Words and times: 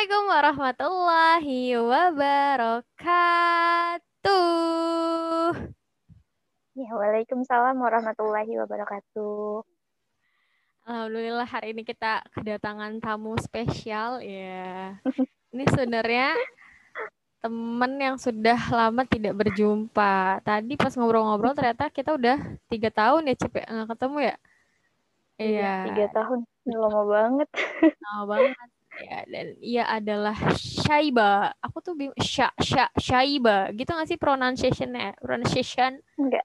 Assalamualaikum 0.00 0.32
warahmatullahi 0.32 1.76
wabarakatuh. 1.76 3.12
Ya, 6.72 6.88
Waalaikumsalam 6.96 7.76
warahmatullahi 7.76 8.48
wabarakatuh. 8.64 9.60
Alhamdulillah 10.88 11.44
hari 11.44 11.76
ini 11.76 11.84
kita 11.84 12.24
kedatangan 12.32 12.96
tamu 13.04 13.36
spesial 13.44 14.24
ya. 14.24 14.96
Ini 15.52 15.68
sebenarnya 15.68 16.32
teman 17.44 18.00
yang 18.00 18.16
sudah 18.16 18.56
lama 18.72 19.04
tidak 19.04 19.36
berjumpa. 19.36 20.40
Tadi 20.40 20.80
pas 20.80 20.96
ngobrol-ngobrol 20.96 21.52
ternyata 21.52 21.92
kita 21.92 22.16
udah 22.16 22.40
tiga 22.72 22.88
tahun 22.88 23.28
ya 23.28 23.36
Cip 23.36 23.52
ya, 23.52 23.68
nggak 23.68 24.00
ketemu 24.00 24.32
ya. 24.32 24.36
Iya, 25.36 25.92
tiga 25.92 26.08
tahun. 26.16 26.48
Lama 26.72 27.04
banget. 27.04 27.52
Lama 28.00 28.24
banget. 28.24 28.79
Ya, 29.00 29.24
dan 29.24 29.46
ia 29.58 29.84
adalah 29.88 30.36
Shaiba. 30.54 31.56
Aku 31.64 31.80
tuh 31.80 31.96
bingung 31.96 32.16
Sha, 32.20 32.52
Sha, 32.60 32.92
Shaiba. 32.94 33.72
Gitu 33.72 33.88
gak 33.88 34.04
sih 34.04 34.20
pronunciation-nya? 34.20 35.16
Pronunciation? 35.16 36.04
Enggak. 36.16 36.44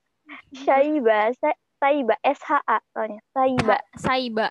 Shaiba, 0.55 1.35
Sa 1.35 1.51
Saiba, 1.77 2.15
S-H-A 2.23 2.77
soalnya. 2.95 3.19
Saiba. 3.29 3.75
Sa- 3.77 3.85
Saiba. 4.09 4.47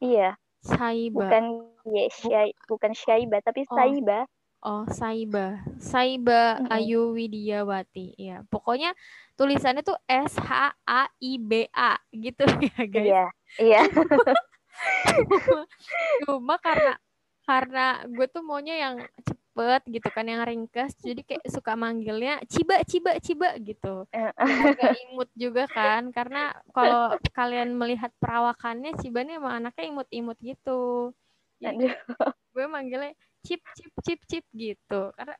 Iya, 0.00 0.34
Saiba. 0.64 1.28
bukan 1.28 1.44
ya, 1.92 2.04
Syai, 2.10 2.50
bukan 2.66 2.90
Syaiba, 2.92 3.38
tapi 3.40 3.68
Oh. 3.68 3.76
Saiba. 3.76 4.24
Oh, 4.64 4.88
Saiba. 4.88 5.60
Saiba 5.76 6.56
Mm-mm. 6.58 6.72
Ayu 6.72 7.12
Widiawati. 7.12 8.16
Ya, 8.16 8.40
pokoknya 8.48 8.96
tulisannya 9.36 9.84
tuh 9.84 10.00
S 10.08 10.40
H 10.40 10.72
A 10.88 11.04
I 11.20 11.36
B 11.36 11.68
A 11.68 12.00
gitu 12.10 12.42
ya, 12.72 12.84
guys. 12.88 13.04
Iya, 13.04 13.24
iya. 13.60 13.80
Cuma 16.26 16.56
karena 16.58 16.98
karena 17.44 18.00
gue 18.08 18.26
tuh 18.28 18.40
maunya 18.40 18.74
yang 18.80 19.04
cepet 19.20 19.82
gitu 19.86 20.08
kan, 20.10 20.24
yang 20.24 20.42
ringkas. 20.42 20.96
Jadi 20.98 21.22
kayak 21.22 21.44
suka 21.46 21.76
manggilnya 21.76 22.40
Ciba, 22.48 22.80
Ciba, 22.88 23.20
Ciba 23.20 23.52
gitu. 23.60 24.08
Agak 24.10 24.96
imut 25.12 25.30
juga 25.36 25.68
kan, 25.68 26.08
karena 26.10 26.56
kalau 26.72 27.14
kalian 27.36 27.76
melihat 27.76 28.10
perawakannya 28.18 28.96
Ciba 28.98 29.22
nih 29.22 29.38
emang 29.38 29.62
anaknya 29.62 29.84
imut-imut 29.92 30.38
gitu. 30.40 31.12
Jadi 31.60 31.86
gue 32.50 32.64
manggilnya 32.66 33.12
Cip, 33.44 33.60
Cip, 33.76 33.92
Cip, 34.00 34.20
Cip 34.24 34.44
gitu. 34.56 35.12
Karena 35.12 35.36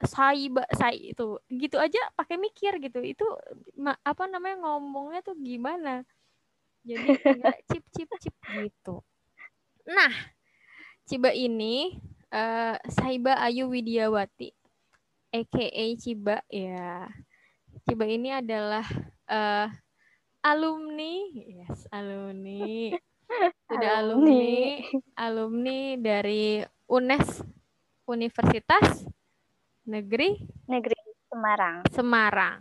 Saiba, 0.00 0.64
Sai 0.72 1.12
itu. 1.12 1.36
Gitu 1.46 1.76
aja 1.76 2.00
pakai 2.16 2.40
mikir 2.40 2.80
gitu. 2.80 3.04
Itu 3.04 3.28
apa 4.00 4.24
namanya 4.26 4.64
ngomongnya 4.64 5.20
tuh 5.20 5.36
gimana? 5.36 6.08
Jadi 6.84 7.00
manggilnya 7.00 7.52
Cip, 7.72 7.84
Cip, 7.90 8.10
Cip 8.20 8.34
gitu. 8.60 9.00
Nah, 9.88 10.12
Ciba 11.08 11.32
ini 11.32 11.96
eh, 12.28 12.76
Saiba 12.92 13.40
Ayu 13.40 13.72
Widiawati 13.72 14.52
aka 15.34 15.66
Ciba 15.98 16.36
ya. 16.46 17.08
Ciba 17.84 18.06
ini 18.06 18.30
adalah 18.30 18.86
eh, 19.26 19.66
alumni, 20.44 21.14
yes, 21.34 21.90
alumni. 21.90 22.94
Sudah 23.66 24.04
alumni, 24.04 24.78
alumni 25.16 25.96
dari 25.98 26.62
UNES 26.86 27.42
Universitas 28.06 29.02
Negeri 29.88 30.38
Negeri 30.68 30.94
Semarang. 31.32 31.76
Semarang. 31.90 32.60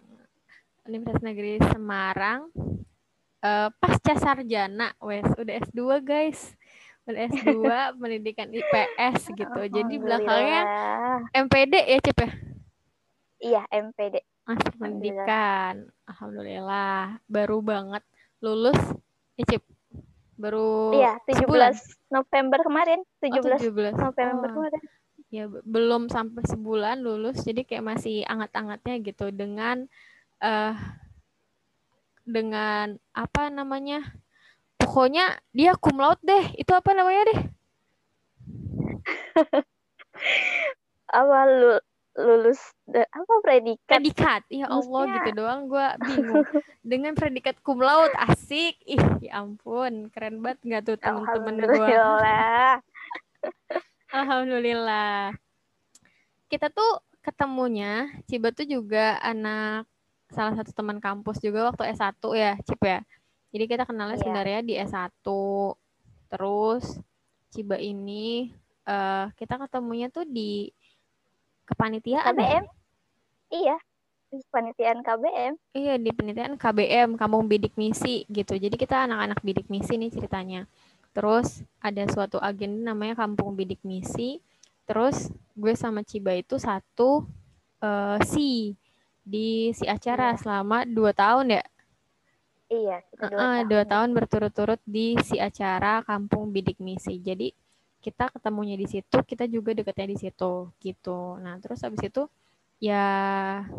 Universitas 0.87 1.21
Negeri 1.21 1.61
Semarang. 1.61 2.49
Eh, 3.43 3.69
pasca 3.75 4.15
sarjana, 4.15 4.95
wes 4.97 5.27
udah 5.35 5.53
S2 5.61 5.81
guys. 5.99 6.55
Udah 7.03 7.27
S2 7.27 7.59
pendidikan 7.99 8.47
IPS 8.47 9.27
gitu. 9.29 9.61
Jadi 9.67 9.95
belakangnya. 9.97 10.61
MPD 11.29 11.73
ya 11.83 11.99
Cip 11.99 12.17
ya? 12.17 12.29
Iya, 13.37 13.61
MPD. 13.69 14.23
Master 14.43 14.71
pendidikan. 14.73 15.91
Alhamdulillah. 16.05 17.19
Baru 17.25 17.59
banget 17.59 18.03
lulus 18.39 18.79
ya 19.35 19.43
Cip. 19.45 19.63
Baru 20.33 20.91
Iya, 20.93 21.19
17 21.25 21.43
sebulan. 21.43 21.71
November 22.09 22.59
kemarin. 22.61 22.99
Oh, 23.03 23.27
17 23.27 23.59
17. 23.61 23.91
November 23.99 24.47
Oh, 24.49 24.55
kemarin. 24.57 24.81
ya 25.29 25.43
be- 25.45 25.63
belum 25.63 26.07
sampai 26.07 26.43
sebulan 26.43 26.97
lulus 26.97 27.41
jadi 27.41 27.61
kayak 27.61 27.83
masih 27.83 28.21
anget-angetnya 28.23 29.01
gitu 29.01 29.29
dengan 29.29 29.83
eh 30.39 30.73
dengan 32.23 32.95
apa 33.11 33.47
namanya 33.47 34.03
pokoknya 34.79 35.37
dia 35.51 35.75
cum 35.75 35.99
laude 35.99 36.23
deh. 36.23 36.55
Itu 36.55 36.71
apa 36.71 36.91
namanya 36.91 37.21
deh? 37.31 37.39
Awal 41.13 41.47
lu- 41.61 41.85
lulus 42.13 42.61
de- 42.85 43.09
apa 43.09 43.33
predikat? 43.41 43.85
predikat. 43.89 44.41
Ya 44.49 44.69
Allah 44.69 44.81
Maksudnya- 44.85 45.15
gitu 45.25 45.29
doang 45.37 45.61
gue 45.67 45.87
bingung. 46.05 46.45
Dengan 46.83 47.13
predikat 47.15 47.57
cum 47.61 47.79
laude 47.81 48.13
asik. 48.17 48.77
Ih 48.83 49.01
ya 49.21 49.41
ampun. 49.41 50.09
Keren 50.09 50.41
banget 50.41 50.59
nggak 50.61 50.81
tuh 50.85 50.97
temen-temen 50.97 51.55
gue 51.57 51.69
Alhamdulillah. 51.69 52.73
Alhamdulillah. 54.13 55.33
Kita 56.47 56.69
tuh 56.69 57.01
ketemunya, 57.25 58.13
Ciba 58.29 58.53
tuh 58.53 58.67
juga 58.67 59.17
anak 59.17 59.89
salah 60.33 60.57
satu 60.57 60.73
teman 60.73 60.97
kampus 60.97 61.37
juga 61.39 61.69
waktu 61.69 61.93
S1 61.93 62.17
ya, 62.33 62.57
Cip 62.65 62.81
ya. 62.81 62.99
Jadi 63.53 63.63
kita 63.69 63.85
kenalnya 63.85 64.17
Iya. 64.17 64.21
sebenarnya 64.25 64.59
di 64.65 64.73
S1. 64.75 65.13
Terus 66.27 66.97
Ciba 67.53 67.77
ini 67.77 68.49
eh 68.83 69.25
kita 69.37 69.61
ketemunya 69.61 70.09
tuh 70.09 70.25
di 70.25 70.73
kepanitiaan. 71.63 72.33
ya? 72.33 72.33
KBM? 72.33 72.65
Iya. 73.53 73.77
Panitiaan 74.49 75.05
KBM. 75.05 75.53
Iya, 75.77 76.01
di 76.01 76.09
penelitian 76.09 76.57
KBM, 76.57 77.13
Kampung 77.13 77.45
Bidik 77.45 77.77
Misi 77.77 78.25
gitu. 78.25 78.57
Jadi 78.57 78.73
kita 78.73 79.05
anak-anak 79.05 79.45
bidik 79.45 79.69
misi 79.69 79.93
nih 79.93 80.09
ceritanya. 80.09 80.65
Terus 81.13 81.61
ada 81.77 82.01
suatu 82.09 82.41
agenda 82.41 82.89
namanya 82.91 83.13
Kampung 83.13 83.53
Bidik 83.53 83.85
Misi. 83.85 84.41
Terus 84.89 85.29
gue 85.53 85.77
sama 85.77 86.01
Ciba 86.01 86.33
itu 86.33 86.57
satu 86.57 87.29
eh, 87.77 88.17
si 88.25 88.73
di 89.23 89.71
si 89.77 89.85
acara 89.87 90.27
Iya. 90.31 90.39
selama 90.41 90.77
dua 90.87 91.11
tahun 91.15 91.47
ya. 91.59 91.63
Iya, 92.69 92.97
dua 93.29 93.41
Heeh, 93.41 93.55
tahun. 93.55 93.71
dua 93.71 93.83
tahun 93.87 94.09
berturut-turut 94.17 94.81
di 94.83 95.15
si 95.23 95.37
acara 95.39 96.01
Kampung 96.03 96.49
Bidik 96.53 96.77
Misi. 96.81 97.21
Jadi 97.21 97.53
kita 98.03 98.27
ketemunya 98.33 98.75
di 98.75 98.87
situ, 98.89 99.17
kita 99.23 99.47
juga 99.47 99.71
deketnya 99.77 100.07
di 100.13 100.17
situ 100.19 100.51
gitu. 100.83 101.39
Nah, 101.39 101.55
terus 101.63 101.79
habis 101.85 102.01
itu 102.03 102.27
ya 102.83 103.05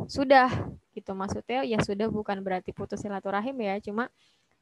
sudah 0.08 0.48
gitu 0.96 1.12
maksudnya 1.12 1.60
ya 1.68 1.76
sudah 1.82 2.08
bukan 2.08 2.40
berarti 2.40 2.70
putus 2.72 3.02
silaturahim 3.04 3.56
ya, 3.60 3.74
cuma 3.84 4.08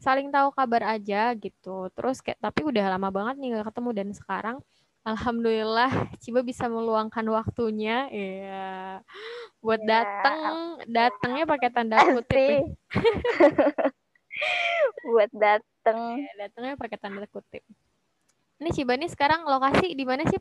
saling 0.03 0.29
tahu 0.35 0.51
kabar 0.57 0.83
aja 0.99 1.31
gitu. 1.39 1.93
Terus 1.95 2.19
kayak 2.25 2.39
tapi 2.43 2.61
udah 2.67 2.85
lama 2.99 3.09
banget 3.15 3.35
nih 3.39 3.49
gak 3.61 3.67
ketemu 3.71 3.91
dan 3.95 4.09
sekarang 4.17 4.57
alhamdulillah 5.03 5.91
Ciba 6.19 6.41
bisa 6.43 6.67
meluangkan 6.67 7.27
waktunya 7.29 8.07
ya 8.11 8.69
buat 9.59 9.83
Ya, 9.83 9.87
datang 9.87 10.57
datangnya 10.87 11.45
pakai 11.47 11.71
tanda 11.71 11.97
kutip 12.03 12.35
ya. 12.35 12.61
Buat 15.07 15.31
dateng 15.35 16.23
Ya, 16.23 16.33
datangnya 16.47 16.75
pakai 16.79 16.99
tanda 16.99 17.27
kutip. 17.29 17.63
Ini 18.63 18.71
Ciba 18.71 18.95
nih 18.95 19.11
sekarang 19.11 19.43
lokasi 19.45 19.93
di 19.93 20.05
mana 20.07 20.23
sih? 20.27 20.39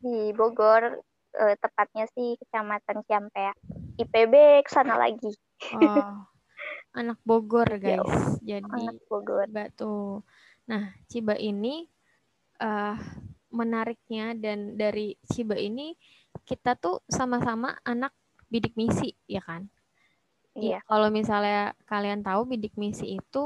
di 0.00 0.32
Bogor, 0.32 0.96
eh, 1.36 1.54
tepatnya 1.60 2.08
sih 2.16 2.32
Kecamatan 2.40 3.04
Ciampea. 3.04 3.52
IPB 4.00 4.64
ke 4.64 4.70
sana 4.72 4.96
lagi, 4.96 5.28
Oh, 5.76 6.24
anak 6.96 7.20
Bogor 7.20 7.68
guys. 7.84 8.40
Jadi 8.40 8.64
anak 8.64 8.96
Bogor. 9.12 9.44
Ciba 9.44 9.64
tuh. 9.76 10.24
Nah, 10.64 10.96
Ciba 11.04 11.36
ini 11.36 11.84
eh 12.60 12.96
menariknya 13.50 14.38
dan 14.38 14.78
dari 14.78 15.18
Ciba 15.26 15.58
ini 15.58 15.96
kita 16.46 16.78
tuh 16.78 17.02
sama-sama 17.10 17.74
anak 17.82 18.14
bidik 18.50 18.74
misi, 18.78 19.14
ya 19.26 19.42
kan? 19.42 19.66
Iya, 20.58 20.82
Kalau 20.86 21.08
misalnya 21.10 21.74
kalian 21.86 22.22
tahu 22.26 22.46
bidik 22.50 22.74
misi 22.78 23.18
itu 23.18 23.44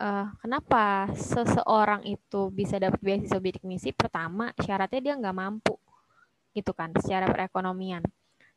eh, 0.00 0.26
kenapa 0.42 1.08
seseorang 1.16 2.02
itu 2.08 2.50
bisa 2.52 2.76
dapat 2.80 3.00
beasiswa 3.00 3.40
bidik 3.40 3.64
misi? 3.64 3.92
Pertama, 3.96 4.52
syaratnya 4.60 5.00
dia 5.00 5.14
nggak 5.20 5.36
mampu, 5.36 5.76
gitu 6.56 6.72
kan, 6.76 6.92
secara 7.00 7.28
perekonomian. 7.30 8.02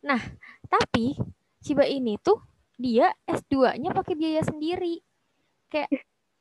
Nah, 0.06 0.22
tapi 0.70 1.18
Ciba 1.64 1.84
ini 1.90 2.16
tuh 2.22 2.40
dia 2.78 3.12
S2-nya 3.28 3.92
pakai 3.92 4.14
biaya 4.16 4.42
sendiri. 4.46 5.02
Kayak 5.68 5.90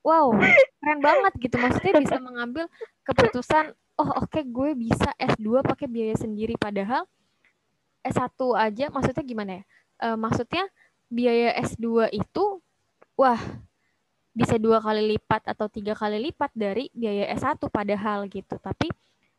wow, 0.06 0.31
keren 0.79 1.00
banget 1.03 1.32
gitu. 1.43 1.58
Maksudnya 1.58 1.94
bisa 1.99 2.17
mengambil 2.23 2.70
keputusan, 3.03 3.75
oh 3.99 4.11
oke 4.23 4.38
gue 4.47 4.70
bisa 4.79 5.11
S2 5.19 5.67
pakai 5.67 5.91
biaya 5.91 6.14
sendiri 6.14 6.55
padahal 6.55 7.03
S1 8.06 8.38
aja 8.55 8.87
maksudnya 8.94 9.25
gimana 9.26 9.50
ya? 9.58 9.62
Eh, 10.06 10.17
maksudnya 10.17 10.64
biaya 11.11 11.58
S2 11.67 12.14
itu 12.14 12.62
wah 13.19 13.41
bisa 14.37 14.61
dua 14.61 14.79
kali 14.79 15.17
lipat 15.17 15.49
atau 15.49 15.67
tiga 15.67 15.97
kali 15.99 16.31
lipat 16.31 16.55
dari 16.55 16.87
biaya 16.94 17.26
S1 17.35 17.58
padahal 17.67 18.31
gitu. 18.31 18.55
Tapi 18.62 18.94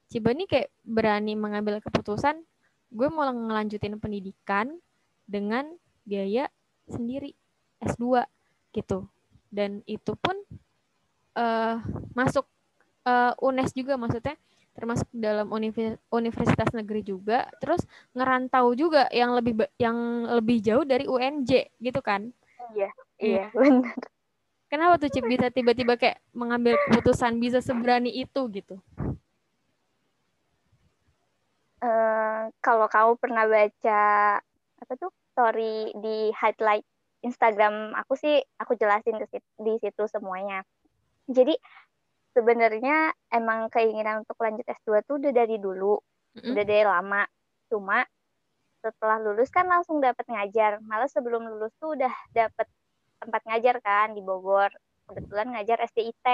Ciba 0.07 0.31
nih 0.31 0.47
kayak 0.47 0.69
berani 0.87 1.35
mengambil 1.35 1.83
keputusan 1.83 2.39
gue 2.87 3.07
mau 3.11 3.27
ngelanjutin 3.27 3.99
pendidikan 3.99 4.79
dengan 5.27 5.67
biaya 6.07 6.47
sendiri 6.87 7.35
S2 7.83 8.23
gitu 8.71 9.03
dan 9.51 9.83
itu 9.87 10.13
pun 10.19 10.35
uh, 11.37 11.79
masuk 12.17 12.45
uh, 13.07 13.33
UNES 13.39 13.71
juga 13.73 13.95
maksudnya. 13.95 14.35
Termasuk 14.77 15.09
dalam 15.09 15.49
universitas 16.13 16.69
negeri 16.69 17.01
juga. 17.01 17.49
Terus 17.57 17.81
ngerantau 18.13 18.77
juga 18.77 19.09
yang 19.09 19.33
lebih 19.33 19.65
yang 19.81 20.29
lebih 20.37 20.61
jauh 20.61 20.85
dari 20.85 21.09
UNJ 21.09 21.73
gitu 21.81 21.97
kan? 22.05 22.29
Iya 22.77 22.89
iya. 23.17 23.45
benar. 23.57 23.97
Kenapa 24.67 24.99
tuh 24.99 25.09
Cip 25.09 25.23
bisa 25.25 25.47
tiba-tiba 25.47 25.95
kayak 25.95 26.19
mengambil 26.35 26.75
keputusan 26.85 27.39
bisa 27.39 27.63
seberani 27.63 28.11
itu 28.11 28.41
gitu? 28.51 28.77
Uh, 31.79 32.51
kalau 32.59 32.85
kamu 32.91 33.15
pernah 33.15 33.47
baca 33.47 34.03
apa 34.77 34.93
tuh 34.99 35.09
story 35.31 35.93
di 36.03 36.33
highlight 36.35 36.83
Instagram 37.27 37.91
aku 37.99 38.15
sih 38.15 38.39
aku 38.57 38.79
jelasin 38.79 39.19
ke 39.19 39.27
situ, 39.27 39.49
di 39.59 39.75
situ 39.83 40.03
semuanya. 40.07 40.63
Jadi 41.27 41.53
sebenarnya 42.31 43.11
emang 43.33 43.67
keinginan 43.67 44.23
untuk 44.23 44.39
lanjut 44.39 44.63
S2 44.63 45.03
tuh 45.03 45.19
udah 45.19 45.33
dari 45.35 45.59
dulu, 45.59 45.99
mm-hmm. 45.99 46.51
udah 46.55 46.63
dari 46.63 46.85
lama. 46.87 47.23
Cuma 47.67 48.07
setelah 48.79 49.19
lulus 49.19 49.51
kan 49.51 49.67
langsung 49.67 49.99
dapat 49.99 50.23
ngajar. 50.29 50.79
Malah 50.85 51.11
sebelum 51.11 51.43
lulus 51.51 51.75
tuh 51.81 51.99
udah 51.99 52.13
dapat 52.31 52.67
tempat 53.19 53.41
ngajar 53.43 53.75
kan 53.83 54.15
di 54.15 54.21
Bogor. 54.23 54.71
Kebetulan 55.07 55.51
ngajar 55.51 55.83
SDIT. 55.83 56.27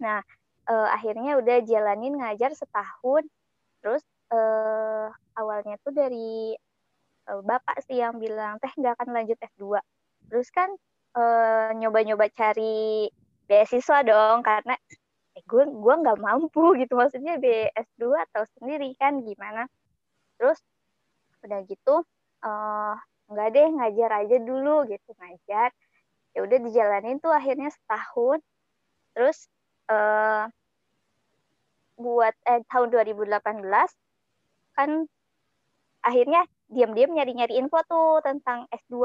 Nah, 0.00 0.24
eh, 0.70 0.88
akhirnya 0.92 1.36
udah 1.36 1.60
jalanin 1.66 2.16
ngajar 2.16 2.56
setahun. 2.56 3.26
Terus 3.82 4.02
uh, 4.30 5.10
awalnya 5.36 5.76
tuh 5.82 5.90
dari 5.90 6.56
bapak 7.40 7.80
sih 7.88 7.96
yang 7.96 8.20
bilang 8.20 8.60
teh 8.60 8.68
nggak 8.76 9.00
akan 9.00 9.08
lanjut 9.16 9.40
S2 9.40 9.80
terus 10.28 10.52
kan 10.52 10.68
uh, 11.16 11.72
nyoba-nyoba 11.76 12.28
cari 12.32 13.08
beasiswa 13.46 14.00
dong 14.06 14.40
karena 14.40 14.74
eh, 15.36 15.44
gue 15.44 15.64
gue 15.68 15.94
nggak 16.02 16.18
mampu 16.20 16.72
gitu 16.80 16.96
maksudnya 16.96 17.36
BS2 17.40 18.02
atau 18.30 18.42
sendiri 18.58 18.92
kan 18.96 19.20
gimana. 19.24 19.68
Terus 20.40 20.58
udah 21.42 21.60
gitu 21.66 22.06
uh, 22.46 22.94
nggak 23.28 23.48
deh 23.54 23.68
ngajar 23.76 24.10
aja 24.24 24.36
dulu 24.40 24.88
gitu 24.88 25.10
ngajar. 25.18 25.70
Ya 26.32 26.40
udah 26.48 26.58
dijalanin 26.64 27.20
tuh 27.20 27.32
akhirnya 27.32 27.68
setahun. 27.68 28.40
Terus 29.12 29.38
uh, 29.92 30.48
buat 32.00 32.34
eh, 32.48 32.64
tahun 32.72 32.88
2018 32.88 33.68
kan 34.72 34.90
akhirnya 36.02 36.48
diam-diam 36.72 37.12
nyari-nyari 37.12 37.60
info 37.60 37.78
tuh 37.84 38.24
tentang 38.24 38.64
S2 38.72 38.96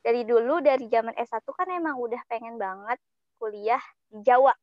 dari 0.00 0.22
dulu 0.24 0.64
dari 0.64 0.88
zaman 0.88 1.12
S1 1.12 1.44
kan 1.44 1.68
emang 1.68 2.00
udah 2.00 2.20
pengen 2.26 2.56
banget 2.56 2.98
kuliah 3.36 3.82
di 4.08 4.24
Jawa. 4.24 4.54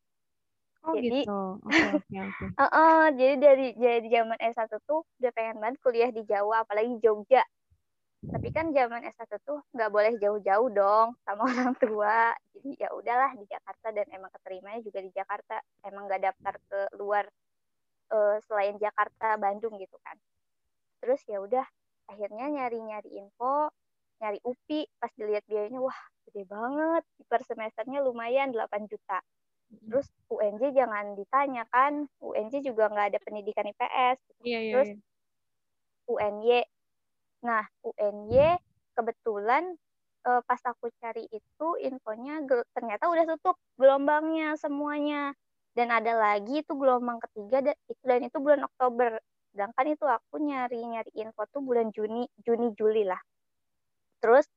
Oh 0.84 1.00
jadi, 1.00 1.24
gitu. 1.24 1.40
Okay, 1.64 1.88
okay, 1.96 2.20
okay. 2.28 2.48
uh, 2.64 2.66
uh, 2.68 3.04
jadi 3.16 3.36
dari 3.40 3.68
jadi 3.78 4.08
zaman 4.10 4.38
S1 4.42 4.72
tuh 4.84 5.06
udah 5.22 5.32
pengen 5.32 5.62
banget 5.62 5.78
kuliah 5.80 6.10
di 6.10 6.26
Jawa 6.26 6.66
apalagi 6.66 6.98
Jogja. 7.00 7.46
Tapi 8.24 8.48
kan 8.56 8.72
zaman 8.72 9.04
S1 9.04 9.32
tuh 9.44 9.60
nggak 9.76 9.92
boleh 9.92 10.16
jauh-jauh 10.20 10.70
dong 10.74 11.16
sama 11.24 11.44
orang 11.52 11.76
tua. 11.78 12.34
Jadi 12.58 12.80
ya 12.82 12.90
udahlah 12.92 13.32
di 13.38 13.46
Jakarta 13.48 13.88
dan 13.94 14.08
emang 14.12 14.32
keterimanya 14.34 14.80
juga 14.84 15.00
di 15.04 15.12
Jakarta. 15.14 15.60
Emang 15.86 16.10
nggak 16.10 16.22
daftar 16.24 16.56
ke 16.68 16.80
luar 16.98 17.28
uh, 18.12 18.38
selain 18.48 18.76
Jakarta 18.80 19.36
Bandung 19.38 19.76
gitu 19.80 19.96
kan 20.04 20.18
terus 21.04 21.20
ya 21.28 21.44
udah 21.44 21.68
akhirnya 22.10 22.46
nyari-nyari 22.52 23.10
info 23.20 23.72
nyari 24.24 24.40
UPI 24.40 24.88
pas 25.04 25.12
dilihat 25.20 25.44
biayanya 25.52 25.84
wah 25.84 26.00
gede 26.30 26.44
banget. 26.48 27.04
Per 27.28 27.42
semesternya 27.44 28.00
lumayan 28.00 28.56
8 28.56 28.88
juta. 28.88 29.20
Terus 29.74 30.08
UNJ 30.30 30.72
jangan 30.72 31.18
ditanya 31.18 31.66
kan 31.68 32.06
UNJ 32.22 32.62
juga 32.62 32.94
nggak 32.94 33.08
ada 33.10 33.20
pendidikan 33.26 33.66
IPS 33.66 34.18
iya, 34.46 34.60
iya, 34.62 34.74
terus 34.78 34.90
iya. 34.94 35.02
UNY 36.06 36.50
nah 37.42 37.66
UNY 37.82 38.62
kebetulan 38.94 39.74
uh, 40.30 40.42
pas 40.46 40.62
aku 40.64 40.94
cari 41.02 41.26
itu 41.28 41.68
infonya 41.82 42.46
ternyata 42.72 43.10
udah 43.10 43.26
tutup 43.36 43.56
gelombangnya 43.76 44.56
semuanya. 44.60 45.34
Dan 45.74 45.90
ada 45.90 46.14
lagi 46.14 46.62
itu 46.62 46.78
gelombang 46.78 47.18
ketiga 47.18 47.66
dan 47.66 47.78
itu 47.90 48.04
dan 48.06 48.22
itu 48.22 48.38
bulan 48.38 48.62
Oktober 48.70 49.18
sedangkan 49.54 49.86
itu 49.94 50.06
aku 50.10 50.42
nyari 50.42 50.82
nyari 50.82 51.14
info 51.14 51.46
tuh 51.54 51.62
bulan 51.62 51.94
Juni 51.94 52.26
Juni 52.42 52.74
Juli 52.74 53.06
lah. 53.06 53.22
Terus 54.18 54.50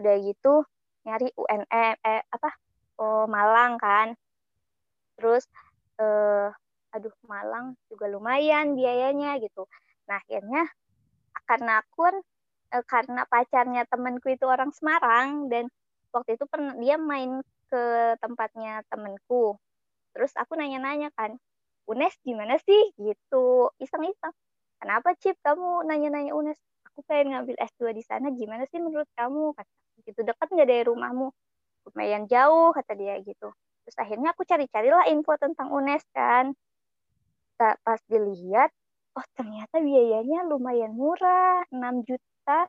udah 0.00 0.16
gitu 0.24 0.64
nyari 1.04 1.28
UNM 1.36 1.96
eh, 2.00 2.24
apa 2.24 2.50
oh, 2.96 3.28
Malang 3.28 3.76
kan. 3.76 4.16
Terus 5.20 5.44
eh, 6.00 6.48
aduh 6.96 7.12
Malang 7.28 7.76
juga 7.92 8.08
lumayan 8.08 8.72
biayanya 8.72 9.36
gitu. 9.44 9.68
Nah 10.08 10.16
akhirnya 10.24 10.64
karena 11.44 11.84
aku 11.84 12.08
kan 12.08 12.16
eh, 12.80 12.84
karena 12.88 13.22
pacarnya 13.28 13.82
temanku 13.92 14.32
itu 14.32 14.48
orang 14.48 14.72
Semarang 14.72 15.52
dan 15.52 15.68
waktu 16.16 16.40
itu 16.40 16.48
pernah 16.48 16.72
dia 16.80 16.96
main 16.96 17.44
ke 17.68 18.16
tempatnya 18.24 18.80
temanku. 18.88 19.60
Terus 20.16 20.32
aku 20.34 20.56
nanya-nanya 20.56 21.12
kan 21.12 21.36
UNES 21.88 22.14
gimana 22.24 22.56
sih? 22.60 22.92
Gitu. 22.98 23.46
Iseng-iseng. 23.80 24.34
Kenapa 24.80 25.14
Cip? 25.20 25.36
Kamu 25.44 25.84
nanya-nanya 25.88 26.32
UNES. 26.36 26.58
Aku 26.92 27.04
pengen 27.06 27.36
ngambil 27.36 27.56
S2 27.60 27.94
di 27.94 28.02
sana. 28.04 28.32
Gimana 28.34 28.64
sih 28.68 28.80
menurut 28.80 29.08
kamu? 29.16 29.54
Kata 29.56 29.72
gitu. 30.04 30.20
Dekat 30.24 30.48
nggak 30.50 30.68
dari 30.68 30.84
rumahmu? 30.84 31.28
Lumayan 31.88 32.24
jauh 32.28 32.72
kata 32.76 32.92
dia 32.96 33.16
gitu. 33.24 33.52
Terus 33.84 33.96
akhirnya 33.96 34.32
aku 34.36 34.44
cari-carilah 34.44 35.08
info 35.08 35.36
tentang 35.40 35.72
UNES 35.72 36.04
kan. 36.12 36.52
Pas 37.60 38.00
dilihat 38.08 38.72
oh 39.16 39.26
ternyata 39.36 39.80
biayanya 39.80 40.48
lumayan 40.48 40.96
murah. 40.96 41.64
6 41.72 42.08
juta 42.08 42.68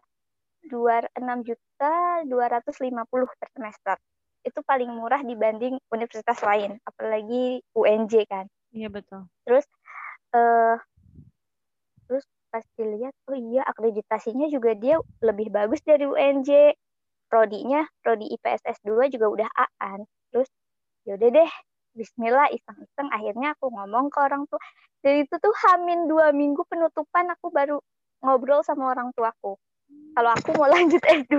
dua 0.68 1.02
enam 1.18 1.42
juta 1.42 2.22
dua 2.30 2.46
ratus 2.52 2.77
lima 2.86 3.08
puluh 3.10 3.30
per 3.39 3.50
semester. 3.53 3.98
Itu 4.46 4.62
paling 4.65 4.89
murah 4.89 5.22
dibanding 5.22 5.77
universitas 5.94 6.41
lain, 6.41 6.77
apalagi 6.86 7.62
UNJ 7.77 8.25
kan. 8.30 8.46
Iya 8.72 8.88
betul. 8.88 9.28
Terus 9.44 9.68
uh, 10.36 10.80
terus 12.08 12.25
pas 12.51 12.63
dilihat, 12.75 13.16
oh 13.32 13.38
iya 13.38 13.63
akreditasinya 13.63 14.51
juga 14.51 14.75
dia 14.75 15.00
lebih 15.24 15.51
bagus 15.51 15.80
dari 15.84 16.04
UNJ. 16.08 16.75
Prodinya, 17.32 17.88
prodi 18.04 18.28
IPS 18.28 18.84
S2 18.84 19.08
juga 19.08 19.28
udah 19.32 19.50
A-an. 19.56 20.04
Terus 20.36 20.51
yaudah 21.08 21.32
deh, 21.32 21.51
Bismillah 21.96 22.51
iseng-iseng 22.51 23.08
akhirnya 23.08 23.56
aku 23.56 23.72
ngomong 23.72 24.12
ke 24.12 24.20
orang 24.20 24.44
tua. 24.51 24.60
Dan 25.00 25.24
itu 25.24 25.36
tuh 25.40 25.56
hamin 25.68 26.12
dua 26.12 26.36
minggu 26.36 26.63
penutupan 26.68 27.32
aku 27.32 27.48
baru 27.51 27.80
ngobrol 28.20 28.63
sama 28.68 28.92
orang 28.92 29.16
tuaku. 29.16 29.56
Kalau 30.16 30.32
aku 30.36 30.50
mau 30.60 30.68
lanjut 30.68 31.00
S2. 31.04 31.36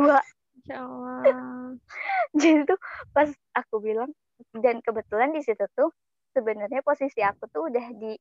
Insya 0.61 0.77
Allah. 0.81 1.21
Jadi 2.41 2.65
tuh 2.69 2.81
pas 3.13 3.29
aku 3.53 3.81
bilang 3.85 4.09
dan 4.57 4.81
kebetulan 4.81 5.33
di 5.37 5.45
situ 5.45 5.65
tuh 5.77 5.93
sebenarnya 6.33 6.81
posisi 6.85 7.21
aku 7.21 7.49
tuh 7.49 7.69
udah 7.69 7.87
di 7.97 8.13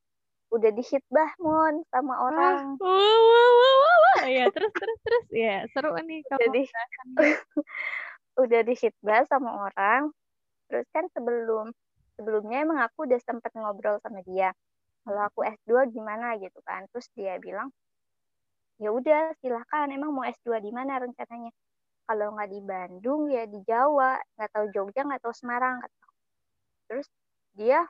udah 0.51 0.71
di 0.75 0.83
hitbah 0.83 1.31
mon 1.39 1.79
sama 1.87 2.13
orang. 2.27 2.75
Wah, 2.75 3.17
wah, 3.23 3.49
wah, 3.55 3.95
wah. 4.03 4.21
Ya 4.27 4.45
terus 4.51 4.71
terus 4.75 4.99
terus 4.99 5.25
ya 5.31 5.63
seru 5.71 5.95
nih 5.95 6.19
kalau 6.27 6.39
Jadi 6.43 6.63
udah 8.35 8.61
di 8.67 8.75
hitbah 8.75 9.23
sama 9.31 9.71
orang. 9.71 10.11
Terus 10.67 10.87
kan 10.91 11.07
sebelum 11.15 11.71
sebelumnya 12.19 12.67
emang 12.67 12.79
aku 12.83 13.07
udah 13.07 13.19
sempat 13.23 13.55
ngobrol 13.55 13.99
sama 14.03 14.19
dia. 14.27 14.51
Kalau 15.07 15.21
aku 15.25 15.47
S2 15.47 15.89
gimana 15.89 16.35
gitu 16.37 16.59
kan. 16.67 16.85
Terus 16.91 17.07
dia 17.15 17.39
bilang, 17.41 17.71
ya 18.77 18.91
udah 18.91 19.33
silahkan 19.39 19.87
emang 19.89 20.11
mau 20.11 20.27
S2 20.27 20.59
di 20.59 20.69
mana 20.75 20.99
rencananya 20.99 21.49
kalau 22.11 22.35
nggak 22.35 22.49
di 22.51 22.59
Bandung 22.59 23.31
ya 23.31 23.47
di 23.47 23.63
Jawa 23.63 24.19
nggak 24.35 24.51
tahu 24.51 24.65
Jogja 24.75 25.07
nggak 25.07 25.21
tahu 25.23 25.31
Semarang 25.31 25.79
terus 26.91 27.07
dia 27.55 27.87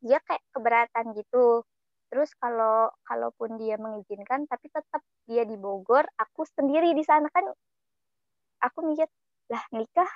dia 0.00 0.18
kayak 0.24 0.42
keberatan 0.52 1.12
gitu. 1.16 1.64
Terus 2.10 2.30
kalau 2.42 2.90
kalaupun 3.06 3.60
dia 3.60 3.78
mengizinkan 3.78 4.48
tapi 4.50 4.66
tetap 4.72 5.02
dia 5.30 5.46
di 5.46 5.54
Bogor 5.54 6.02
aku 6.18 6.42
sendiri 6.58 6.90
di 6.90 7.06
sana 7.06 7.30
kan 7.30 7.46
aku 8.64 8.78
mikir 8.82 9.06
lah 9.52 9.64
nikah? 9.70 10.10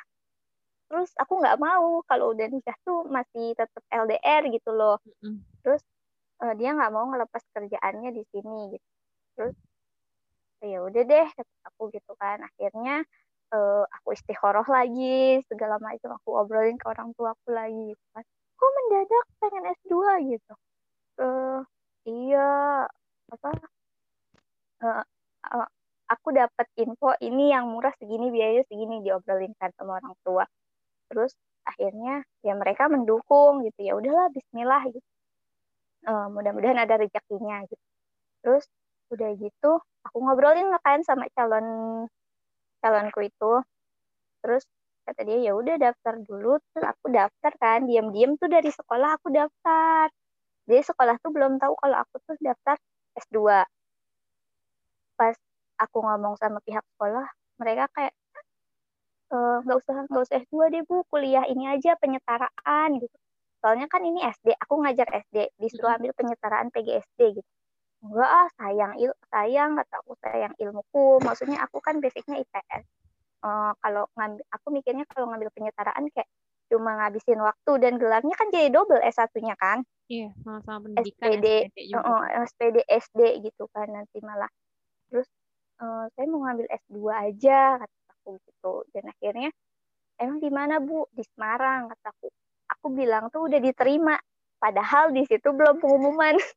Terus 0.91 1.11
aku 1.17 1.39
nggak 1.39 1.59
mau 1.63 2.03
kalau 2.09 2.35
udah 2.35 2.47
nikah 2.51 2.75
tuh 2.83 3.07
masih 3.07 3.55
tetap 3.55 3.83
LDR 3.93 4.43
gitu 4.51 4.71
loh. 4.75 4.99
Terus 5.63 5.83
uh, 6.43 6.55
dia 6.59 6.75
nggak 6.75 6.93
mau 6.93 7.07
ngelepas 7.15 7.43
kerjaannya 7.55 8.11
di 8.11 8.23
sini 8.35 8.75
gitu. 8.75 8.89
Terus 9.39 9.57
ya 10.65 10.79
udah 10.83 11.03
deh 11.07 11.29
aku 11.69 11.95
gitu 11.95 12.13
kan. 12.19 12.43
Akhirnya 12.43 13.07
uh, 13.55 13.85
aku 14.01 14.19
istikharah 14.19 14.67
lagi 14.67 15.41
segala 15.47 15.79
macam 15.79 16.19
aku 16.19 16.31
obrolin 16.35 16.75
ke 16.81 16.87
orang 16.91 17.15
tua 17.15 17.33
aku 17.37 17.49
lagi 17.55 17.95
gitu 17.95 18.05
kan 18.17 18.25
kok 18.55 18.71
mendadak 18.77 19.25
pengen 19.43 19.65
S2 19.83 19.95
gitu? 20.31 20.53
Uh, 21.15 21.61
iya 22.09 22.51
apa 23.31 23.51
uh, 24.83 25.05
uh, 25.55 25.69
aku 26.11 26.29
dapat 26.35 26.67
info 26.79 27.17
ini 27.23 27.55
yang 27.55 27.71
murah 27.73 27.95
segini 27.97 28.29
biaya 28.29 28.61
segini 28.69 29.01
diobrolin 29.05 29.53
kan 29.57 29.71
sama 29.79 29.99
orang 30.03 30.15
tua. 30.27 30.45
Terus 31.11 31.33
akhirnya 31.65 32.25
ya 32.45 32.53
mereka 32.57 32.87
mendukung 32.93 33.65
gitu. 33.65 33.81
Ya 33.81 33.93
udahlah 33.97 34.29
Bismillah 34.35 34.83
gitu. 34.93 35.09
Uh, 36.05 36.29
mudah-mudahan 36.29 36.79
ada 36.85 37.01
rezekinya 37.01 37.65
gitu. 37.65 37.85
Terus 38.45 38.65
udah 39.13 39.31
gitu 39.37 39.73
aku 40.05 40.17
ngobrolin 40.21 40.69
kan 40.85 41.01
sama 41.07 41.29
calon 41.33 41.67
calonku 42.85 43.21
itu. 43.25 43.53
Terus 44.45 44.65
kata 45.05 45.21
dia 45.29 45.39
ya 45.47 45.53
udah 45.55 45.77
daftar 45.77 46.15
dulu. 46.21 46.59
Terus 46.73 46.85
aku 46.89 47.07
daftar 47.13 47.53
kan 47.61 47.85
diam-diam 47.89 48.37
tuh 48.41 48.49
dari 48.49 48.71
sekolah 48.73 49.21
aku 49.21 49.29
daftar. 49.31 50.09
Jadi 50.65 50.83
sekolah 50.91 51.15
tuh 51.21 51.31
belum 51.37 51.61
tahu 51.61 51.75
kalau 51.77 51.97
aku 52.01 52.17
tuh 52.25 52.37
daftar 52.41 52.77
S2 53.21 53.39
pas 55.15 55.37
aku 55.79 55.99
ngomong 56.03 56.35
sama 56.43 56.59
pihak 56.67 56.83
sekolah 56.97 57.27
mereka 57.61 57.87
kayak 57.95 58.15
eh, 59.35 59.57
nggak 59.63 59.79
usah 59.79 59.97
nggak 60.11 60.23
usah 60.27 60.37
S2 60.49 60.57
deh 60.73 60.83
bu. 60.89 61.05
Kuliah 61.13 61.45
ini 61.53 61.69
aja 61.69 61.95
penyetaraan 62.01 62.91
gitu. 62.99 63.17
Soalnya 63.61 63.87
kan 63.93 64.03
ini 64.05 64.21
SD 64.25 64.57
aku 64.57 64.75
ngajar 64.83 65.09
SD 65.25 65.37
disuruh 65.61 65.97
ambil 65.97 66.13
penyetaraan 66.17 66.69
PGSD 66.75 67.21
gitu. 67.41 67.51
Enggak 68.05 68.29
ah 68.29 68.49
sayang 68.61 68.93
il 69.01 69.13
sayang 69.33 69.71
kata 69.81 69.95
aku 70.05 70.13
sayang 70.25 70.55
ilmuku. 70.61 71.21
Maksudnya 71.25 71.65
aku 71.65 71.79
kan 71.81 72.01
basicnya 72.05 72.37
IPS 72.41 73.04
uh, 73.45 73.73
kalau 73.85 74.09
ngambil 74.17 74.45
aku 74.49 74.67
mikirnya 74.73 75.05
kalau 75.13 75.29
ngambil 75.29 75.53
penyetaraan 75.53 76.09
kayak 76.11 76.29
cuma 76.73 76.97
ngabisin 76.97 77.39
waktu 77.45 77.73
dan 77.77 78.01
gelarnya 78.01 78.35
kan 78.35 78.49
jadi 78.49 78.73
double 78.73 79.05
S1-nya 79.05 79.55
kan? 79.61 79.85
Iya 80.09 80.33
sama-sama 80.41 80.89
pendidikan 80.89 81.29
SPD 81.37 81.47
SPD, 81.69 81.79
juga. 81.93 82.09
Uh, 82.09 82.25
SPD 82.49 82.77
SD 82.89 83.21
gitu 83.45 83.65
kan 83.71 83.87
nanti 83.93 84.19
malah. 84.25 84.49
Terus 85.13 85.29
uh, 85.85 86.09
saya 86.17 86.27
mau 86.29 86.49
ngambil 86.49 86.67
S2 86.73 86.97
aja 87.13 87.61
kata 87.85 87.97
aku 88.17 88.41
gitu. 88.49 88.75
Dan 88.97 89.05
akhirnya 89.13 89.51
emang 90.17 90.39
di 90.41 90.51
mana 90.51 90.81
Bu? 90.81 91.05
Di 91.13 91.23
Semarang 91.37 91.93
kataku 91.93 92.33
aku. 92.73 92.87
Bilang 92.93 93.29
tuh 93.29 93.49
udah 93.49 93.61
diterima 93.61 94.17
padahal 94.61 95.13
di 95.13 95.25
situ 95.29 95.53
belum 95.53 95.81
pengumuman. 95.81 96.37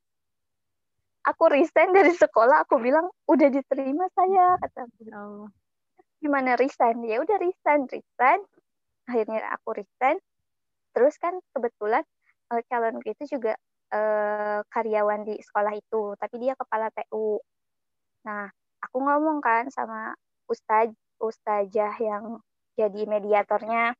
Aku 1.28 1.44
resign 1.52 1.92
dari 1.92 2.16
sekolah 2.16 2.64
aku 2.64 2.80
bilang 2.80 3.04
udah 3.28 3.52
diterima 3.52 4.08
saya 4.16 4.56
kata 4.64 4.88
aku. 4.88 5.12
Oh. 5.12 5.44
Gimana 6.18 6.54
resign? 6.58 7.02
Ya 7.06 7.22
udah 7.22 7.36
resign 7.38 7.86
resign. 7.90 8.40
Akhirnya 9.08 9.40
aku 9.54 9.78
resign. 9.78 10.18
Terus 10.92 11.14
kan 11.22 11.38
kebetulan 11.54 12.04
uh, 12.52 12.62
calon 12.68 13.00
itu 13.04 13.38
juga 13.38 13.54
uh, 13.92 14.60
karyawan 14.68 15.24
di 15.24 15.40
sekolah 15.40 15.72
itu 15.76 16.16
tapi 16.20 16.34
dia 16.40 16.54
kepala 16.56 16.92
TU 16.92 17.40
nah 18.26 18.50
aku 18.82 18.98
ngomong 19.00 19.40
kan 19.40 19.70
sama 19.72 20.12
ustaz 20.50 20.90
ustazah 21.18 21.94
yang 21.98 22.38
jadi 22.78 23.10
mediatornya. 23.10 23.94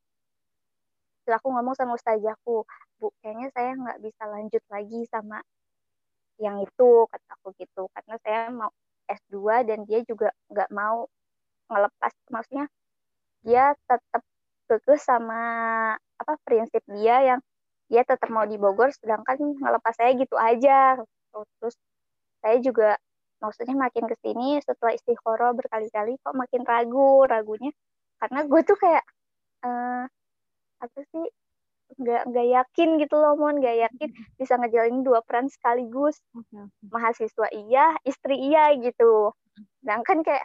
Terus 1.26 1.34
aku 1.42 1.50
ngomong 1.50 1.74
sama 1.74 1.98
ustazahku 1.98 2.62
bu 2.98 3.14
kayaknya 3.22 3.48
saya 3.54 3.70
nggak 3.78 3.98
bisa 4.02 4.22
lanjut 4.26 4.64
lagi 4.70 5.00
sama 5.10 5.38
yang 6.38 6.62
itu 6.62 6.90
kataku 7.10 7.54
gitu. 7.58 7.90
Karena 7.90 8.14
saya 8.22 8.40
mau 8.54 8.70
S2 9.10 9.66
dan 9.66 9.82
dia 9.82 10.00
juga 10.06 10.30
nggak 10.46 10.70
mau 10.70 11.10
ngelepas. 11.68 12.12
Maksudnya 12.32 12.66
dia 13.44 13.72
tetap 13.86 14.22
kekeh 14.68 15.00
sama 15.00 15.40
apa 15.96 16.32
prinsip 16.44 16.82
dia 16.90 17.34
yang 17.34 17.40
dia 17.88 18.04
tetap 18.04 18.28
mau 18.28 18.44
di 18.44 18.60
Bogor 18.60 18.92
sedangkan 18.92 19.56
ngelepas 19.56 19.94
saya 19.96 20.12
gitu 20.16 20.36
aja. 20.36 21.00
Terus 21.60 21.76
saya 22.44 22.58
juga 22.60 22.98
maksudnya 23.38 23.76
makin 23.78 24.04
ke 24.10 24.16
sini 24.20 24.58
setelah 24.60 24.92
istiqoroh 24.98 25.54
berkali-kali 25.56 26.18
kok 26.20 26.36
makin 26.36 26.62
ragu 26.68 27.24
ragunya. 27.24 27.72
Karena 28.20 28.44
gue 28.44 28.60
tuh 28.66 28.76
kayak 28.76 29.04
uh, 29.64 30.04
apa 30.78 31.00
sih 31.14 31.26
nggak 31.88 32.22
nggak 32.28 32.46
yakin 32.52 32.88
gitu 33.00 33.16
loh 33.16 33.40
mon. 33.40 33.56
Nggak 33.56 33.88
yakin 33.88 34.08
bisa 34.36 34.60
ngejalanin 34.60 35.00
dua 35.00 35.24
peran 35.24 35.48
sekaligus. 35.48 36.20
Mahasiswa 36.92 37.48
iya 37.56 37.96
istri 38.04 38.36
iya 38.52 38.76
gitu. 38.76 39.32
Dan 39.80 40.04
kan 40.04 40.20
kayak 40.20 40.44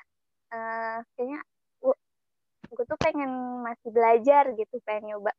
uh, 0.53 1.01
kayaknya 1.17 1.41
gue 2.73 2.85
tuh 2.89 2.97
pengen 2.97 3.61
masih 3.61 3.89
belajar 3.93 4.49
gitu 4.57 4.81
pengen 4.81 5.13
nyoba 5.13 5.31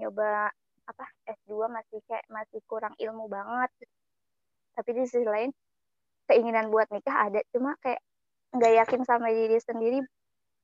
nyoba 0.00 0.48
apa 0.88 1.04
S2 1.28 1.68
masih 1.70 2.00
kayak 2.08 2.26
masih 2.32 2.60
kurang 2.66 2.96
ilmu 2.98 3.28
banget. 3.30 3.70
Tapi 4.74 4.90
di 4.96 5.04
sisi 5.06 5.22
lain 5.22 5.52
keinginan 6.26 6.72
buat 6.72 6.88
nikah 6.90 7.30
ada 7.30 7.40
cuma 7.52 7.76
kayak 7.84 8.00
nggak 8.50 8.72
yakin 8.82 9.02
sama 9.06 9.30
diri 9.30 9.60
sendiri 9.62 10.02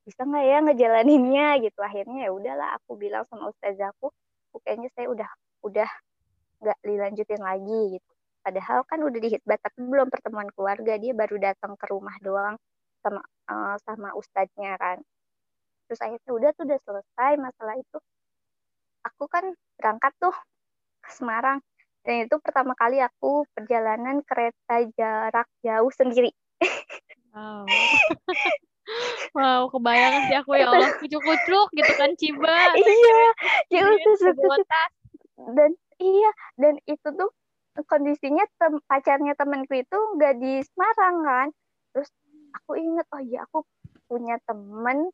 bisa 0.06 0.22
nggak 0.26 0.44
ya 0.46 0.58
ngejalaninnya 0.64 1.48
gitu. 1.62 1.78
Akhirnya 1.84 2.26
ya 2.26 2.30
udahlah 2.32 2.80
aku 2.80 2.98
bilang 2.98 3.28
sama 3.28 3.52
ustazahku 3.52 4.10
kayaknya 4.64 4.88
saya 4.96 5.12
udah 5.12 5.30
udah 5.68 5.90
nggak 6.64 6.78
dilanjutin 6.80 7.42
lagi 7.44 8.00
gitu. 8.00 8.10
Padahal 8.40 8.86
kan 8.88 8.98
udah 9.04 9.20
dihitbat 9.20 9.58
tapi 9.60 9.78
belum 9.84 10.08
pertemuan 10.08 10.48
keluarga 10.54 10.96
dia 10.96 11.12
baru 11.12 11.36
datang 11.38 11.76
ke 11.76 11.86
rumah 11.92 12.16
doang 12.24 12.56
sama 13.04 13.20
uh, 13.50 13.76
sama 13.82 14.14
ustadznya 14.18 14.78
kan. 14.78 14.98
Terus 15.86 16.00
akhirnya 16.02 16.30
udah 16.34 16.50
tuh 16.54 16.64
udah 16.66 16.78
selesai 16.82 17.32
masalah 17.38 17.74
itu. 17.78 17.98
Aku 19.06 19.30
kan 19.30 19.54
berangkat 19.78 20.12
tuh 20.18 20.34
ke 21.02 21.10
Semarang. 21.14 21.62
Dan 22.06 22.30
itu 22.30 22.38
pertama 22.38 22.74
kali 22.78 23.02
aku 23.02 23.46
perjalanan 23.54 24.22
kereta 24.22 24.86
jarak 24.94 25.46
jauh 25.62 25.90
sendiri. 25.90 26.30
Wow. 27.34 27.66
Wow, 29.34 29.66
kebayang 29.68 30.30
sih 30.30 30.36
aku 30.38 30.54
ya 30.54 30.70
Allah 30.70 30.94
kucuk-kucuk 31.02 31.68
gitu 31.74 31.92
kan 31.98 32.10
Ciba. 32.14 32.54
Iya, 32.78 33.20
ya 33.68 33.80
kucuk 33.82 34.62
Dan 35.36 35.74
iya, 35.98 36.30
dan 36.54 36.78
itu 36.86 37.08
tuh 37.10 37.30
kondisinya 37.90 38.46
tem 38.56 38.78
pacarnya 38.88 39.34
temanku 39.36 39.74
itu 39.76 39.98
nggak 40.16 40.34
di 40.38 40.62
Semarang 40.64 41.16
kan. 41.26 41.48
Terus 41.92 42.08
aku 42.52 42.78
inget, 42.78 43.06
oh 43.14 43.22
iya 43.22 43.46
aku 43.48 43.64
punya 44.06 44.38
temen 44.46 45.10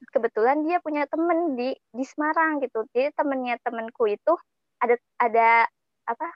kebetulan 0.00 0.64
dia 0.64 0.80
punya 0.80 1.04
temen 1.04 1.56
di 1.56 1.76
di 1.92 2.04
Semarang 2.04 2.60
gitu. 2.64 2.84
Jadi 2.92 3.12
temennya 3.16 3.60
temanku 3.60 4.08
itu 4.08 4.32
ada 4.80 4.96
ada 5.20 5.68
apa? 6.08 6.28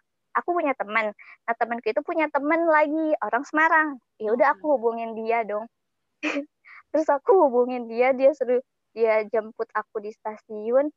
Aku 0.43 0.53
punya 0.53 0.75
teman. 0.77 1.15
Nah 1.47 1.55
temanku 1.57 1.89
itu 1.89 2.03
punya 2.05 2.29
temen 2.33 2.67
lagi 2.69 3.17
orang 3.25 3.45
Semarang. 3.47 3.89
Ya 4.21 4.35
udah 4.35 4.53
aku 4.57 4.77
hubungin 4.79 5.17
dia 5.17 5.47
dong 5.47 5.69
terus 6.91 7.09
aku 7.11 7.49
hubungin 7.49 7.87
dia 7.91 8.15
dia 8.17 8.31
suruh 8.33 8.63
dia 8.95 9.27
jemput 9.29 9.69
aku 9.75 10.01
di 10.01 10.11
stasiun 10.15 10.89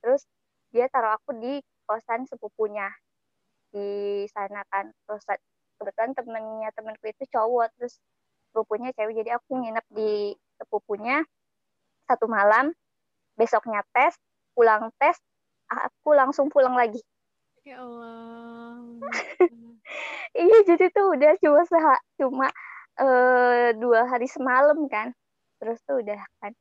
terus 0.00 0.24
dia 0.72 0.88
taruh 0.90 1.14
aku 1.16 1.36
di 1.38 1.60
kosan 1.84 2.24
sepupunya 2.24 2.88
di 3.70 4.24
sana 4.32 4.64
kan 4.72 4.90
terus 5.04 5.24
kebetulan 5.76 6.12
temennya 6.16 6.70
temenku 6.72 7.04
itu 7.04 7.24
cowok 7.28 7.68
terus 7.76 8.00
sepupunya 8.54 8.94
cewek 8.94 9.18
jadi 9.18 9.42
aku 9.42 9.58
nginep 9.58 9.82
di 9.90 10.38
sepupunya 10.62 11.26
satu 12.06 12.30
malam. 12.30 12.70
Besoknya 13.34 13.82
tes 13.90 14.14
pulang 14.54 14.94
tes 15.02 15.18
aku 15.66 16.14
langsung 16.14 16.46
pulang 16.54 16.78
lagi. 16.78 17.02
Ya 17.66 17.80
Allah. 17.82 18.78
Iya 20.38 20.58
jadi 20.70 20.86
tuh 20.94 21.18
udah 21.18 21.34
cuma 21.42 21.66
seha 21.66 21.94
cuma 22.14 22.46
uh, 23.02 23.74
dua 23.74 24.06
hari 24.06 24.30
semalam 24.30 24.86
kan. 24.86 25.10
Terus 25.58 25.82
tuh 25.82 25.98
udah 25.98 26.22
kan 26.38 26.54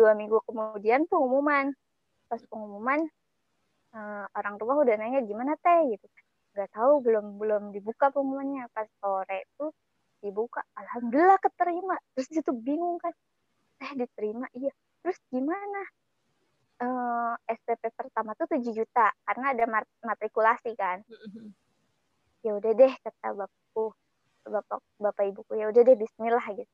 dua 0.00 0.16
minggu 0.16 0.40
kemudian 0.48 1.04
pengumuman. 1.12 1.76
Pas 2.24 2.40
pengumuman 2.48 3.04
uh, 3.92 4.24
orang 4.32 4.56
tua 4.56 4.80
udah 4.80 4.96
nanya 4.96 5.20
gimana 5.20 5.60
teh? 5.60 5.92
Gitu 5.92 6.08
nggak 6.54 6.70
tahu 6.70 7.02
belum 7.02 7.36
belum 7.36 7.62
dibuka 7.76 8.08
pengumumannya. 8.08 8.72
Pas 8.72 8.88
sore 9.02 9.44
itu 9.44 9.68
dibuka 10.24 10.64
alhamdulillah 10.72 11.36
keterima. 11.36 11.96
Terus 12.16 12.28
itu 12.32 12.52
bingung 12.56 12.96
kan. 12.96 13.12
Teh 13.76 13.92
diterima 13.92 14.48
iya. 14.56 14.72
Terus 15.04 15.20
gimana? 15.28 15.82
Uh, 16.80 17.36
eh, 17.46 17.54
SPP 17.54 17.92
pertama 17.94 18.34
tuh 18.34 18.50
7 18.50 18.64
juta 18.74 19.12
karena 19.28 19.52
ada 19.52 19.64
matrikulasi 20.02 20.72
kan. 20.74 21.04
Ya 22.40 22.56
udah 22.56 22.72
deh 22.72 22.92
kata 23.04 23.28
bapakku 23.36 23.92
bapak 24.44 24.80
bapak 25.00 25.24
ibuku 25.32 25.56
ya 25.56 25.68
udah 25.68 25.82
deh 25.84 25.96
Bismillah 25.96 26.44
gitu. 26.56 26.72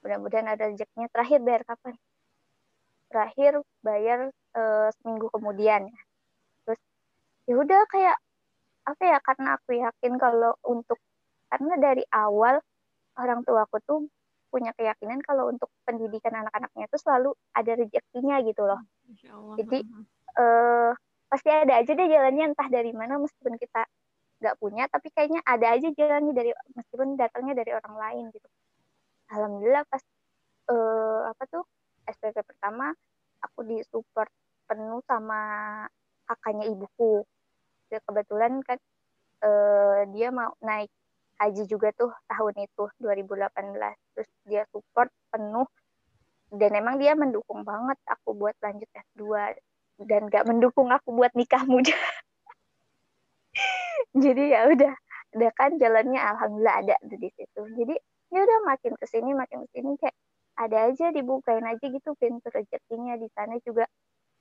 Mudah-mudahan 0.00 0.48
ada 0.48 0.72
rezekinya. 0.72 1.08
Terakhir 1.12 1.38
bayar 1.44 1.62
kapan? 1.68 1.94
Terakhir 3.08 3.52
bayar 3.84 4.32
uh, 4.56 4.88
seminggu 5.00 5.28
kemudian 5.32 5.88
terus 6.64 6.80
ya 7.48 7.54
udah 7.56 7.80
kayak 7.88 8.16
apa 8.88 9.02
ya 9.04 9.18
karena 9.20 9.48
aku 9.60 9.70
yakin 9.76 10.12
kalau 10.16 10.52
untuk 10.64 10.96
karena 11.48 11.74
dari 11.80 12.04
awal 12.12 12.60
orang 13.18 13.42
tua 13.42 13.66
aku 13.66 13.78
tuh 13.84 14.00
punya 14.48 14.72
keyakinan 14.72 15.20
kalau 15.20 15.52
untuk 15.52 15.68
pendidikan 15.84 16.32
anak-anaknya 16.32 16.88
tuh 16.88 17.00
selalu 17.00 17.30
ada 17.52 17.72
rezekinya 17.76 18.40
gitu 18.40 18.64
loh. 18.64 18.80
Jadi 19.60 19.78
uh, 20.40 20.90
pasti 21.28 21.48
ada 21.52 21.76
aja 21.76 21.92
deh 21.92 22.08
jalannya 22.08 22.44
entah 22.56 22.68
dari 22.72 22.92
mana 22.96 23.20
meskipun 23.20 23.60
kita 23.60 23.84
nggak 24.38 24.54
punya 24.62 24.86
tapi 24.88 25.10
kayaknya 25.12 25.42
ada 25.42 25.74
aja 25.74 25.88
jalannya 25.92 26.32
dari 26.32 26.50
meskipun 26.78 27.18
datangnya 27.18 27.60
dari 27.60 27.70
orang 27.76 27.94
lain 27.98 28.24
gitu. 28.32 28.48
Alhamdulillah 29.28 29.84
pas 29.92 30.00
uh, 30.72 31.28
apa 31.28 31.42
tuh 31.52 31.64
SPP 32.08 32.40
pertama 32.40 32.96
aku 33.44 33.68
disupport 33.68 34.32
penuh 34.64 35.04
sama 35.04 35.40
kakaknya 36.24 36.72
ibuku. 36.72 37.24
Kebetulan 37.88 38.64
kan 38.64 38.78
uh, 39.44 40.08
dia 40.12 40.32
mau 40.32 40.56
naik 40.64 40.88
haji 41.38 41.70
juga 41.70 41.94
tuh 41.94 42.10
tahun 42.26 42.66
itu 42.66 42.84
2018 42.98 43.78
terus 44.14 44.28
dia 44.44 44.66
support 44.74 45.10
penuh. 45.30 45.66
Dan 46.48 46.80
emang 46.80 46.96
dia 46.96 47.12
mendukung 47.12 47.60
banget 47.60 48.00
aku 48.08 48.32
buat 48.32 48.56
lanjut 48.64 48.88
S2 48.88 49.52
dan 50.08 50.32
gak 50.32 50.48
mendukung 50.48 50.88
aku 50.88 51.12
buat 51.12 51.32
nikah 51.36 51.60
muda. 51.68 51.92
Jadi 54.24 54.56
ya 54.56 54.64
udah. 54.70 54.94
Udah 55.36 55.52
kan 55.52 55.76
jalannya 55.76 56.16
alhamdulillah 56.16 56.88
ada 56.88 56.96
di 57.04 57.28
situ. 57.36 57.62
Jadi 57.76 57.94
ya 58.32 58.40
udah 58.40 58.58
makin 58.64 58.96
ke 58.96 59.04
sini 59.04 59.36
makin 59.36 59.68
ke 59.68 59.70
sini 59.76 59.92
kayak 60.00 60.16
ada 60.58 60.90
aja 60.90 61.12
dibukain 61.12 61.64
aja 61.64 61.84
gitu 61.84 62.16
pintu 62.16 62.48
rezekinya 62.48 63.20
di 63.20 63.28
sana 63.36 63.60
juga. 63.60 63.84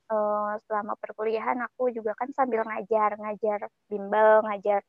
Uh, 0.07 0.55
selama 0.63 0.95
perkuliahan 0.95 1.59
aku 1.67 1.91
juga 1.91 2.15
kan 2.15 2.31
sambil 2.31 2.63
ngajar 2.63 3.19
ngajar 3.19 3.67
bimbel 3.91 4.39
ngajar 4.47 4.79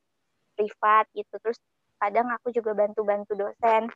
privat 0.55 1.11
gitu. 1.11 1.35
Terus 1.43 1.59
kadang 1.99 2.29
aku 2.33 2.55
juga 2.55 2.73
bantu-bantu 2.75 3.35
dosen 3.35 3.91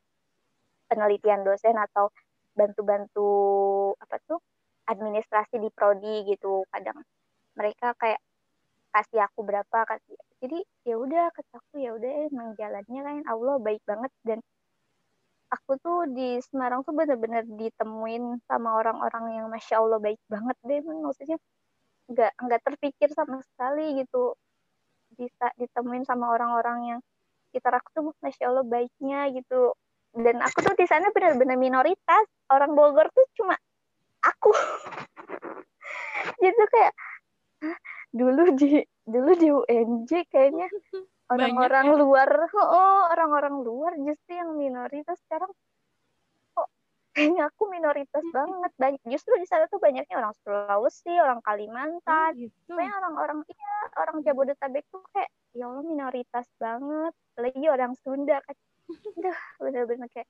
penelitian 0.92 1.40
dosen 1.47 1.73
atau 1.78 2.12
bantu-bantu 2.52 3.30
apa 3.97 4.16
tuh 4.28 4.40
administrasi 4.85 5.56
di 5.56 5.71
prodi 5.73 6.28
gitu. 6.28 6.68
Kadang 6.68 7.00
mereka 7.56 7.97
kayak 7.97 8.21
kasih 8.92 9.25
aku 9.25 9.40
berapa 9.49 9.78
kasih 9.88 10.21
jadi 10.42 10.59
ya 10.85 11.00
udah 11.00 11.32
kataku 11.32 11.80
ya 11.80 11.97
udah 11.97 12.28
emang 12.28 12.52
jalannya 12.61 13.00
kan 13.06 13.18
Allah 13.30 13.56
baik 13.62 13.82
banget. 13.88 14.12
Dan 14.21 14.38
aku 15.49 15.73
tuh 15.80 15.99
di 16.12 16.42
Semarang 16.44 16.85
tuh 16.85 16.92
bener-bener 16.92 17.47
ditemuin 17.47 18.42
sama 18.50 18.76
orang-orang 18.80 19.25
yang 19.38 19.47
masya 19.49 19.80
Allah 19.80 19.97
baik 20.02 20.21
banget 20.28 20.56
deh. 20.66 20.80
Maksudnya 20.82 21.38
nggak 22.11 22.32
nggak 22.37 22.61
terpikir 22.66 23.09
sama 23.16 23.40
sekali 23.40 24.02
gitu. 24.02 24.37
Bisa 25.16 25.47
ditemuin 25.56 26.04
sama 26.04 26.35
orang-orang 26.35 26.78
yang 26.97 27.00
kita 27.52 27.68
aku 27.68 27.88
tuh 27.92 28.02
masya 28.25 28.49
Allah 28.49 28.64
baiknya 28.64 29.28
gitu. 29.37 29.76
Dan 30.12 30.40
aku 30.40 30.64
tuh 30.64 30.75
di 30.76 30.88
sana 30.88 31.12
benar-benar 31.12 31.56
minoritas. 31.56 32.25
Orang 32.49 32.73
Bogor 32.73 33.09
tuh 33.12 33.25
cuma 33.37 33.56
aku. 34.25 34.52
Gitu 36.42 36.62
kayak 36.71 36.94
dulu 38.12 38.52
di 38.54 38.85
dulu 39.09 39.30
di 39.35 39.49
UNJ 39.49 40.11
kayaknya 40.28 40.68
orang-orang 41.32 41.87
ya? 41.90 41.97
luar 41.97 42.30
oh 42.54 43.09
orang-orang 43.09 43.64
luar 43.64 43.92
justru 43.97 44.37
yang 44.37 44.52
minoritas 44.54 45.16
sekarang 45.26 45.49
kayaknya 47.12 47.49
aku 47.52 47.69
minoritas 47.69 48.25
banget. 48.33 48.73
Banyak 48.81 49.02
justru 49.09 49.37
di 49.37 49.47
sana 49.47 49.69
tuh 49.69 49.78
banyaknya 49.78 50.16
orang 50.16 50.35
Sulawesi 50.42 51.12
orang 51.21 51.40
Kalimantan. 51.45 52.33
Oh, 52.33 52.40
gitu. 52.40 52.73
orang-orang 52.73 53.40
iya 53.49 53.76
orang 54.00 54.16
Jabodetabek 54.25 54.85
tuh 54.88 55.04
kayak 55.12 55.31
ya 55.52 55.69
Allah 55.69 55.85
minoritas 55.85 56.49
banget. 56.57 57.12
Lagi 57.37 57.66
orang 57.69 57.92
Sunda 58.00 58.40
kan. 58.40 58.57
Duh, 59.23 59.40
bener-bener 59.61 60.09
kayak 60.11 60.28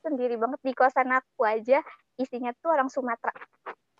sendiri 0.00 0.38
banget 0.38 0.60
di 0.62 0.72
kosan 0.72 1.10
aku 1.10 1.42
aja 1.42 1.82
isinya 2.14 2.54
tuh 2.62 2.70
orang 2.70 2.86
Sumatera. 2.86 3.34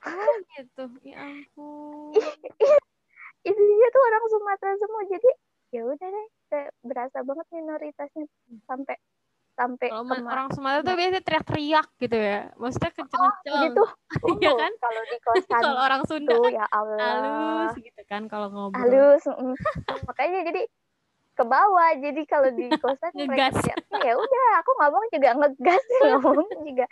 Oh 0.06 0.34
gitu, 0.56 0.84
ya 1.02 1.18
ampun. 1.24 2.14
isinya 3.48 3.88
tuh 3.90 4.02
orang 4.06 4.24
Sumatera 4.28 4.72
semua. 4.78 5.02
Jadi 5.08 5.30
ya 5.70 5.82
udah 5.86 6.08
deh 6.08 6.26
kayak 6.50 6.70
berasa 6.82 7.18
banget 7.22 7.46
minoritasnya 7.54 8.24
sampai 8.66 8.98
sampai 9.60 9.88
kalau 9.92 10.24
orang 10.24 10.48
Sumatera 10.56 10.80
tuh 10.80 10.94
biasanya 10.96 11.20
teriak-teriak 11.20 11.88
gitu 12.00 12.16
ya. 12.16 12.40
Maksudnya 12.56 12.90
kenceng-kenceng. 12.96 13.52
oh, 13.52 13.60
gitu 13.60 13.84
iya 14.40 14.52
kan? 14.64 14.72
kalau 14.80 15.02
di 15.04 15.18
kosan 15.28 15.60
kalau 15.60 15.72
orang 15.76 16.02
Sunda 16.08 16.32
tuh, 16.32 16.44
kan 16.48 16.52
ya 16.56 16.66
Allah. 16.72 16.96
halus 17.04 17.74
gitu 17.76 18.02
kan 18.08 18.22
kalau 18.32 18.48
ngobrol. 18.48 18.80
Halus 18.80 19.22
mm. 19.28 19.56
makanya 20.08 20.40
jadi 20.48 20.62
ke 21.36 21.44
bawah. 21.44 21.90
Jadi 22.00 22.22
kalau 22.24 22.50
di 22.56 22.66
kosan 22.80 23.12
mereka 23.12 23.60
ya 24.00 24.14
udah 24.16 24.46
aku 24.64 24.70
ngomong 24.80 25.04
juga 25.12 25.28
ngegas 25.36 25.84
ngomong 26.08 26.48
juga 26.64 26.86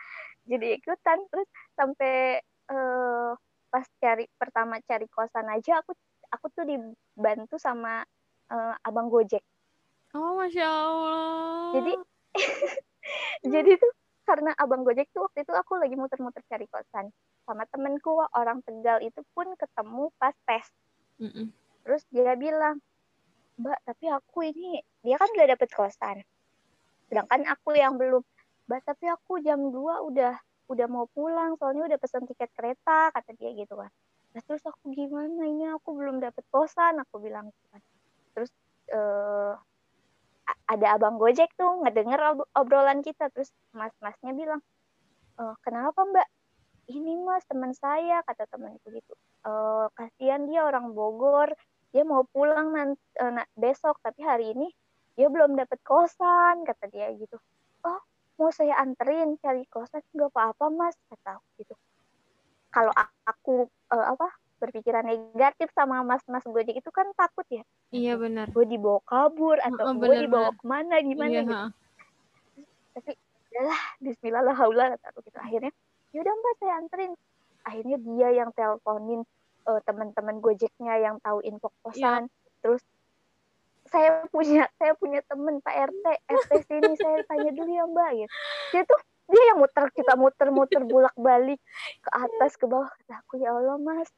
jadi 0.45 0.67
ikutan. 0.77 1.19
Terus 1.33 1.49
sampai 1.73 2.45
uh, 2.69 3.33
pas 3.73 3.87
cari 3.97 4.29
pertama 4.37 4.77
cari 4.85 5.09
kosan 5.09 5.49
aja 5.49 5.81
aku 5.81 5.97
aku 6.29 6.47
tuh 6.53 6.65
dibantu 6.69 7.57
sama 7.57 8.05
uh, 8.53 8.75
abang 8.85 9.09
gojek. 9.09 9.41
Oh 10.13 10.41
masya 10.41 10.69
allah. 10.69 11.73
Jadi 11.81 11.93
jadi 13.55 13.71
tuh 13.81 13.93
karena 14.29 14.53
abang 14.61 14.85
gojek 14.85 15.09
tuh 15.17 15.25
waktu 15.25 15.45
itu 15.45 15.53
aku 15.57 15.81
lagi 15.81 15.97
muter-muter 15.97 16.45
cari 16.45 16.69
kosan 16.69 17.09
sama 17.49 17.65
temenku 17.73 18.13
orang 18.37 18.61
tegal 18.61 19.01
itu 19.01 19.25
pun 19.33 19.49
ketemu 19.57 20.13
pas 20.21 20.37
tes. 20.45 20.69
Mm 21.19 21.31
-mm. 21.33 21.47
terus 21.83 22.05
dia 22.13 22.37
bilang 22.37 22.79
mbak 23.59 23.81
tapi 23.83 24.07
aku 24.07 24.53
ini 24.53 24.79
dia 25.01 25.17
kan 25.17 25.33
udah 25.33 25.49
dapet 25.49 25.69
kosan. 25.73 26.21
Sedangkan 27.09 27.49
aku 27.49 27.73
yang 27.75 27.97
belum. 27.97 28.21
Mbak 28.69 28.81
tapi 28.85 29.09
aku 29.09 29.41
jam 29.41 29.73
2 29.73 30.13
udah 30.13 30.37
udah 30.69 30.87
mau 30.87 31.09
pulang 31.09 31.57
soalnya 31.57 31.89
udah 31.89 31.99
pesen 31.99 32.29
tiket 32.29 32.53
kereta 32.53 33.09
kata 33.09 33.33
dia 33.41 33.57
gitu 33.57 33.81
kan. 33.81 33.89
Nah, 34.37 34.43
terus 34.45 34.61
aku 34.69 34.93
gimana 34.93 35.49
ini? 35.49 35.73
Aku 35.73 35.97
belum 35.97 36.21
dapet 36.21 36.45
kosan 36.53 37.01
aku 37.01 37.17
bilang 37.17 37.49
gitu 37.49 37.67
kan. 37.73 37.83
Terus 38.37 38.51
uh, 38.93 39.57
ada 40.69 40.97
abang 40.97 41.21
gojek 41.21 41.51
tuh 41.57 41.83
ngedenger 41.85 42.21
ob 42.35 42.39
obrolan 42.57 43.05
kita 43.05 43.29
terus 43.33 43.53
mas-masnya 43.77 44.33
bilang 44.33 44.61
e, 45.37 45.43
kenapa 45.65 46.01
mbak? 46.09 46.29
Ini 46.89 47.21
mas 47.21 47.45
teman 47.45 47.77
saya 47.77 48.25
kata 48.25 48.49
temanku 48.49 48.89
gitu. 48.89 49.13
E, 49.45 49.53
kasihan 49.93 50.49
dia 50.49 50.65
orang 50.65 50.97
Bogor 50.97 51.53
dia 51.93 52.05
mau 52.05 52.25
pulang 52.29 52.77
nanti 52.77 53.01
uh, 53.17 53.41
besok 53.57 53.97
tapi 54.05 54.21
hari 54.21 54.53
ini 54.53 54.69
dia 55.17 55.33
belum 55.33 55.57
dapat 55.57 55.81
kosan 55.81 56.69
kata 56.69 56.85
dia 56.93 57.09
gitu. 57.17 57.41
Oh 57.85 58.01
mau 58.37 58.53
saya 58.53 58.77
anterin 58.77 59.41
cari 59.41 59.65
kosan? 59.73 60.05
Nggak 60.13 60.31
apa-apa 60.37 60.65
mas 60.69 60.97
kata 61.09 61.41
aku 61.41 61.49
gitu. 61.65 61.75
Kalau 62.69 62.93
aku 63.25 63.67
uh, 63.89 64.07
apa 64.13 64.29
berpikiran 64.59 65.07
negatif 65.07 65.71
sama 65.73 66.03
mas-mas 66.03 66.45
gojek 66.45 66.77
itu 66.77 66.91
kan 66.91 67.07
takut 67.15 67.47
ya 67.51 67.65
iya 67.95 68.15
benar 68.19 68.51
gue 68.51 68.67
dibawa 68.67 69.01
kabur 69.07 69.57
atau 69.63 69.85
oh, 69.91 69.95
gue 69.97 70.29
dibawa 70.29 70.51
bener. 70.53 70.59
ke 70.61 70.65
mana 70.67 70.95
gimana 71.01 71.31
iya, 71.31 71.43
gitu 71.43 71.57
tapi 72.99 73.13
udahlah 73.49 73.81
Bismillah 74.03 74.43
lah 74.45 74.57
kata 74.99 75.07
aku 75.15 75.19
gitu 75.25 75.39
akhirnya 75.39 75.73
yaudah 76.13 76.35
mbak 76.35 76.55
saya 76.59 76.75
anterin 76.83 77.13
akhirnya 77.69 77.97
dia 78.01 78.29
yang 78.33 78.51
teleponin 78.57 79.23
uh, 79.69 79.81
teman-teman 79.85 80.41
Gojeknya 80.41 80.95
yang 80.97 81.17
tahu 81.21 81.45
info 81.45 81.69
kosan. 81.85 82.27
Ya. 82.27 82.33
Terus 82.65 82.83
saya 83.89 84.25
punya 84.29 84.69
saya 84.77 84.93
punya 84.97 85.21
temen 85.25 85.65
Pak 85.65 85.77
RT 85.93 86.05
RT 86.29 86.51
sini 86.69 86.93
saya 86.97 87.25
tanya 87.29 87.51
dulu 87.53 87.71
ya 87.73 87.85
Mbak 87.89 88.11
gitu. 88.17 88.29
Dia 88.73 88.83
tuh 88.89 89.01
dia 89.29 89.43
yang 89.53 89.59
muter 89.61 89.85
kita 89.93 90.13
muter-muter 90.17 90.83
bolak-balik 90.93 91.61
ke 92.01 92.11
atas 92.13 92.57
ke 92.57 92.65
bawah 92.65 92.89
kata 92.89 93.21
aku 93.21 93.41
ya 93.41 93.53
Allah 93.53 93.77
Mas. 93.77 94.09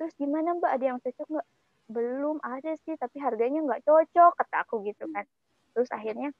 Terus 0.00 0.16
gimana 0.16 0.56
Mbak? 0.56 0.72
Ada 0.80 0.84
yang 0.88 0.98
cocok 1.04 1.28
nggak? 1.28 1.48
Belum 1.92 2.40
ada 2.40 2.72
sih 2.88 2.96
tapi 2.96 3.20
harganya 3.20 3.60
nggak 3.60 3.84
cocok 3.84 4.32
kata 4.32 4.56
aku 4.64 4.80
gitu 4.88 5.04
kan. 5.12 5.28
Terus 5.76 5.92
akhirnya 5.92 6.32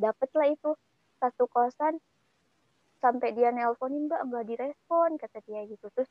dapatlah 0.00 0.48
itu 0.48 0.72
satu 1.20 1.44
kosan. 1.52 2.00
Sampai 3.04 3.36
dia 3.36 3.52
nelponin 3.52 4.08
mbak 4.08 4.24
nggak 4.24 4.44
direspon 4.48 5.20
kata 5.20 5.44
dia 5.44 5.68
gitu. 5.68 5.92
Terus 5.92 6.08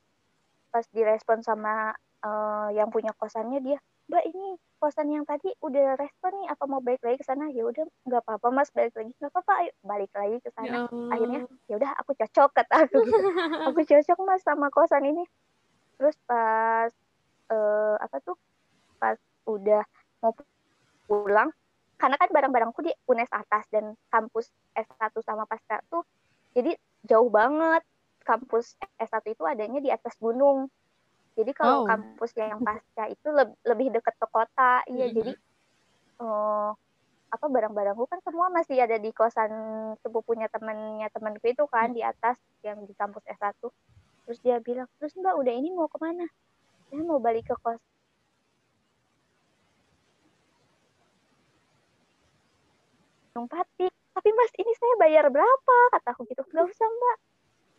pas 0.70 0.86
direspon 0.94 1.42
sama 1.42 1.98
uh, 2.22 2.70
yang 2.70 2.94
punya 2.94 3.10
kosannya 3.18 3.58
dia 3.66 3.82
mbak 4.08 4.24
ini 4.30 4.62
kosan 4.78 5.10
yang 5.10 5.26
tadi 5.26 5.50
udah 5.66 5.98
respon 5.98 6.46
nih 6.46 6.48
apa 6.54 6.64
mau 6.70 6.78
balik 6.78 7.02
lagi 7.02 7.18
ke 7.18 7.26
sana? 7.26 7.50
Ya 7.50 7.66
udah 7.66 7.90
nggak 8.06 8.22
apa-apa 8.22 8.48
mas 8.54 8.70
balik 8.70 8.94
lagi. 8.94 9.18
Nggak 9.18 9.34
apa-apa 9.34 9.54
ayo 9.66 9.72
balik 9.82 10.12
lagi 10.14 10.38
ke 10.46 10.50
sana. 10.54 10.70
Ya 10.70 10.80
akhirnya 11.10 11.42
ya 11.66 11.74
udah 11.82 11.92
aku 12.06 12.14
cocok 12.14 12.50
kata 12.54 12.86
aku 12.86 13.02
aku 13.74 13.80
cocok 13.82 14.18
mas 14.30 14.46
sama 14.46 14.70
kosan 14.70 15.10
ini 15.10 15.26
terus 15.98 16.16
pas 16.30 16.92
uh, 17.52 17.96
apa 18.00 18.18
tuh 18.22 18.38
pas 19.02 19.18
udah 19.50 19.84
mau 20.22 20.34
pulang 21.10 21.50
karena 21.98 22.16
kan 22.22 22.30
barang-barangku 22.30 22.86
di 22.86 22.94
UNES 23.10 23.34
atas 23.34 23.66
dan 23.74 23.98
kampus 24.14 24.54
S1 24.78 25.14
sama 25.26 25.50
pasca 25.50 25.82
tuh 25.90 26.06
jadi 26.54 26.78
jauh 27.06 27.30
banget 27.30 27.82
kampus 28.28 28.76
S1 29.00 29.24
itu 29.32 29.44
adanya 29.48 29.80
di 29.80 29.88
atas 29.88 30.20
gunung. 30.20 30.68
Jadi 31.40 31.56
kalau 31.56 31.86
oh. 31.86 31.88
kampus 31.88 32.36
yang 32.36 32.60
pasca 32.60 33.08
itu 33.08 33.28
le 33.32 33.56
lebih 33.64 33.96
dekat 33.96 34.20
ke 34.20 34.28
kota, 34.28 34.84
iya. 34.92 35.08
Mm 35.08 35.10
-hmm. 35.14 35.16
Jadi 35.16 35.32
uh, 36.20 36.72
apa 37.28 37.46
barang-barangku 37.46 38.04
kan 38.10 38.20
semua 38.26 38.52
masih 38.52 38.82
ada 38.84 39.00
di 39.00 39.14
kosan 39.16 39.52
sepupunya 40.02 40.50
temennya 40.52 41.12
temanku 41.12 41.44
itu 41.46 41.64
kan 41.70 41.94
di 41.94 42.02
atas 42.04 42.36
yang 42.66 42.84
di 42.84 42.92
kampus 42.98 43.24
S1. 43.30 43.64
Terus 44.28 44.40
dia 44.44 44.60
bilang, 44.60 44.92
terus 45.00 45.16
Mbak 45.16 45.40
udah 45.40 45.54
ini 45.56 45.72
mau 45.72 45.88
ke 45.88 45.96
mana? 46.04 46.28
Saya 46.92 47.04
mau 47.08 47.24
balik 47.24 47.48
ke 47.48 47.56
kos. 47.64 47.80
Gunung 53.32 53.48
Pati 53.48 53.88
tapi 54.18 54.34
mas 54.34 54.50
ini 54.58 54.74
saya 54.74 54.94
bayar 54.98 55.30
berapa? 55.30 55.78
Kata 55.94 56.18
aku 56.18 56.26
gitu 56.26 56.42
nggak 56.42 56.66
usah 56.74 56.90
mbak. 56.90 57.18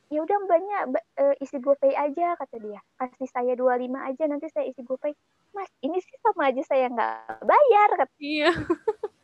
Ya 0.09 0.23
udah 0.23 0.37
mbaknya 0.47 0.79
uh, 1.19 1.35
isi 1.43 1.59
GoPay 1.59 1.99
aja 1.99 2.39
kata 2.39 2.57
dia. 2.63 2.79
Kasih 2.95 3.27
saya 3.27 3.53
25 3.59 3.91
aja 3.99 4.25
nanti 4.31 4.47
saya 4.55 4.71
isi 4.71 4.87
GoPay. 4.87 5.13
Mas 5.51 5.67
ini 5.83 5.99
sih 5.99 6.15
sama 6.23 6.55
aja 6.55 6.63
saya 6.63 6.87
nggak 6.89 7.43
bayar 7.43 7.91
kata 7.99 8.15
iya 8.23 8.55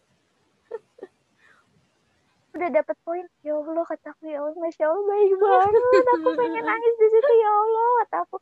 udah 2.55 2.71
dapat 2.71 2.97
poin. 3.03 3.27
Ya 3.43 3.59
Allah 3.59 3.85
kataku 3.85 4.23
ya 4.31 4.39
Allah 4.41 4.57
masya 4.57 4.85
Allah 4.87 5.05
baik 5.05 5.33
banget. 5.37 5.83
Aku 6.15 6.31
pengen 6.39 6.65
nangis 6.65 6.95
di 6.97 7.07
situ 7.11 7.33
ya 7.43 7.51
Allah 7.51 7.89
kata 8.01 8.17
aku 8.25 8.37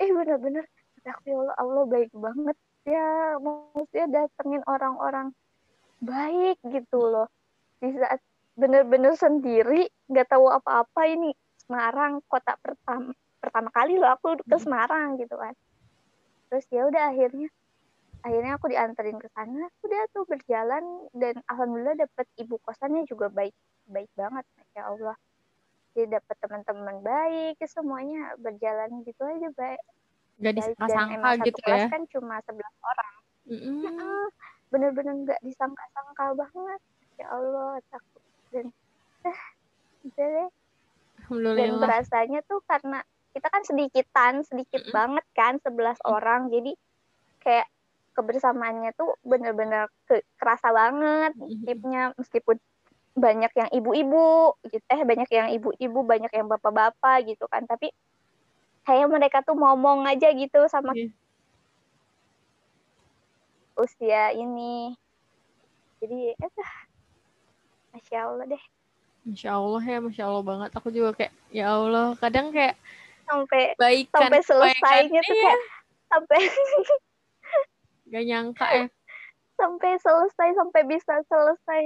eh 0.00 0.10
bener-bener 0.14 0.64
kataku 0.98 1.24
ya 1.26 1.36
Allah 1.42 1.56
Allah 1.58 1.84
baik 1.90 2.10
banget 2.14 2.56
ya. 2.86 3.06
Maksudnya 3.42 4.06
datengin 4.08 4.62
orang-orang 4.64 5.28
baik 6.00 6.56
gitu 6.62 6.98
loh. 7.02 7.28
Di 7.82 7.90
saat 7.98 8.22
bener-bener 8.54 9.14
sendiri 9.18 9.90
nggak 10.06 10.30
tahu 10.30 10.46
apa-apa 10.50 11.10
ini 11.10 11.34
Semarang 11.60 12.18
kota 12.26 12.58
pertama 12.58 13.14
pertama 13.38 13.70
kali 13.70 13.94
loh 13.96 14.10
aku 14.10 14.36
ke 14.42 14.56
hmm. 14.58 14.62
Semarang 14.62 15.18
gitu 15.18 15.34
kan. 15.38 15.54
Terus 16.50 16.66
ya 16.70 16.82
udah 16.86 17.14
akhirnya 17.14 17.48
akhirnya 18.20 18.52
aku 18.56 18.66
dianterin 18.68 19.18
ke 19.18 19.28
sana 19.32 19.66
udah 19.84 20.02
tuh 20.12 20.24
berjalan 20.28 20.84
dan 21.16 21.40
alhamdulillah 21.48 21.96
dapet 21.96 22.26
ibu 22.36 22.60
kosannya 22.62 23.04
juga 23.08 23.32
baik 23.32 23.54
baik 23.90 24.10
banget 24.14 24.44
ya 24.76 24.88
Allah. 24.88 25.16
Jadi 25.90 26.14
dapet 26.14 26.36
teman-teman 26.38 27.02
baik 27.02 27.58
semuanya 27.66 28.38
berjalan 28.38 29.02
gitu 29.02 29.26
aja 29.26 29.48
baik 29.58 29.82
Gak 30.40 30.54
disangka 30.56 31.30
gitu 31.44 31.60
ya? 31.68 31.86
kan 31.92 32.02
cuma 32.08 32.40
sebelas 32.46 32.74
orang. 32.80 33.14
Mm-hmm. 33.50 34.24
bener-bener 34.70 35.14
nggak 35.26 35.40
disangka-sangka 35.42 36.38
banget 36.38 36.80
ya 37.18 37.26
Allah 37.34 37.82
takut 37.90 38.22
dan 38.54 38.70
eh, 39.26 39.40
deh. 40.14 40.48
Dan 41.30 41.82
berasanya 41.82 42.40
tuh 42.46 42.62
karena 42.64 43.02
kita 43.34 43.46
kan 43.50 43.62
sedikitan 43.66 44.34
sedikit 44.46 44.82
mm 44.82 44.86
-hmm. 44.90 44.96
banget 44.96 45.26
kan 45.34 45.54
sebelas 45.62 45.98
mm 45.98 46.06
-hmm. 46.06 46.16
orang. 46.16 46.42
Jadi 46.54 46.72
kayak 47.42 47.66
kebersamaannya 48.16 48.90
tuh 48.98 49.14
bener-bener 49.22 49.86
ke 50.10 50.22
kerasa 50.36 50.74
banget 50.74 51.32
tipnya 51.64 52.10
meskipun 52.18 52.58
banyak 53.14 53.52
yang 53.54 53.70
ibu-ibu 53.74 54.54
gitu 54.70 54.84
eh 54.86 55.02
banyak 55.02 55.30
yang 55.30 55.48
ibu-ibu 55.54 56.00
banyak 56.06 56.30
yang 56.30 56.46
bapak-bapak 56.46 57.26
gitu 57.26 57.46
kan 57.50 57.66
tapi 57.66 57.90
kayak 58.86 59.06
mereka 59.10 59.38
tuh 59.44 59.54
ngomong 59.54 60.08
aja 60.08 60.32
gitu 60.32 60.66
sama 60.66 60.96
yeah. 60.96 61.12
usia 63.76 64.34
ini. 64.34 64.96
Jadi 66.00 66.32
eh 66.32 66.50
masya 67.92 68.18
allah 68.24 68.46
deh. 68.48 68.62
Masya 69.20 69.50
Allah 69.52 69.82
ya, 69.84 69.98
Masya 70.00 70.24
Allah 70.24 70.44
banget. 70.44 70.70
Aku 70.80 70.88
juga 70.88 71.12
kayak, 71.12 71.32
ya 71.52 71.76
Allah, 71.76 72.16
kadang 72.16 72.56
kayak 72.56 72.72
sampai 73.28 73.76
baikan, 73.76 74.26
sampai 74.26 74.40
selesainya 74.42 75.20
tuh 75.22 75.36
kayak 75.36 75.60
sampai 76.08 76.38
gak 78.10 78.24
nyangka 78.26 78.66
ya. 78.74 78.86
Sampai 79.54 79.94
selesai, 80.02 80.48
sampai 80.58 80.82
bisa 80.88 81.14
selesai. 81.30 81.80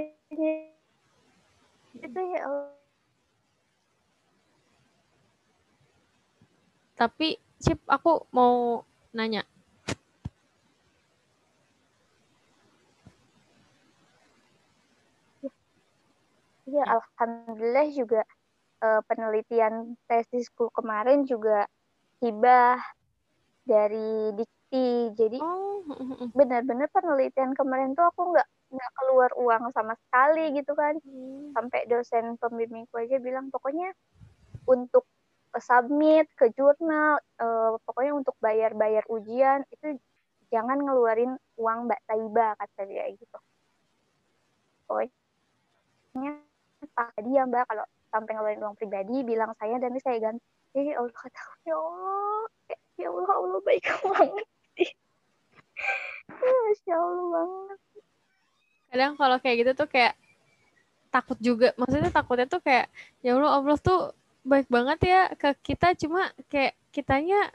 Itu 2.01 2.19
ya 2.33 2.41
Allah. 2.43 2.73
Tapi, 6.95 7.35
Cip, 7.59 7.83
aku 7.91 8.23
mau 8.31 8.83
nanya. 9.11 9.43
Iya, 16.65 16.83
alhamdulillah 16.87 17.87
juga 17.93 18.25
uh, 18.81 19.03
penelitian 19.05 19.99
tesisku 20.09 20.73
kemarin 20.73 21.27
juga 21.27 21.69
hibah 22.23 22.81
dari 23.67 24.33
Dikti. 24.69 25.13
Jadi 25.15 25.37
oh. 25.41 25.83
benar-benar 26.33 26.89
penelitian 26.89 27.53
kemarin 27.53 27.93
tuh 27.93 28.09
aku 28.09 28.33
nggak 28.33 28.47
nggak 28.73 28.91
keluar 28.97 29.31
uang 29.37 29.63
sama 29.71 29.93
sekali 30.07 30.57
gitu 30.57 30.73
kan. 30.73 30.97
Hmm. 31.01 31.53
Sampai 31.53 31.85
dosen 31.85 32.35
pembimbingku 32.41 32.97
aja 32.97 33.21
bilang 33.21 33.53
pokoknya 33.53 33.93
untuk 34.65 35.05
submit 35.55 36.27
ke 36.35 36.51
jurnal, 36.51 37.21
uh, 37.39 37.79
pokoknya 37.87 38.11
untuk 38.11 38.35
bayar-bayar 38.43 39.07
ujian 39.07 39.63
itu 39.71 39.95
jangan 40.51 40.83
ngeluarin 40.83 41.39
uang 41.55 41.87
Mbak 41.87 42.01
Taiba 42.09 42.59
kata 42.59 42.81
dia 42.89 43.07
gitu. 43.15 43.39
Pokoknya 44.83 46.43
pak 46.93 47.17
dia 47.25 47.43
mbak 47.49 47.65
kalau 47.65 47.85
sampai 48.15 48.31
ngeluarin 48.31 48.63
uang 48.63 48.79
pribadi 48.79 49.27
bilang 49.27 49.51
saya 49.59 49.75
dan 49.75 49.91
saya 49.99 50.23
ganti. 50.23 50.47
Eh 50.71 50.95
Allah 50.95 51.11
kata 51.11 51.43
ya 51.67 51.75
Allah 51.75 52.47
ya 52.95 53.07
Allah 53.11 53.35
Allah 53.35 53.59
baik 53.67 53.83
banget 54.07 54.47
Masya 56.31 56.95
Allah 56.95 57.25
banget. 57.31 57.79
Kadang 58.91 59.13
kalau 59.19 59.37
kayak 59.43 59.55
gitu 59.59 59.71
tuh 59.75 59.87
kayak 59.91 60.13
takut 61.11 61.37
juga. 61.43 61.75
Maksudnya 61.75 62.11
takutnya 62.11 62.47
tuh 62.47 62.61
kayak 62.63 62.87
ya 63.19 63.35
Allah 63.35 63.51
Allah 63.59 63.77
tuh 63.79 64.15
baik 64.45 64.67
banget 64.71 64.99
ya 65.09 65.21
ke 65.35 65.49
kita 65.73 65.97
cuma 65.97 66.29
kayak 66.47 66.77
kitanya 66.93 67.49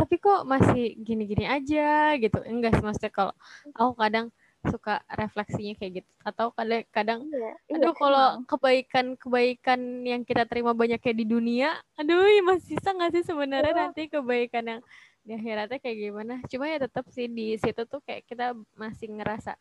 tapi 0.00 0.16
kok 0.16 0.48
masih 0.48 0.96
gini-gini 0.98 1.44
aja 1.44 2.16
gitu. 2.16 2.38
Enggak 2.46 2.78
sih 2.78 2.84
maksudnya 2.84 3.12
kalau 3.12 3.34
aku 3.76 3.92
kadang 4.00 4.26
suka 4.68 5.00
refleksinya 5.08 5.74
kayak 5.80 6.04
gitu. 6.04 6.10
Atau 6.20 6.52
kadang 6.52 6.84
kadang 6.92 7.20
iya 7.32 7.52
aduh 7.72 7.92
iya, 7.92 7.96
kalau 7.96 8.26
kebaikan 8.44 9.06
kebaikan 9.16 9.80
yang 10.04 10.22
kita 10.26 10.44
terima 10.44 10.76
banyak 10.76 11.00
kayak 11.00 11.16
di 11.16 11.26
dunia 11.26 11.80
aduh 11.96 12.28
ya 12.28 12.42
masih 12.44 12.76
sisa 12.76 12.92
nggak 12.92 13.12
sih 13.16 13.24
sebenarnya 13.24 13.72
iya. 13.72 13.80
nanti 13.88 14.02
kebaikan 14.12 14.64
yang 14.68 14.80
di 15.20 15.32
akhiratnya 15.36 15.78
kayak 15.80 15.98
gimana? 16.00 16.34
Cuma 16.48 16.64
ya 16.68 16.78
tetap 16.80 17.04
sih 17.12 17.28
di 17.28 17.56
situ 17.60 17.82
tuh 17.84 18.00
kayak 18.04 18.24
kita 18.28 18.56
masih 18.76 19.08
ngerasa 19.12 19.56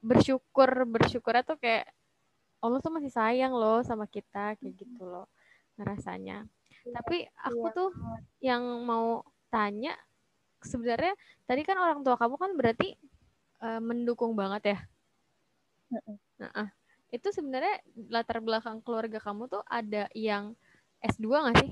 bersyukur 0.00 0.68
bersyukur 0.88 1.36
tuh 1.44 1.56
kayak 1.60 1.88
Allah 2.60 2.80
tuh 2.80 2.92
masih 2.92 3.12
sayang 3.12 3.52
loh 3.52 3.84
sama 3.84 4.08
kita 4.08 4.56
kayak 4.56 4.74
gitu 4.76 5.04
loh 5.04 5.28
ngerasanya. 5.76 6.48
Iya, 6.86 6.92
tapi 6.96 7.28
aku 7.28 7.66
iya. 7.68 7.76
tuh 7.76 7.90
yang 8.40 8.62
mau 8.84 9.20
tanya 9.52 9.92
sebenarnya 10.64 11.14
tadi 11.44 11.62
kan 11.62 11.76
orang 11.78 12.00
tua 12.02 12.16
kamu 12.16 12.34
kan 12.40 12.50
berarti 12.56 12.96
uh, 13.62 13.80
mendukung 13.80 14.36
banget 14.36 14.76
ya. 14.76 14.78
Nah, 16.40 16.50
uh, 16.52 16.68
itu 17.14 17.28
sebenarnya 17.30 17.80
latar 18.10 18.42
belakang 18.42 18.82
keluarga 18.82 19.22
kamu 19.22 19.46
tuh 19.46 19.62
ada 19.70 20.10
yang 20.12 20.52
S2 21.00 21.26
nggak 21.30 21.56
sih? 21.62 21.70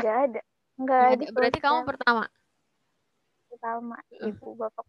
Nggak 0.00 0.16
ada. 0.30 0.40
Nggak 0.74 1.02
ada. 1.14 1.24
Berarti 1.30 1.58
kamu 1.62 1.80
pertama? 1.86 2.24
Pertama, 3.48 3.96
ibu 4.10 4.48
bapak. 4.58 4.86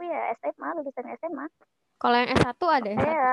Oh 0.00 0.04
ya, 0.06 0.32
SMA, 0.40 0.68
lulusan 0.80 1.06
SMA. 1.18 1.46
Kalau 2.00 2.16
yang 2.16 2.30
S1 2.32 2.56
ada 2.64 2.88
S1? 2.88 3.04
Ya, 3.04 3.32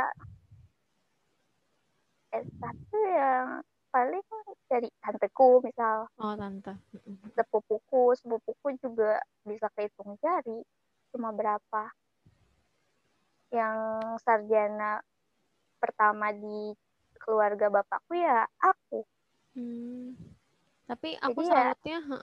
S1 2.43 2.91
yang 2.91 3.47
paling 3.87 4.25
dari 4.67 4.89
tanteku 4.99 5.63
misal. 5.63 6.11
Oh, 6.19 6.35
tante. 6.35 6.75
Sepupuku, 7.37 8.11
sepupuku 8.19 8.67
juga 8.83 9.23
bisa 9.47 9.71
kehitung 9.77 10.19
jari 10.19 10.59
cuma 11.11 11.33
berapa? 11.33 11.83
Yang 13.51 13.77
sarjana 14.21 14.99
pertama 15.79 16.33
di 16.33 16.75
keluarga 17.17 17.71
bapakku 17.71 18.13
ya 18.17 18.45
aku. 18.61 19.03
Hmm. 19.57 20.13
tapi 20.87 21.17
aku 21.19 21.43
Jadi 21.43 21.49
ya 21.49 21.57
salutnya 21.57 21.99
ya, 21.99 22.19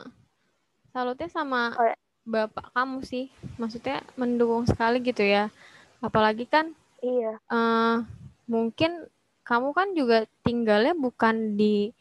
salutnya 0.94 1.28
sama 1.28 1.62
oh, 1.76 1.84
ya. 1.84 1.96
bapak 2.24 2.72
kamu 2.72 3.04
sih. 3.04 3.28
Maksudnya 3.60 4.00
mendukung 4.16 4.64
sekali 4.64 5.04
gitu 5.04 5.20
ya. 5.20 5.52
Apalagi 6.00 6.48
kan 6.48 6.72
iya. 7.04 7.36
uh, 7.52 8.00
mungkin 8.48 9.04
kamu 9.44 9.76
kan 9.76 9.92
juga 9.92 10.24
tinggalnya 10.40 10.96
bukan 10.96 11.60
di 11.60 11.92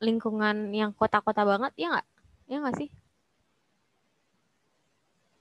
lingkungan 0.00 0.72
yang 0.72 0.96
kota-kota 0.96 1.44
banget 1.44 1.72
ya 1.76 1.92
nggak? 1.92 2.08
Ya 2.48 2.56
nggak 2.64 2.76
sih? 2.80 2.88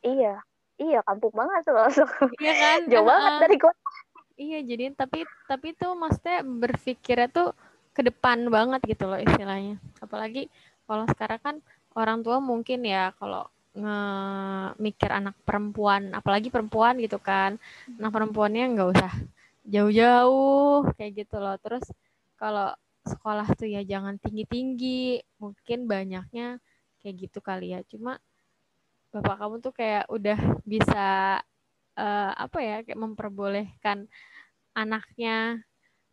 Iya 0.04 0.44
iya 0.80 1.00
kampung 1.04 1.34
banget 1.34 1.62
tuh 1.68 1.76
langsung. 1.76 2.10
Iya 2.40 2.54
kan? 2.54 2.80
Jauh 2.92 3.06
banget 3.08 3.32
uh, 3.32 3.40
dari 3.42 3.58
kota 3.60 3.80
iya 4.36 4.60
jadi 4.60 4.92
tapi 4.92 5.24
tapi 5.48 5.72
tuh 5.76 5.96
maksudnya 5.96 6.44
berpikirnya 6.44 7.32
tuh 7.32 7.56
ke 7.96 8.04
depan 8.04 8.44
banget 8.52 8.84
gitu 8.84 9.08
loh 9.08 9.20
istilahnya. 9.20 9.80
Apalagi 10.04 10.52
kalau 10.84 11.08
sekarang 11.08 11.40
kan 11.40 11.56
orang 11.96 12.20
tua 12.22 12.44
mungkin 12.44 12.84
ya 12.84 13.16
kalau 13.16 13.48
nge 13.76 14.00
mikir 14.80 15.12
anak 15.12 15.36
perempuan 15.48 16.12
apalagi 16.12 16.52
perempuan 16.52 17.00
gitu 17.00 17.16
kan. 17.20 17.56
Anak 17.96 18.12
perempuannya 18.12 18.76
nggak 18.76 18.90
usah 19.00 19.12
jauh-jauh 19.64 20.92
kayak 21.00 21.26
gitu 21.26 21.40
loh. 21.40 21.56
Terus 21.64 21.88
kalau 22.36 22.76
sekolah 23.08 23.48
tuh 23.56 23.72
ya 23.72 23.82
jangan 23.88 24.20
tinggi-tinggi 24.20 25.24
mungkin 25.40 25.88
banyaknya 25.88 26.60
kayak 27.00 27.16
gitu 27.16 27.40
kali 27.40 27.72
ya. 27.72 27.80
Cuma 27.88 28.20
bapak 29.16 29.40
kamu 29.40 29.56
tuh 29.64 29.72
kayak 29.72 30.12
udah 30.12 30.36
bisa 30.68 31.40
uh, 31.96 32.32
apa 32.36 32.60
ya 32.60 32.78
kayak 32.84 33.00
memperbolehkan 33.00 34.12
anaknya 34.76 35.64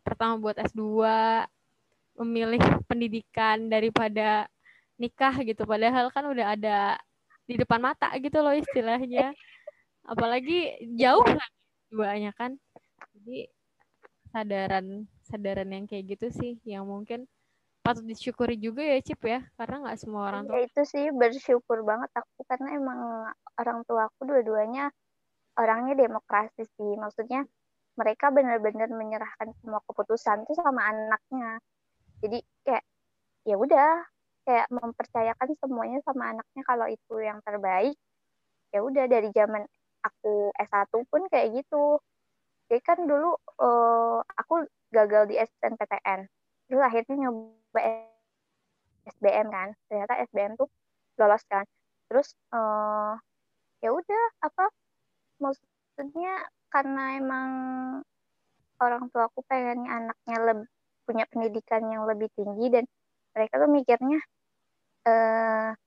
pertama 0.07 0.39
buat 0.39 0.55
S2 0.55 0.79
memilih 2.23 2.63
pendidikan 2.89 3.67
daripada 3.67 4.47
nikah 4.95 5.35
gitu. 5.43 5.67
Padahal 5.67 6.07
kan 6.15 6.23
udah 6.31 6.55
ada 6.55 6.95
di 7.43 7.59
depan 7.59 7.83
mata 7.83 8.07
gitu 8.23 8.39
loh 8.39 8.55
istilahnya. 8.55 9.35
Apalagi 10.07 10.79
jauh 10.95 11.27
lah 11.27 11.49
duanya 11.91 12.31
kan. 12.31 12.55
Jadi 13.19 13.51
sadaran 14.31 15.03
sadaran 15.27 15.69
yang 15.69 15.85
kayak 15.85 16.15
gitu 16.15 16.27
sih 16.31 16.53
yang 16.63 16.87
mungkin 16.87 17.27
patut 17.83 18.07
disyukuri 18.07 18.55
juga 18.55 18.79
ya 18.79 18.97
Cip 19.03 19.21
ya. 19.27 19.43
Karena 19.59 19.75
nggak 19.83 19.99
semua 19.99 20.31
orang 20.31 20.47
tua 20.47 20.63
ya, 20.63 20.71
itu 20.71 20.81
sih 20.87 21.11
bersyukur 21.11 21.83
banget 21.83 22.09
aku 22.15 22.47
karena 22.47 22.79
emang 22.79 22.99
orang 23.59 23.83
tua 23.83 24.07
aku 24.07 24.23
dua-duanya 24.23 24.87
orangnya 25.59 25.93
demokrasi 25.99 26.63
sih. 26.63 26.91
Maksudnya 26.95 27.43
mereka 27.99 28.31
benar-benar 28.31 28.89
menyerahkan 28.89 29.51
semua 29.61 29.83
keputusan 29.85 30.47
tuh 30.47 30.55
sama 30.55 30.87
anaknya. 30.89 31.59
Jadi 32.23 32.39
kayak 32.63 32.83
ya 33.43 33.55
udah 33.59 33.91
kayak 34.47 34.67
mempercayakan 34.71 35.49
semuanya 35.59 35.99
sama 36.07 36.31
anaknya 36.31 36.63
kalau 36.63 36.87
itu 36.87 37.15
yang 37.19 37.43
terbaik. 37.43 37.99
Ya 38.73 38.79
udah 38.81 39.05
dari 39.05 39.29
zaman 39.35 39.67
aku 40.01 40.49
S1 40.55 40.89
pun 41.11 41.27
kayak 41.27 41.61
gitu. 41.61 41.99
Jadi 42.71 42.81
kan 42.81 42.97
dulu 43.05 43.37
uh, 43.59 44.23
aku 44.23 44.65
gagal 44.89 45.29
di 45.29 45.35
SNPTN 45.37 46.25
terus 46.73 46.81
akhirnya 46.89 47.29
nyoba 47.29 47.81
SBM 49.13 49.47
kan. 49.53 49.69
Ternyata 49.85 50.25
SBM 50.25 50.57
tuh 50.57 50.65
lolos 51.21 51.45
kan. 51.45 51.69
Terus 52.09 52.33
uh, 52.49 53.13
ya 53.85 53.93
udah 53.93 54.23
apa 54.41 54.73
maksudnya 55.37 56.49
karena 56.73 57.21
emang 57.21 57.49
orang 58.81 59.05
tua 59.13 59.29
aku 59.29 59.45
pengen 59.45 59.85
anaknya 59.85 60.37
lebih 60.41 60.67
punya 61.05 61.29
pendidikan 61.29 61.85
yang 61.93 62.09
lebih 62.09 62.31
tinggi 62.33 62.73
dan 62.73 62.89
mereka 63.37 63.61
tuh 63.61 63.69
mikirnya 63.69 64.19
uh, 65.05 65.77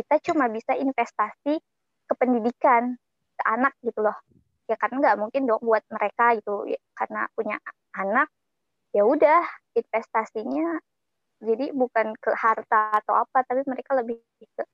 kita 0.00 0.32
cuma 0.32 0.48
bisa 0.48 0.72
investasi 0.72 1.60
ke 2.08 2.14
pendidikan 2.16 2.96
ke 3.36 3.42
anak 3.44 3.76
gitu 3.84 4.00
loh. 4.00 4.16
Ya 4.64 4.80
karena 4.80 4.96
nggak 5.04 5.18
mungkin 5.20 5.44
dong 5.44 5.60
buat 5.60 5.84
mereka 5.92 6.40
gitu 6.40 6.64
ya, 6.64 6.80
karena 6.96 7.28
punya 7.36 7.60
anak 7.92 8.32
ya 8.92 9.02
udah 9.08 9.42
investasinya 9.72 10.80
jadi 11.42 11.74
bukan 11.74 12.14
ke 12.20 12.30
harta 12.38 13.02
atau 13.02 13.18
apa 13.18 13.42
tapi 13.42 13.66
mereka 13.66 13.98
lebih 13.98 14.20
ke 14.38 14.64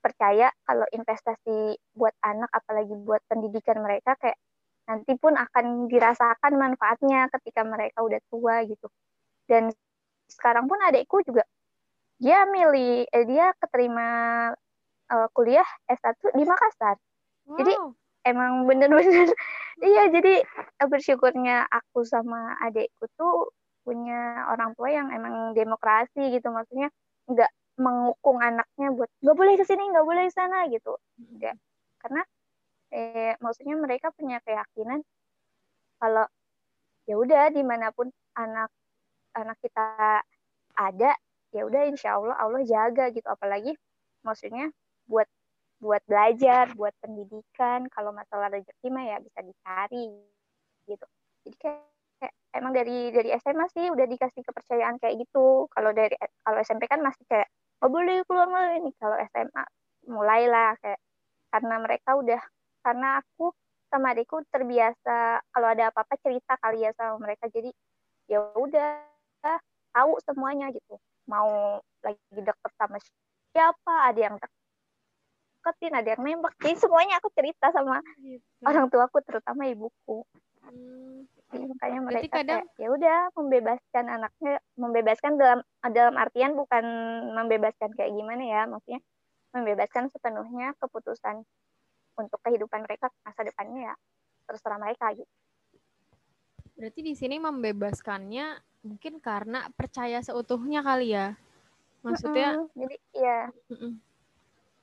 percaya 0.00 0.52
kalau 0.64 0.84
investasi 0.92 1.76
buat 1.96 2.12
anak 2.24 2.48
apalagi 2.52 2.94
buat 2.96 3.20
pendidikan 3.28 3.80
mereka 3.80 4.16
kayak 4.20 4.36
nanti 4.84 5.16
pun 5.16 5.32
akan 5.32 5.88
dirasakan 5.88 6.60
manfaatnya 6.60 7.32
ketika 7.40 7.64
mereka 7.64 8.04
udah 8.04 8.20
tua 8.28 8.60
gitu 8.68 8.88
dan 9.48 9.72
sekarang 10.28 10.68
pun 10.68 10.76
adikku 10.84 11.24
juga 11.24 11.44
dia 12.20 12.44
milih 12.44 13.08
eh, 13.08 13.24
dia 13.24 13.56
keterima 13.56 14.08
uh, 15.08 15.28
kuliah 15.32 15.66
S1 15.88 16.20
di 16.36 16.44
Makassar 16.44 16.96
wow. 17.48 17.56
jadi 17.56 17.72
emang 18.26 18.66
bener-bener. 18.68 19.28
Iya 19.82 20.06
jadi 20.06 20.38
eh, 20.80 20.88
bersyukurnya 20.88 21.66
aku 21.66 22.06
sama 22.06 22.54
adekku 22.62 23.10
tuh 23.18 23.50
punya 23.82 24.46
orang 24.54 24.70
tua 24.78 24.86
yang 24.94 25.10
emang 25.10 25.50
demokrasi 25.58 26.30
gitu. 26.30 26.46
Maksudnya 26.54 26.88
nggak 27.26 27.50
mengukung 27.82 28.38
anaknya 28.38 28.94
buat 28.94 29.10
nggak 29.18 29.36
boleh 29.36 29.54
ke 29.58 29.64
sini 29.66 29.82
nggak 29.90 30.06
boleh 30.06 30.24
ke 30.30 30.34
sana 30.34 30.70
gitu. 30.70 30.94
Enggak 31.18 31.58
karena 31.98 32.22
eh, 32.94 33.34
maksudnya 33.42 33.76
mereka 33.80 34.14
punya 34.14 34.38
keyakinan 34.46 35.02
kalau 35.98 36.26
ya 37.08 37.14
udah 37.18 37.50
di 37.52 37.62
mana 37.66 37.90
pun 37.96 38.08
anak 38.38 38.70
anak 39.34 39.56
kita 39.64 40.22
ada 40.78 41.12
ya 41.54 41.62
udah 41.66 41.82
insya 41.90 42.16
Allah 42.18 42.36
Allah 42.38 42.62
jaga 42.66 43.10
gitu. 43.14 43.26
Apalagi 43.26 43.74
maksudnya 44.26 44.70
buat 45.10 45.28
buat 45.78 46.02
belajar, 46.06 46.72
buat 46.74 46.94
pendidikan. 47.02 47.86
Kalau 47.90 48.10
masalah 48.14 48.50
rezeki 48.52 48.88
mah 48.90 49.04
ya 49.04 49.16
bisa 49.20 49.40
dicari 49.42 50.10
gitu. 50.88 51.06
Jadi 51.44 51.56
kayak, 51.60 51.82
kayak 52.20 52.34
emang 52.56 52.72
dari 52.72 53.12
dari 53.12 53.30
SMA 53.40 53.66
sih 53.72 53.86
udah 53.90 54.06
dikasih 54.08 54.42
kepercayaan 54.44 54.96
kayak 55.02 55.20
gitu. 55.22 55.68
Kalau 55.72 55.90
dari 55.92 56.14
kalau 56.44 56.58
SMP 56.62 56.86
kan 56.90 57.00
masih 57.00 57.24
kayak 57.28 57.48
oh 57.84 57.90
boleh 57.90 58.22
keluar 58.28 58.48
malah 58.48 58.74
ini. 58.78 58.90
Kalau 58.96 59.16
SMA 59.30 59.64
mulailah 60.08 60.76
kayak 60.80 61.00
karena 61.54 61.76
mereka 61.80 62.10
udah 62.18 62.42
karena 62.84 63.22
aku 63.22 63.54
sama 63.88 64.10
adikku 64.10 64.42
terbiasa 64.50 65.40
kalau 65.54 65.68
ada 65.70 65.94
apa-apa 65.94 66.18
cerita 66.18 66.58
kali 66.58 66.82
ya 66.82 66.90
sama 66.98 67.22
mereka 67.22 67.46
jadi 67.46 67.70
ya 68.26 68.42
udah 68.58 69.06
tahu 69.94 70.18
semuanya 70.26 70.74
gitu 70.74 70.98
mau 71.30 71.78
lagi 72.02 72.18
deket 72.34 72.72
sama 72.74 72.98
siapa 73.54 73.94
ada 74.10 74.20
yang 74.20 74.36
deket 74.36 74.63
deketin 75.64 75.96
ada 75.96 76.08
yang 76.12 76.20
nembak. 76.20 76.52
Jadi 76.60 76.76
semuanya 76.76 77.16
aku 77.16 77.32
cerita 77.32 77.72
sama 77.72 78.04
gitu. 78.20 78.44
orang 78.68 78.92
tuaku 78.92 79.24
terutama 79.24 79.64
ibuku. 79.64 80.20
Hmm. 80.64 81.28
jadi 81.52 81.64
makanya 81.70 82.00
mereka 82.00 82.40
kadang... 82.40 82.64
ya 82.80 82.88
udah 82.88 83.18
membebaskan 83.36 84.04
anaknya 84.08 84.54
membebaskan 84.80 85.32
dalam 85.36 85.60
dalam 85.92 86.16
artian 86.16 86.56
bukan 86.56 86.84
membebaskan 87.36 87.92
kayak 87.92 88.16
gimana 88.16 88.42
ya 88.48 88.60
maksudnya 88.64 89.04
membebaskan 89.52 90.08
sepenuhnya 90.08 90.72
keputusan 90.80 91.44
untuk 92.16 92.40
kehidupan 92.42 92.84
mereka 92.84 93.12
masa 93.24 93.44
depannya 93.44 93.92
ya. 93.92 93.94
Terserah 94.44 94.80
mereka 94.80 95.12
gitu. 95.16 95.32
Berarti 96.74 97.00
di 97.00 97.14
sini 97.16 97.36
membebaskannya 97.40 98.60
mungkin 98.84 99.22
karena 99.22 99.68
percaya 99.72 100.20
seutuhnya 100.20 100.84
kali 100.84 101.16
ya? 101.16 101.38
Maksudnya 102.04 102.60
mm 102.60 102.60
-hmm. 102.60 102.76
jadi 102.76 102.96
ya 103.16 103.38
mm 103.72 103.76
-mm 103.78 103.92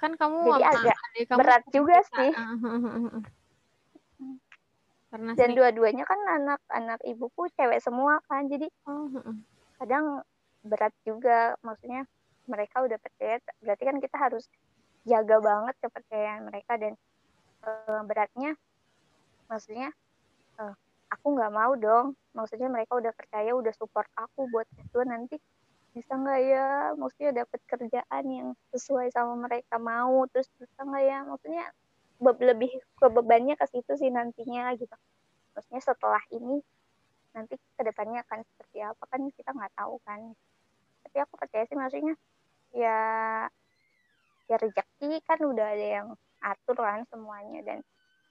kan 0.02 0.18
kamu 0.18 0.38
jadi 0.58 0.66
agak 0.74 0.98
kamu 1.30 1.38
berat 1.38 1.64
juga 1.70 1.98
sih. 2.10 2.32
Karena 5.12 5.36
dan 5.36 5.50
dua-duanya 5.54 6.08
kan 6.08 6.20
anak-anak 6.42 7.00
ibuku 7.06 7.52
cewek 7.54 7.84
semua 7.84 8.18
kan. 8.26 8.50
Jadi 8.50 8.66
kadang 9.78 10.26
berat 10.66 10.96
juga. 11.06 11.54
Maksudnya 11.62 12.08
mereka 12.50 12.82
udah 12.82 12.98
percaya 12.98 13.38
berarti 13.62 13.84
kan 13.86 13.98
kita 14.02 14.18
harus 14.18 14.50
jaga 15.06 15.38
banget 15.38 15.76
kepercayaan 15.84 16.48
mereka 16.50 16.78
dan 16.78 16.94
uh, 17.66 18.02
beratnya 18.06 18.54
maksudnya 19.50 19.90
uh, 20.58 20.74
aku 21.12 21.28
nggak 21.38 21.54
mau 21.54 21.76
dong. 21.76 22.16
Maksudnya 22.32 22.72
mereka 22.72 22.96
udah 22.96 23.12
percaya 23.12 23.52
udah 23.52 23.76
support 23.76 24.08
aku 24.16 24.48
buat 24.48 24.66
itu. 24.80 25.00
Nanti 25.04 25.36
bisa 25.92 26.14
nggak 26.16 26.40
ya? 26.48 26.68
Maksudnya 26.96 27.32
dapat 27.44 27.60
kerjaan 27.68 28.26
yang 28.28 28.50
sesuai 28.72 29.12
sama 29.12 29.36
mereka 29.48 29.76
mau 29.76 30.24
terus 30.32 30.48
bisa 30.56 30.80
nggak 30.84 31.04
ya? 31.04 31.20
Maksudnya 31.28 31.66
lebih 32.22 32.72
ke 33.02 33.08
bebannya 33.10 33.58
ke 33.58 33.66
situ 33.68 33.92
sih 33.98 34.10
nantinya 34.14 34.72
gitu. 34.78 34.94
Maksudnya 35.58 35.82
setelah 35.84 36.24
ini 36.32 36.62
nanti 37.32 37.56
ke 37.56 37.82
depannya 37.82 38.24
akan 38.28 38.44
seperti 38.44 38.84
apa 38.84 39.04
kan 39.08 39.22
kita 39.34 39.52
nggak 39.52 39.74
tahu 39.76 39.96
kan. 40.08 40.22
Tapi 41.08 41.18
aku 41.20 41.34
percaya 41.36 41.64
sih 41.68 41.76
maksudnya 41.76 42.16
ya 42.72 43.00
ya 44.48 44.56
rezeki 44.60 45.24
kan 45.28 45.40
udah 45.44 45.68
ada 45.76 45.88
yang 46.02 46.08
atur 46.40 46.78
kan 46.80 47.04
semuanya. 47.12 47.60
Dan 47.68 47.80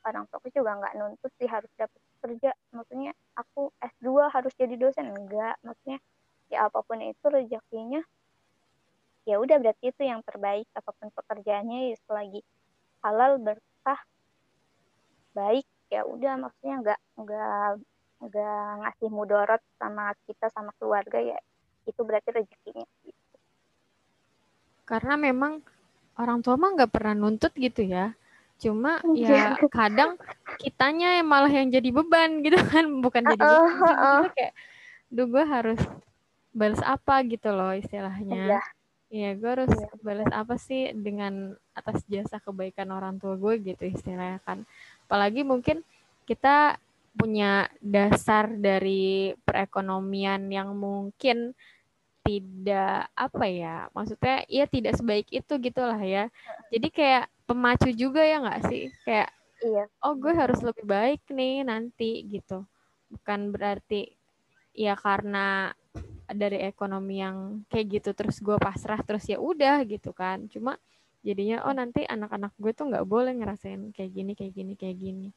orang 0.07 0.25
tua 0.33 0.41
juga 0.49 0.81
nggak 0.81 0.95
nuntut 0.97 1.33
sih 1.37 1.49
harus 1.51 1.69
dapat 1.77 2.01
kerja. 2.25 2.51
Maksudnya 2.73 3.13
aku 3.37 3.69
S2 3.81 4.33
harus 4.33 4.53
jadi 4.57 4.75
dosen. 4.81 5.13
Enggak 5.13 5.61
maksudnya 5.61 6.01
ya 6.51 6.67
apa 6.67 6.83
pun 6.83 6.99
itu 7.01 7.27
rezekinya 7.31 8.03
ya 9.29 9.39
udah 9.39 9.57
berarti 9.63 9.95
itu 9.95 10.03
yang 10.03 10.21
terbaik. 10.27 10.67
Apa 10.75 10.91
pun 10.97 11.09
pekerjaannya 11.15 11.95
ya 11.95 11.97
selagi 12.05 12.41
halal 13.07 13.39
berkah 13.39 14.01
baik 15.33 15.67
ya 15.89 16.03
udah. 16.03 16.35
Maksudnya 16.37 16.77
nggak 16.83 17.01
nggak 17.23 17.69
nggak 18.21 18.67
ngasih 18.85 19.09
mudorot 19.09 19.63
sama 19.81 20.13
kita 20.29 20.53
sama 20.53 20.75
keluarga 20.77 21.17
ya 21.17 21.39
itu 21.89 22.01
berarti 22.05 22.31
rezekinya. 22.35 22.87
Gitu. 23.07 23.19
karena 24.91 25.15
memang 25.15 25.63
orang 26.19 26.43
tua 26.43 26.59
mah 26.59 26.75
nggak 26.75 26.91
pernah 26.91 27.15
nuntut 27.15 27.55
gitu 27.55 27.87
ya. 27.87 28.13
Cuma 28.61 29.01
ya 29.17 29.57
kadang 29.73 30.21
kitanya 30.61 31.23
yang 31.23 31.29
malah 31.31 31.49
yang 31.49 31.71
jadi 31.73 31.89
beban 31.95 32.43
gitu 32.43 32.59
kan. 32.59 32.85
Bukan 33.05 33.23
jadi 33.25 33.41
uh, 33.41 33.65
uh, 33.65 33.89
uh. 33.89 34.21
kayak 34.35 34.53
duh 35.11 35.27
gue 35.27 35.45
harus 35.47 35.81
balas 36.51 36.83
apa 36.83 37.23
gitu 37.27 37.51
loh 37.55 37.73
istilahnya. 37.75 38.59
Iya. 38.59 38.63
Iya, 39.11 39.35
gue 39.35 39.51
harus 39.51 39.75
iya. 39.75 39.91
balas 40.07 40.31
apa 40.31 40.55
sih 40.55 40.95
dengan 40.95 41.59
atas 41.75 42.07
jasa 42.07 42.39
kebaikan 42.39 42.95
orang 42.95 43.19
tua 43.19 43.35
gue 43.35 43.59
gitu 43.59 43.91
istilahnya 43.91 44.39
kan. 44.47 44.63
Apalagi 45.11 45.43
mungkin 45.43 45.83
kita 46.31 46.79
punya 47.19 47.67
dasar 47.83 48.55
dari 48.55 49.35
perekonomian 49.43 50.47
yang 50.47 50.79
mungkin 50.79 51.59
tidak 52.23 53.11
apa 53.19 53.45
ya 53.51 53.77
maksudnya 53.97 54.47
ya 54.47 54.69
tidak 54.71 54.95
sebaik 54.95 55.27
itu 55.33 55.53
gitulah 55.59 55.99
ya 55.99 56.31
jadi 56.71 56.89
kayak 56.93 57.25
pemacu 57.49 57.91
juga 57.91 58.23
ya 58.23 58.39
nggak 58.39 58.63
sih 58.71 58.93
kayak 59.03 59.35
iya. 59.65 59.85
oh 60.05 60.15
gue 60.15 60.31
harus 60.31 60.61
lebih 60.63 60.87
baik 60.87 61.27
nih 61.33 61.67
nanti 61.67 62.23
gitu 62.31 62.63
bukan 63.11 63.51
berarti 63.51 64.15
ya 64.77 64.95
karena 64.95 65.75
dari 66.35 66.63
ekonomi 66.65 67.21
yang 67.23 67.63
kayak 67.71 67.87
gitu 68.01 68.11
terus 68.17 68.39
gue 68.41 68.57
pasrah 68.61 69.01
terus 69.03 69.25
ya 69.29 69.39
udah 69.41 69.83
gitu 69.87 70.11
kan. 70.15 70.47
Cuma 70.53 70.77
jadinya 71.21 71.65
oh 71.69 71.75
nanti 71.77 72.05
anak-anak 72.09 72.53
gue 72.57 72.73
tuh 72.73 72.89
nggak 72.91 73.07
boleh 73.09 73.33
ngerasain 73.37 73.93
kayak 73.93 74.11
gini 74.13 74.33
kayak 74.39 74.53
gini 74.57 74.73
kayak 74.79 74.97
gini. 74.99 75.29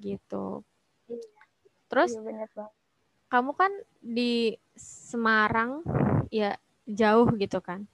Gitu. 0.00 0.64
Terus 1.90 2.10
Iya, 2.14 2.22
bener 2.22 2.48
banget. 2.54 2.74
kamu 3.30 3.50
kan 3.54 3.72
di 4.02 4.56
Semarang 4.78 5.84
ya 6.32 6.56
jauh 6.88 7.28
gitu 7.36 7.58
kan. 7.62 7.86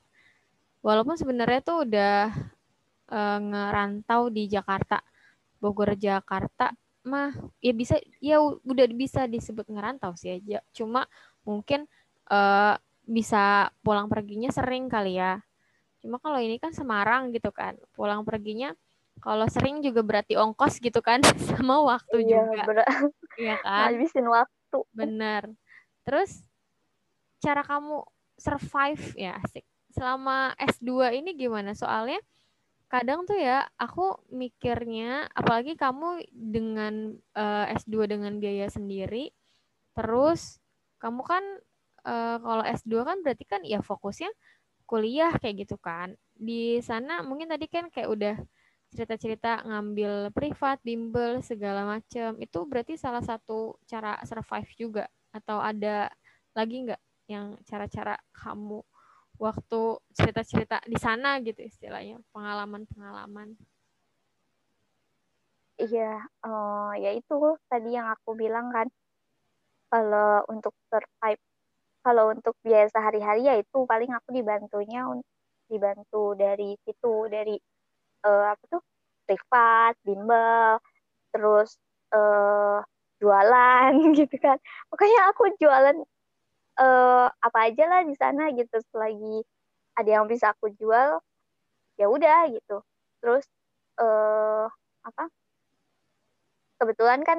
Walaupun 0.85 1.17
sebenarnya 1.19 1.61
tuh 1.65 1.77
udah 1.85 2.31
eh, 3.11 3.39
ngerantau 3.41 4.31
di 4.31 4.47
Jakarta 4.47 5.03
Bogor 5.61 5.97
Jakarta 5.99 6.73
mah 7.07 7.31
ya 7.63 7.71
bisa 7.71 7.97
ya 8.19 8.43
udah 8.43 8.87
bisa 8.93 9.25
disebut 9.31 9.67
ngerantau 9.71 10.15
sih 10.19 10.37
aja. 10.39 10.59
Cuma 10.75 11.07
mungkin 11.47 11.87
eh, 12.31 12.75
bisa 13.07 13.71
pulang 13.87 14.11
perginya 14.11 14.51
sering 14.51 14.91
kali 14.91 15.19
ya. 15.19 15.39
Cuma 16.03 16.19
kalau 16.19 16.39
ini 16.43 16.59
kan 16.59 16.75
Semarang 16.75 17.31
gitu 17.31 17.51
kan. 17.55 17.79
Pulang 17.95 18.23
perginya 18.27 18.75
kalau 19.23 19.49
sering 19.49 19.81
juga 19.81 20.05
berarti 20.05 20.37
ongkos 20.37 20.77
gitu 20.83 21.01
kan 21.01 21.23
sama 21.51 21.81
waktu 21.83 22.27
Iya, 22.27 22.43
juga. 22.47 22.63
bener. 22.69 22.87
Iya 23.39 23.55
kan? 23.65 23.91
Ngabisin 23.95 24.27
waktu. 24.29 24.79
bener. 24.93 25.43
Terus 26.05 26.45
cara 27.41 27.63
kamu 27.63 28.03
survive 28.37 29.05
ya 29.17 29.39
asik. 29.41 29.65
Selama 29.95 30.53
S2 30.61 31.17
ini 31.17 31.33
gimana? 31.33 31.73
Soalnya 31.73 32.21
kadang 32.87 33.27
tuh 33.27 33.35
ya 33.35 33.67
aku 33.81 34.15
mikirnya 34.31 35.27
apalagi 35.35 35.75
kamu 35.75 36.23
dengan 36.31 37.19
eh, 37.35 37.67
S2 37.75 38.07
dengan 38.07 38.39
biaya 38.39 38.71
sendiri 38.71 39.35
terus 39.91 40.63
kamu 41.03 41.23
kan 41.27 41.43
eh, 42.07 42.37
kalau 42.41 42.63
S2 42.65 43.03
kan 43.09 43.19
berarti 43.25 43.45
kan 43.49 43.61
ya 43.67 43.81
fokusnya 43.83 44.31
kuliah 44.87 45.33
kayak 45.41 45.67
gitu 45.67 45.77
kan. 45.81 46.15
Di 46.37 46.79
sana 46.85 47.21
mungkin 47.27 47.51
tadi 47.51 47.67
kan 47.71 47.91
kayak 47.91 48.09
udah 48.11 48.37
cerita-cerita 48.95 49.67
ngambil 49.67 50.31
privat 50.33 50.79
bimbel 50.87 51.43
segala 51.43 51.83
macam 51.85 52.39
itu 52.41 52.59
berarti 52.71 52.95
salah 52.97 53.23
satu 53.25 53.77
cara 53.91 54.19
survive 54.25 54.71
juga? 54.79 55.05
Atau 55.35 55.59
ada 55.61 56.09
lagi 56.57 56.87
nggak 56.87 57.03
yang 57.29 57.59
cara-cara 57.67 58.15
kamu 58.33 58.81
waktu 59.37 59.83
cerita-cerita 60.17 60.81
di 60.87 60.97
sana 60.97 61.39
gitu 61.45 61.61
istilahnya? 61.67 62.23
Pengalaman-pengalaman. 62.33 63.59
Iya, 65.83 66.01
eh, 66.47 66.91
ya 67.05 67.11
itu 67.19 67.35
tadi 67.71 67.89
yang 67.97 68.09
aku 68.15 68.31
bilang 68.43 68.67
kan, 68.77 68.87
kalau 69.91 70.43
untuk 70.53 70.75
survive, 70.91 71.41
kalau 72.07 72.25
untuk 72.35 72.55
biaya 72.65 72.87
sehari-hari 72.95 73.43
ya 73.51 73.55
itu 73.59 73.79
paling 73.91 74.11
aku 74.15 74.29
dibantunya 74.39 75.01
un- 75.11 75.27
dibantu 75.71 76.39
dari 76.39 76.79
situ, 76.87 77.27
dari 77.35 77.59
eh, 78.27 78.45
apa 78.53 78.65
tuh 78.73 78.83
privat, 79.27 79.95
bimbel, 80.07 80.79
terus 81.35 81.71
eh, 82.15 82.79
jualan 83.23 83.93
gitu 84.21 84.37
kan. 84.39 84.59
Makanya 84.93 85.21
aku 85.35 85.43
jualan 85.63 85.97
eh, 86.81 87.27
apa 87.47 87.59
aja 87.69 87.85
lah 87.91 88.03
di 88.07 88.15
sana 88.19 88.43
gitu, 88.55 88.77
selagi 88.93 89.43
ada 89.99 90.11
yang 90.17 90.27
bisa 90.31 90.53
aku 90.55 90.71
jual, 90.81 91.21
ya 92.01 92.07
udah 92.11 92.39
gitu. 92.55 92.77
Terus 93.23 93.45
eh, 94.01 94.67
apa? 95.09 95.25
kebetulan 96.77 97.21
kan 97.25 97.39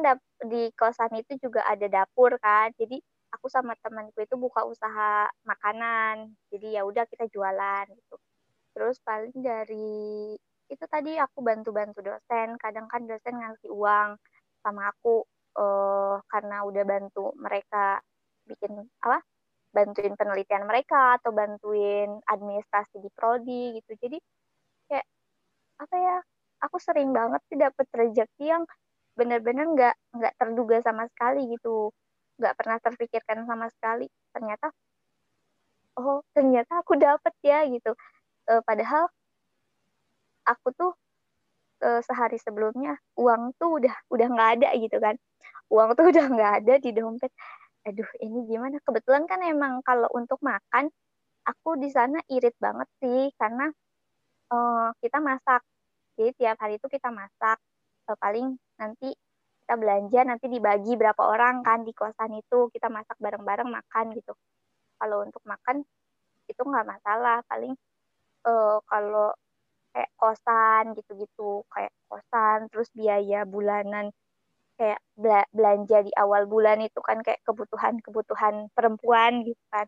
di 0.49 0.73
kosan 0.73 1.13
itu 1.21 1.37
juga 1.37 1.61
ada 1.69 1.85
dapur 1.85 2.37
kan 2.41 2.73
jadi 2.77 2.97
aku 3.33 3.47
sama 3.51 3.73
temanku 3.83 4.19
itu 4.23 4.35
buka 4.39 4.63
usaha 4.67 5.27
makanan. 5.43 6.35
Jadi 6.51 6.77
ya 6.79 6.81
udah 6.87 7.03
kita 7.09 7.27
jualan 7.31 7.85
gitu. 7.91 8.15
Terus 8.75 8.97
paling 9.03 9.35
dari 9.41 10.35
itu 10.67 10.85
tadi 10.87 11.15
aku 11.19 11.39
bantu-bantu 11.43 11.99
dosen. 12.03 12.55
Kadang 12.59 12.87
kan 12.91 13.03
dosen 13.07 13.35
ngasih 13.39 13.71
uang 13.71 14.09
sama 14.63 14.91
aku 14.91 15.23
eh, 15.59 16.15
karena 16.31 16.57
udah 16.67 16.83
bantu 16.87 17.33
mereka 17.39 17.99
bikin 18.47 18.87
apa 19.03 19.19
bantuin 19.75 20.15
penelitian 20.15 20.63
mereka 20.65 21.19
atau 21.21 21.31
bantuin 21.35 22.09
administrasi 22.25 22.97
di 23.03 23.09
prodi 23.13 23.77
gitu. 23.79 23.91
Jadi 23.99 24.17
kayak 24.89 25.07
apa 25.83 25.95
ya 25.97 26.17
aku 26.65 26.77
sering 26.81 27.11
banget 27.13 27.41
sih 27.49 27.57
dapet 27.59 27.85
rezeki 27.93 28.45
yang 28.49 28.63
benar-benar 29.17 29.65
nggak 29.73 29.95
nggak 30.17 30.33
terduga 30.37 30.77
sama 30.85 31.09
sekali 31.09 31.49
gitu 31.53 31.89
nggak 32.37 32.55
pernah 32.57 32.77
terpikirkan 32.81 33.45
sama 33.49 33.67
sekali. 33.73 34.07
Ternyata 34.33 34.69
oh 35.97 36.21
ternyata 36.31 36.81
aku 36.81 36.93
dapet 36.97 37.33
ya 37.41 37.65
gitu. 37.67 37.91
Eh, 38.47 38.61
padahal 38.63 39.09
aku 40.47 40.67
tuh 40.77 40.91
eh, 41.83 42.01
sehari 42.05 42.37
sebelumnya 42.41 42.97
uang 43.19 43.57
tuh 43.59 43.81
udah 43.81 43.95
udah 44.13 44.27
nggak 44.33 44.49
ada 44.61 44.69
gitu 44.77 44.97
kan. 45.01 45.15
Uang 45.73 45.93
tuh 45.97 46.05
udah 46.13 46.25
nggak 46.31 46.51
ada 46.63 46.73
di 46.81 46.91
dompet. 46.95 47.31
Aduh 47.87 48.09
ini 48.23 48.47
gimana? 48.49 48.77
Kebetulan 48.85 49.25
kan 49.29 49.41
emang 49.45 49.81
kalau 49.85 50.07
untuk 50.15 50.39
makan 50.43 50.89
aku 51.47 51.79
di 51.79 51.89
sana 51.91 52.19
irit 52.29 52.55
banget 52.61 52.87
sih. 53.01 53.33
Karena 53.39 53.67
eh, 54.53 54.89
kita 55.01 55.17
masak. 55.23 55.61
Jadi 56.17 56.31
tiap 56.39 56.57
hari 56.61 56.77
itu 56.81 56.87
kita 56.89 57.09
masak. 57.13 57.57
Eh, 58.09 58.17
paling 58.21 58.55
nanti 58.79 59.11
kita 59.67 59.75
belanja 59.83 60.19
nanti 60.23 60.47
dibagi 60.47 60.95
berapa 60.95 61.19
orang 61.27 61.59
kan 61.67 61.83
di 61.83 61.91
kosan 61.91 62.31
itu 62.39 62.71
kita 62.71 62.87
masak 62.87 63.19
bareng-bareng 63.19 63.67
makan 63.67 64.15
gitu. 64.15 64.31
Kalau 64.99 65.27
untuk 65.27 65.43
makan 65.43 65.83
itu 66.51 66.61
nggak 66.63 66.87
masalah. 66.87 67.43
Paling 67.51 67.73
eh, 68.47 68.77
kalau 68.91 69.29
kayak 69.93 70.11
kosan 70.21 70.83
gitu-gitu 70.97 71.65
kayak 71.73 71.91
kosan 72.09 72.59
terus 72.71 72.89
biaya 72.95 73.43
bulanan 73.49 74.13
kayak 74.79 74.99
bela- 75.17 75.49
belanja 75.53 75.97
di 76.07 76.13
awal 76.17 76.43
bulan 76.49 76.79
itu 76.85 76.99
kan 77.03 77.19
kayak 77.25 77.41
kebutuhan-kebutuhan 77.47 78.55
perempuan 78.75 79.43
gitu 79.47 79.63
kan. 79.73 79.87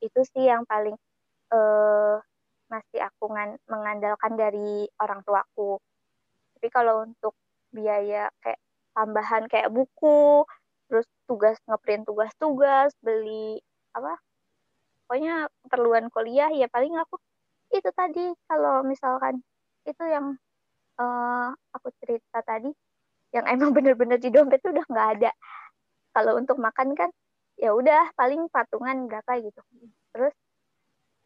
Itu 0.00 0.20
sih 0.32 0.44
yang 0.50 0.64
paling 0.68 0.96
eh, 1.54 2.16
masih 2.72 3.00
aku 3.08 3.24
ngan- 3.34 3.60
mengandalkan 3.72 4.34
dari 4.36 4.86
orang 5.02 5.20
tuaku. 5.26 5.78
Tapi 6.56 6.68
kalau 6.72 7.04
untuk 7.06 7.34
biaya 7.76 8.32
kayak 8.40 8.60
tambahan 8.96 9.44
kayak 9.52 9.68
buku 9.68 10.48
terus 10.88 11.06
tugas 11.28 11.56
ngeprint 11.68 12.08
tugas-tugas 12.08 12.90
beli 13.04 13.60
apa 13.92 14.16
pokoknya 15.04 15.52
keperluan 15.66 16.06
kuliah 16.08 16.48
ya 16.50 16.66
paling 16.72 16.96
aku 16.96 17.20
itu 17.74 17.90
tadi 17.92 18.32
kalau 18.48 18.80
misalkan 18.86 19.42
itu 19.84 20.02
yang 20.06 20.34
eh, 20.98 21.48
aku 21.76 21.88
cerita 22.02 22.40
tadi 22.42 22.70
yang 23.34 23.46
emang 23.54 23.70
bener-bener 23.76 24.16
di 24.16 24.30
dompet 24.32 24.62
tuh 24.62 24.72
udah 24.72 24.86
nggak 24.88 25.08
ada. 25.18 25.30
Kalau 26.16 26.38
untuk 26.40 26.56
makan 26.56 26.96
kan 26.96 27.10
ya 27.60 27.72
udah 27.76 28.12
paling 28.16 28.48
patungan 28.48 29.08
berapa 29.08 29.32
gitu. 29.44 29.60
Terus 30.12 30.34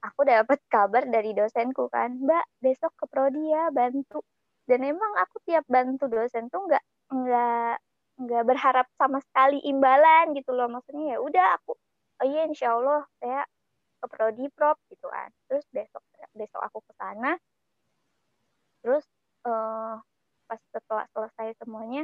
aku 0.03 0.21
dapat 0.27 0.59
kabar 0.73 1.05
dari 1.07 1.37
dosenku 1.37 1.93
kan 1.93 2.17
mbak 2.17 2.45
besok 2.65 2.93
ke 2.97 3.05
prodi 3.05 3.53
ya 3.53 3.69
bantu 3.69 4.25
dan 4.69 4.81
emang 4.85 5.13
aku 5.21 5.41
tiap 5.47 5.65
bantu 5.69 6.09
dosen 6.09 6.49
tuh 6.53 6.67
nggak 6.69 6.85
nggak 7.11 7.75
nggak 8.21 8.43
berharap 8.45 8.87
sama 9.01 9.19
sekali 9.25 9.61
imbalan 9.65 10.37
gitu 10.37 10.53
loh. 10.53 10.69
Maksudnya 10.69 11.17
ya 11.17 11.19
udah 11.21 11.47
aku 11.61 11.73
oh 12.21 12.27
iya 12.29 12.45
insya 12.49 12.77
Allah 12.77 13.05
saya 13.21 13.45
ke 14.01 14.07
prodi 14.09 14.47
prop 14.53 14.77
gitu 14.93 15.07
kan. 15.09 15.31
Terus 15.49 15.65
besok 15.73 16.05
besok 16.37 16.61
aku 16.65 16.79
ke 16.85 16.93
sana. 17.01 17.37
Terus 18.85 19.05
eh, 19.49 19.95
pas 20.51 20.61
setelah 20.75 21.07
selesai 21.15 21.55
semuanya 21.63 22.03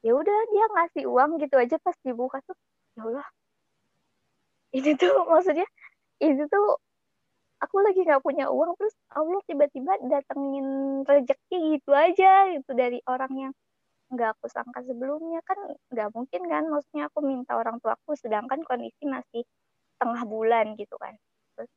ya 0.00 0.12
udah 0.16 0.38
dia 0.52 0.64
ngasih 0.76 1.04
uang 1.08 1.40
gitu 1.40 1.56
aja 1.60 1.76
pas 1.80 1.96
dibuka 2.04 2.40
tuh 2.44 2.56
ya 2.96 3.04
Allah 3.04 3.28
ini 4.76 4.92
tuh 4.96 5.12
maksudnya 5.30 5.68
itu 6.20 6.44
tuh 6.48 6.76
aku 7.60 7.76
lagi 7.84 8.00
nggak 8.02 8.24
punya 8.24 8.48
uang 8.48 8.72
terus 8.80 8.96
Allah 9.12 9.40
tiba-tiba 9.44 9.92
datengin 10.08 10.66
rezeki 11.04 11.78
gitu 11.78 11.92
aja 11.92 12.48
gitu 12.56 12.72
dari 12.72 12.98
orang 13.04 13.32
yang 13.36 13.52
nggak 14.10 14.34
aku 14.36 14.46
sangka 14.50 14.80
sebelumnya. 14.84 15.40
Kan 15.44 15.58
nggak 15.92 16.08
mungkin 16.16 16.42
kan 16.48 16.64
maksudnya 16.66 17.12
aku 17.12 17.20
minta 17.22 17.54
orang 17.60 17.78
tuaku 17.84 18.16
sedangkan 18.16 18.64
kondisi 18.64 19.04
masih 19.06 19.44
tengah 20.00 20.24
bulan 20.24 20.74
gitu 20.80 20.96
kan. 20.96 21.14
Terus 21.54 21.70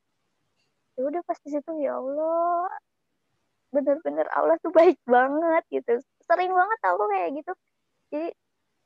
ya 0.97 1.01
udah 1.09 1.21
pas 1.27 1.39
di 1.43 1.49
situ 1.51 1.71
ya 1.83 1.99
Allah 1.99 2.71
bener-bener 3.73 4.27
Allah 4.31 4.55
tuh 4.63 4.71
baik 4.71 4.97
banget 5.03 5.63
gitu. 5.73 5.99
Sering 6.23 6.51
banget 6.53 6.79
aku 6.85 7.03
kayak 7.11 7.29
gitu. 7.37 7.51
Jadi 8.13 8.29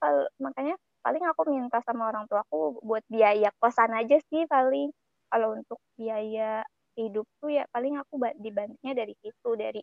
kalau 0.02 0.26
makanya 0.42 0.76
paling 1.06 1.24
aku 1.24 1.42
minta 1.48 1.80
sama 1.86 2.10
orang 2.12 2.26
tuaku 2.28 2.82
buat 2.84 3.04
biaya 3.08 3.54
kosan 3.62 3.94
aja 3.94 4.18
sih 4.34 4.50
paling. 4.50 4.90
Kalau 5.28 5.60
untuk 5.60 5.80
biaya 6.00 6.64
hidup 6.98 7.26
tuh 7.42 7.50
ya 7.58 7.64
paling 7.74 7.96
aku 8.02 8.14
ba- 8.22 8.38
dibantunya 8.38 8.94
dari 8.98 9.14
situ 9.22 9.50
dari 9.58 9.82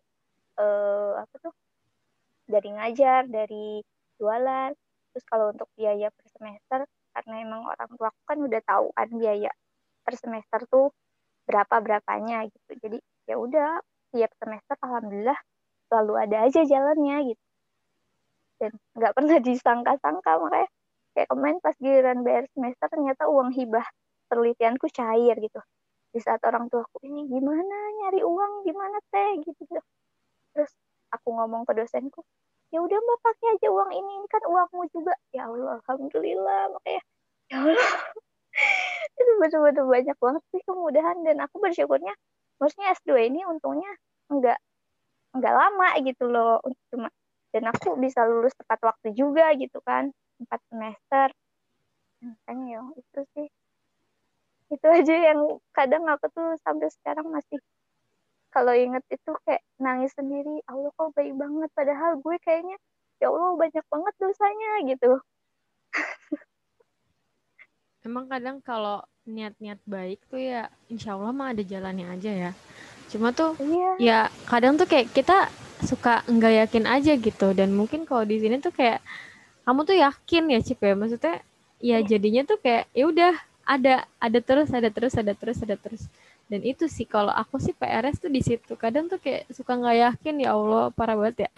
eh, 0.60 1.12
apa 1.22 1.34
tuh 1.44 1.54
dari 2.48 2.68
ngajar 2.76 3.22
dari 3.28 3.80
jualan. 4.20 4.72
Terus 5.14 5.24
kalau 5.30 5.54
untuk 5.54 5.68
biaya 5.78 6.10
per 6.10 6.26
semester 6.34 6.80
karena 7.14 7.34
emang 7.46 7.62
orang 7.70 7.90
tua 7.94 8.08
aku 8.10 8.22
kan 8.26 8.38
udah 8.42 8.62
tahu 8.66 8.86
kan 8.98 9.08
biaya 9.14 9.50
per 10.04 10.14
semester 10.18 10.60
tuh 10.72 10.86
berapa 11.48 11.76
berapanya 11.84 12.46
gitu. 12.50 12.70
Jadi 12.82 12.98
ya 13.30 13.36
udah 13.38 13.80
tiap 14.14 14.30
semester 14.40 14.76
alhamdulillah 14.82 15.38
selalu 15.90 16.14
ada 16.24 16.36
aja 16.48 16.60
jalannya 16.66 17.16
gitu. 17.34 17.44
Dan 18.60 18.72
nggak 18.98 19.12
pernah 19.16 19.38
disangka-sangka 19.42 20.32
makanya 20.42 20.68
kayak 21.14 21.28
kemarin 21.30 21.58
pas 21.62 21.76
giliran 21.78 22.18
bayar 22.26 22.44
semester 22.54 22.86
ternyata 22.90 23.22
uang 23.30 23.54
hibah 23.54 23.86
penelitianku 24.30 24.86
cair 24.90 25.36
gitu 25.38 25.60
di 26.14 26.20
saat 26.22 26.38
orang 26.46 26.70
tuaku 26.70 27.02
ini 27.02 27.26
gimana? 27.26 27.76
Nyari 27.98 28.22
uang 28.22 28.52
gimana 28.62 28.96
teh? 29.10 29.42
Gitu, 29.42 29.58
gitu. 29.66 29.82
Terus 30.54 30.70
aku 31.10 31.34
ngomong 31.34 31.66
ke 31.66 31.74
dosenku 31.74 32.22
ya 32.74 32.82
udah 32.82 32.98
mbak 32.98 33.18
pakai 33.22 33.46
aja 33.54 33.68
uang 33.70 33.90
ini 33.94 34.12
ini 34.18 34.26
kan 34.26 34.42
uangmu 34.50 34.82
juga. 34.90 35.14
Ya 35.30 35.46
Allah 35.46 35.78
alhamdulillah 35.86 36.74
makanya 36.74 36.98
ya. 36.98 37.02
Allah. 37.54 37.90
Itu 39.18 39.32
betul-betul 39.38 39.86
banyak 39.86 40.16
banget 40.18 40.42
sih 40.50 40.62
kemudahan 40.66 41.22
dan 41.22 41.38
aku 41.46 41.62
bersyukurnya 41.62 42.14
maksudnya 42.58 42.94
S2 42.98 43.30
ini 43.30 43.46
untungnya 43.46 43.90
enggak 44.30 44.58
enggak 45.34 45.54
lama 45.54 45.88
gitu 46.02 46.30
loh 46.30 46.62
cuma 46.90 47.10
dan 47.54 47.70
aku 47.70 47.94
bisa 47.98 48.26
lulus 48.26 48.54
tepat 48.58 48.82
waktu 48.82 49.14
juga 49.14 49.54
gitu 49.54 49.78
kan 49.86 50.10
empat 50.42 50.60
semester. 50.66 51.28
Makanya 52.26 52.66
ya 52.66 52.80
itu 52.98 53.20
sih 53.38 53.46
itu 54.72 54.86
aja 54.88 55.14
yang 55.32 55.60
kadang 55.76 56.08
aku 56.08 56.26
tuh 56.32 56.56
sampai 56.64 56.88
sekarang 56.88 57.28
masih 57.28 57.60
kalau 58.54 58.70
inget 58.70 59.02
itu 59.10 59.34
kayak 59.42 59.66
nangis 59.82 60.14
sendiri 60.14 60.62
Allah 60.70 60.94
kok 60.94 61.10
baik 61.18 61.34
banget. 61.34 61.70
Padahal 61.74 62.22
gue 62.22 62.38
kayaknya 62.38 62.78
ya 63.18 63.26
Allah 63.34 63.58
banyak 63.58 63.84
banget 63.90 64.14
dosanya 64.22 64.70
gitu. 64.86 65.12
Emang 68.06 68.30
kadang 68.30 68.62
kalau 68.62 69.02
niat-niat 69.26 69.80
baik 69.88 70.22
tuh 70.30 70.38
ya 70.38 70.70
insya 70.86 71.18
Allah 71.18 71.34
mah 71.34 71.50
ada 71.50 71.66
jalannya 71.66 72.06
aja 72.14 72.30
ya. 72.30 72.50
Cuma 73.10 73.34
tuh 73.34 73.58
iya. 73.58 73.90
ya 73.98 74.18
kadang 74.46 74.78
tuh 74.78 74.86
kayak 74.86 75.10
kita 75.10 75.50
suka 75.82 76.22
enggak 76.30 76.54
yakin 76.62 76.86
aja 76.86 77.18
gitu. 77.18 77.50
Dan 77.58 77.74
mungkin 77.74 78.06
kalau 78.06 78.22
di 78.22 78.38
sini 78.38 78.62
tuh 78.62 78.70
kayak 78.70 79.02
kamu 79.66 79.82
tuh 79.82 79.96
yakin 79.98 80.44
ya 80.54 80.60
Cip 80.62 80.78
ya? 80.78 80.94
Maksudnya 80.94 81.42
ya 81.82 81.98
iya. 81.98 82.06
jadinya 82.06 82.46
tuh 82.46 82.62
kayak 82.62 82.86
ya 82.94 83.04
udah 83.10 83.34
ada 83.64 84.04
ada 84.20 84.38
terus 84.40 84.68
ada 84.70 84.88
terus 84.92 85.14
ada 85.16 85.32
terus 85.32 85.58
ada 85.64 85.76
terus. 85.76 86.04
Dan 86.48 86.60
itu 86.60 86.84
sih 86.88 87.08
kalau 87.08 87.32
aku 87.32 87.56
sih 87.56 87.72
PRS 87.72 88.20
tuh 88.20 88.32
di 88.32 88.44
situ. 88.44 88.76
Kadang 88.76 89.08
tuh 89.08 89.16
kayak 89.18 89.48
suka 89.48 89.74
nggak 89.74 89.96
yakin 89.96 90.34
ya 90.44 90.52
Allah 90.52 90.92
parah 90.92 91.16
banget 91.16 91.48
ya. 91.48 91.50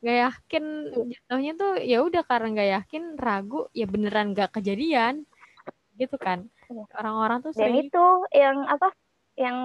Nggak 0.00 0.18
yakin 0.24 0.64
jatuhnya 1.12 1.52
tuh 1.58 1.72
ya 1.82 1.98
udah 2.00 2.22
karena 2.24 2.48
nggak 2.54 2.70
yakin 2.80 3.02
ragu 3.18 3.66
ya 3.74 3.86
beneran 3.90 4.32
nggak 4.32 4.54
kejadian. 4.54 5.26
Gitu 5.98 6.16
kan. 6.16 6.46
Iya. 6.70 6.86
orang-orang 7.02 7.38
tuh 7.42 7.50
sering 7.50 7.82
dan 7.82 7.86
itu 7.90 8.06
yang 8.30 8.56
apa 8.70 8.94
yang 9.34 9.58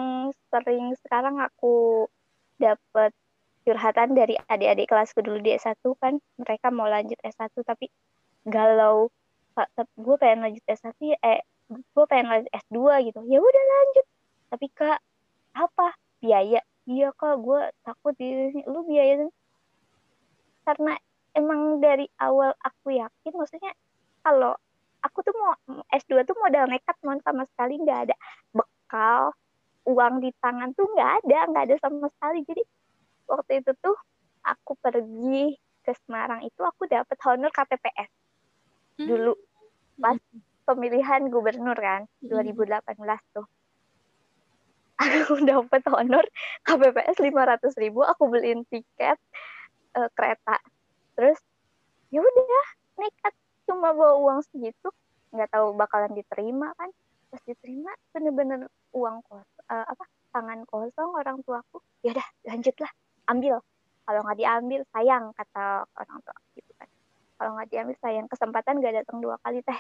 sering 0.50 0.98
sekarang 1.06 1.38
aku 1.38 2.10
dapat 2.58 3.14
curhatan 3.62 4.18
dari 4.18 4.34
adik-adik 4.50 4.90
kelasku 4.90 5.22
dulu 5.22 5.38
di 5.38 5.54
S1 5.54 5.82
kan 6.02 6.18
mereka 6.42 6.74
mau 6.74 6.90
lanjut 6.90 7.18
S1 7.22 7.54
tapi 7.62 7.94
galau. 8.46 9.14
Gue 9.98 10.16
pengen 10.18 10.50
lanjut 10.50 10.66
S1 10.66 10.98
eh 11.22 11.46
gue 11.70 12.06
pengen 12.06 12.28
lanjut 12.30 12.52
S2 12.54 12.80
gitu. 13.10 13.20
Ya 13.26 13.40
udah 13.42 13.64
lanjut. 13.66 14.06
Tapi 14.54 14.66
kak 14.74 15.00
apa? 15.58 15.88
Biaya. 16.22 16.62
Iya 16.86 17.10
kak 17.18 17.42
gue 17.42 17.62
takut 17.82 18.14
di 18.18 18.54
lu 18.70 18.86
biaya 18.86 19.26
karena 20.66 20.98
emang 21.38 21.78
dari 21.78 22.10
awal 22.18 22.50
aku 22.58 22.98
yakin 22.98 23.34
maksudnya 23.38 23.70
kalau 24.26 24.58
aku 25.06 25.22
tuh 25.22 25.34
mau 25.38 25.54
S2 25.94 26.26
tuh 26.26 26.34
modal 26.42 26.66
nekat 26.66 26.98
mon 27.06 27.22
sama 27.22 27.46
sekali 27.54 27.78
nggak 27.78 28.10
ada 28.10 28.16
bekal 28.50 29.30
uang 29.86 30.26
di 30.26 30.34
tangan 30.42 30.74
tuh 30.74 30.90
nggak 30.90 31.12
ada 31.22 31.40
nggak 31.54 31.64
ada 31.70 31.76
sama 31.78 32.10
sekali. 32.18 32.42
Jadi 32.42 32.64
waktu 33.30 33.62
itu 33.62 33.72
tuh 33.78 33.94
aku 34.42 34.74
pergi 34.82 35.54
ke 35.86 35.94
Semarang 36.06 36.42
itu 36.42 36.62
aku 36.66 36.90
dapat 36.90 37.18
honor 37.30 37.54
KPPS 37.54 38.10
hmm. 39.02 39.06
dulu. 39.06 39.34
Pas 40.02 40.18
pemilihan 40.66 41.30
gubernur 41.30 41.78
kan 41.78 42.10
2018 42.26 42.82
hmm. 42.82 43.18
tuh. 43.32 43.48
Aku 44.96 45.38
dapat 45.50 45.82
honor 45.94 46.26
KPPS 46.66 47.22
500 47.22 47.62
ribu 47.78 48.02
aku 48.02 48.28
beliin 48.28 48.66
tiket 48.68 49.22
uh, 49.94 50.10
kereta. 50.18 50.58
Terus 51.14 51.40
ya 52.10 52.20
udah 52.26 52.66
nekat. 53.00 53.34
Cuma 53.66 53.94
bawa 53.94 54.18
uang 54.22 54.40
segitu 54.50 54.90
nggak 55.34 55.52
tahu 55.54 55.78
bakalan 55.78 56.18
diterima 56.18 56.74
kan. 56.76 56.90
Pas 57.30 57.42
diterima 57.46 57.92
bener-bener 58.14 58.66
uang 58.96 59.22
kos 59.30 59.46
uh, 59.70 59.86
apa 59.86 60.06
tangan 60.34 60.66
kosong 60.66 61.12
orang 61.14 61.40
tuaku. 61.46 61.80
Ya 62.02 62.18
udah 62.18 62.28
lanjutlah 62.50 62.92
ambil. 63.30 63.62
Kalau 64.06 64.22
nggak 64.22 64.38
diambil 64.38 64.82
sayang 64.94 65.34
kata 65.34 65.86
orang 65.98 66.18
tua 66.22 66.38
gitu 66.54 66.72
kan. 66.78 66.90
Kalau 67.36 67.52
nggak 67.58 67.70
diambil 67.74 67.96
sayang. 68.00 68.26
Kesempatan 68.30 68.80
gak 68.80 68.96
datang 69.02 69.18
dua 69.20 69.36
kali 69.42 69.66
teh 69.66 69.80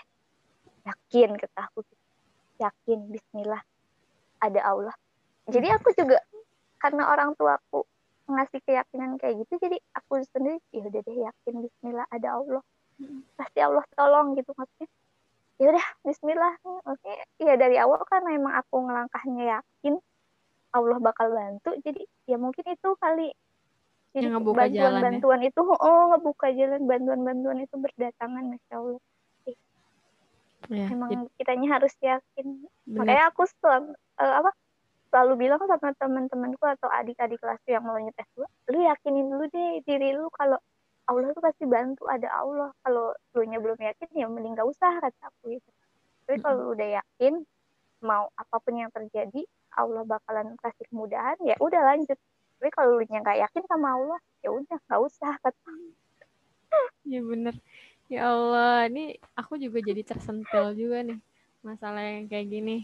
yakin 0.85 1.33
kata 1.35 1.61
aku 1.67 1.81
yakin 2.61 2.99
Bismillah 3.11 3.61
ada 4.39 4.61
Allah. 4.61 4.95
Jadi 5.49 5.67
aku 5.73 5.89
juga 5.97 6.21
karena 6.77 7.09
orang 7.09 7.33
tuaku 7.33 7.85
ngasih 8.25 8.61
keyakinan 8.65 9.21
kayak 9.21 9.45
gitu 9.45 9.61
jadi 9.61 9.77
aku 9.93 10.17
sendiri 10.33 10.57
ya 10.73 10.81
udah 10.85 11.01
deh 11.01 11.17
yakin 11.17 11.55
Bismillah 11.65 12.05
ada 12.09 12.29
Allah. 12.37 12.63
Pasti 13.35 13.59
Allah 13.59 13.85
tolong 13.97 14.37
gitu 14.37 14.53
maksudnya. 14.53 14.89
Ya 15.57 15.65
udah 15.73 15.85
Bismillah. 16.05 16.53
Maksudnya 16.63 17.17
ya 17.41 17.53
dari 17.57 17.75
awal 17.81 18.01
kan 18.05 18.25
emang 18.29 18.53
aku 18.53 18.85
ngelangkahnya 18.85 19.43
yakin 19.59 19.97
Allah 20.75 20.97
bakal 20.99 21.31
bantu 21.31 21.71
jadi 21.81 22.01
ya 22.29 22.37
mungkin 22.37 22.65
itu 22.69 22.89
kali. 23.01 23.33
Jadi 24.15 24.31
bantuan 24.31 24.71
jalan, 24.71 25.01
bantuan 25.03 25.39
ya? 25.43 25.51
itu 25.51 25.59
oh 25.59 26.01
ngebuka 26.15 26.47
jalan 26.55 26.87
bantuan 26.87 27.19
bantuan 27.27 27.59
itu 27.59 27.75
berdatangan 27.75 28.47
masya 28.47 28.79
Allah 28.79 29.03
ya, 30.69 30.87
emang 30.91 31.09
ya. 31.11 31.19
kitanya 31.39 31.67
harus 31.79 31.93
yakin. 32.01 32.47
Bener. 32.85 32.97
makanya 33.01 33.23
aku 33.33 33.43
selalu 33.59 33.93
uh, 34.21 34.33
apa 34.43 34.51
selalu 35.09 35.33
bilang 35.47 35.61
sama 35.63 35.95
teman-temanku 35.95 36.65
atau 36.65 36.91
adik-adik 36.91 37.39
kelas 37.39 37.61
yang 37.69 37.87
mau 37.87 37.95
nyetes 37.95 38.27
lu 38.67 38.79
yakinin 38.83 39.31
dulu 39.31 39.47
deh 39.47 39.79
diri 39.87 40.11
lu 40.11 40.27
kalau 40.35 40.59
Allah 41.05 41.29
tuh 41.37 41.43
pasti 41.45 41.69
bantu 41.69 42.09
ada 42.09 42.25
Allah. 42.33 42.73
Kalau 42.81 43.13
lu 43.37 43.45
nya 43.45 43.61
belum 43.61 43.77
yakin 43.77 44.09
ya 44.17 44.25
mending 44.25 44.57
gak 44.57 44.65
usah 44.65 44.89
kata 44.97 45.29
aku 45.29 45.53
gitu. 45.53 45.69
Tapi 46.25 46.41
kalau 46.41 46.57
lu 46.57 46.69
udah 46.73 46.97
yakin 46.97 47.45
mau 48.01 48.33
apa 48.33 48.57
pun 48.57 48.73
yang 48.73 48.89
terjadi 48.89 49.45
Allah 49.77 50.01
bakalan 50.01 50.57
kasih 50.57 50.85
kemudahan 50.89 51.37
ya 51.45 51.53
udah 51.61 51.81
lanjut. 51.93 52.17
Tapi 52.57 52.69
kalau 52.73 52.97
lu 52.97 53.05
nya 53.05 53.21
gak 53.21 53.37
yakin 53.37 53.63
sama 53.69 53.93
Allah 53.93 54.19
ya 54.41 54.49
udah 54.49 54.77
gak 54.89 55.01
usah 55.05 55.33
kata 55.45 55.73
ya 57.05 57.21
bener 57.21 57.55
ya 58.05 58.29
Allah 58.29 58.85
ini 58.85 59.17
aku 59.33 59.57
juga 59.57 59.81
jadi 59.81 60.01
tersentil 60.05 60.77
juga 60.77 61.01
nih 61.01 61.19
masalah 61.65 62.01
yang 62.05 62.29
kayak 62.29 62.47
gini. 62.47 62.77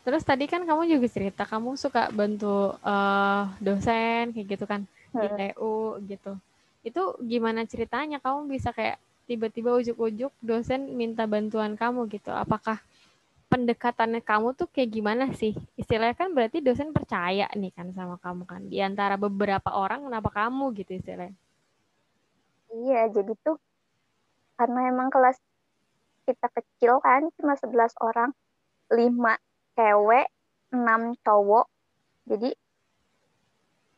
Terus 0.00 0.24
tadi 0.24 0.48
kan 0.48 0.64
kamu 0.64 0.88
juga 0.88 1.06
cerita 1.12 1.44
kamu 1.44 1.76
suka 1.76 2.08
bantu 2.08 2.72
uh, 2.80 3.52
dosen 3.60 4.32
kayak 4.32 4.46
gitu 4.56 4.64
kan 4.64 4.88
di 5.12 5.28
TU 5.28 6.00
gitu. 6.08 6.32
Itu 6.80 7.20
gimana 7.20 7.68
ceritanya? 7.68 8.16
Kamu 8.16 8.48
bisa 8.48 8.72
kayak 8.72 8.96
tiba-tiba 9.28 9.76
ujuk-ujuk 9.76 10.32
dosen 10.40 10.96
minta 10.96 11.28
bantuan 11.28 11.76
kamu 11.76 12.08
gitu. 12.08 12.32
Apakah 12.32 12.80
pendekatannya 13.52 14.24
kamu 14.24 14.56
tuh 14.56 14.72
kayak 14.72 14.88
gimana 14.88 15.24
sih? 15.36 15.52
Istilahnya 15.76 16.16
kan 16.16 16.32
berarti 16.32 16.64
dosen 16.64 16.96
percaya 16.96 17.44
nih 17.52 17.72
kan 17.76 17.92
sama 17.92 18.16
kamu 18.16 18.48
kan. 18.48 18.64
Di 18.64 18.80
antara 18.80 19.20
beberapa 19.20 19.68
orang 19.76 20.08
kenapa 20.08 20.32
kamu 20.32 20.72
gitu 20.80 20.96
istilahnya? 20.96 21.36
Iya 22.70 23.10
jadi 23.10 23.34
tuh 23.44 23.60
karena 24.60 24.92
emang 24.92 25.08
kelas 25.08 25.40
kita 26.28 26.52
kecil 26.52 27.00
kan 27.00 27.32
cuma 27.40 27.56
11 27.56 27.96
orang. 28.04 28.36
5 28.92 29.40
cewek 29.72 30.26
6 30.76 31.16
cowok. 31.24 31.66
Jadi 32.28 32.50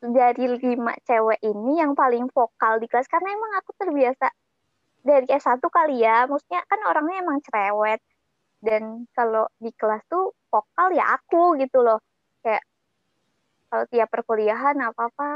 dari 0.02 0.44
lima 0.58 0.94
cewek 1.02 1.40
ini 1.42 1.82
yang 1.82 1.98
paling 1.98 2.30
vokal 2.30 2.78
di 2.78 2.86
kelas 2.86 3.10
karena 3.10 3.34
emang 3.34 3.52
aku 3.58 3.70
terbiasa 3.74 4.30
dari 5.02 5.26
S1 5.26 5.58
kali 5.66 6.06
ya. 6.06 6.30
Maksudnya 6.30 6.62
kan 6.70 6.80
orangnya 6.86 7.26
emang 7.26 7.42
cerewet. 7.42 7.98
Dan 8.62 9.10
kalau 9.10 9.50
di 9.58 9.74
kelas 9.74 10.06
tuh 10.06 10.30
vokal 10.46 10.94
ya 10.94 11.18
aku 11.18 11.58
gitu 11.58 11.82
loh. 11.82 11.98
Kayak 12.46 12.62
kalau 13.66 13.84
tiap 13.90 14.08
perkuliahan 14.12 14.76
apa 14.78 15.10
apa 15.10 15.28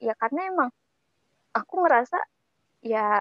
ya 0.00 0.16
karena 0.16 0.40
emang 0.48 0.70
aku 1.52 1.74
ngerasa 1.84 2.18
ya 2.80 3.20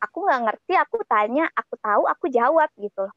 aku 0.00 0.18
nggak 0.24 0.40
ngerti 0.50 0.72
aku 0.76 0.96
tanya 1.08 1.44
aku 1.56 1.74
tahu 1.80 2.02
aku 2.08 2.26
jawab 2.28 2.68
gitu. 2.76 3.06
Loh 3.06 3.14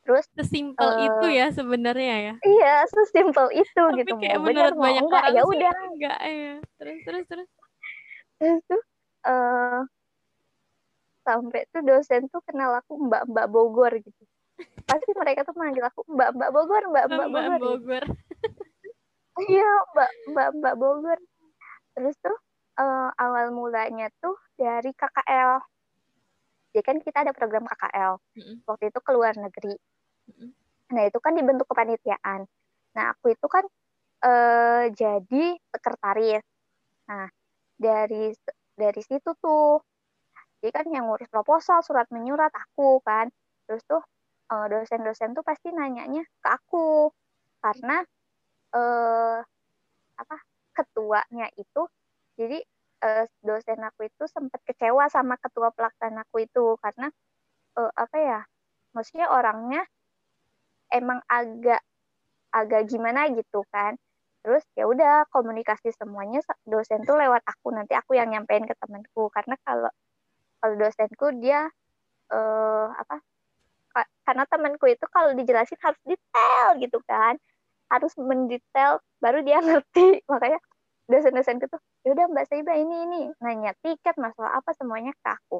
terus 0.00 0.26
sesimpel 0.34 0.90
uh, 0.90 1.06
itu 1.06 1.26
ya 1.38 1.46
sebenarnya 1.54 2.16
ya? 2.18 2.34
iya 2.42 2.74
sesimpel 2.90 3.52
itu 3.54 3.68
Tapi 3.70 4.02
gitu. 4.02 4.18
kayak 4.18 4.42
mau 4.42 4.48
bener 4.50 4.72
banyak 4.74 5.04
enggak 5.06 5.24
ya 5.30 5.42
udah. 5.46 5.74
enggak 5.92 6.18
ya 6.24 6.54
terus 6.80 6.98
terus 7.06 7.24
terus. 7.30 7.48
Terus 8.40 8.60
tuh 8.64 8.82
uh, 9.28 9.84
sampai 11.22 11.68
tuh 11.70 11.82
dosen 11.84 12.26
tuh 12.32 12.42
kenal 12.42 12.74
aku 12.80 12.96
Mbak 12.96 13.22
Mbak 13.28 13.46
Bogor 13.52 13.92
gitu. 14.02 14.22
Pasti 14.88 15.14
mereka 15.14 15.46
tuh 15.46 15.54
manggil 15.54 15.84
aku 15.84 16.02
Mbak 16.08 16.30
Mbak 16.34 16.50
Bogor 16.50 16.82
Mbak 16.90 17.04
Mbak, 17.06 17.26
Mbak 17.28 17.28
Bogor 17.30 17.60
Bogor. 17.62 18.04
Iya 19.40 19.70
Mbak 19.94 20.10
Mbak 20.34 20.48
Mbak 20.58 20.74
Bogor. 20.80 21.18
Terus 21.94 22.16
tuh 22.18 22.36
uh, 22.80 23.08
awal 23.14 23.54
mulanya 23.54 24.10
tuh 24.18 24.34
dari 24.58 24.90
KKL 24.96 25.60
jadi 26.70 26.82
kan 26.86 26.96
kita 27.02 27.18
ada 27.26 27.32
program 27.34 27.66
KKL 27.66 28.12
mm-hmm. 28.18 28.56
waktu 28.66 28.84
itu 28.90 29.00
ke 29.02 29.10
luar 29.10 29.34
negeri. 29.34 29.74
Mm-hmm. 30.30 30.50
nah 30.90 31.02
itu 31.06 31.18
kan 31.22 31.32
dibentuk 31.34 31.66
kepanitiaan. 31.70 32.46
Nah 32.94 33.04
aku 33.14 33.34
itu 33.34 33.46
kan 33.46 33.64
uh, 34.26 34.84
jadi 34.90 35.44
sekretaris. 35.70 36.42
Nah 37.06 37.26
dari 37.78 38.34
dari 38.74 39.02
situ 39.02 39.30
tuh 39.38 39.82
jadi 40.60 40.82
kan 40.82 40.86
yang 40.92 41.08
ngurus 41.08 41.30
proposal 41.30 41.82
surat 41.82 42.06
menyurat 42.10 42.50
aku 42.50 42.98
kan. 43.02 43.30
Terus 43.66 43.82
tuh 43.86 44.02
uh, 44.50 44.66
dosen-dosen 44.66 45.34
tuh 45.34 45.46
pasti 45.46 45.70
nanyanya 45.70 46.26
ke 46.42 46.48
aku. 46.50 47.10
Karena 47.62 48.02
uh, 48.74 49.38
apa 50.18 50.36
ketuanya 50.74 51.48
itu 51.56 51.82
jadi 52.38 52.60
uh, 53.04 53.24
dosen 53.44 53.80
aku 53.82 54.08
itu 54.08 54.24
sempat 54.30 54.60
kecewa 54.64 55.08
sama 55.08 55.36
ketua 55.40 55.72
pelaksana 55.72 56.24
aku 56.28 56.44
itu 56.44 56.76
karena 56.80 57.08
uh, 57.76 57.92
apa 57.96 58.16
ya 58.16 58.40
maksudnya 58.94 59.30
orangnya 59.30 59.82
emang 60.90 61.22
agak 61.30 61.80
agak 62.50 62.90
gimana 62.90 63.30
gitu 63.30 63.62
kan. 63.70 63.94
Terus 64.40 64.64
ya 64.74 64.88
udah 64.88 65.28
komunikasi 65.30 65.92
semuanya 65.94 66.40
dosen 66.64 67.04
tuh 67.04 67.16
lewat 67.16 67.44
aku 67.46 67.70
nanti 67.76 67.92
aku 67.94 68.18
yang 68.18 68.32
nyampein 68.32 68.66
ke 68.66 68.74
temanku. 68.76 69.30
Karena 69.30 69.54
kalau 69.62 69.90
kalau 70.60 70.74
dosenku 70.76 71.26
dia 71.40 71.68
uh, 72.32 72.86
apa 72.92 73.22
karena 74.24 74.46
temanku 74.46 74.86
itu 74.86 75.02
kalau 75.10 75.34
dijelasin 75.34 75.78
harus 75.82 76.00
detail 76.06 76.66
gitu 76.82 76.98
kan. 77.06 77.38
Harus 77.90 78.14
mendetail 78.18 79.02
baru 79.22 79.44
dia 79.44 79.62
ngerti. 79.66 80.24
Makanya 80.26 80.58
dosen-dosen 81.10 81.58
itu 81.58 81.78
ya 82.06 82.08
udah 82.14 82.26
Mbak 82.30 82.46
Saiba 82.46 82.72
ini 82.78 82.96
ini 83.04 83.20
nanya 83.42 83.74
tiket 83.82 84.14
masalah 84.16 84.62
apa 84.62 84.70
semuanya 84.78 85.10
ke 85.18 85.28
aku. 85.28 85.58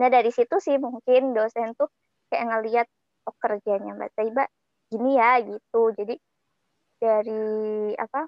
Nah 0.00 0.08
dari 0.08 0.32
situ 0.32 0.56
sih 0.58 0.80
mungkin 0.80 1.36
dosen 1.36 1.76
tuh 1.76 1.92
kayak 2.32 2.44
ngelihat 2.50 2.86
oh 3.28 3.36
kerjanya 3.36 3.92
Mbak 3.94 4.10
Saiba 4.16 4.44
gini 4.88 5.20
ya 5.20 5.38
gitu. 5.44 5.92
Jadi 5.92 6.16
dari 6.96 7.92
apa 7.94 8.24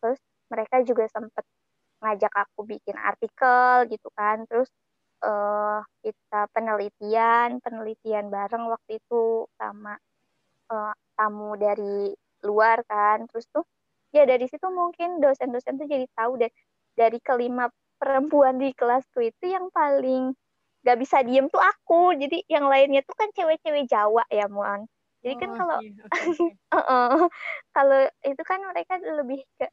terus 0.00 0.20
mereka 0.48 0.80
juga 0.82 1.04
sempet 1.12 1.44
ngajak 2.00 2.32
aku 2.32 2.60
bikin 2.64 2.96
artikel 2.96 3.88
gitu 3.92 4.08
kan. 4.16 4.48
Terus 4.48 4.72
uh, 5.20 5.84
kita 6.00 6.48
penelitian 6.50 7.60
penelitian 7.60 8.32
bareng 8.32 8.72
waktu 8.72 8.96
itu 8.96 9.46
sama 9.60 10.00
uh, 10.72 10.94
tamu 11.14 11.54
dari 11.60 12.12
luar 12.42 12.80
kan. 12.88 13.28
Terus 13.28 13.46
tuh 13.52 13.64
ya 14.14 14.24
dari 14.24 14.46
situ 14.46 14.64
mungkin 14.70 15.18
dosen-dosen 15.18 15.76
tuh 15.76 15.90
jadi 15.90 16.06
tahu 16.14 16.38
deh. 16.38 16.52
Dari 16.94 17.18
kelima 17.18 17.66
perempuan 17.98 18.62
di 18.62 18.70
kelasku 18.70 19.18
itu 19.26 19.50
yang 19.50 19.66
paling 19.74 20.32
gak 20.86 20.98
bisa 21.02 21.26
diem 21.26 21.50
tuh 21.50 21.58
aku. 21.58 22.14
Jadi 22.14 22.46
yang 22.46 22.70
lainnya 22.70 23.02
tuh 23.02 23.16
kan 23.18 23.28
cewek-cewek 23.34 23.90
Jawa 23.90 24.22
ya 24.30 24.46
Muan. 24.46 24.86
Jadi 25.24 25.34
kan 25.40 25.50
oh, 25.50 25.56
kalau 25.56 25.78
iya, 25.80 26.04
okay, 26.04 26.52
okay. 26.68 27.28
kalau 27.72 28.00
itu 28.28 28.42
kan 28.44 28.60
mereka 28.60 29.00
lebih 29.00 29.40
ke 29.56 29.64
ya 29.64 29.68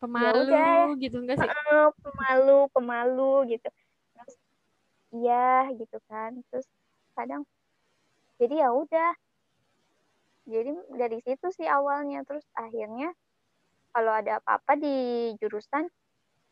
pemalu 0.00 0.40
ya 0.48 0.72
gitu 0.96 1.16
enggak 1.20 1.36
sih? 1.44 1.50
Uh, 1.68 1.92
pemalu 2.00 2.58
pemalu 2.72 3.32
gitu. 3.52 3.68
Terus 4.16 4.34
iya 5.12 5.68
gitu 5.76 6.00
kan. 6.08 6.40
Terus 6.48 6.64
kadang 7.12 7.44
jadi 8.40 8.64
ya 8.64 8.68
udah. 8.72 9.12
Jadi 10.48 10.72
dari 10.96 11.18
situ 11.20 11.46
sih 11.52 11.68
awalnya. 11.68 12.24
Terus 12.24 12.48
akhirnya 12.56 13.12
kalau 13.92 14.12
ada 14.12 14.42
apa-apa 14.42 14.78
di 14.78 14.96
jurusan 15.40 15.88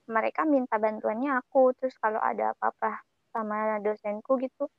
mereka 0.07 0.47
minta 0.47 0.79
bantuannya 0.79 1.37
aku. 1.41 1.75
Terus 1.79 1.95
kalau 2.01 2.21
ada 2.23 2.55
apa-apa 2.55 3.03
sama 3.35 3.79
dosenku 3.83 4.41
gitu 4.41 4.71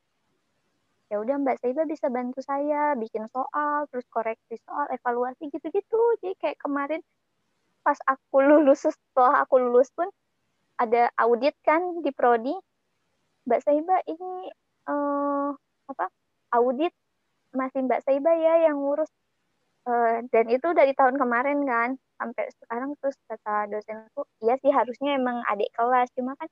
ya 1.07 1.23
udah 1.23 1.39
Mbak 1.39 1.57
Saiba 1.63 1.87
bisa 1.87 2.11
bantu 2.11 2.43
saya 2.43 2.91
bikin 2.99 3.31
soal 3.31 3.87
terus 3.91 4.03
koreksi 4.11 4.59
soal 4.67 4.91
evaluasi 4.91 5.47
gitu-gitu. 5.47 5.99
Jadi 6.19 6.35
kayak 6.39 6.59
kemarin 6.59 6.99
pas 7.83 7.95
aku 8.03 8.43
lulus 8.43 8.83
setelah 8.83 9.47
aku 9.47 9.55
lulus 9.55 9.87
pun 9.95 10.11
ada 10.75 11.07
audit 11.15 11.55
kan 11.63 12.03
di 12.03 12.11
prodi. 12.11 12.55
Mbak 13.47 13.61
Saiba 13.63 13.95
ini 14.11 14.51
uh, 14.91 15.55
apa 15.87 16.05
audit 16.51 16.91
masih 17.55 17.87
Mbak 17.87 18.03
Saiba 18.03 18.35
ya 18.35 18.67
yang 18.67 18.83
ngurus 18.83 19.07
uh, 19.87 20.17
dan 20.29 20.45
itu 20.51 20.67
dari 20.75 20.91
tahun 20.93 21.15
kemarin 21.15 21.63
kan 21.63 21.89
sampai 22.19 22.45
sekarang 22.61 22.91
terus 22.99 23.15
kata 23.29 23.71
dosenku 23.71 24.27
iya 24.43 24.59
sih 24.59 24.71
harusnya 24.73 25.15
emang 25.15 25.41
adik 25.47 25.71
kelas. 25.73 26.11
Cuma 26.13 26.35
kan 26.35 26.49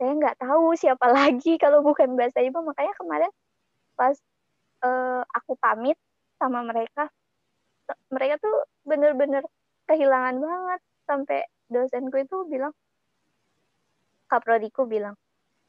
saya 0.00 0.12
nggak 0.18 0.36
tahu 0.42 0.74
siapa 0.82 1.06
lagi 1.08 1.56
kalau 1.56 1.80
bukan 1.86 2.18
bahasa 2.18 2.42
ibu 2.42 2.58
makanya 2.66 2.94
kemarin 2.98 3.32
pas 3.94 4.16
uh, 4.82 5.22
aku 5.36 5.54
pamit 5.60 5.96
sama 6.40 6.66
mereka 6.66 7.08
mereka 8.10 8.38
tuh 8.42 8.56
bener-bener 8.86 9.42
kehilangan 9.86 10.36
banget. 10.42 10.80
Sampai 11.06 11.40
dosenku 11.70 12.22
itu 12.22 12.46
bilang 12.46 12.74
kaprodiku 14.30 14.86
bilang 14.86 15.18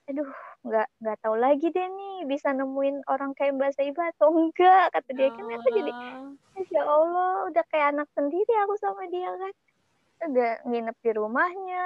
aduh 0.09 0.29
nggak 0.61 0.87
nggak 1.01 1.17
tahu 1.21 1.35
lagi 1.37 1.67
deh 1.73 1.87
nih 1.87 2.17
bisa 2.29 2.53
nemuin 2.53 3.05
orang 3.09 3.33
kayak 3.33 3.57
Mbak 3.57 3.71
Saiba 3.77 4.13
atau 4.13 4.29
enggak 4.33 4.93
kata 4.93 5.09
dia. 5.13 5.29
Kan 5.33 5.45
aku 5.49 5.69
jadi 5.73 5.91
ya 6.69 6.83
Allah 6.85 7.49
udah 7.49 7.63
kayak 7.69 7.87
anak 7.97 8.07
sendiri 8.13 8.53
aku 8.65 8.75
sama 8.77 9.09
dia 9.09 9.29
kan. 9.33 9.53
Udah 10.29 10.51
nginep 10.69 10.97
di 11.01 11.11
rumahnya 11.17 11.85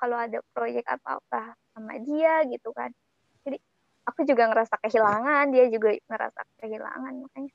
kalau 0.00 0.16
ada 0.16 0.40
proyek 0.56 0.88
apa-apa 0.88 1.56
sama 1.76 2.00
dia 2.00 2.44
gitu 2.48 2.72
kan. 2.72 2.88
Jadi 3.44 3.60
aku 4.08 4.24
juga 4.24 4.48
ngerasa 4.48 4.80
kehilangan 4.80 5.44
dia 5.52 5.64
juga 5.68 5.92
ngerasa 6.08 6.40
kehilangan 6.64 7.12
makanya. 7.24 7.52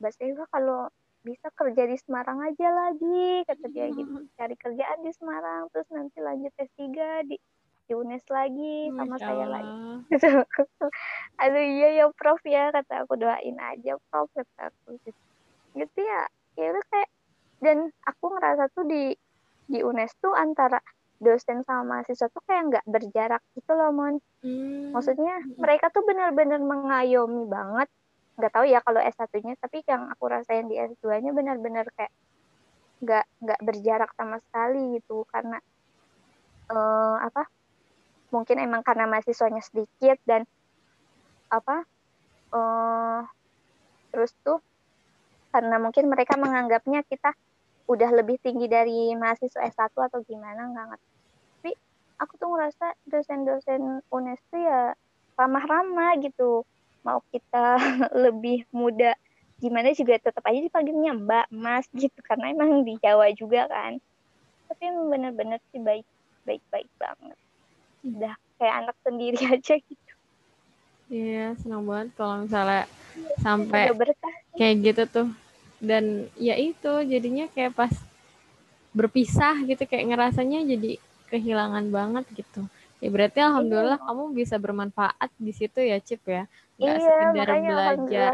Mbak 0.00 0.12
Saiba 0.16 0.44
kalau 0.52 0.92
bisa 1.24 1.48
kerja 1.56 1.88
di 1.88 1.96
Semarang 1.96 2.44
aja 2.44 2.68
lagi 2.68 3.48
kata 3.48 3.66
dia 3.72 3.88
gitu. 3.88 4.28
Cari 4.36 4.56
kerjaan 4.60 5.00
di 5.00 5.12
Semarang 5.16 5.72
terus 5.72 5.88
nanti 5.88 6.20
lanjut 6.20 6.52
S3 6.52 6.84
di 7.24 7.36
di 7.84 7.92
UNES 7.92 8.24
lagi 8.32 8.88
sama 8.88 9.16
Masya 9.16 9.26
saya 9.28 9.46
lagi. 9.48 9.74
Aduh 11.44 11.64
iya 11.64 11.88
ya 12.00 12.04
Prof 12.16 12.40
ya 12.48 12.72
kata 12.72 13.04
aku 13.04 13.20
doain 13.20 13.56
aja 13.60 14.00
Prof 14.08 14.28
kata 14.32 14.72
aku 14.72 14.96
gitu. 15.04 15.20
Gitu 15.76 15.98
ya. 16.00 16.24
Ya 16.56 16.66
udah 16.72 16.84
kayak 16.88 17.10
dan 17.60 17.78
aku 18.08 18.24
ngerasa 18.32 18.72
tuh 18.72 18.84
di 18.88 19.12
di 19.68 19.78
UNES 19.80 20.16
tuh 20.20 20.32
antara 20.32 20.80
dosen 21.20 21.64
sama 21.64 22.00
mahasiswa 22.00 22.28
tuh 22.28 22.42
kayak 22.44 22.62
nggak 22.72 22.86
berjarak 22.88 23.42
gitu 23.56 23.72
loh 23.76 23.92
Mon. 23.92 24.16
Hmm. 24.40 24.92
Maksudnya 24.92 25.40
mereka 25.56 25.88
tuh 25.92 26.04
benar-benar 26.04 26.60
mengayomi 26.60 27.48
banget. 27.48 27.88
Nggak 28.34 28.52
tahu 28.52 28.64
ya 28.66 28.82
kalau 28.82 28.98
S1-nya, 28.98 29.54
tapi 29.62 29.86
yang 29.86 30.10
aku 30.10 30.26
rasain 30.26 30.66
di 30.66 30.74
S2-nya 30.74 31.30
benar-benar 31.30 31.86
kayak 31.94 32.10
nggak 33.04 33.24
nggak 33.44 33.60
berjarak 33.60 34.10
sama 34.16 34.40
sekali 34.48 34.98
gitu 34.98 35.28
karena 35.28 35.60
uh, 36.72 37.20
apa 37.20 37.44
mungkin 38.34 38.58
emang 38.58 38.82
karena 38.82 39.06
mahasiswanya 39.06 39.62
sedikit 39.62 40.18
dan 40.26 40.42
apa 41.54 41.86
uh, 42.50 43.22
terus 44.10 44.34
tuh 44.42 44.58
karena 45.54 45.78
mungkin 45.78 46.10
mereka 46.10 46.34
menganggapnya 46.34 47.06
kita 47.06 47.30
udah 47.86 48.10
lebih 48.10 48.42
tinggi 48.42 48.66
dari 48.66 49.14
mahasiswa 49.14 49.62
S1 49.70 49.94
atau 49.94 50.18
gimana 50.26 50.66
nggak 50.66 50.86
ngerti. 50.90 51.10
Tapi 51.62 51.70
aku 52.18 52.32
tuh 52.42 52.48
ngerasa 52.50 52.86
dosen-dosen 53.06 54.02
UNES 54.10 54.40
tuh 54.50 54.58
ya 54.58 54.98
ramah-ramah 55.38 56.18
gitu. 56.26 56.66
Mau 57.06 57.22
kita 57.30 57.78
lebih 58.26 58.66
muda 58.74 59.14
gimana 59.62 59.94
juga 59.94 60.18
tetap 60.18 60.42
aja 60.42 60.58
dipanggilnya 60.58 61.14
mbak 61.14 61.46
mas 61.54 61.86
gitu. 61.94 62.18
Karena 62.26 62.50
emang 62.50 62.82
di 62.82 62.98
Jawa 62.98 63.30
juga 63.30 63.70
kan. 63.70 64.02
Tapi 64.66 64.84
bener-bener 64.90 65.62
sih 65.70 65.78
baik 65.78 66.08
baik 66.48 66.66
baik 66.72 66.90
banget 66.98 67.38
udah 68.04 68.34
kayak 68.60 68.74
anak 68.84 68.96
sendiri 69.02 69.40
aja 69.56 69.74
gitu. 69.80 70.12
Iya 71.12 71.56
senang 71.60 71.84
banget 71.84 72.08
kalau 72.16 72.44
misalnya 72.44 72.84
sampai 73.40 73.92
kayak 74.56 74.74
gitu 74.84 75.02
tuh. 75.08 75.28
Dan 75.84 76.32
ya 76.40 76.56
itu 76.56 76.92
jadinya 77.04 77.44
kayak 77.52 77.76
pas 77.76 77.92
berpisah 78.94 79.58
gitu 79.66 79.84
kayak 79.84 80.14
ngerasanya 80.14 80.64
jadi 80.64 80.96
kehilangan 81.28 81.90
banget 81.92 82.24
gitu. 82.32 82.64
Ya 83.02 83.12
berarti 83.12 83.38
alhamdulillah 83.42 84.00
iya. 84.00 84.06
kamu 84.06 84.24
bisa 84.32 84.56
bermanfaat 84.56 85.28
di 85.36 85.52
situ 85.52 85.82
ya 85.84 86.00
Cip 86.00 86.24
ya. 86.24 86.48
Nggak 86.80 86.96
iya, 86.96 87.04
sekedar 87.04 87.48
belajar 87.60 88.32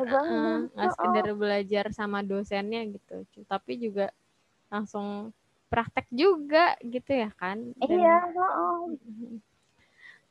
nggak 0.71 0.89
uh, 0.89 0.93
sekedar 0.95 1.27
oh. 1.27 1.37
belajar 1.37 1.85
sama 1.91 2.23
dosennya 2.23 2.87
gitu. 2.87 3.27
Tapi 3.51 3.73
juga 3.83 4.15
langsung 4.71 5.35
praktek 5.67 6.07
juga 6.15 6.79
gitu 6.87 7.11
ya 7.19 7.35
kan? 7.35 7.59
Dan, 7.83 7.89
iya 7.91 8.31
oh. 8.39 8.95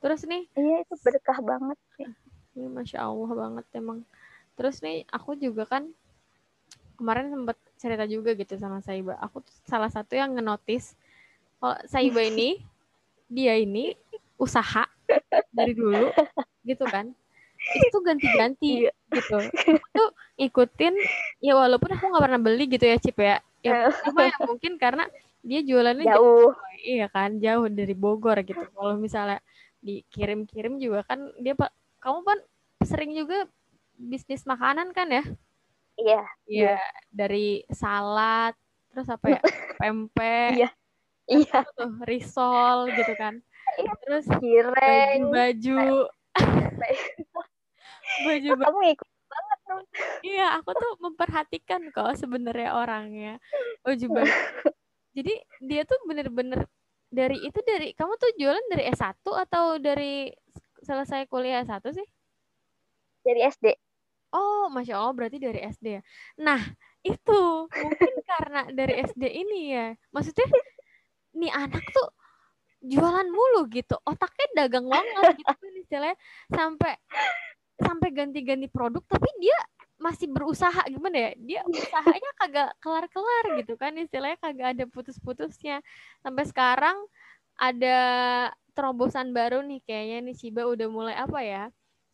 Terus 0.00 0.24
nih? 0.24 0.48
Iya 0.56 0.76
itu 0.82 0.94
berkah 1.00 1.38
banget 1.40 1.78
sih. 1.96 2.08
Ini 2.56 2.66
masya 2.66 3.04
allah 3.06 3.30
banget 3.30 3.64
emang. 3.76 4.02
Terus 4.56 4.80
nih 4.80 5.04
aku 5.08 5.36
juga 5.36 5.64
kan 5.64 5.88
kemarin 6.96 7.32
sempet 7.32 7.56
cerita 7.80 8.04
juga 8.04 8.36
gitu 8.36 8.56
sama 8.56 8.80
Saiba. 8.80 9.16
Aku 9.20 9.40
tuh 9.40 9.54
salah 9.64 9.88
satu 9.88 10.16
yang 10.16 10.36
ngenotis 10.36 10.96
kalau 11.56 11.76
Saiba 11.86 12.20
ini 12.20 12.60
dia 13.30 13.56
ini 13.56 13.94
usaha 14.36 14.88
dari 15.52 15.72
dulu 15.72 16.10
gitu 16.64 16.84
kan. 16.88 17.12
Itu 17.60 17.86
tuh 17.92 18.02
ganti-ganti 18.02 18.88
Iya. 18.88 18.92
gitu. 19.12 19.36
Aku 19.76 19.88
tuh 19.92 20.08
ikutin 20.40 20.96
ya 21.44 21.52
walaupun 21.56 21.92
aku 21.92 22.08
nggak 22.08 22.24
pernah 22.24 22.40
beli 22.40 22.64
gitu 22.68 22.84
ya 22.88 22.96
Cip 22.96 23.20
ya. 23.20 23.36
Ya 23.60 23.92
cuma 24.08 24.24
ya 24.24 24.36
mungkin 24.48 24.80
karena 24.80 25.04
dia 25.44 25.60
jualannya 25.60 26.08
jauh. 26.08 26.56
Iya 26.80 27.12
kan 27.12 27.36
jauh 27.36 27.68
dari 27.68 27.92
Bogor 27.92 28.40
gitu. 28.40 28.64
Kalau 28.72 28.96
misalnya 28.96 29.44
dikirim-kirim 29.80 30.80
juga 30.80 31.04
kan 31.04 31.32
dia 31.40 31.56
pak. 31.56 31.72
Kamu 32.00 32.24
kan 32.24 32.38
sering 32.84 33.12
juga 33.12 33.44
bisnis 33.96 34.48
makanan 34.48 34.92
kan 34.96 35.08
ya? 35.12 35.24
Iya. 36.00 36.22
Iya 36.48 36.76
dari 37.12 37.64
salad 37.68 38.56
terus 38.92 39.08
apa 39.10 39.26
ya? 39.36 39.40
Pempek. 39.80 40.64
Iya. 40.64 40.70
iya. 41.28 41.60
tuh? 41.76 41.92
Risol 42.04 42.88
gitu 42.94 43.12
kan. 43.16 43.40
Iya. 43.78 43.92
terus 44.02 44.26
kireng 44.42 45.30
baju 45.34 46.10
baju 46.80 47.08
baju 48.26 48.50
kamu 48.58 48.78
ngikut 48.82 49.10
banget 49.30 49.58
dong 49.62 49.84
iya 50.26 50.46
aku 50.58 50.70
tuh 50.74 50.92
memperhatikan 50.98 51.80
kok 51.94 52.18
sebenarnya 52.18 52.74
orangnya. 52.74 53.32
Baju 53.86 54.06
baju 54.10 54.26
jadi 55.16 55.34
dia 55.62 55.82
tuh 55.86 55.98
bener-bener 56.06 56.66
dari 57.10 57.42
itu 57.42 57.58
dari 57.66 57.92
kamu 57.92 58.14
tuh 58.16 58.30
jualan 58.38 58.64
dari 58.70 58.84
S1 58.86 59.18
atau 59.26 59.76
dari 59.82 60.30
selesai 60.80 61.26
kuliah 61.26 61.66
S1 61.66 61.82
sih 61.90 62.06
dari 63.26 63.44
SD 63.44 63.66
Oh, 64.30 64.70
masya 64.70 64.94
Allah 64.94 65.14
berarti 65.14 65.42
dari 65.42 65.58
SD 65.58 65.86
ya. 65.98 66.02
Nah, 66.38 66.62
itu 67.02 67.66
mungkin 67.66 68.14
karena 68.30 68.62
dari 68.70 69.02
SD 69.02 69.22
ini 69.26 69.74
ya. 69.74 69.86
Maksudnya, 70.14 70.46
nih 71.34 71.50
anak 71.50 71.82
tuh 71.90 72.14
jualan 72.78 73.26
mulu 73.26 73.66
gitu. 73.74 73.98
Otaknya 74.06 74.46
dagang 74.54 74.86
banget 74.86 75.42
gitu 75.42 75.50
kan 75.50 75.72
istilahnya. 75.82 76.16
Sampai 76.46 76.94
sampai 77.80 78.08
ganti-ganti 78.14 78.70
produk, 78.70 79.02
tapi 79.10 79.26
dia 79.42 79.58
masih 80.00 80.26
berusaha 80.32 80.80
gimana 80.88 81.16
ya? 81.16 81.30
Dia 81.38 81.60
usahanya 81.68 82.32
kagak 82.40 82.70
kelar-kelar 82.80 83.44
gitu 83.60 83.76
kan 83.76 83.92
istilahnya 84.00 84.40
kagak 84.40 84.68
ada 84.76 84.84
putus-putusnya. 84.88 85.84
Sampai 86.24 86.44
sekarang 86.48 86.96
ada 87.60 87.98
terobosan 88.72 89.36
baru 89.36 89.60
nih 89.60 89.84
kayaknya 89.84 90.18
nih 90.32 90.36
Shiba 90.40 90.64
udah 90.64 90.88
mulai 90.88 91.16
apa 91.20 91.40
ya? 91.44 91.64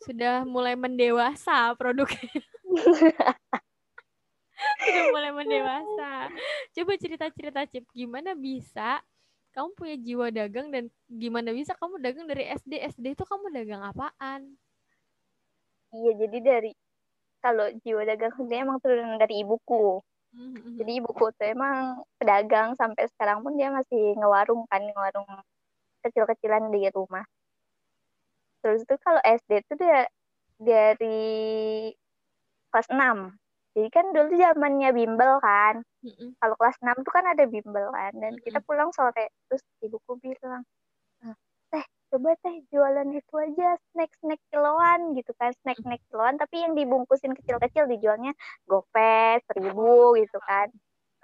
sudah 0.04 0.44
mulai 0.44 0.76
mendewasa 0.76 1.72
produknya. 1.78 2.28
sudah 4.84 5.04
mulai 5.14 5.30
mendewasa. 5.32 6.28
Coba 6.76 6.92
cerita-cerita 7.00 7.64
Cip, 7.70 7.84
gimana 7.96 8.36
bisa 8.36 9.00
kamu 9.56 9.72
punya 9.72 9.96
jiwa 9.96 10.26
dagang 10.28 10.68
dan 10.68 10.92
gimana 11.08 11.48
bisa 11.56 11.72
kamu 11.80 11.96
dagang 12.04 12.28
dari 12.28 12.44
SD? 12.52 12.76
SD 12.92 13.16
itu 13.16 13.24
kamu 13.24 13.48
dagang 13.56 13.80
apaan? 13.80 14.52
iya 15.96 16.12
jadi 16.12 16.38
dari 16.44 16.70
kalau 17.46 17.66
jiwa 17.84 18.02
dagang 18.10 18.32
sebenarnya 18.36 18.64
emang 18.66 18.80
turun 18.84 19.10
dari 19.22 19.34
ibuku. 19.46 20.02
Mhm, 20.34 20.76
jadi 20.78 20.92
ibuku 21.00 21.24
tuh 21.38 21.46
emang 21.54 22.04
pedagang 22.20 22.68
sampai 22.80 23.04
sekarang 23.12 23.38
pun 23.44 23.52
dia 23.58 23.68
masih 23.78 24.02
ngewarung 24.20 24.62
kan 24.72 24.82
ngewarung 24.84 25.28
kecil-kecilan 26.04 26.64
di 26.74 26.82
rumah. 26.96 27.24
Terus 28.64 28.80
itu 28.84 28.94
kalau 29.04 29.20
SD 29.24 29.50
itu 29.62 29.72
dia 29.80 30.00
dari 30.60 31.20
kelas 32.72 32.88
6 32.92 33.18
jadi 33.76 33.88
kan 33.92 34.06
dulu 34.16 34.32
zamannya 34.40 34.90
bimbel 34.96 35.32
kan. 35.44 35.84
Kalau 36.40 36.54
kelas 36.60 36.76
6 36.84 36.96
tuh 37.06 37.12
kan 37.16 37.26
ada 37.28 37.44
bimbel 37.50 37.86
kan. 37.92 38.12
Dan 38.22 38.34
kita 38.44 38.58
pulang 38.64 38.90
sore. 38.96 39.32
Terus 39.48 39.62
ibuku 39.84 40.12
bilang 40.22 40.62
"Ah, 40.62 40.62
teh 40.64 40.85
coba 42.10 42.30
teh 42.42 42.56
jualan 42.70 43.08
itu 43.12 43.34
aja 43.34 43.76
snack 43.92 44.12
snack 44.22 44.40
kiloan 44.50 45.12
gitu 45.18 45.32
kan 45.38 45.50
snack 45.62 45.78
snack 45.82 46.02
kiloan 46.10 46.38
tapi 46.38 46.62
yang 46.62 46.72
dibungkusin 46.78 47.34
kecil-kecil 47.34 47.90
dijualnya 47.90 48.32
gopes 48.70 49.42
seribu 49.50 50.14
gitu 50.20 50.38
kan. 50.46 50.70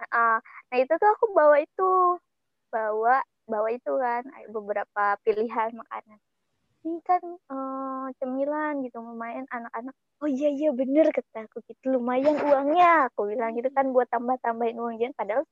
Nah, 0.03 0.39
nah 0.43 0.77
itu 0.77 0.93
tuh 0.99 1.09
aku 1.15 1.31
bawa 1.31 1.57
itu 1.63 2.19
bawa 2.75 3.23
bawa 3.47 3.69
itu 3.71 3.93
kan 3.99 4.23
beberapa 4.51 5.05
pilihan 5.23 5.71
makanan. 5.77 6.19
Ini 6.83 6.99
kan 7.07 7.23
eh, 7.23 8.07
cemilan 8.19 8.83
gitu 8.83 8.99
lumayan 8.99 9.47
anak-anak 9.51 9.95
oh 10.23 10.31
iya 10.31 10.49
iya 10.55 10.71
bener 10.71 11.11
kata 11.11 11.51
aku 11.51 11.59
gitu 11.67 11.99
lumayan 11.99 12.39
uangnya 12.39 13.11
aku 13.11 13.27
bilang 13.35 13.59
gitu 13.59 13.69
kan 13.75 13.91
buat 13.91 14.07
tambah-tambahin 14.15 14.79
uang 14.79 14.95
jajan 15.03 15.15
padahal 15.19 15.43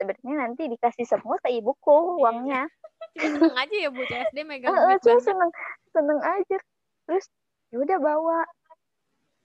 sebenarnya 0.00 0.34
nanti 0.48 0.62
dikasih 0.72 1.04
semua 1.04 1.36
ke 1.44 1.52
ibuku 1.52 2.16
uangnya. 2.24 2.64
Cuma 3.20 3.36
seneng 3.36 3.56
aja 3.60 3.76
ya 3.76 3.90
Bu 3.92 4.02
SD 4.08 4.38
megang 4.48 4.72
Heeh, 4.72 4.96
duit 5.04 5.20
seneng 5.20 5.50
seneng 5.92 6.20
aja. 6.24 6.58
Terus 7.04 7.24
ya 7.68 7.76
udah 7.84 7.98
bawa. 8.00 8.40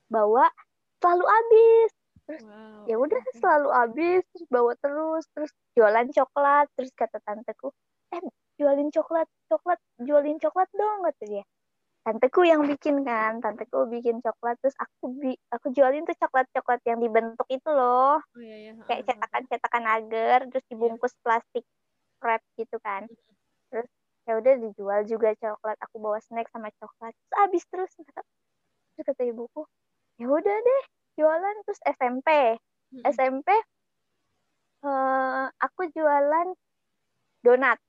Bawa 0.08 0.48
selalu 1.04 1.26
habis. 1.28 1.92
Wow. 2.26 2.90
ya 2.90 2.98
udah 2.98 3.22
selalu 3.38 3.70
habis 3.70 4.26
terus 4.34 4.50
bawa 4.50 4.74
terus 4.82 5.30
terus 5.36 5.52
jualan 5.76 6.08
coklat. 6.10 6.72
Terus 6.74 6.92
kata 6.96 7.20
tanteku 7.22 7.70
eh 8.16 8.24
jualin 8.56 8.90
coklat 8.90 9.28
coklat 9.52 9.80
jualin 10.00 10.40
coklat 10.40 10.70
dong 10.72 11.04
kata 11.04 11.24
dia 11.28 11.44
tanteku 12.06 12.46
yang 12.46 12.62
bikin 12.70 13.02
kan. 13.02 13.42
Tanteku 13.42 13.90
bikin 13.90 14.22
coklat 14.22 14.62
terus 14.62 14.78
aku 14.78 15.18
bi 15.18 15.34
aku 15.50 15.74
jualin 15.74 16.06
tuh 16.06 16.14
coklat 16.22 16.46
coklat 16.54 16.80
yang 16.86 17.02
dibentuk 17.02 17.48
itu 17.50 17.70
loh. 17.74 18.22
Oh 18.22 18.42
iya 18.42 18.70
ya. 18.70 18.84
kayak 18.86 19.02
cetakan 19.10 19.44
cetakan 19.50 19.84
agar 19.90 20.40
terus 20.46 20.66
dibungkus 20.70 21.14
plastik 21.26 21.66
wrap 22.22 22.46
gitu 22.56 22.78
kan. 22.80 23.10
Terus 23.74 23.90
ya 24.30 24.38
udah 24.38 24.54
dijual 24.62 25.02
juga 25.10 25.34
coklat. 25.34 25.78
Aku 25.90 25.98
bawa 25.98 26.22
snack 26.22 26.48
sama 26.54 26.70
coklat. 26.78 27.18
Terus 27.18 27.34
habis 27.42 27.64
terus 27.74 27.92
terus 27.98 28.28
kata 29.02 29.24
ibuku 29.26 29.66
ya 30.22 30.30
udah 30.30 30.56
deh 30.62 30.84
jualan. 31.18 31.56
Terus 31.66 31.82
SMP 31.90 32.30
Mhm. 32.94 33.02
SMP 33.12 33.50
eh, 34.86 35.46
aku 35.50 35.82
jualan 35.90 36.48
donat. 37.42 37.82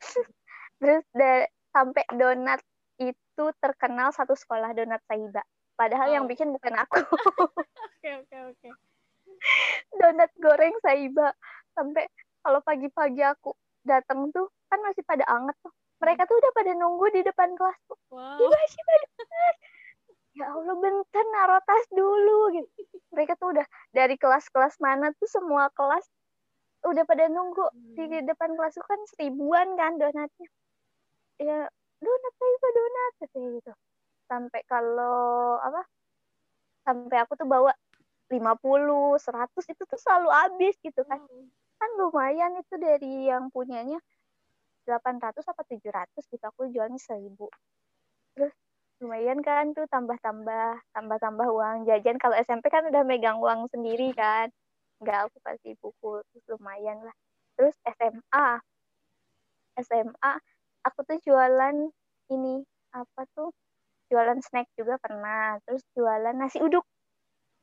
Terus 0.82 1.04
da- 1.14 1.48
sampai 1.74 2.06
donat 2.14 2.62
itu 3.02 3.44
terkenal 3.58 4.14
satu 4.14 4.38
sekolah 4.38 4.70
donat 4.78 5.02
Saiba. 5.10 5.42
Padahal 5.74 6.14
yang 6.14 6.24
Wow. 6.30 6.30
bikin 6.30 6.54
bukan 6.54 6.74
aku. 6.78 7.02
Oke 8.04 8.10
oke 8.20 8.36
oke. 8.52 8.68
donat 9.98 10.30
goreng 10.38 10.76
Saiba. 10.84 11.34
Sampai 11.74 12.06
kalau 12.44 12.62
pagi-pagi 12.62 13.24
aku 13.26 13.56
datang 13.82 14.30
tuh 14.30 14.52
kan 14.70 14.78
masih 14.86 15.02
pada 15.02 15.26
anget 15.26 15.56
tuh. 15.64 15.74
Mereka 15.98 16.28
tuh 16.28 16.36
udah 16.38 16.52
pada 16.54 16.72
nunggu 16.76 17.06
di 17.10 17.20
depan 17.26 17.56
kelas 17.58 17.78
tuh. 17.90 17.98
Wow. 18.12 18.38
Iba 18.38 18.58
ya 20.34 20.50
Allah 20.50 20.74
bentar 20.78 21.24
naruh 21.32 21.62
tas 21.64 21.86
dulu 21.90 22.54
gitu. 22.54 22.68
Mereka 23.16 23.40
tuh 23.40 23.56
udah 23.56 23.66
dari 23.90 24.14
kelas-kelas 24.20 24.78
mana 24.78 25.10
tuh 25.16 25.26
semua 25.26 25.72
kelas 25.74 26.04
udah 26.86 27.02
pada 27.08 27.26
nunggu. 27.26 27.66
Di 27.98 28.20
depan 28.22 28.54
kelas 28.54 28.76
tuh 28.78 28.86
kan 28.86 29.00
seribuan 29.16 29.74
kan 29.80 29.96
donatnya 29.98 30.48
ya 31.40 31.66
donat 32.02 32.32
Saiba 32.36 32.68
donat 32.74 33.12
katanya 33.22 33.48
gitu 33.58 33.72
sampai 34.28 34.60
kalau 34.66 35.56
apa 35.60 35.82
sampai 36.84 37.16
aku 37.24 37.32
tuh 37.36 37.48
bawa 37.48 37.72
50, 38.28 39.20
100 39.20 39.72
itu 39.72 39.82
tuh 39.84 40.00
selalu 40.00 40.28
habis 40.32 40.74
gitu 40.80 41.00
kan. 41.04 41.20
Kan 41.80 41.90
lumayan 42.00 42.56
itu 42.56 42.74
dari 42.80 43.28
yang 43.28 43.52
punyanya 43.52 44.00
800 44.88 45.44
apa 45.44 45.62
700 45.64 46.32
gitu 46.32 46.44
aku 46.44 46.68
jualnya 46.72 47.00
1000. 47.00 47.48
Terus 48.36 48.52
lumayan 49.00 49.40
kan 49.44 49.72
tuh 49.76 49.84
tambah-tambah 49.88 50.80
tambah-tambah 50.96 51.46
uang 51.52 51.84
jajan 51.88 52.16
kalau 52.16 52.36
SMP 52.40 52.72
kan 52.72 52.88
udah 52.88 53.02
megang 53.04 53.40
uang 53.40 53.68
sendiri 53.72 54.12
kan. 54.16 54.48
Enggak 55.00 55.28
aku 55.28 55.36
kasih 55.44 55.76
buku 55.80 56.24
terus 56.32 56.44
lumayan 56.48 57.00
lah. 57.04 57.16
Terus 57.56 57.76
SMA. 57.84 58.48
SMA 59.74 60.32
aku 60.84 61.00
tuh 61.08 61.18
jualan 61.24 61.76
ini 62.32 62.54
apa 62.92 63.22
tuh? 63.34 63.50
Jualan 64.12 64.38
snack 64.44 64.68
juga 64.78 65.00
pernah 65.00 65.58
terus 65.64 65.82
jualan 65.96 66.36
nasi 66.36 66.60
uduk. 66.60 66.84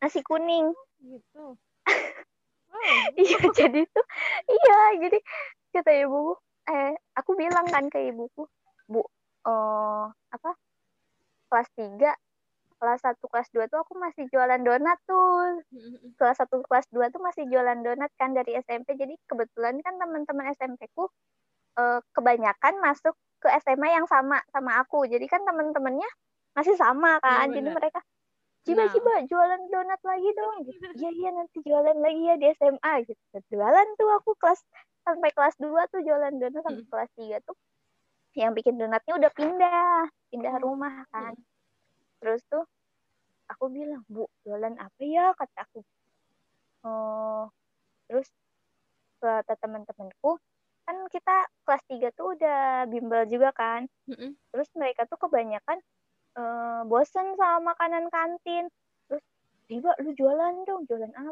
Nasi 0.02 0.20
kuning. 0.26 0.74
Gitu. 1.02 1.44
Wow. 2.72 3.14
iya 3.20 3.38
jadi 3.52 3.84
tuh 3.84 4.06
iya 4.48 4.80
jadi 4.96 5.20
kata 5.76 5.92
ibuku 6.08 6.40
eh 6.72 6.96
aku 7.20 7.36
bilang 7.36 7.68
kan 7.68 7.92
ke 7.92 8.10
ibuku 8.10 8.48
bu 8.88 9.04
eh 9.44 10.06
apa 10.32 10.56
kelas 11.52 11.68
3 11.76 12.16
kelas 12.82 13.00
1 13.06 13.22
kelas 13.22 13.48
2 13.54 13.70
tuh 13.70 13.80
aku 13.86 13.94
masih 13.94 14.26
jualan 14.34 14.58
donat 14.66 14.98
tuh. 15.06 15.62
Kelas 16.18 16.42
1 16.42 16.66
kelas 16.66 16.90
2 16.90 17.14
tuh 17.14 17.22
masih 17.22 17.46
jualan 17.46 17.78
donat 17.86 18.10
kan 18.18 18.34
dari 18.34 18.58
SMP 18.58 18.98
jadi 18.98 19.14
kebetulan 19.30 19.78
kan 19.86 20.02
teman-teman 20.02 20.50
SMP 20.58 20.90
ku 20.98 21.06
eh, 21.80 22.00
kebanyakan 22.16 22.74
masuk 22.84 23.16
ke 23.42 23.48
SMA 23.64 23.90
yang 23.98 24.08
sama 24.10 24.42
sama 24.54 24.82
aku 24.84 25.06
jadi 25.10 25.26
kan 25.30 25.42
temen-temennya 25.48 26.10
masih 26.58 26.76
sama 26.78 27.18
Iya, 27.26 27.42
kan 27.42 27.52
jadi 27.56 27.68
benar. 27.68 27.78
mereka 27.78 28.02
Ciba 28.68 28.86
Nah. 28.94 29.02
jualan 29.30 29.62
donat 29.74 30.02
lagi 30.06 30.30
dong 30.38 30.56
gitu. 30.70 30.88
Iya 30.98 31.10
iya 31.18 31.30
nanti 31.38 31.58
jualan 31.68 31.98
lagi 32.04 32.22
ya 32.30 32.36
di 32.42 32.46
SMA 32.60 32.92
gitu. 33.08 33.24
Jualan 33.52 33.88
tuh 34.00 34.10
aku 34.18 34.32
kelas 34.42 34.60
sampai 35.08 35.30
kelas 35.36 35.56
2 35.64 35.82
tuh 35.92 36.00
jualan 36.08 36.34
donat 36.42 36.62
sampai 36.68 36.84
kelas 36.92 37.10
3 37.20 37.38
tuh 37.48 37.56
yang 38.38 38.52
bikin 38.58 38.76
donatnya 38.82 39.14
udah 39.20 39.32
pindah, 39.40 40.04
pindah 40.32 40.56
Oh. 40.64 40.66
rumah 40.66 40.96
kan. 41.14 41.34
Terus 42.22 42.42
tuh 42.52 42.64
aku 43.52 43.66
bilang, 43.74 44.04
"Bu, 44.12 44.26
jualan 44.46 44.76
apa 44.80 45.02
ya?" 45.04 45.34
kata 45.40 45.60
aku. 45.68 45.80
Oh, 46.86 47.50
terus 48.10 48.30
kata 49.22 49.54
teman-temanku, 49.62 50.38
kan 50.92 51.08
kita 51.08 51.36
kelas 51.64 51.84
3 51.88 52.12
tuh 52.12 52.36
udah 52.36 52.84
bimbel 52.92 53.24
juga 53.32 53.56
kan. 53.56 53.88
Mm-mm. 54.12 54.36
terus 54.52 54.68
mereka 54.76 55.08
tuh 55.08 55.16
kebanyakan 55.16 55.80
eh, 56.36 56.82
bosen 56.84 57.32
sama 57.40 57.72
makanan 57.72 58.12
kantin. 58.12 58.68
Terus 59.08 59.24
tiba 59.72 59.96
lu 60.04 60.12
jualan 60.12 60.68
dong 60.68 60.84
jualan 60.84 61.16
apa? 61.16 61.32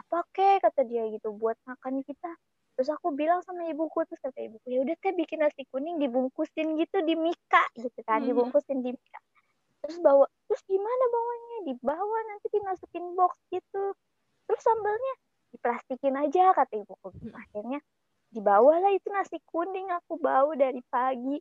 Apa 0.00 0.24
kek? 0.32 0.64
kata 0.64 0.88
dia 0.88 1.04
gitu 1.12 1.36
buat 1.36 1.60
makan 1.68 2.00
kita. 2.08 2.32
Terus 2.76 2.88
aku 2.88 3.12
bilang 3.12 3.44
sama 3.44 3.68
ibuku 3.68 4.04
terus 4.08 4.20
kata 4.24 4.48
ibuku 4.48 4.64
ya 4.72 4.80
udah 4.80 4.96
teh 4.96 5.12
bikin 5.12 5.44
nasi 5.44 5.68
kuning 5.68 6.00
dibungkusin 6.00 6.76
gitu 6.80 7.04
di 7.04 7.16
mika 7.16 7.64
gitu 7.76 8.00
kan 8.00 8.24
Mhm. 8.24 8.32
dibungkusin 8.32 8.80
di 8.80 8.96
mika. 8.96 9.20
Terus 9.84 10.00
bawa 10.00 10.24
terus 10.48 10.64
gimana 10.64 11.04
bawanya? 11.12 11.56
Dibawa 11.68 12.18
nanti 12.32 12.48
dimasukin 12.48 13.12
box 13.12 13.36
gitu. 13.52 13.92
Terus 14.48 14.60
sambalnya 14.64 15.14
diplastikin 15.52 16.16
aja 16.16 16.52
kata 16.56 16.80
ibuku 16.80 17.12
Mhm. 18.36 18.44
akhirnya 18.44 18.44
dibawalah 18.44 18.92
itu 18.92 19.08
nasi 19.08 19.38
kuning 19.48 19.88
aku 19.92 20.20
bawa 20.20 20.52
dari 20.56 20.82
pagi. 20.92 21.38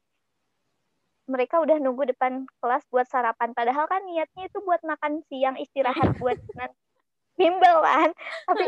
Mereka 1.26 1.58
udah 1.58 1.78
nunggu 1.82 2.14
depan 2.14 2.46
kelas 2.62 2.86
buat 2.94 3.10
sarapan 3.10 3.52
padahal 3.58 3.90
kan 3.90 4.06
niatnya 4.06 4.46
itu 4.46 4.62
buat 4.62 4.80
makan 4.86 5.26
siang 5.26 5.58
istirahat 5.58 6.14
buat 6.22 6.38
nanti 6.54 6.78
bimbel 7.36 7.82
kan. 7.82 8.14
Tapi 8.46 8.66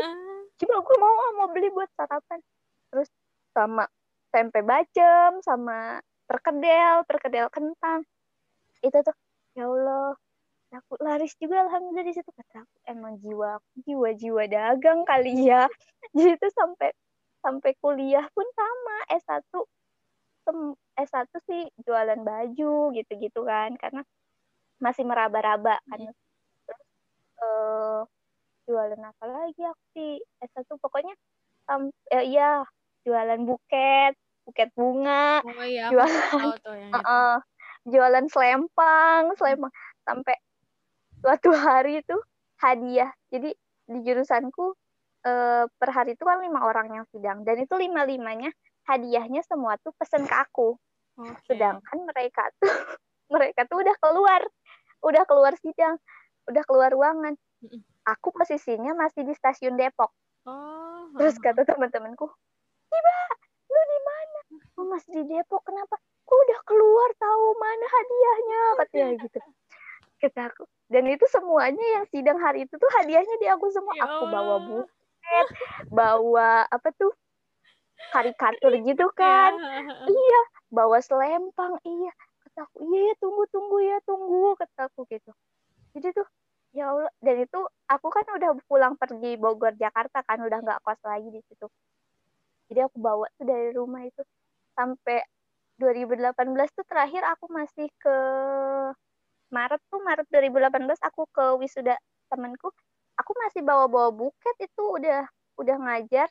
coba 0.58 0.76
gue 0.82 0.96
mau 0.98 1.14
ah, 1.14 1.32
mau 1.38 1.48
beli 1.54 1.70
buat 1.70 1.88
sarapan. 1.94 2.42
Terus 2.90 3.08
sama 3.54 3.86
tempe 4.34 4.60
bacem 4.60 5.40
sama 5.46 6.02
perkedel 6.26 7.06
perkedel 7.06 7.46
kentang. 7.48 8.02
Itu 8.82 8.98
tuh 9.06 9.16
ya 9.54 9.64
Allah. 9.70 10.18
Aku 10.68 11.00
laris 11.00 11.32
juga 11.40 11.64
alhamdulillah 11.64 12.04
di 12.04 12.12
situ. 12.12 12.28
Kata 12.28 12.60
aku 12.60 12.76
emang 12.90 13.16
jiwa 13.22 13.56
aku 13.56 13.70
jiwa 13.86 14.08
jiwa 14.18 14.42
dagang 14.50 15.06
kali 15.06 15.48
ya. 15.48 15.64
Jadi 16.16 16.36
itu 16.36 16.48
sampai 16.52 16.92
sampai 17.48 17.72
kuliah 17.80 18.28
pun 18.36 18.44
sama 18.52 18.96
S1 19.16 19.40
tem- 20.44 20.76
S1 21.00 21.32
sih 21.48 21.64
jualan 21.80 22.20
baju 22.20 22.92
gitu-gitu 22.92 23.40
kan 23.48 23.72
karena 23.80 24.04
masih 24.76 25.08
meraba-raba 25.08 25.80
kan 25.88 25.98
Hmm. 26.04 26.12
terus 26.68 26.84
eh, 27.40 28.00
jualan 28.68 29.00
apa 29.00 29.24
lagi 29.24 29.62
aku 29.64 29.82
sih 29.96 30.20
S1 30.44 30.76
pokoknya 30.76 31.16
sam- 31.64 31.96
eh, 32.12 32.28
iya 32.28 32.68
jualan 33.08 33.40
buket 33.48 34.12
buket 34.44 34.68
bunga 34.76 35.40
Oh 35.40 35.64
iya, 35.64 35.88
jualan 35.88 36.20
tuh 36.28 36.40
yang 36.44 36.52
itu. 36.60 36.72
Heeh. 37.00 37.34
jualan 37.88 38.26
selempang 38.28 39.32
selempang 39.40 39.72
sampai 40.04 40.36
suatu 41.24 41.48
hari 41.56 42.04
itu 42.04 42.16
hadiah 42.60 43.08
jadi 43.32 43.56
di 43.88 43.98
jurusanku 44.04 44.76
eh, 45.28 45.64
per 45.68 45.90
hari 45.92 46.16
itu 46.16 46.24
kan 46.24 46.40
lima 46.40 46.64
orang 46.64 46.88
yang 46.96 47.04
sidang. 47.12 47.44
Dan 47.44 47.60
itu 47.60 47.74
lima 47.76 48.08
limanya 48.08 48.48
hadiahnya 48.88 49.44
semua 49.44 49.76
tuh 49.84 49.92
pesen 50.00 50.24
ke 50.24 50.34
aku. 50.34 50.80
Oke. 51.18 51.50
sedangkan 51.50 51.98
mereka 52.06 52.46
tuh 52.62 52.70
mereka 53.34 53.66
tuh 53.68 53.82
udah 53.82 53.96
keluar. 54.00 54.42
Udah 55.04 55.22
keluar 55.28 55.52
sidang. 55.60 55.98
Udah 56.48 56.62
keluar 56.64 56.90
ruangan. 56.94 57.36
Aku 58.06 58.32
posisinya 58.32 58.94
masih 58.96 59.26
di 59.26 59.34
stasiun 59.36 59.76
Depok. 59.76 60.14
Oh. 60.48 61.12
terus 61.20 61.36
kata 61.36 61.60
teman-temanku 61.60 62.24
tiba 62.88 63.16
lu 63.68 63.82
di 63.84 63.98
mana? 64.00 64.40
Oh, 64.80 64.86
masih 64.88 65.10
di 65.12 65.22
Depok. 65.28 65.60
Kenapa? 65.66 66.00
Ku 66.24 66.32
udah 66.32 66.60
keluar 66.64 67.10
tahu 67.20 67.46
mana 67.60 67.86
hadiahnya 67.88 68.60
katanya 68.80 69.08
gitu. 69.28 69.38
Kata 70.24 70.40
aku. 70.48 70.64
Dan 70.88 71.04
itu 71.12 71.24
semuanya 71.28 71.84
yang 72.00 72.04
sidang 72.08 72.40
hari 72.40 72.64
itu 72.64 72.74
tuh 72.80 72.90
hadiahnya 72.96 73.36
di 73.36 73.46
aku 73.52 73.68
semua. 73.68 73.92
Ya 73.92 74.08
aku 74.08 74.24
bawa 74.32 74.56
Allah. 74.56 74.86
Bawa 75.88 76.64
apa 76.68 76.88
tuh 76.96 77.12
karikatur 78.14 78.72
gitu 78.82 79.06
kan. 79.12 79.52
Ya. 79.58 79.80
iya 80.08 80.40
bawa 80.72 80.98
selempang 81.02 81.76
iya. 81.84 82.12
Kata 82.46 82.66
aku 82.68 82.76
iya 82.92 83.12
ya 83.12 83.14
tunggu 83.20 83.42
tunggu 83.52 83.76
ya 83.82 83.98
tunggu 84.04 84.56
kata 84.56 84.88
aku 84.88 85.04
gitu. 85.10 85.32
Jadi 85.96 86.08
tuh 86.14 86.28
ya 86.76 86.92
Allah 86.92 87.12
dan 87.24 87.36
itu 87.42 87.60
aku 87.88 88.08
kan 88.12 88.26
udah 88.28 88.50
pulang 88.68 88.94
pergi 89.00 89.40
Bogor 89.40 89.72
Jakarta 89.76 90.20
kan 90.24 90.38
udah 90.44 90.58
nggak 90.60 90.80
kos 90.84 91.00
lagi 91.04 91.28
di 91.32 91.40
situ. 91.48 91.66
Jadi 92.68 92.80
aku 92.84 92.96
bawa 93.00 93.26
tuh 93.36 93.44
dari 93.48 93.72
rumah 93.72 94.04
itu. 94.04 94.22
Sampai 94.76 95.24
2018 95.78 96.34
tuh 96.74 96.86
terakhir 96.86 97.22
aku 97.22 97.46
masih 97.50 97.86
ke 98.02 98.16
Maret 99.48 99.80
tuh 99.88 100.00
Maret 100.04 100.26
2018 100.28 101.00
aku 101.00 101.24
ke 101.32 101.44
wisuda 101.56 101.96
temanku 102.28 102.68
aku 103.18 103.32
masih 103.46 103.60
bawa-bawa 103.66 104.14
buket 104.14 104.56
itu 104.62 104.82
udah 104.82 105.26
udah 105.58 105.76
ngajar 105.76 106.30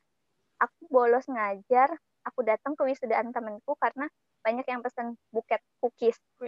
aku 0.58 0.88
bolos 0.90 1.28
ngajar 1.28 1.94
aku 2.26 2.44
datang 2.44 2.76
ke 2.76 2.84
wisudaan 2.88 3.32
temanku 3.32 3.76
karena 3.80 4.08
banyak 4.44 4.64
yang 4.68 4.80
pesan 4.80 5.20
buket 5.32 5.60
cookies. 5.84 6.16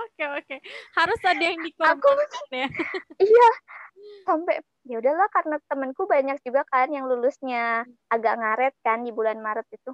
Oke 0.00 0.24
oke. 0.28 0.56
Harus 0.96 1.20
ada 1.24 1.40
yang 1.40 1.60
dikorbankan 1.64 2.44
ya. 2.52 2.68
iya 3.24 3.48
sampai 4.24 4.60
ya 4.84 5.00
udahlah 5.00 5.28
karena 5.32 5.56
temanku 5.68 6.04
banyak 6.04 6.40
juga 6.44 6.64
kan 6.68 6.88
yang 6.92 7.08
lulusnya 7.08 7.84
agak 8.12 8.36
ngaret 8.40 8.74
kan 8.84 9.04
di 9.04 9.12
bulan 9.12 9.40
Maret 9.40 9.64
itu 9.72 9.92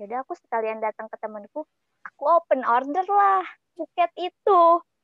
ya 0.00 0.08
udah 0.08 0.18
aku 0.24 0.32
sekalian 0.36 0.80
datang 0.80 1.08
ke 1.12 1.16
temanku 1.20 1.64
aku 2.04 2.22
open 2.24 2.64
order 2.64 3.04
lah 3.04 3.44
buket 3.76 4.12
itu 4.16 4.60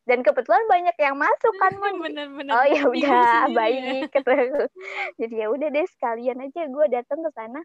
dan 0.07 0.23
kebetulan 0.23 0.63
banyak 0.71 0.97
yang 1.03 1.19
masuk 1.19 1.55
kan 1.59 1.75
Mon. 1.83 1.99
Bener-bener. 1.99 2.55
oh 2.55 2.67
ya 2.67 2.83
udah 2.87 3.51
ya. 3.51 3.55
baik 3.55 4.09
kata 4.15 4.33
jadi 5.19 5.35
ya 5.35 5.47
udah 5.51 5.69
deh 5.69 5.87
sekalian 5.99 6.39
aja 6.47 6.71
gue 6.71 6.87
datang 6.89 7.21
ke 7.27 7.31
sana 7.35 7.61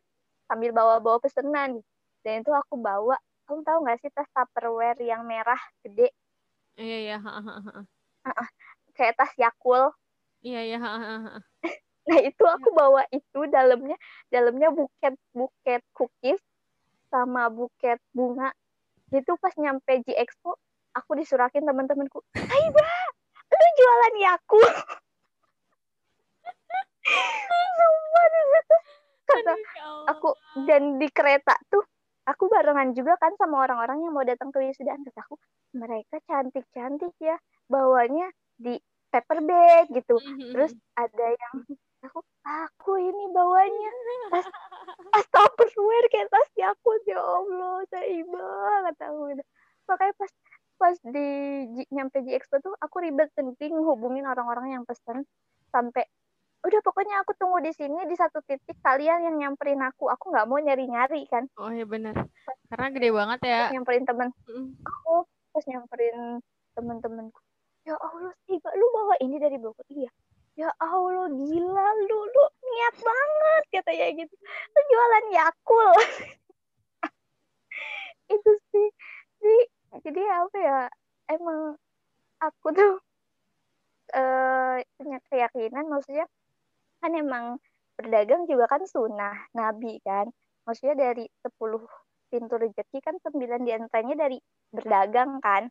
sambil 0.49 0.73
bawa-bawa 0.73 1.21
pesanan 1.21 1.79
dan 2.25 2.41
itu 2.41 2.51
aku 2.51 2.81
bawa 2.81 3.15
kamu 3.45 3.61
tahu 3.63 3.77
nggak 3.85 3.97
sih 4.01 4.11
tas 4.11 4.27
Tupperware 4.33 4.99
yang 4.99 5.23
merah 5.23 5.59
gede 5.85 6.09
Iya 6.79 6.97
iya. 7.03 7.17
kayak 8.97 9.15
tas 9.19 9.33
Yakul 9.37 9.91
Iya 10.41 10.61
iya. 10.65 10.79
nah 12.09 12.17
itu 12.17 12.43
aku 12.43 12.73
bawa 12.73 13.05
itu 13.13 13.39
dalamnya 13.53 13.93
dalamnya 14.33 14.73
buket 14.73 15.13
buket 15.37 15.85
cookies 15.93 16.41
sama 17.13 17.51
buket 17.53 18.01
bunga 18.09 18.49
itu 19.13 19.31
pas 19.37 19.53
nyampe 19.59 20.01
G 20.01 20.15
Expo 20.17 20.57
aku 20.95 21.11
disurakin 21.15 21.63
teman-temanku. 21.63 22.19
Hai 22.35 22.65
ba 22.71 22.85
lu 23.51 23.67
jualan 23.77 24.15
Yakul 24.25 24.63
Sumpah 27.77 28.25
kata 29.31 29.53
ya 29.53 29.85
aku 30.11 30.29
dan 30.67 30.97
di 30.99 31.07
kereta 31.13 31.55
tuh 31.69 31.83
aku 32.27 32.49
barengan 32.51 32.91
juga 32.95 33.15
kan 33.21 33.35
sama 33.37 33.63
orang-orang 33.63 34.03
yang 34.03 34.13
mau 34.15 34.25
datang 34.25 34.49
ke 34.51 34.59
wisudaan 34.59 35.03
terus 35.05 35.17
aku 35.19 35.35
mereka 35.77 36.19
cantik-cantik 36.27 37.15
ya 37.21 37.37
bawanya 37.71 38.27
di 38.59 38.75
paper 39.11 39.43
bag 39.43 39.91
gitu. 39.91 40.19
Mhm, 40.19 40.51
terus 40.55 40.71
ada 40.95 41.27
yang 41.31 41.55
aku 42.01 42.19
aku 42.43 42.93
ini 42.97 43.25
bawanya 43.31 43.89
tas 44.33 44.47
tas 45.11 45.27
Tupperware 45.29 46.07
kayak 46.09 46.27
tas 46.31 46.49
Yakult 46.57 47.03
ya 47.05 47.21
Allah 47.21 47.85
Saiba 47.91 48.49
kata 48.89 49.03
aku 49.11 49.21
gitu 49.35 49.43
makanya 49.85 50.13
pas 50.17 50.31
pas 50.81 50.97
di 51.05 51.29
nyampe 51.93 52.25
di 52.25 52.33
Expo 52.33 52.57
tuh 52.57 52.73
aku 52.81 53.05
ribet 53.05 53.29
penting 53.37 53.77
hubungin 53.85 54.25
orang-orang 54.25 54.73
yang 54.73 54.83
pesan 54.89 55.21
sampai 55.69 56.09
udah 56.61 56.81
pokoknya 56.85 57.21
aku 57.21 57.33
tunggu 57.37 57.61
di 57.61 57.73
sini 57.73 58.05
di 58.05 58.13
satu 58.17 58.41
titik 58.45 58.77
kalian 58.81 59.29
yang 59.29 59.35
nyamperin 59.37 59.81
aku. 59.81 60.09
Aku 60.09 60.33
nggak 60.33 60.45
mau 60.45 60.61
nyari-nyari 60.61 61.25
kan. 61.29 61.45
Oh 61.57 61.69
iya 61.73 61.85
benar. 61.85 62.13
Karena 62.69 62.87
gede 62.93 63.09
banget 63.13 63.39
ya. 63.45 63.61
nyamperin 63.73 64.05
temen. 64.05 64.29
Mm. 64.49 64.73
aku 64.81 65.25
terus 65.53 65.65
nyamperin 65.69 66.17
temen-temenku. 66.77 67.39
Ya 67.85 67.97
Allah 67.97 68.33
tiba 68.45 68.69
lu 68.77 68.85
bawa 68.93 69.15
ini 69.25 69.41
dari 69.41 69.57
Bogor? 69.57 69.85
Iya. 69.89 70.09
Ya 70.53 70.69
Allah 70.77 71.29
gila 71.33 71.87
lu 72.05 72.19
lu 72.29 72.43
niat 72.61 72.95
banget 73.01 73.63
katanya 73.81 74.07
gitu. 74.21 74.33
Lu 74.45 74.79
jualan 74.89 75.25
Yakul. 75.33 75.89
Itu 78.37 78.51
sih. 78.69 78.89
Jadi 79.41 79.61
jadi 79.99 80.21
apa 80.47 80.57
ya 80.57 80.79
emang 81.27 81.75
aku 82.39 82.67
tuh 82.71 82.93
eh 84.11 84.83
punya 84.99 85.19
keyakinan 85.27 85.87
maksudnya 85.87 86.27
kan 87.01 87.11
emang 87.15 87.59
berdagang 88.01 88.49
juga 88.49 88.65
kan 88.65 88.81
sunnah 88.89 89.35
nabi 89.53 90.01
kan. 90.01 90.29
Maksudnya 90.65 90.95
dari 90.97 91.25
10 91.45 91.85
pintu 92.31 92.55
rezeki 92.57 92.97
kan 93.03 93.15
sembilan 93.21 93.61
di 93.61 93.71
antaranya 93.75 94.15
dari 94.27 94.37
berdagang 94.71 95.37
kan. 95.43 95.69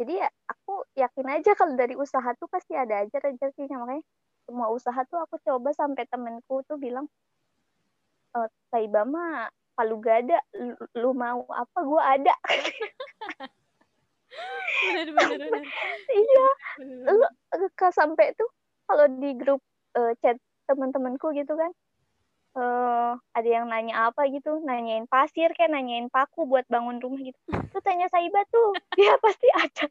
Jadi 0.00 0.12
ya 0.16 0.28
aku 0.48 0.82
yakin 0.96 1.26
aja 1.28 1.52
kalau 1.54 1.76
dari 1.76 1.94
usaha 1.94 2.32
tuh 2.40 2.48
pasti 2.48 2.72
ada 2.74 3.04
aja 3.04 3.16
rezekinya. 3.20 3.84
Makanya 3.84 4.04
semua 4.48 4.68
usaha 4.72 5.00
tuh 5.06 5.20
aku 5.22 5.36
coba 5.44 5.70
sampai 5.76 6.08
temenku 6.08 6.64
tuh 6.66 6.80
bilang 6.80 7.06
e, 8.34 8.38
Taiba 8.72 9.04
mah 9.06 9.46
kalau 9.78 9.96
gak 10.02 10.26
ada 10.26 10.38
lu, 10.98 11.14
mau 11.14 11.44
apa 11.54 11.78
gue 11.80 12.02
ada 12.02 12.34
bener 14.86 15.08
bener 15.12 15.38
bener 15.50 15.64
iya. 16.14 16.48
Lu 17.58 17.66
ke 17.76 17.88
sampai 17.92 18.32
tuh 18.38 18.48
kalau 18.88 19.06
di 19.20 19.30
grup 19.36 19.60
uh, 19.98 20.12
chat 20.22 20.38
teman-temanku 20.70 21.34
gitu 21.34 21.58
kan 21.58 21.70
uh, 22.54 23.18
ada 23.34 23.48
yang 23.48 23.66
nanya 23.66 24.10
apa 24.10 24.26
gitu 24.30 24.62
nanyain 24.62 25.06
pasir 25.10 25.50
kayak 25.54 25.74
nanyain 25.74 26.06
paku 26.10 26.46
buat 26.46 26.66
bangun 26.70 26.98
rumah 27.02 27.20
gitu. 27.22 27.38
Tuh 27.50 27.82
tanya 27.82 28.06
Saiba 28.10 28.42
tuh 28.50 28.74
dia 28.98 29.14
pasti 29.18 29.48
ada. 29.50 29.86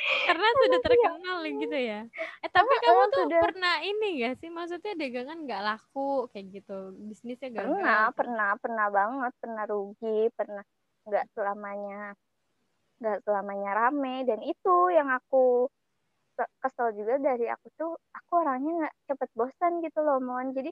Karena 0.00 0.48
sudah 0.56 0.80
terkenal 0.80 1.38
gitu 1.44 1.76
ya. 1.76 2.00
Eh 2.40 2.48
tapi 2.48 2.72
Ah, 2.72 2.80
kamu 2.80 3.02
tuh 3.12 3.24
sudah. 3.28 3.40
pernah 3.44 3.74
ini 3.84 4.24
gak 4.24 4.40
sih? 4.40 4.48
Maksudnya 4.48 4.96
dagangan 4.96 5.38
nggak 5.44 5.60
laku 5.60 6.24
kayak 6.32 6.46
gitu. 6.56 6.96
Bisnisnya 7.04 7.52
gagal. 7.52 7.68
Pernah 7.68 8.02
pernah 8.16 8.50
pernah 8.56 8.86
banget. 8.88 9.32
Pernah 9.36 9.64
rugi 9.68 10.32
pernah 10.32 10.64
nggak 11.10 11.26
selamanya 11.34 12.14
nggak 13.02 13.18
selamanya 13.26 13.70
rame. 13.74 14.22
Dan 14.24 14.40
itu 14.46 14.76
yang 14.94 15.10
aku 15.10 15.66
ke- 16.38 16.52
kesel 16.62 16.94
juga 16.96 17.18
dari 17.20 17.50
aku 17.50 17.66
tuh 17.76 17.92
aku 18.14 18.30
orangnya 18.40 18.86
nggak 18.86 18.94
cepet 19.12 19.30
bosan 19.36 19.72
gitu 19.84 20.00
loh 20.00 20.22
mohon 20.22 20.54
jadi 20.54 20.70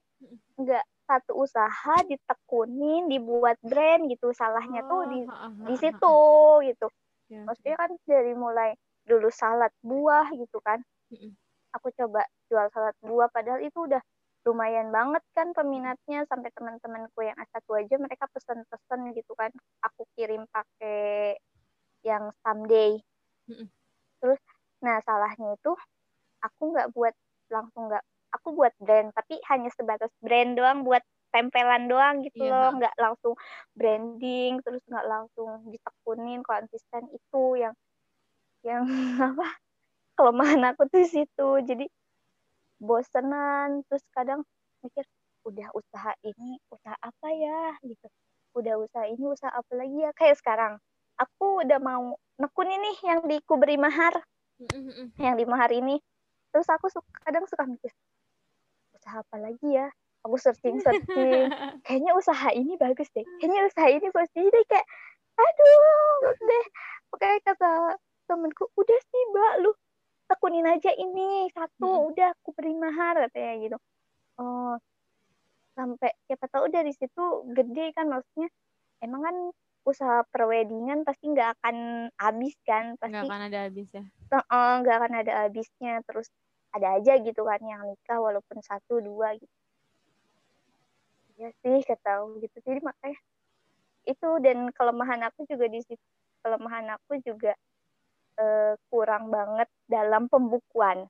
nggak 0.59 0.85
satu 1.09 1.33
usaha 1.41 1.95
ditekunin 2.05 3.09
dibuat 3.09 3.57
brand 3.65 4.07
gitu. 4.13 4.31
Salahnya 4.33 4.85
tuh 4.87 5.03
di 5.09 5.21
Oh, 5.25 5.67
di 5.69 5.75
ha, 5.75 5.81
situ 5.81 6.17
gitu. 6.69 6.87
Ya, 7.29 7.45
maksudnya 7.45 7.77
kan 7.77 7.91
dari 8.09 8.33
mulai 8.33 8.71
dulu 9.09 9.29
salad 9.33 9.73
buah 9.85 10.29
gitu 10.37 10.61
kan. 10.61 10.81
Aku 11.77 11.93
coba 11.93 12.25
jual 12.49 12.69
salad 12.73 12.97
buah 13.05 13.29
padahal 13.29 13.61
itu 13.61 13.85
udah 13.89 14.01
lumayan 14.49 14.89
banget 14.89 15.21
kan 15.37 15.53
peminatnya 15.53 16.25
sampai 16.31 16.49
teman-temanku 16.57 17.21
yang 17.21 17.37
S1 17.37 17.69
aja 17.77 17.95
mereka 18.01 18.25
pesen-pesen 18.33 19.01
gitu 19.13 19.33
kan. 19.37 19.53
Aku 19.85 20.09
kirim 20.17 20.49
pakai 20.49 21.37
yang 22.07 22.31
someday 22.41 22.97
Mm-mm. 23.49 23.69
terus 24.23 24.41
nah 24.79 25.03
salahnya 25.03 25.59
itu 25.59 25.73
aku 26.41 26.63
nggak 26.73 26.89
buat 26.95 27.15
langsung 27.51 27.91
nggak 27.91 28.05
aku 28.39 28.49
buat 28.55 28.73
brand 28.79 29.11
tapi 29.17 29.41
hanya 29.51 29.71
sebatas 29.75 30.13
brand 30.23 30.55
doang 30.55 30.87
buat 30.87 31.03
tempelan 31.35 31.89
doang 31.93 32.25
gitu 32.25 32.41
Iya, 32.41 32.53
loh. 32.53 32.71
nggak 32.81 32.95
langsung 32.97 33.35
branding 33.77 34.53
terus 34.65 34.81
nggak 34.89 35.07
langsung 35.09 35.49
ditekunin 35.69 36.41
konsisten. 36.41 37.05
Itu 37.13 37.57
yang 37.61 37.75
yang 38.65 38.85
apa 39.37 39.49
kelemahan 40.17 40.63
aku 40.73 40.89
tuh 40.89 41.05
situ. 41.05 41.49
Jadi 41.69 41.85
bosenan 42.79 43.83
terus 43.91 44.03
kadang 44.15 44.47
mikir 44.83 45.05
udah 45.47 45.69
usaha 45.75 46.13
ini 46.23 46.59
usaha 46.71 46.97
apa 46.99 47.29
ya? 47.35 47.75
Gitu. 47.83 48.07
Udah 48.55 48.75
usaha 48.81 49.07
ini 49.07 49.25
usaha 49.29 49.51
apa 49.51 49.73
lagi 49.75 49.99
ya? 50.03 50.11
Kayak 50.15 50.39
sekarang 50.41 50.73
aku 51.19 51.63
udah 51.67 51.79
mau 51.83 52.15
nekun 52.39 52.69
ini 52.71 52.91
yang 53.03 53.27
di 53.27 53.43
Kuberi 53.43 53.77
Mahar. 53.79 54.23
Yang 55.19 55.35
di 55.39 55.45
Mahar 55.47 55.71
ini. 55.75 55.99
Terus 56.49 56.67
aku 56.71 56.89
suka, 56.89 57.07
kadang 57.23 57.45
suka 57.45 57.69
mikir 57.69 57.93
usaha 58.99 59.23
apa 59.23 59.37
lagi 59.39 59.69
ya? 59.79 59.89
Aku 60.27 60.35
searching 60.35 60.83
searching 60.83 61.49
kayaknya 61.87 62.13
usaha 62.19 62.51
ini 62.51 62.75
bagus 62.75 63.07
deh. 63.15 63.25
Kayaknya 63.39 63.61
usaha 63.71 63.89
ini 63.89 64.07
bagus. 64.11 64.31
Deh 64.35 64.65
kayak 64.67 64.87
aduh 65.39 66.35
deh. 66.35 66.65
Pokoknya 67.09 67.39
kata 67.47 67.73
temenku 68.29 68.69
udah 68.77 69.01
sih 69.01 69.23
mbak 69.33 69.53
lu 69.65 69.73
tekunin 70.29 70.67
aja 70.69 70.93
ini 70.93 71.49
satu 71.51 71.89
Mm-mm. 71.89 72.09
udah 72.13 72.29
aku 72.37 72.53
beri 72.53 72.77
mahar 72.77 73.17
katanya 73.29 73.55
gitu. 73.65 73.77
Oh 74.39 74.77
sampai 75.79 76.11
siapa 76.27 76.51
tahu 76.51 76.67
dari 76.69 76.91
situ 76.93 77.49
gede 77.55 77.95
kan 77.97 78.11
maksudnya. 78.11 78.51
Emang 78.99 79.23
kan 79.23 79.37
usaha 79.87 80.27
perwedingan 80.29 81.07
pasti 81.07 81.33
nggak 81.33 81.59
akan 81.59 81.77
habis 82.19 82.55
kan 82.67 82.99
nggak 82.99 83.25
pasti 83.25 83.27
akan 83.31 83.41
ada 83.49 83.59
habisnya 83.65 84.03
eh, 84.29 84.75
nggak 84.85 84.97
akan 85.01 85.13
ada 85.25 85.33
habisnya. 85.47 85.95
Terus 86.05 86.29
ada 86.77 87.01
aja 87.01 87.13
gitu 87.23 87.43
kan 87.47 87.61
yang 87.65 87.83
nikah 87.89 88.19
walaupun 88.21 88.61
satu 88.61 89.01
dua 89.01 89.33
gitu. 89.39 89.55
Ya 91.39 91.55
sih 91.63 91.81
kata 91.87 92.21
aku 92.21 92.43
gitu. 92.45 92.59
Jadi 92.67 92.83
makanya 92.83 93.19
itu 94.05 94.29
dan 94.43 94.59
kelemahan 94.75 95.21
aku 95.31 95.45
juga 95.47 95.69
di 95.69 95.81
situ 95.85 96.05
kelemahan 96.43 96.97
aku 96.97 97.21
juga 97.23 97.53
eh, 98.39 98.73
kurang 98.89 99.29
banget 99.29 99.69
dalam 99.85 100.31
pembukuan. 100.31 101.07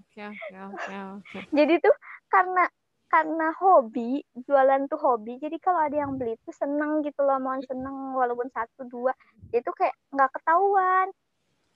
Oke 0.00 0.20
oke 0.24 0.54
oke 0.74 0.94
oke. 1.20 1.38
Jadi 1.52 1.74
tuh 1.78 1.94
karena 2.32 2.64
karena 3.10 3.50
hobi 3.58 4.22
jualan 4.46 4.86
tuh 4.86 4.96
hobi 4.96 5.34
jadi 5.42 5.58
kalau 5.58 5.82
ada 5.82 5.98
yang 5.98 6.14
beli 6.14 6.38
tuh 6.46 6.54
seneng 6.54 7.02
gitu 7.02 7.26
loh 7.26 7.42
mohon 7.42 7.58
seneng 7.66 8.14
walaupun 8.14 8.46
satu 8.54 8.86
dua 8.86 9.10
itu 9.50 9.70
kayak 9.74 9.94
nggak 10.14 10.30
ketahuan. 10.40 11.08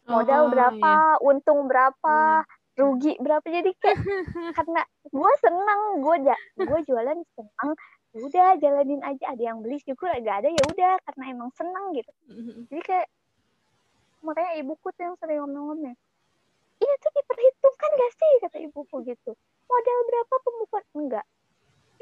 Modal 0.05 0.47
Oh, 0.47 0.51
berapa 0.53 0.93
iya. 1.17 1.21
untung 1.25 1.65
berapa 1.65 2.45
rugi 2.75 3.17
berapa 3.23 3.47
jadi 3.47 3.71
kayak 3.79 3.99
karena 4.59 4.83
gue 5.07 5.33
seneng 5.41 5.81
gue 6.03 6.17
ja 6.29 6.37
gue 6.59 6.79
jualan 6.85 7.19
seneng 7.39 7.71
udah 8.15 8.49
jalanin 8.63 9.03
aja 9.03 9.35
ada 9.35 9.43
yang 9.43 9.59
beli 9.59 9.79
syukur 9.83 10.07
gak 10.23 10.43
ada 10.43 10.51
ya 10.51 10.63
udah 10.71 10.93
karena 11.03 11.25
emang 11.35 11.51
seneng 11.59 11.85
gitu. 11.99 12.13
Mm-mm. 12.31 12.67
jadi 12.71 12.83
kayak 12.83 13.07
makanya 14.25 14.57
ibuku 14.59 14.89
tuh 14.97 15.03
yang 15.13 15.17
sering 15.21 15.39
ngomong-ngomong 15.45 15.95
ini 16.83 16.95
tuh 17.01 17.13
diperhitungkan 17.15 17.91
gak 17.95 18.13
sih? 18.19 18.33
kata 18.45 18.59
ibuku 18.67 18.97
gitu. 19.07 19.33
Modal 19.71 19.99
berapa 20.11 20.35
pembukuan? 20.43 20.85
Enggak. 20.93 21.27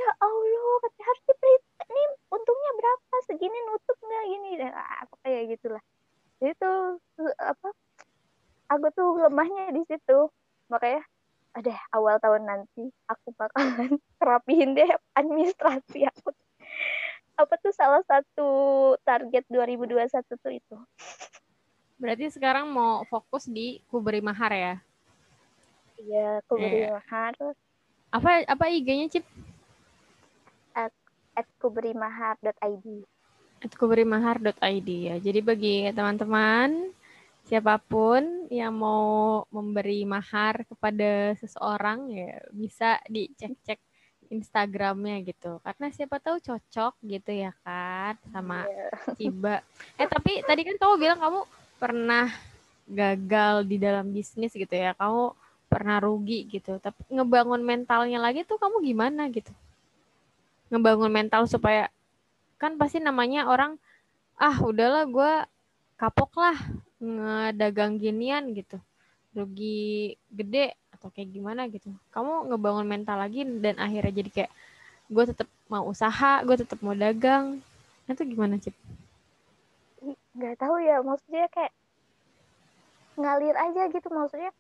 Ya 0.01 0.09
Allah 0.19 0.75
kata 0.83 1.01
harus 1.05 1.23
diperhitungkan. 1.29 1.87
Nih 1.93 2.07
untungnya 2.33 2.71
berapa? 2.81 3.15
Segini 3.29 3.59
nutup 3.69 3.99
nggak? 4.01 4.25
Gini. 4.27 4.51
Ah, 4.73 5.05
kayak 5.23 5.43
gitulah. 5.57 5.83
Jadi 6.43 6.53
tuh, 6.59 6.99
apa 7.39 7.69
aku 8.73 8.87
tuh 8.97 9.11
lemahnya 9.23 9.71
di 9.71 9.83
situ. 9.87 10.33
Makanya 10.73 11.05
ada 11.53 11.75
awal 11.93 12.17
tahun 12.17 12.49
nanti 12.49 12.89
aku 13.07 13.37
bakalan 13.37 14.01
rapihin 14.25 14.73
deh 14.73 14.89
administrasi 15.15 16.09
aku. 16.09 16.33
Apa 17.37 17.55
tuh 17.61 17.73
salah 17.77 18.01
satu 18.09 18.51
target 19.05 19.45
2021 19.53 20.09
tuh 20.41 20.53
itu 20.53 20.77
berarti 22.03 22.27
sekarang 22.29 22.67
mau 22.67 23.07
fokus 23.07 23.47
di 23.47 23.79
kuberi 23.87 24.19
mahar 24.19 24.51
ya 24.51 24.75
iya 25.97 26.43
aku 26.43 26.59
beri 26.59 26.79
Iya. 26.83 26.99
mahar 26.99 27.33
apa 28.11 28.31
apa 28.45 28.65
IG-nya 28.69 29.07
Cip 29.09 29.25
at 31.33 31.47
kuberimahar.id 31.57 32.87
at 33.63 33.73
kuberimahar.id 33.73 34.89
ya 34.91 35.17
jadi 35.17 35.41
bagi 35.41 35.87
teman-teman 35.95 36.91
siapa 37.43 37.79
pun 37.79 38.21
yang 38.51 38.75
mau 38.75 39.43
memberi 39.49 40.03
mahar 40.05 40.67
kepada 40.67 41.33
seseorang 41.39 42.11
ya 42.11 42.37
bisa 42.51 42.99
dicek-cek 43.07 43.79
Instagramnya 44.29 45.21
gitu 45.23 45.61
karena 45.61 45.87
siapa 45.89 46.17
tahu 46.17 46.41
cocok 46.41 47.01
gitu 47.05 47.31
ya 47.33 47.53
kan 47.63 48.17
sama 48.29 48.65
Iya. 48.65 48.89
Ciba. 49.15 49.57
Eh 49.97 50.09
tapi 50.09 50.41
tadi 50.43 50.63
kan 50.65 50.77
kamu 50.77 50.95
bilang 50.97 51.21
kamu 51.21 51.41
pernah 51.83 52.31
gagal 52.87 53.67
di 53.67 53.83
dalam 53.83 54.15
bisnis 54.15 54.55
gitu 54.55 54.71
ya. 54.71 54.95
Kamu 54.95 55.35
pernah 55.67 55.99
rugi 55.99 56.47
gitu. 56.47 56.79
Tapi 56.79 57.03
ngebangun 57.11 57.59
mentalnya 57.59 58.23
lagi 58.23 58.47
tuh 58.47 58.63
kamu 58.63 58.87
gimana 58.87 59.27
gitu? 59.35 59.51
Ngebangun 60.71 61.11
mental 61.11 61.51
supaya 61.51 61.91
kan 62.63 62.79
pasti 62.79 63.03
namanya 63.03 63.51
orang 63.51 63.75
ah 64.39 64.55
udahlah 64.63 65.11
gue 65.11 65.33
kapok 65.99 66.39
lah 66.39 66.55
ngedagang 67.03 67.99
ginian 67.99 68.55
gitu. 68.55 68.79
Rugi 69.35 70.15
gede 70.31 70.79
atau 70.95 71.11
kayak 71.11 71.35
gimana 71.35 71.67
gitu. 71.67 71.91
Kamu 72.15 72.55
ngebangun 72.55 72.87
mental 72.87 73.19
lagi 73.19 73.43
dan 73.43 73.83
akhirnya 73.83 74.23
jadi 74.23 74.31
kayak 74.31 74.53
gue 75.11 75.25
tetap 75.35 75.49
mau 75.67 75.83
usaha, 75.91 76.47
gue 76.47 76.57
tetap 76.63 76.79
mau 76.79 76.95
dagang. 76.95 77.59
Itu 78.07 78.23
gimana, 78.23 78.61
Cip? 78.63 78.77
Nggak 80.33 80.57
tahu 80.57 80.77
ya 80.81 81.05
maksudnya 81.05 81.47
kayak 81.53 81.73
ngalir 83.21 83.57
aja 83.57 83.89
gitu. 83.93 84.09
Maksudnya 84.09 84.51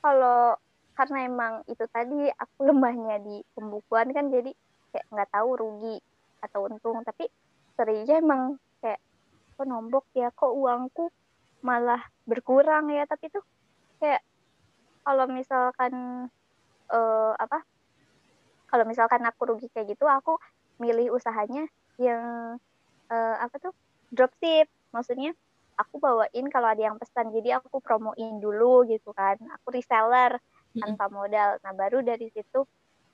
kalau 0.00 0.54
karena 0.96 1.18
emang 1.28 1.52
itu 1.68 1.84
tadi 1.90 2.30
aku 2.32 2.70
lemahnya 2.72 3.20
di 3.20 3.42
pembukuan 3.52 4.14
kan 4.14 4.32
jadi 4.32 4.54
kayak 4.94 5.06
nggak 5.12 5.30
tahu 5.34 5.50
rugi 5.58 5.96
atau 6.42 6.70
untung. 6.70 7.02
Tapi 7.02 7.26
seringnya 7.74 8.22
emang 8.22 8.56
kayak 8.80 9.02
kok 9.58 9.66
nombok 9.66 10.06
ya? 10.14 10.30
Kok 10.30 10.52
uangku 10.54 11.10
malah 11.66 12.00
berkurang 12.24 12.88
ya? 12.94 13.04
Tapi 13.04 13.28
tuh 13.28 13.44
kayak 13.98 14.22
kalau 15.02 15.26
misalkan 15.30 16.26
eh, 16.90 17.32
apa 17.36 17.66
kalau 18.70 18.84
misalkan 18.86 19.22
aku 19.22 19.54
rugi 19.54 19.70
kayak 19.70 19.94
gitu 19.94 20.04
aku 20.10 20.38
milih 20.82 21.14
usahanya 21.16 21.64
yang 21.96 22.56
uh, 23.08 23.36
apa 23.40 23.56
tuh 23.56 23.72
dropship 24.12 24.68
maksudnya 24.96 25.36
aku 25.76 26.00
bawain 26.00 26.48
kalau 26.48 26.72
ada 26.72 26.88
yang 26.88 26.96
pesan 26.96 27.28
jadi 27.36 27.60
aku 27.60 27.84
promoin 27.84 28.40
dulu 28.40 28.88
gitu 28.88 29.12
kan. 29.12 29.36
Aku 29.60 29.76
reseller 29.76 30.40
tanpa 30.72 31.12
modal. 31.12 31.60
Nah 31.60 31.72
baru 31.76 32.00
dari 32.00 32.32
situ 32.32 32.64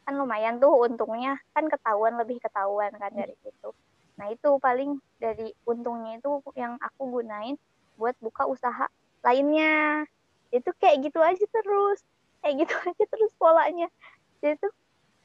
kan 0.06 0.14
lumayan 0.14 0.62
tuh 0.62 0.70
untungnya. 0.70 1.38
Kan 1.50 1.66
ketahuan 1.66 2.14
lebih 2.18 2.38
ketahuan 2.38 2.94
kan 2.94 3.10
dari 3.10 3.34
situ. 3.42 3.74
Nah 4.18 4.30
itu 4.30 4.58
paling 4.62 5.02
dari 5.18 5.50
untungnya 5.66 6.22
itu 6.22 6.30
yang 6.54 6.78
aku 6.78 7.20
gunain 7.20 7.58
buat 7.98 8.14
buka 8.22 8.46
usaha 8.46 8.86
lainnya. 9.26 10.06
Itu 10.54 10.70
kayak 10.78 11.10
gitu 11.10 11.18
aja 11.18 11.44
terus. 11.50 11.98
Kayak 12.46 12.66
gitu 12.66 12.74
aja 12.94 13.04
terus 13.10 13.32
polanya. 13.34 13.90
Jadi 14.38 14.58
tuh 14.62 14.72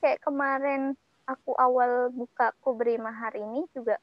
kayak 0.02 0.22
kemarin 0.26 0.98
aku 1.28 1.54
awal 1.60 2.10
buka 2.10 2.56
kubri 2.64 2.96
mahar 2.98 3.36
ini 3.36 3.68
juga 3.76 4.00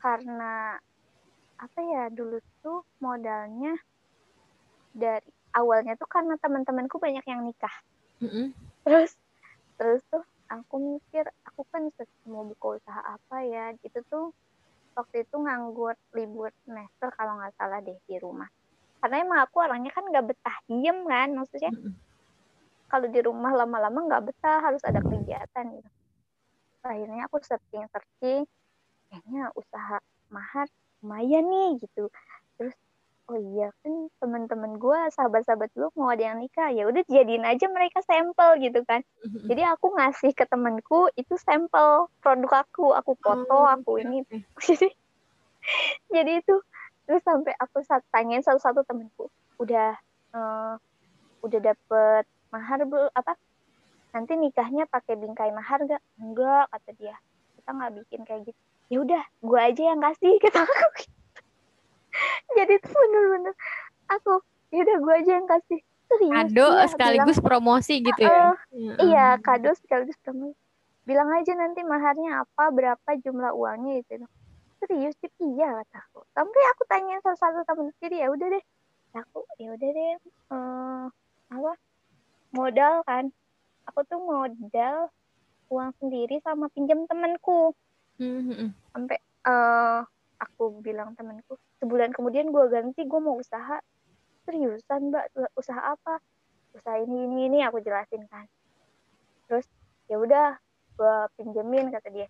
karena 0.00 0.80
apa 1.60 1.78
ya 1.84 2.08
dulu 2.08 2.40
tuh 2.64 2.80
modalnya 3.04 3.76
dari 4.96 5.28
awalnya 5.52 5.94
tuh 6.00 6.08
karena 6.08 6.40
teman-temanku 6.40 6.96
banyak 6.96 7.22
yang 7.28 7.44
nikah 7.44 7.72
mm 8.24 8.28
-hmm. 8.28 8.46
terus 8.88 9.12
terus 9.76 10.00
tuh 10.08 10.24
aku 10.48 10.80
mikir 10.80 11.28
aku 11.44 11.62
kan 11.68 11.92
mau 12.26 12.48
buka 12.48 12.80
usaha 12.80 13.00
apa 13.04 13.36
ya 13.44 13.76
gitu 13.84 14.00
tuh 14.08 14.26
waktu 14.96 15.22
itu 15.22 15.36
nganggur 15.36 15.94
libur 16.16 16.50
semester 16.64 17.12
kalau 17.14 17.38
nggak 17.38 17.54
salah 17.60 17.78
deh 17.84 17.96
di 18.08 18.16
rumah 18.16 18.48
karena 19.00 19.16
emang 19.20 19.40
aku 19.44 19.60
orangnya 19.60 19.92
kan 19.92 20.04
nggak 20.08 20.26
betah 20.32 20.56
diem 20.64 20.98
kan 21.04 21.28
maksudnya 21.36 21.72
mm 21.76 21.80
-hmm. 21.80 21.94
kalau 22.88 23.06
di 23.06 23.20
rumah 23.20 23.52
lama-lama 23.52 23.98
nggak 24.08 24.32
betah 24.32 24.58
harus 24.64 24.82
ada 24.82 25.04
kegiatan 25.04 25.64
gitu 25.76 25.90
akhirnya 26.80 27.28
aku 27.28 27.36
searching 27.44 27.84
searching 27.92 28.48
kayaknya 29.12 29.52
usaha 29.52 30.00
mahar 30.32 30.66
lumayan 31.00 31.44
nih 31.48 31.70
gitu. 31.80 32.12
Terus 32.56 32.76
oh 33.30 33.38
iya 33.38 33.70
kan 33.86 34.10
teman-teman 34.18 34.74
gue 34.76 34.98
sahabat-sahabat 35.14 35.70
gue 35.70 35.88
mau 35.94 36.10
ada 36.10 36.34
yang 36.34 36.42
nikah 36.42 36.66
ya 36.74 36.90
udah 36.90 37.06
jadiin 37.06 37.46
aja 37.46 37.70
mereka 37.70 38.02
sampel 38.02 38.58
gitu 38.58 38.82
kan. 38.82 39.06
Mm-hmm. 39.22 39.46
jadi 39.46 39.62
aku 39.70 39.86
ngasih 39.94 40.34
ke 40.34 40.44
temanku 40.50 41.06
itu 41.14 41.34
sampel 41.38 42.10
produk 42.20 42.66
aku. 42.66 42.92
Aku 42.98 43.14
foto 43.22 43.54
oh, 43.54 43.66
aku 43.66 44.02
ini. 44.02 44.26
jadi 44.66 44.88
jadi 46.10 46.32
itu 46.42 46.56
terus 47.06 47.22
sampai 47.26 47.54
aku 47.58 47.82
tanyain 48.10 48.42
satu-satu 48.42 48.82
temanku. 48.84 49.30
Udah 49.62 49.94
uh, 50.34 50.74
udah 51.40 51.60
dapet 51.62 52.24
mahar 52.50 52.82
belum 52.82 53.14
apa 53.14 53.38
nanti 54.10 54.34
nikahnya 54.34 54.90
pakai 54.90 55.14
bingkai 55.14 55.54
mahar 55.54 55.86
gak 55.86 56.02
enggak 56.18 56.66
kata 56.66 56.90
dia. 56.98 57.16
Kita 57.54 57.70
nggak 57.78 57.92
bikin 58.02 58.26
kayak 58.26 58.42
gitu 58.50 58.69
ya 58.90 58.98
udah 58.98 59.22
gue 59.22 59.60
aja 59.62 59.82
yang 59.94 60.00
kasih 60.02 60.34
kata 60.44 60.66
aku. 60.66 60.86
Gitu. 60.98 61.40
jadi 62.58 62.74
tuh 62.82 62.90
bener-bener 62.90 63.54
aku 64.10 64.42
ya 64.74 64.82
udah 64.82 64.96
gue 64.98 65.14
aja 65.24 65.32
yang 65.38 65.48
kasih. 65.48 65.80
Serius 66.10 66.34
kado 66.34 66.66
ya, 66.74 66.86
sekaligus 66.90 67.38
bilang, 67.38 67.46
promosi 67.46 67.94
gitu 68.02 68.20
ya? 68.26 68.50
Uh, 68.74 68.98
iya. 69.06 69.26
Kado 69.38 69.70
sekaligus 69.78 70.18
promosi. 70.18 70.58
Bilang 71.06 71.30
aja 71.38 71.54
nanti 71.54 71.86
maharnya 71.86 72.42
apa 72.42 72.74
berapa 72.74 73.10
jumlah 73.22 73.54
uangnya 73.54 74.02
itu 74.02 74.26
serius 74.82 75.14
sih 75.22 75.30
iya 75.54 75.70
kata 75.70 76.02
aku. 76.10 76.26
Sampai 76.34 76.62
aku 76.74 76.82
tanya 76.90 77.22
salah 77.22 77.38
satu 77.38 77.62
temen 77.62 77.94
jadi 78.02 78.26
ya 78.26 78.28
udah 78.34 78.48
deh. 78.50 78.64
Aku 79.22 79.46
ya 79.62 79.70
udah 79.70 79.88
deh 79.94 80.10
uh, 80.50 81.06
apa? 81.54 81.72
Modal 82.50 83.06
kan? 83.06 83.30
Aku 83.86 84.02
tuh 84.02 84.18
modal 84.18 85.14
uang 85.70 85.94
sendiri 86.02 86.42
sama 86.42 86.66
pinjam 86.74 87.06
temanku 87.06 87.70
mm-hmm. 88.20 88.68
Sampai 88.90 89.18
uh, 89.46 90.02
aku 90.40 90.80
bilang 90.80 91.12
temanku 91.14 91.60
sebulan 91.80 92.12
kemudian 92.12 92.52
gue 92.52 92.64
ganti 92.68 93.04
gue 93.04 93.20
mau 93.20 93.36
usaha. 93.36 93.80
Seriusan 94.44 95.12
mbak? 95.12 95.32
Usaha 95.56 95.96
apa? 95.96 96.20
Usaha 96.76 96.96
ini 97.00 97.28
ini 97.28 97.38
ini 97.52 97.58
aku 97.64 97.80
jelasin 97.84 98.24
kan. 98.28 98.48
Terus 99.48 99.66
ya 100.08 100.16
udah 100.20 100.56
gue 100.96 101.16
pinjemin 101.40 101.92
kata 101.92 102.08
dia. 102.12 102.28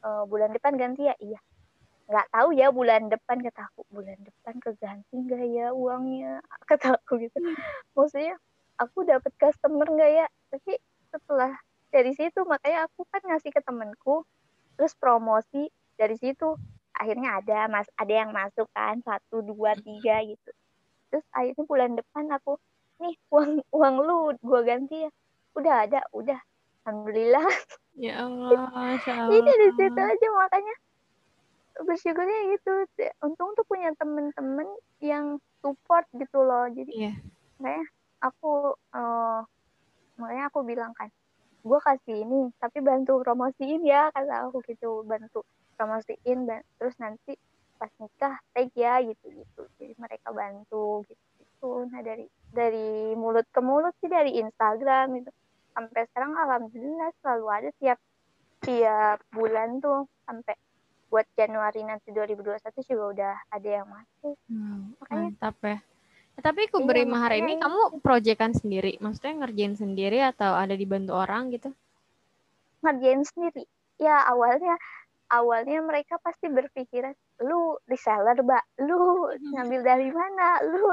E, 0.00 0.08
bulan 0.28 0.52
depan 0.52 0.76
ganti 0.76 1.08
ya? 1.08 1.14
Iya. 1.20 1.40
Nggak 2.10 2.26
tahu 2.32 2.48
ya 2.56 2.68
bulan 2.72 3.12
depan 3.12 3.44
kata 3.44 3.70
aku. 3.72 3.84
Bulan 3.92 4.18
depan 4.24 4.56
keganti 4.60 5.14
nggak 5.14 5.44
ya 5.52 5.66
uangnya? 5.76 6.40
kata 6.70 6.96
aku 6.96 7.20
gitu. 7.20 7.36
Maksudnya 7.96 8.36
aku 8.80 9.04
dapat 9.04 9.32
customer 9.36 9.86
nggak 9.88 10.10
ya? 10.10 10.26
Tapi 10.48 10.80
setelah 11.12 11.52
dari 11.90 12.14
situ 12.14 12.40
makanya 12.46 12.86
aku 12.86 13.04
kan 13.10 13.20
ngasih 13.26 13.50
ke 13.50 13.60
temenku 13.60 14.22
terus 14.78 14.94
promosi 14.96 15.68
dari 16.00 16.16
situ 16.16 16.56
akhirnya 16.96 17.44
ada 17.44 17.68
mas 17.68 17.84
ada 18.00 18.08
yang 18.24 18.32
masuk 18.32 18.64
kan 18.72 19.04
satu 19.04 19.44
dua 19.44 19.76
tiga 19.76 20.24
gitu. 20.24 20.50
Terus 21.12 21.26
akhirnya 21.36 21.64
bulan 21.68 21.92
depan 22.00 22.24
aku 22.32 22.56
nih 23.04 23.12
uang 23.28 23.60
uang 23.68 23.94
lu 24.00 24.32
gua 24.40 24.60
ganti 24.64 25.04
ya. 25.04 25.10
Udah 25.52 25.84
ada 25.84 26.00
udah. 26.16 26.40
Alhamdulillah. 26.88 27.44
Ya 28.00 28.24
Allah, 28.24 28.96
ini 29.28 29.44
dari 29.44 29.68
situ 29.76 30.00
aja 30.00 30.26
makanya 30.32 30.74
bersyukurnya 31.84 32.56
gitu. 32.56 32.72
Untung 33.20 33.52
tuh 33.52 33.68
punya 33.68 33.92
temen-temen 34.00 34.64
yang 35.04 35.36
support 35.60 36.08
gitu 36.16 36.40
loh. 36.40 36.64
Jadi 36.72 37.12
yeah. 37.12 37.16
kayak 37.60 37.84
aku 38.24 38.72
uh, 38.96 39.44
makanya 40.16 40.48
aku 40.48 40.64
bilang 40.64 40.92
kan 40.96 41.12
gue 41.60 41.80
kasih 41.84 42.24
ini 42.24 42.48
tapi 42.56 42.80
bantu 42.80 43.20
promosiin 43.20 43.84
ya 43.84 44.08
kata 44.16 44.48
aku 44.48 44.64
gitu 44.64 45.04
bantu 45.04 45.44
promosiin 45.80 46.44
dan 46.44 46.60
terus 46.76 46.92
nanti 47.00 47.40
pas 47.80 47.88
nikah 47.96 48.36
tag 48.52 48.68
ya 48.76 49.00
gitu 49.00 49.24
gitu 49.32 49.60
jadi 49.80 49.96
mereka 49.96 50.28
bantu 50.36 51.00
gitu 51.08 51.24
gitu 51.40 51.88
nah 51.88 52.04
dari 52.04 52.28
dari 52.52 53.16
mulut 53.16 53.48
ke 53.48 53.64
mulut 53.64 53.96
sih 54.04 54.12
dari 54.12 54.36
Instagram 54.36 55.24
itu 55.24 55.32
sampai 55.72 56.04
sekarang 56.12 56.36
alhamdulillah 56.36 57.08
selalu 57.24 57.46
ada 57.48 57.70
tiap 57.80 57.96
tiap 58.60 59.24
bulan 59.32 59.80
tuh 59.80 60.04
sampai 60.28 60.52
buat 61.10 61.26
Januari 61.34 61.82
nanti 61.82 62.12
2021 62.14 62.86
juga 62.86 63.04
udah 63.10 63.34
ada 63.50 63.68
yang 63.82 63.88
masuk. 63.90 64.36
Hmm, 64.46 64.94
Makanya, 65.02 65.26
mantap 65.26 65.56
ya. 65.66 65.78
Tapi 66.40 66.70
Kuberi 66.70 67.02
iya, 67.02 67.10
Mahar 67.10 67.34
ini 67.34 67.58
kamu 67.58 67.98
proyekan 68.00 68.54
sendiri? 68.54 68.96
Maksudnya 69.02 69.44
ngerjain 69.44 69.74
sendiri 69.74 70.22
atau 70.22 70.54
ada 70.54 70.72
dibantu 70.78 71.18
orang 71.18 71.50
gitu? 71.50 71.74
Ngerjain 72.86 73.26
sendiri. 73.26 73.66
Ya 73.98 74.22
awalnya 74.24 74.78
awalnya 75.30 75.78
mereka 75.80 76.18
pasti 76.20 76.50
berpikiran, 76.50 77.14
lu 77.46 77.78
reseller, 77.86 78.36
Mbak. 78.42 78.64
Lu 78.84 79.30
ngambil 79.54 79.80
dari 79.86 80.10
mana? 80.10 80.60
Lu 80.66 80.90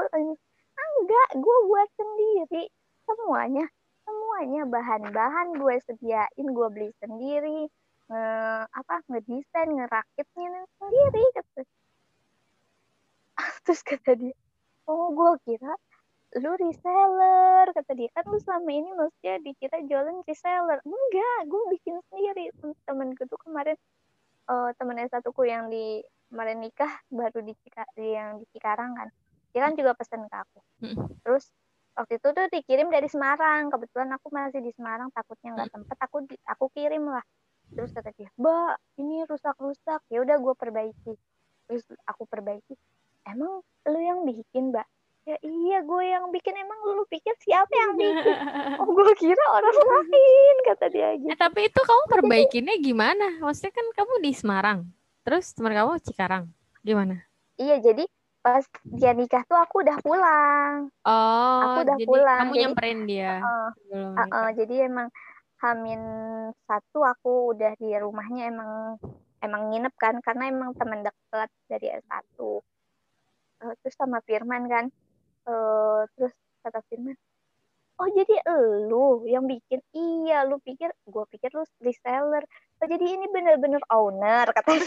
enggak, 0.78 1.28
gue 1.36 1.58
buat 1.66 1.88
sendiri. 1.98 2.64
Semuanya, 3.04 3.66
semuanya 4.06 4.62
bahan-bahan 4.68 5.58
gue 5.58 5.74
sediain, 5.84 6.46
gue 6.46 6.68
beli 6.70 6.90
sendiri. 7.02 7.66
Nge, 8.08 8.24
apa 8.72 8.94
ngedesain, 9.10 9.68
ngerakitnya 9.68 10.64
sendiri. 10.80 11.24
Terus 13.68 13.80
kata 13.84 14.16
dia, 14.16 14.36
oh 14.88 15.12
gue 15.12 15.32
kira 15.44 15.76
lu 16.36 16.52
reseller 16.60 17.72
kata 17.72 17.96
dia 17.96 18.12
kan 18.12 18.28
lu 18.28 18.36
selama 18.36 18.68
ini 18.68 18.92
maksudnya 18.92 19.40
dikira 19.40 19.80
jualan 19.88 20.20
reseller 20.28 20.76
enggak 20.84 21.40
gue 21.48 21.62
bikin 21.72 21.96
sendiri 22.12 22.52
temenku 22.84 23.24
tuh 23.32 23.40
kemarin 23.40 23.80
uh, 24.48 24.70
temen 24.74 24.98
satuku 25.06 25.46
yang 25.46 25.68
di 25.68 26.02
kemarin 26.28 26.60
nikah 26.60 26.90
baru 27.08 27.40
di 27.44 27.54
yang 27.96 28.40
di 28.40 28.44
Cikarang 28.56 28.96
kan. 28.96 29.08
Dia 29.52 29.60
kan 29.68 29.72
juga 29.76 29.96
pesen 29.96 30.28
ke 30.28 30.36
aku. 30.36 30.60
Terus 31.24 31.44
waktu 31.96 32.20
itu 32.20 32.28
tuh 32.32 32.46
dikirim 32.52 32.88
dari 32.92 33.08
Semarang. 33.08 33.72
Kebetulan 33.72 34.12
aku 34.16 34.28
masih 34.28 34.60
di 34.60 34.72
Semarang 34.76 35.08
takutnya 35.12 35.56
nggak 35.56 35.72
sempet 35.72 35.96
aku 36.00 36.16
aku 36.48 36.64
kirim 36.72 37.08
lah. 37.08 37.24
Terus 37.72 37.92
kata 37.92 38.12
dia 38.16 38.28
mbak 38.36 38.76
ini 39.00 39.24
rusak-rusak. 39.28 40.00
Ya 40.12 40.20
udah 40.20 40.36
gue 40.36 40.54
perbaiki. 40.56 41.14
Terus 41.68 41.84
aku 42.04 42.24
perbaiki 42.28 42.76
emang 43.28 43.60
lu 43.88 44.00
yang 44.00 44.24
bikin 44.24 44.72
mbak 44.72 44.88
ya 45.28 45.36
iya 45.44 45.78
gue 45.84 46.04
yang 46.08 46.32
bikin. 46.32 46.56
Emang 46.56 46.78
lu 46.88 47.04
pikir 47.04 47.36
siapa 47.44 47.68
yang 47.68 47.92
bikin? 48.00 48.36
Oh 48.80 48.88
gue 48.88 49.12
kira 49.20 49.44
orang 49.52 49.76
lain 49.92 50.56
kata 50.64 50.86
dia 50.88 51.08
gitu 51.20 51.28
eh, 51.28 51.36
tapi 51.36 51.68
itu 51.68 51.80
kamu 51.84 52.02
perbaikinnya 52.08 52.76
gimana? 52.80 53.26
Maksudnya 53.44 53.72
kan 53.76 53.86
kamu 53.92 54.12
di 54.24 54.32
Semarang 54.32 54.78
terus 55.28 55.52
teman 55.52 55.76
kamu 55.76 56.00
Cikarang 56.00 56.44
gimana? 56.80 57.28
Iya 57.60 57.84
jadi 57.84 58.08
pas 58.40 58.64
dia 58.86 59.12
nikah 59.12 59.44
tuh 59.44 59.58
aku 59.60 59.84
udah 59.84 59.98
pulang. 60.00 60.88
Oh 61.04 61.60
aku 61.60 61.78
udah 61.84 61.96
jadi 62.00 62.08
pulang. 62.08 62.38
kamu 62.40 62.52
jadi, 62.54 62.60
nyamperin 62.64 63.00
dia 63.04 63.32
uh, 63.44 63.70
uh, 63.92 64.28
uh, 64.32 64.48
jadi 64.56 64.88
emang 64.88 65.12
Hamin 65.58 66.02
satu 66.70 67.02
aku 67.02 67.50
udah 67.52 67.74
di 67.82 67.90
rumahnya 67.98 68.48
emang 68.48 68.96
emang 69.42 69.62
nginep 69.74 69.94
kan 69.98 70.14
karena 70.22 70.54
emang 70.54 70.70
teman 70.78 71.02
dekat 71.02 71.50
dari 71.66 71.90
S1 71.98 72.38
uh, 72.38 73.74
terus 73.82 73.94
sama 73.98 74.22
Firman 74.22 74.70
kan 74.70 74.84
uh, 75.48 76.04
terus 76.14 76.34
kata 76.62 76.84
Firman 76.86 77.16
oh 77.98 78.08
jadi 78.14 78.34
lu 78.86 79.26
yang 79.26 79.50
bikin? 79.50 79.82
Iya 79.90 80.46
lu 80.46 80.62
pikir 80.62 80.94
gue 81.02 81.24
pikir 81.34 81.50
lu 81.50 81.66
reseller. 81.82 82.46
Oh 82.78 82.86
jadi 82.86 83.02
ini 83.02 83.26
bener-bener 83.26 83.82
owner 83.90 84.46
katanya 84.54 84.86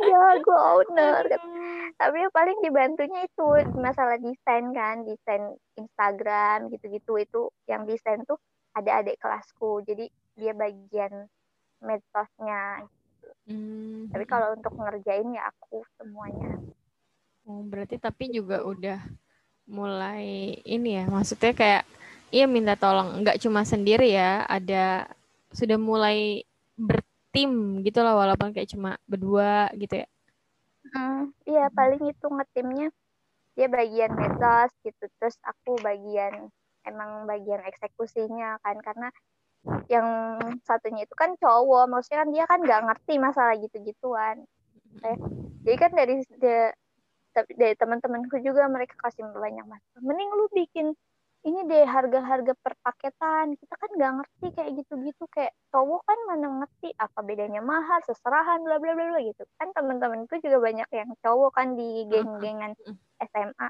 iya 0.00 0.40
gue 0.40 0.56
owner 0.56 1.22
tapi 2.00 2.16
yang 2.16 2.32
paling 2.32 2.58
dibantunya 2.64 3.28
itu 3.28 3.44
masalah 3.76 4.16
desain 4.16 4.72
kan 4.72 5.04
desain 5.04 5.52
Instagram 5.76 6.72
gitu-gitu. 6.72 7.20
Itu 7.20 7.42
yang 7.68 7.84
desain 7.84 8.24
tuh 8.24 8.40
ada 8.76 9.00
adik 9.04 9.20
kelasku 9.20 9.84
jadi 9.84 10.08
dia 10.36 10.52
bagian 10.52 11.28
medsosnya 11.80 12.84
hmm. 13.48 14.12
tapi 14.12 14.24
kalau 14.28 14.52
untuk 14.52 14.76
ngerjain 14.76 15.32
ya 15.32 15.48
aku 15.48 15.80
semuanya 15.96 16.60
oh 17.46 17.62
berarti 17.62 17.96
tapi 17.96 18.34
juga 18.34 18.66
udah 18.66 19.00
mulai 19.66 20.58
ini 20.62 20.98
ya 20.98 21.04
maksudnya 21.10 21.54
kayak 21.54 21.84
iya 22.30 22.46
minta 22.46 22.74
tolong 22.78 23.22
nggak 23.22 23.38
cuma 23.42 23.62
sendiri 23.62 24.14
ya 24.14 24.46
ada 24.46 25.10
sudah 25.54 25.78
mulai 25.78 26.42
bertim 26.78 27.82
gitu 27.86 28.02
lah 28.02 28.14
walaupun 28.14 28.50
kayak 28.54 28.70
cuma 28.70 28.98
berdua 29.06 29.70
gitu 29.78 30.02
ya. 30.02 30.06
Hmm, 30.94 31.34
iya 31.46 31.66
paling 31.74 32.02
itu 32.06 32.26
ngetimnya 32.30 32.88
dia 33.58 33.66
bagian 33.66 34.12
medsos 34.14 34.70
gitu 34.86 35.08
terus 35.18 35.34
aku 35.42 35.80
bagian 35.82 36.46
emang 36.86 37.26
bagian 37.26 37.64
eksekusinya 37.66 38.62
kan 38.62 38.78
karena 38.78 39.08
yang 39.90 40.38
satunya 40.62 41.02
itu 41.02 41.14
kan 41.18 41.34
cowok 41.34 41.90
maksudnya 41.90 42.22
kan 42.22 42.30
dia 42.30 42.44
kan 42.46 42.60
nggak 42.62 42.82
ngerti 42.86 43.14
masalah 43.18 43.54
gitu-gituan. 43.58 44.46
Eh, 45.02 45.18
jadi 45.66 45.76
kan 45.76 45.90
dari 45.90 46.22
dari 47.44 47.74
teman-temanku 47.76 48.40
juga 48.40 48.64
mereka 48.70 48.96
kasih 49.02 49.26
banyak 49.28 49.66
mas. 49.68 49.82
Mending 50.00 50.30
lu 50.32 50.46
bikin 50.54 50.86
ini 51.46 51.62
deh 51.68 51.84
harga-harga 51.84 52.56
per 52.58 52.74
paketan. 52.80 53.54
Kita 53.60 53.74
kan 53.76 53.90
nggak 53.92 54.12
ngerti 54.22 54.46
kayak 54.56 54.70
gitu-gitu. 54.82 55.24
Kayak 55.30 55.52
cowok 55.70 56.00
kan 56.06 56.18
mana 56.30 56.46
ngerti 56.64 56.90
apa 56.96 57.20
bedanya 57.20 57.60
mahal 57.60 58.00
seserahan 58.06 58.64
bla 58.64 58.80
bla 58.80 58.96
bla 58.96 59.20
gitu. 59.20 59.44
Kan 59.60 59.74
teman-temanku 59.76 60.38
juga 60.40 60.58
banyak 60.62 60.88
yang 60.90 61.10
cowok 61.20 61.50
kan 61.54 61.76
di 61.76 62.08
geng-gengan 62.08 62.72
SMA 63.20 63.68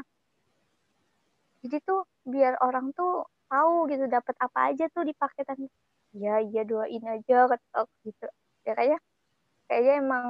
jadi 1.67 1.83
tuh 1.83 2.07
biar 2.23 2.63
orang 2.63 2.95
tuh 2.95 3.27
tahu 3.51 3.91
gitu 3.91 4.07
dapat 4.07 4.39
apa 4.39 4.71
aja 4.71 4.87
tuh 4.95 5.03
di 5.03 5.11
paketan. 5.19 5.67
Ya 6.15 6.39
iya 6.39 6.63
doain 6.63 7.03
aja 7.03 7.51
kata 7.51 7.91
gitu. 8.07 8.27
Ya 8.63 8.73
kayaknya 8.79 8.99
kayaknya 9.67 9.95
emang 9.99 10.27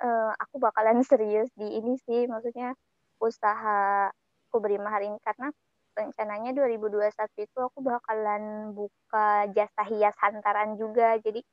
uh, 0.00 0.32
aku 0.36 0.56
bakalan 0.58 1.04
serius 1.10 1.48
di 1.54 1.68
ini 1.78 1.96
sih 2.08 2.26
maksudnya 2.26 2.74
usaha 3.20 4.08
aku 4.48 4.56
beri 4.58 4.80
mahar 4.80 5.04
ini. 5.04 5.20
Karena 5.22 5.52
rencananya 5.94 6.56
2021 6.56 7.12
itu 7.44 7.58
aku 7.60 7.78
bakalan 7.84 8.72
buka 8.72 9.50
jasa 9.52 9.82
hias 9.86 10.16
hantaran 10.18 10.74
juga. 10.80 11.20
Jadi 11.20 11.44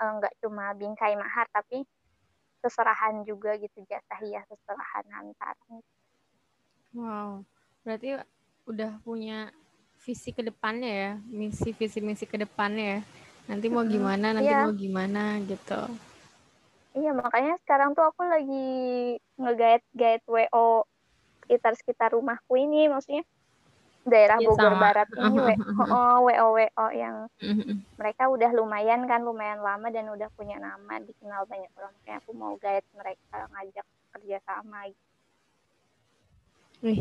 eh, 0.00 0.10
nggak 0.20 0.34
uh, 0.34 0.38
cuma 0.46 0.72
bingkai 0.78 1.18
mahar 1.18 1.50
tapi 1.50 1.82
seserahan 2.64 3.26
juga 3.28 3.60
gitu 3.60 3.84
jasa 3.84 4.14
hias 4.24 4.46
seserahan 4.48 5.06
hantaran. 5.12 5.82
Wow. 6.94 7.30
Berarti 7.84 8.16
udah 8.64 8.96
punya 9.04 9.52
visi 10.00 10.32
ke 10.32 10.40
depannya 10.40 10.88
ya? 10.88 11.12
Misi 11.28 11.76
visi 11.76 12.00
misi 12.00 12.24
ke 12.24 12.40
depannya 12.40 12.86
ya? 12.86 13.00
Nanti 13.44 13.68
mau 13.68 13.84
gimana 13.84 14.32
nanti 14.32 14.48
yeah. 14.48 14.64
mau 14.64 14.72
gimana 14.72 15.36
gitu 15.44 16.13
Iya 16.94 17.10
makanya 17.10 17.58
sekarang 17.66 17.98
tuh 17.98 18.06
aku 18.06 18.22
lagi 18.22 18.66
ngegait 19.34 19.82
gait 19.98 20.22
WO 20.30 20.86
sekitar 21.42 21.74
sekitar 21.74 22.08
rumahku 22.14 22.54
ini 22.54 22.86
maksudnya 22.86 23.26
daerah 24.06 24.38
ya, 24.38 24.46
Bogor 24.46 24.72
sama. 24.78 24.80
Barat 24.80 25.08
ini 25.10 25.38
WO 25.42 26.02
WO 26.30 26.46
WO 26.54 26.86
yang 26.94 27.26
mereka 27.98 28.30
udah 28.30 28.50
lumayan 28.54 29.06
kan 29.10 29.22
lumayan 29.26 29.58
lama 29.58 29.90
dan 29.90 30.06
udah 30.10 30.30
punya 30.38 30.58
nama 30.62 31.02
dikenal 31.02 31.46
banyak 31.50 31.70
orang 31.78 31.94
kayak 32.06 32.22
aku 32.22 32.30
mau 32.34 32.54
guide 32.58 32.86
mereka 32.94 33.38
ngajak 33.54 33.86
kerja 34.14 34.38
sama 34.46 34.86
gitu. 34.86 35.10
Wih 36.84 37.00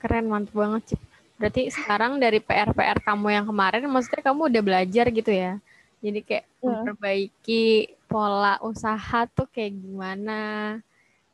keren 0.00 0.32
mantap 0.32 0.56
banget 0.56 0.82
sih. 0.96 1.00
Berarti 1.36 1.68
sekarang 1.68 2.16
dari 2.16 2.40
PR 2.40 2.72
PR 2.72 2.98
kamu 3.04 3.28
yang 3.36 3.44
kemarin 3.44 3.84
maksudnya 3.84 4.24
kamu 4.24 4.48
udah 4.48 4.62
belajar 4.64 5.06
gitu 5.12 5.32
ya? 5.32 5.60
Jadi 6.06 6.20
kayak 6.22 6.46
hmm. 6.46 6.66
memperbaiki 6.66 7.64
pola 8.06 8.62
usaha 8.62 9.26
tuh 9.26 9.50
kayak 9.50 9.74
gimana 9.74 10.42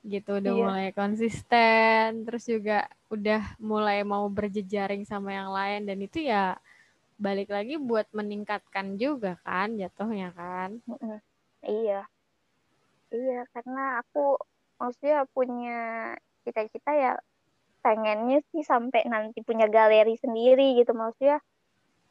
gitu 0.03 0.43
udah 0.43 0.53
iya. 0.53 0.63
mulai 0.67 0.89
konsisten 0.91 2.27
terus 2.27 2.43
juga 2.51 2.91
udah 3.07 3.55
mulai 3.63 4.03
mau 4.03 4.27
berjejaring 4.27 5.07
sama 5.07 5.31
yang 5.31 5.55
lain 5.55 5.87
dan 5.87 5.99
itu 6.03 6.27
ya 6.27 6.59
balik 7.23 7.55
lagi 7.55 7.79
buat 7.79 8.11
meningkatkan 8.11 8.99
juga 8.99 9.39
kan 9.47 9.79
jatuhnya 9.79 10.35
kan 10.35 10.83
iya 11.63 12.03
iya 13.15 13.47
karena 13.55 14.03
aku 14.03 14.43
maksudnya 14.83 15.23
punya 15.31 15.79
cita-cita 16.43 16.91
ya 16.91 17.13
pengennya 17.87 18.43
sih 18.51 18.67
sampai 18.67 19.07
nanti 19.07 19.39
punya 19.47 19.71
galeri 19.71 20.19
sendiri 20.19 20.83
gitu 20.83 20.91
maksudnya 20.99 21.39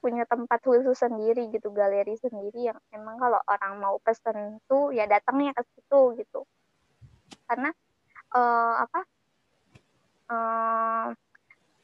punya 0.02 0.26
tempat 0.26 0.60
khusus 0.66 0.98
sendiri 0.98 1.54
gitu 1.54 1.70
galeri 1.70 2.18
sendiri 2.18 2.74
yang 2.74 2.80
emang 2.90 3.22
kalau 3.22 3.38
orang 3.46 3.78
mau 3.78 3.96
pesen 4.02 4.58
tuh 4.66 4.90
ya 4.90 5.06
datangnya 5.06 5.54
ke 5.54 5.64
situ 5.72 6.18
gitu 6.18 6.42
karena 7.46 7.70
uh, 8.34 8.74
apa 8.82 9.02
uh, 10.34 11.06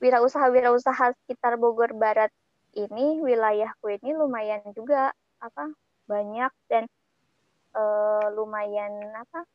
wirausaha 0.01 0.49
wirausaha 0.49 1.13
sekitar 1.23 1.61
Bogor 1.61 1.93
Barat 1.93 2.33
ini 2.73 3.21
wilayahku 3.21 3.85
ini 4.01 4.17
lumayan 4.17 4.65
juga 4.73 5.13
apa 5.37 5.69
banyak 6.09 6.51
dan 6.67 6.89
uh, 7.77 8.33
lumayan 8.33 8.91
apa 9.13 9.45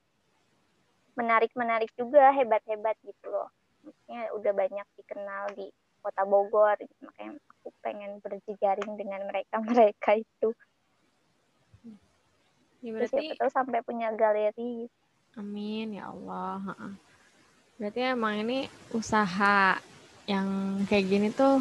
menarik 1.18 1.52
menarik 1.58 1.90
juga 1.98 2.30
hebat 2.30 2.62
hebat 2.70 2.96
gitu 3.02 3.26
loh 3.26 3.50
maksudnya 3.82 4.30
udah 4.38 4.52
banyak 4.54 4.86
dikenal 4.96 5.50
di 5.58 5.66
kota 6.02 6.22
Bogor 6.26 6.78
gitu. 6.78 7.02
makanya 7.02 7.38
aku 7.62 7.70
pengen 7.78 8.18
berjejaring 8.18 8.98
dengan 8.98 9.22
mereka 9.30 9.62
mereka 9.62 10.18
itu. 10.18 10.50
Ya, 12.82 12.90
berarti 12.98 13.38
Terus 13.38 13.54
sampai 13.54 13.78
punya 13.86 14.10
galeri. 14.10 14.90
Amin 15.38 15.94
ya 15.94 16.10
Allah 16.10 16.74
berarti 17.80 18.14
emang 18.14 18.46
ini 18.46 18.70
usaha 18.94 19.74
yang 20.30 20.78
kayak 20.86 21.06
gini 21.08 21.28
tuh 21.34 21.58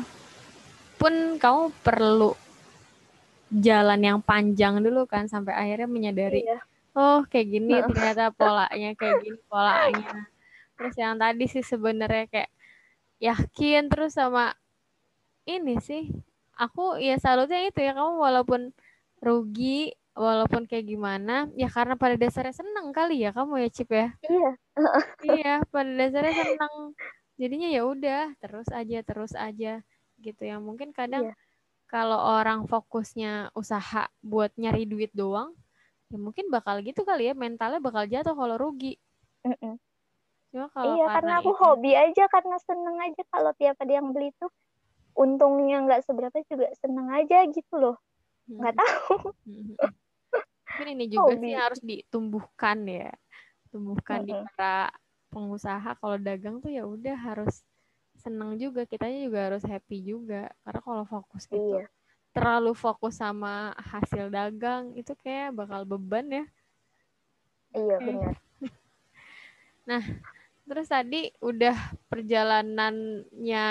pun 1.01 1.41
kamu 1.41 1.73
perlu 1.81 2.37
jalan 3.49 3.97
yang 4.05 4.19
panjang 4.21 4.85
dulu 4.85 5.09
kan 5.09 5.25
sampai 5.25 5.57
akhirnya 5.57 5.89
menyadari 5.89 6.45
iya. 6.45 6.61
oh 6.93 7.25
kayak 7.25 7.47
gini 7.57 7.73
ternyata 7.89 8.29
polanya 8.37 8.93
kayak 8.93 9.17
gini 9.25 9.39
polanya. 9.49 10.29
Terus 10.77 10.95
yang 10.97 11.17
tadi 11.17 11.45
sih 11.49 11.65
sebenarnya 11.65 12.25
kayak 12.29 12.51
yakin 13.17 13.89
terus 13.89 14.13
sama 14.13 14.53
ini 15.59 15.75
sih 15.83 16.07
aku 16.61 17.01
ya 17.01 17.17
salutnya 17.17 17.65
itu 17.65 17.81
ya 17.81 17.97
kamu 17.97 18.21
walaupun 18.21 18.69
rugi 19.17 19.93
walaupun 20.11 20.67
kayak 20.67 20.85
gimana 20.91 21.47
ya 21.55 21.71
karena 21.71 21.95
pada 21.95 22.19
dasarnya 22.19 22.51
seneng 22.51 22.91
kali 22.91 23.23
ya 23.23 23.31
kamu 23.31 23.63
ya 23.63 23.69
Cip 23.71 23.89
ya? 23.91 24.07
Iya. 24.21 24.51
Iya 25.41 25.53
pada 25.71 25.91
dasarnya 25.91 26.33
seneng. 26.35 26.75
Jadinya 27.39 27.69
ya 27.71 27.81
udah 27.87 28.23
terus 28.37 28.67
aja 28.69 28.99
terus 29.01 29.33
aja 29.33 29.81
gitu 30.19 30.41
ya. 30.43 30.59
Mungkin 30.59 30.91
kadang 30.91 31.31
iya. 31.31 31.35
kalau 31.87 32.19
orang 32.19 32.67
fokusnya 32.67 33.55
usaha 33.55 34.11
buat 34.21 34.51
nyari 34.59 34.85
duit 34.85 35.11
doang 35.15 35.55
ya 36.11 36.19
mungkin 36.19 36.51
bakal 36.51 36.83
gitu 36.83 37.07
kali 37.07 37.31
ya 37.31 37.33
mentalnya 37.33 37.79
bakal 37.79 38.03
jatuh 38.03 38.35
kalau 38.35 38.59
rugi. 38.59 38.99
Mm 39.47 39.55
-mm. 39.55 39.75
Cuma 40.51 40.67
kalau 40.75 40.99
iya 40.99 41.07
karena, 41.07 41.39
aku 41.39 41.55
itu... 41.55 41.61
hobi 41.63 41.91
aja 41.95 42.23
karena 42.27 42.59
seneng 42.59 42.97
aja 42.99 43.23
kalau 43.31 43.55
tiap 43.55 43.79
ada 43.79 43.93
yang 43.95 44.11
beli 44.11 44.35
tuh 44.35 44.51
untungnya 45.15 45.83
nggak 45.83 46.01
seberapa 46.07 46.37
juga 46.47 46.67
seneng 46.79 47.07
aja 47.11 47.45
gitu 47.49 47.73
loh 47.75 47.97
nggak 48.47 48.73
hmm. 48.75 48.81
tahu 48.81 49.15
hmm. 49.47 49.73
mungkin 50.67 50.87
ini 50.97 51.05
juga 51.11 51.33
hobi. 51.35 51.41
sih 51.43 51.53
harus 51.55 51.81
ditumbuhkan 51.83 52.77
ya 52.87 53.11
tumbuhkan 53.71 54.19
hmm. 54.23 54.27
di 54.27 54.33
para 54.55 54.91
pengusaha 55.31 55.89
kalau 55.99 56.17
dagang 56.19 56.59
tuh 56.59 56.71
ya 56.71 56.83
udah 56.83 57.15
harus 57.15 57.63
seneng 58.19 58.59
juga 58.59 58.85
kitanya 58.85 59.25
juga 59.25 59.39
harus 59.49 59.63
happy 59.63 59.97
juga 60.03 60.51
karena 60.67 60.79
kalau 60.83 61.03
fokus 61.07 61.47
gitu 61.47 61.79
iya. 61.79 61.87
terlalu 62.35 62.75
fokus 62.75 63.17
sama 63.17 63.71
hasil 63.79 64.29
dagang 64.29 64.93
itu 64.93 65.15
kayak 65.23 65.55
bakal 65.55 65.87
beban 65.87 66.27
ya 66.29 66.45
iya 67.73 67.97
benar 67.97 68.35
nah 69.89 70.03
Terus 70.61 70.87
tadi 70.87 71.27
udah 71.41 71.75
perjalanannya 72.07 73.67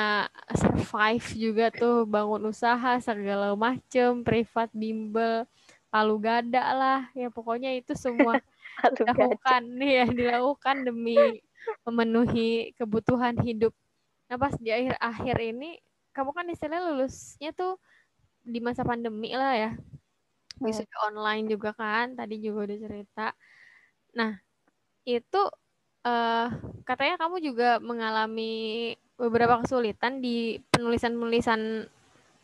survive 0.59 1.27
juga 1.39 1.67
tuh 1.73 2.05
bangun 2.05 2.51
usaha 2.51 2.99
segala 3.01 3.55
macem, 3.57 4.21
privat 4.27 4.69
bimbel, 4.75 5.47
palu 5.89 6.21
gada 6.21 6.65
lah, 6.75 7.01
ya 7.17 7.31
pokoknya 7.33 7.73
itu 7.79 7.97
semua 7.97 8.43
dilakukan. 8.99 9.63
Ya 9.81 10.05
dilakukan 10.05 10.85
demi 10.85 11.41
memenuhi 11.87 12.75
kebutuhan 12.77 13.39
hidup. 13.41 13.73
Nah 14.29 14.37
pas 14.37 14.55
di 14.59 14.71
akhir-akhir 14.71 15.37
ini, 15.41 15.81
kamu 16.13 16.31
kan 16.35 16.47
istilahnya 16.51 16.85
lulusnya 16.91 17.51
tuh 17.55 17.79
di 18.45 18.59
masa 18.59 18.83
pandemi 18.83 19.33
lah 19.37 19.55
ya. 19.57 19.73
wisuda 20.61 21.09
online 21.09 21.49
juga 21.49 21.73
kan 21.73 22.13
tadi 22.13 22.37
juga 22.37 22.69
udah 22.69 22.79
cerita. 22.85 23.27
Nah 24.13 24.37
itu 25.09 25.41
uh, 26.05 26.49
katanya 26.85 27.17
kamu 27.21 27.37
juga 27.45 27.79
mengalami 27.83 28.95
beberapa 29.21 29.61
kesulitan 29.61 30.25
di 30.25 30.61
penulisan-penulisan 30.73 31.85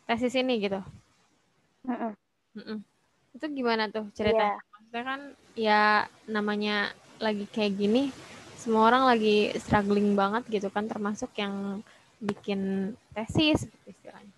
tesis 0.05 0.37
ini 0.37 0.61
gitu 0.61 0.81
mm 1.85 1.95
-mm. 1.95 2.11
Mm 2.57 2.63
-mm. 2.63 2.77
itu 3.33 3.45
gimana 3.53 3.89
tuh 3.89 4.05
ceritanya 4.13 4.61
yeah. 4.61 4.71
maksudnya 4.73 5.03
kan 5.03 5.21
ya 5.57 5.83
namanya 6.29 6.75
lagi 7.17 7.49
kayak 7.49 7.75
gini 7.75 8.13
semua 8.57 8.89
orang 8.89 9.09
lagi 9.09 9.53
struggling 9.57 10.13
banget 10.13 10.45
gitu 10.49 10.69
kan 10.69 10.85
termasuk 10.85 11.33
yang 11.37 11.81
bikin 12.17 12.93
tesis 13.13 13.65
gitu 13.65 13.85
istilahnya 13.89 14.33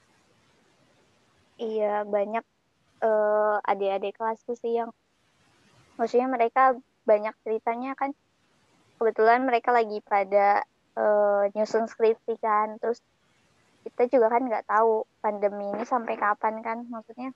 iya 1.60 2.04
banyak 2.08 2.44
uh, 3.04 3.60
adik-adik 3.68 4.16
kelasku 4.16 4.56
sih 4.60 4.80
yang 4.80 4.91
maksudnya 6.00 6.28
mereka 6.32 6.76
banyak 7.04 7.36
ceritanya 7.44 7.96
kan 7.96 8.16
kebetulan 9.00 9.48
mereka 9.48 9.72
lagi 9.72 10.04
pada 10.04 10.68
uh, 11.00 11.48
nyusun 11.56 11.88
skripsi 11.88 12.36
kan. 12.44 12.76
Terus 12.84 13.00
kita 13.88 14.12
juga 14.12 14.36
kan 14.36 14.44
nggak 14.44 14.68
tahu 14.68 15.08
pandemi 15.24 15.72
ini 15.72 15.88
sampai 15.88 16.20
kapan 16.20 16.60
kan. 16.60 16.84
Maksudnya 16.92 17.32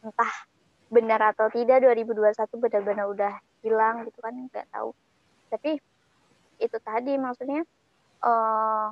entah 0.00 0.32
benar 0.88 1.20
atau 1.36 1.52
tidak 1.52 1.84
2021 1.84 2.36
benar-benar 2.60 3.06
udah 3.12 3.34
hilang 3.60 4.08
gitu 4.08 4.18
kan 4.24 4.34
nggak 4.48 4.66
tahu. 4.72 4.96
Tapi 5.52 5.76
itu 6.58 6.76
tadi 6.80 7.12
maksudnya 7.20 7.62
uh, 8.24 8.88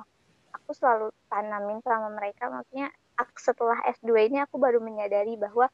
aku 0.53 0.71
selalu 0.77 1.09
tanamin 1.27 1.81
sama 1.81 2.13
mereka. 2.13 2.53
Maksudnya 2.53 2.93
setelah 3.37 3.77
S2 3.89 4.29
ini 4.29 4.37
aku 4.41 4.61
baru 4.61 4.77
menyadari 4.81 5.37
bahwa 5.37 5.69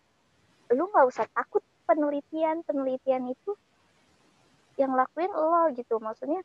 lu 0.71 0.87
nggak 0.87 1.07
usah 1.07 1.25
takut 1.33 1.63
penelitian 1.89 2.61
penelitian 2.61 3.33
itu 3.33 3.57
yang 4.79 4.95
lakuin 4.95 5.29
lo 5.35 5.67
gitu. 5.75 5.99
Maksudnya 5.99 6.39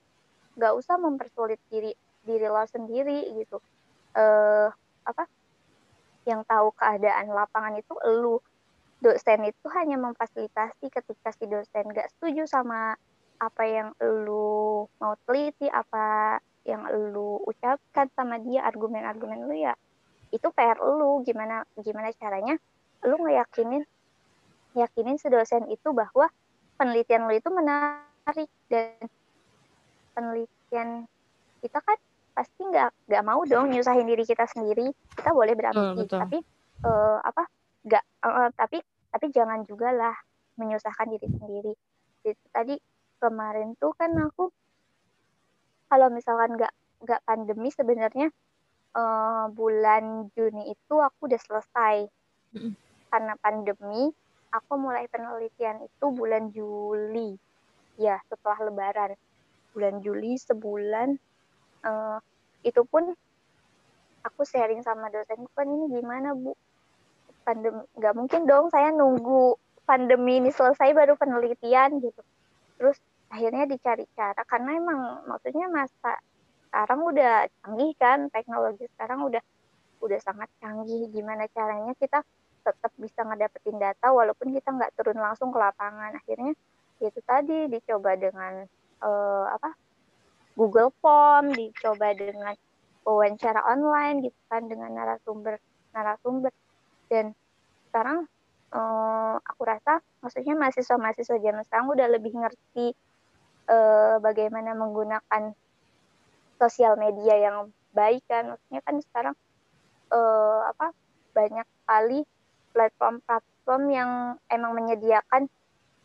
nggak 0.59 0.75
usah 0.75 0.99
mempersulit 0.99 1.63
diri 1.71 1.95
diri 2.27 2.47
lo 2.51 2.67
sendiri 2.67 3.31
gitu. 3.39 3.63
Uh, 4.15 4.69
apa 5.07 5.31
yang 6.27 6.43
tahu 6.45 6.75
keadaan 6.75 7.31
lapangan 7.31 7.79
itu 7.79 7.95
lu. 8.11 8.43
Dosen 8.99 9.45
itu 9.45 9.67
hanya 9.77 10.01
memfasilitasi 10.01 10.89
ketika 10.89 11.29
si 11.37 11.45
dosen 11.47 11.85
nggak 11.93 12.09
setuju 12.17 12.49
sama 12.49 12.97
apa 13.37 13.63
yang 13.69 13.89
lu 14.01 14.89
mau 14.97 15.15
teliti 15.29 15.69
apa 15.69 16.41
yang 16.65 16.89
lu 17.13 17.37
ucapkan 17.45 18.09
sama 18.17 18.41
dia 18.41 18.65
argumen-argumen 18.65 19.45
lu 19.45 19.55
ya 19.55 19.77
itu 20.33 20.49
PR 20.51 20.81
lu. 20.81 21.21
Gimana 21.23 21.69
gimana 21.79 22.11
caranya 22.17 22.57
lu 23.05 23.21
ngeyakinin 23.21 23.85
yakinin 24.75 25.21
si 25.21 25.29
dosen 25.29 25.69
itu 25.69 25.93
bahwa 25.93 26.33
penelitian 26.81 27.29
lu 27.29 27.37
itu 27.37 27.53
menarik 27.53 28.14
dan 28.73 28.97
penelitian 30.17 31.05
kita 31.61 31.79
kan 31.81 31.99
pasti 32.35 32.61
nggak 32.67 32.91
nggak 33.07 33.25
mau 33.25 33.45
dong 33.47 33.71
nyusahin 33.71 34.09
diri 34.09 34.25
kita 34.25 34.49
sendiri. 34.49 34.91
Kita 35.15 35.31
boleh 35.31 35.55
berambisi 35.55 36.09
hmm, 36.09 36.13
tapi 36.13 36.39
uh, 36.85 37.21
apa 37.21 37.45
nggak 37.85 38.05
uh, 38.25 38.49
tapi 38.57 38.81
tapi 39.13 39.27
jangan 39.31 39.63
juga 39.69 39.93
lah 39.95 40.17
menyusahkan 40.57 41.09
diri 41.15 41.29
sendiri. 41.29 41.73
Tadi 42.51 42.75
kemarin 43.21 43.77
tuh 43.79 43.93
kan 43.95 44.11
aku 44.17 44.51
kalau 45.89 46.09
misalkan 46.11 46.57
nggak 46.59 46.73
nggak 47.05 47.21
pandemi 47.29 47.69
sebenarnya 47.71 48.33
uh, 48.97 49.47
bulan 49.53 50.33
Juni 50.33 50.73
itu 50.73 50.95
aku 50.99 51.29
udah 51.29 51.41
selesai. 51.41 52.09
Mm. 52.55 52.71
karena 53.11 53.35
pandemi 53.43 54.15
aku 54.55 54.79
mulai 54.79 55.11
penelitian 55.11 55.83
itu 55.83 56.07
bulan 56.15 56.55
Juli 56.55 57.35
ya 58.01 58.19
setelah 58.31 58.59
Lebaran. 58.71 59.15
Bulan 59.75 59.99
Juli 60.07 60.39
sebulan 60.39 61.19
uh, 61.83 62.19
itu 62.63 62.83
pun 62.87 63.11
aku 64.23 64.43
sharing 64.47 64.81
sama 64.87 65.11
dosen 65.11 65.45
kan 65.53 65.67
ini 65.67 66.01
gimana 66.01 66.33
bu? 66.33 66.55
Pandemi 67.45 67.83
nggak 67.99 68.15
mungkin 68.15 68.41
dong 68.49 68.71
saya 68.73 68.95
nunggu 68.95 69.59
pandemi 69.85 70.41
ini 70.41 70.51
selesai 70.55 70.97
baru 70.97 71.19
penelitian 71.19 72.01
gitu. 72.01 72.23
Terus 72.81 72.97
akhirnya 73.29 73.67
dicari 73.69 74.07
cara 74.15 74.43
karena 74.47 74.79
emang 74.79 75.01
maksudnya 75.29 75.67
masa 75.69 76.23
sekarang 76.71 77.01
udah 77.07 77.47
canggih 77.63 77.93
kan 77.99 78.19
teknologi 78.31 78.87
sekarang 78.97 79.27
udah 79.29 79.43
udah 80.01 80.19
sangat 80.25 80.49
canggih. 80.63 81.11
Gimana 81.13 81.45
caranya 81.53 81.93
kita 81.99 82.25
tetap 82.65 82.93
bisa 82.97 83.21
ngedapetin 83.29 83.77
data 83.77 84.09
walaupun 84.09 84.57
kita 84.57 84.73
nggak 84.73 84.97
turun 84.97 85.21
langsung 85.21 85.53
ke 85.53 85.59
lapangan. 85.61 86.17
Akhirnya 86.17 86.57
itu 87.03 87.21
tadi 87.27 87.67
dicoba 87.71 88.15
dengan 88.15 88.67
uh, 89.03 89.47
apa 89.51 89.75
Google 90.55 90.95
Form 91.03 91.51
dicoba 91.51 92.15
dengan 92.15 92.55
wawancara 93.05 93.61
online 93.67 94.25
gitu 94.31 94.41
kan 94.49 94.65
dengan 94.71 94.95
narasumber 94.95 95.59
narasumber. 95.91 96.53
Dan 97.11 97.35
sekarang 97.91 98.27
uh, 98.73 99.37
aku 99.43 99.63
rasa 99.67 100.01
maksudnya 100.23 100.55
mahasiswa-mahasiswa 100.55 101.37
zaman 101.39 101.63
sekarang 101.67 101.89
udah 101.91 102.07
lebih 102.11 102.33
ngerti 102.35 102.95
uh, 103.69 104.17
bagaimana 104.23 104.73
menggunakan 104.79 105.53
sosial 106.59 106.95
media 106.97 107.51
yang 107.51 107.57
baik 107.93 108.23
kan. 108.31 108.55
Maksudnya 108.55 108.81
kan 108.87 108.97
sekarang 109.03 109.35
uh, 110.15 110.61
apa 110.71 110.95
banyak 111.35 111.67
kali 111.87 112.23
platform-platform 112.75 113.83
yang 113.91 114.11
emang 114.51 114.73
menyediakan 114.75 115.51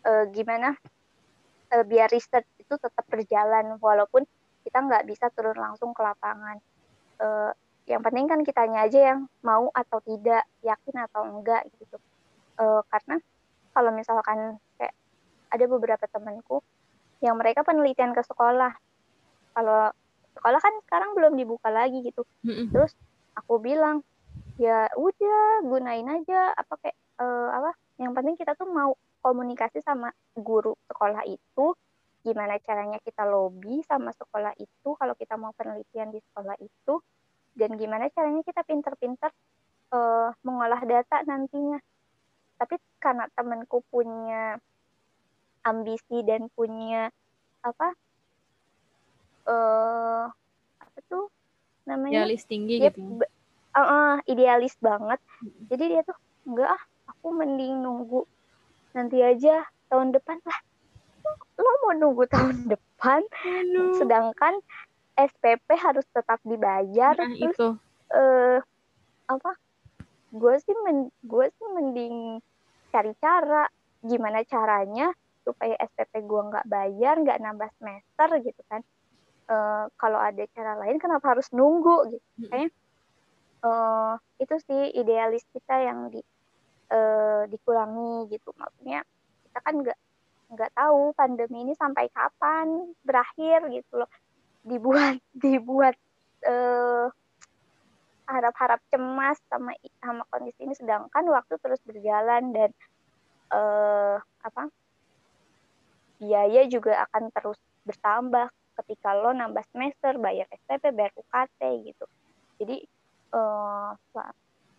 uh, 0.06 0.24
gimana 0.32 0.76
uh, 1.74 1.84
biar 1.86 2.10
riset 2.12 2.46
itu 2.60 2.74
tetap 2.78 3.06
berjalan 3.10 3.78
walaupun 3.82 4.26
kita 4.64 4.78
nggak 4.80 5.08
bisa 5.08 5.32
turun 5.34 5.58
langsung 5.58 5.96
ke 5.96 6.02
lapangan. 6.04 6.60
Uh, 7.20 7.52
yang 7.90 8.06
penting 8.06 8.30
kan 8.30 8.46
kitanya 8.46 8.86
aja 8.86 9.00
yang 9.14 9.20
mau 9.42 9.74
atau 9.74 9.98
tidak 10.06 10.46
yakin 10.62 10.96
atau 11.10 11.26
enggak 11.26 11.66
gitu. 11.82 11.98
Uh, 12.60 12.86
karena 12.94 13.18
kalau 13.74 13.90
misalkan 13.96 14.62
kayak 14.78 14.94
ada 15.50 15.66
beberapa 15.66 16.06
temanku 16.06 16.62
yang 17.20 17.36
mereka 17.40 17.66
penelitian 17.66 18.14
ke 18.14 18.22
sekolah. 18.22 18.78
Kalau 19.58 19.90
sekolah 20.38 20.60
kan 20.62 20.74
sekarang 20.86 21.18
belum 21.18 21.34
dibuka 21.34 21.74
lagi 21.74 22.06
gitu. 22.06 22.24
Terus 22.70 22.94
aku 23.34 23.58
bilang 23.58 24.06
ya 24.60 24.92
udah 24.94 25.64
gunain 25.64 26.06
aja 26.06 26.52
apa 26.54 26.76
kayak 26.84 26.98
uh, 27.18 27.50
apa 27.56 27.72
yang 27.98 28.12
penting 28.12 28.36
kita 28.36 28.54
tuh 28.60 28.68
mau 28.68 28.92
komunikasi 29.20 29.84
sama 29.84 30.12
guru 30.36 30.76
sekolah 30.88 31.24
itu 31.28 31.76
gimana 32.20 32.60
caranya 32.60 33.00
kita 33.00 33.24
lobby 33.24 33.80
sama 33.88 34.12
sekolah 34.12 34.52
itu 34.60 34.90
kalau 35.00 35.16
kita 35.16 35.40
mau 35.40 35.56
penelitian 35.56 36.12
di 36.12 36.20
sekolah 36.20 36.56
itu 36.60 37.00
dan 37.56 37.76
gimana 37.80 38.12
caranya 38.12 38.44
kita 38.44 38.62
pinter-pinter 38.68 39.32
uh, 39.96 40.32
mengolah 40.44 40.84
data 40.84 41.24
nantinya. 41.24 41.80
Tapi 42.60 42.76
karena 43.00 43.28
temanku 43.32 43.84
punya 43.88 44.60
ambisi 45.64 46.24
dan 46.28 46.52
punya 46.52 47.08
apa 47.64 47.96
uh, 49.48 50.28
apa 50.80 50.98
tuh 51.08 51.32
namanya? 51.88 52.24
Idealis 52.24 52.44
tinggi 52.48 52.76
dia, 52.80 52.92
gitu 52.92 53.24
uh, 53.76 53.80
uh, 53.80 54.14
idealis 54.28 54.76
banget. 54.80 55.20
Hmm. 55.40 55.52
jadi 55.72 55.84
dia 55.88 56.02
tuh 56.04 56.18
enggak 56.48 56.70
ah 56.76 56.84
aku 57.12 57.28
mending 57.32 57.80
nunggu 57.80 58.28
nanti 58.94 59.22
aja 59.22 59.66
tahun 59.90 60.14
depan 60.16 60.38
lah. 60.46 60.60
Lo 61.60 61.72
mau 61.86 61.94
nunggu 61.94 62.26
tahun 62.30 62.70
depan? 62.74 63.22
Aduh. 63.24 63.96
sedangkan 63.96 64.60
SPP 65.20 65.68
harus 65.76 66.08
tetap 66.16 66.40
dibayar 66.48 67.16
nah, 67.16 67.28
terus 67.36 67.56
itu. 67.56 67.68
Uh, 68.12 68.60
apa? 69.28 69.52
Gue 70.32 70.56
sih 70.64 70.76
men 70.86 71.12
gue 71.24 71.46
sih 71.52 71.68
mending 71.76 72.40
cari 72.92 73.14
cara. 73.20 73.68
Gimana 74.00 74.48
caranya 74.48 75.12
supaya 75.44 75.76
SPP 75.76 76.24
gue 76.24 76.42
nggak 76.54 76.68
bayar 76.72 77.20
nggak 77.20 77.40
nambah 77.44 77.70
semester 77.80 78.30
gitu 78.44 78.62
kan? 78.72 78.82
Uh, 79.50 79.90
kalau 79.98 80.22
ada 80.22 80.46
cara 80.54 80.78
lain 80.78 81.02
kenapa 81.02 81.36
harus 81.36 81.52
nunggu 81.52 82.16
gitu? 82.16 82.28
Kayaknya 82.48 82.70
uh, 83.66 84.16
itu 84.40 84.56
sih 84.64 84.82
idealis 84.96 85.44
kita 85.52 85.76
yang 85.84 86.08
di 86.14 86.24
uh, 86.90 87.44
dikurangi 87.48 88.30
gitu. 88.34 88.50
Maksudnya 88.58 89.06
kita 89.50 89.60
kan 89.62 89.76
nggak 89.82 90.00
nggak 90.50 90.72
tahu 90.74 91.14
pandemi 91.14 91.62
ini 91.62 91.74
sampai 91.78 92.10
kapan 92.10 92.94
berakhir 93.06 93.70
gitu 93.70 94.04
loh. 94.04 94.10
Dibuat 94.66 95.22
dibuat 95.44 95.96
uh, 96.46 97.08
harap-harap 98.30 98.82
cemas 98.94 99.38
sama 99.50 99.74
sama 100.02 100.24
kondisi 100.30 100.66
ini. 100.66 100.76
Sedangkan 100.78 101.26
waktu 101.30 101.56
terus 101.62 101.82
berjalan 101.86 102.54
dan 102.54 102.70
uh, 103.54 104.18
apa 104.46 104.70
biaya 106.20 106.68
juga 106.68 107.08
akan 107.10 107.32
terus 107.34 107.60
bertambah. 107.86 108.50
Ketika 108.80 109.12
lo 109.12 109.36
nambah 109.36 109.60
semester 109.76 110.16
bayar 110.16 110.48
SPP 110.56 110.96
bayar 110.96 111.12
UKT 111.20 111.60
gitu. 111.84 112.08
Jadi 112.64 112.80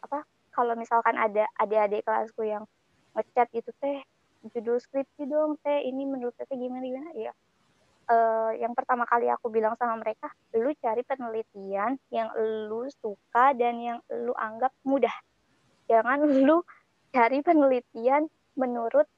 apa 0.01 0.25
kalau 0.61 0.77
misalkan 0.77 1.17
ada 1.17 1.49
adik-adik 1.57 2.05
kelasku 2.05 2.45
yang 2.45 2.69
ngechat 3.17 3.49
gitu 3.57 3.73
teh 3.81 4.05
judul 4.53 4.77
skripsi 4.77 5.25
dong 5.25 5.57
teh 5.65 5.89
ini 5.89 6.05
menurut 6.05 6.37
teh 6.37 6.45
gimana 6.53 6.85
gimana? 6.85 7.11
Ya 7.17 7.33
uh, 8.11 8.53
yang 8.59 8.75
pertama 8.75 9.07
kali 9.07 9.31
aku 9.31 9.49
bilang 9.49 9.79
sama 9.79 9.97
mereka 9.97 10.29
lu 10.53 10.75
cari 10.83 11.07
penelitian 11.07 11.97
yang 12.11 12.29
lu 12.69 12.91
suka 13.01 13.55
dan 13.55 13.81
yang 13.81 13.99
lu 14.11 14.35
anggap 14.35 14.75
mudah. 14.83 15.15
Jangan 15.87 16.27
lu 16.47 16.61
cari 17.15 17.41
penelitian 17.41 18.29
menurut 18.59 19.09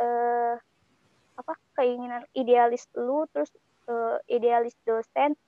uh, 0.00 0.58
apa 1.38 1.54
keinginan 1.78 2.26
idealis 2.34 2.90
lu 2.98 3.28
terus 3.30 3.52
uh, 3.86 4.18
idealis 4.26 4.74
dosen. 4.82 5.38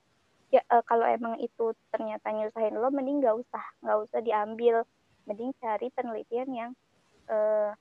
Ya 0.47 0.63
uh, 0.71 0.83
kalau 0.87 1.03
emang 1.07 1.39
itu 1.43 1.75
ternyata 1.91 2.31
nyusahin 2.31 2.79
lo 2.79 2.87
mending 2.87 3.19
gak 3.19 3.35
usah 3.35 3.65
nggak 3.83 3.97
usah 4.07 4.19
diambil 4.19 4.83
mending 5.25 5.53
cari 5.61 5.87
penelitian 5.93 6.49
yang 6.51 6.71
uh, 7.29 7.71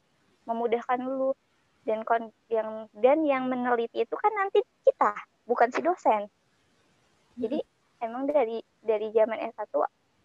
memudahkan 0.48 1.00
lu. 1.00 1.32
Dan 1.80 2.04
kon 2.04 2.28
yang 2.52 2.92
dan 2.92 3.24
yang 3.24 3.48
meneliti 3.48 4.04
itu 4.04 4.12
kan 4.12 4.28
nanti 4.36 4.60
kita 4.84 5.16
bukan 5.48 5.72
si 5.72 5.80
dosen. 5.80 6.28
Jadi 7.40 7.56
hmm. 7.56 8.04
emang 8.04 8.28
dari 8.28 8.60
dari 8.84 9.08
zaman 9.16 9.40
S1 9.48 9.72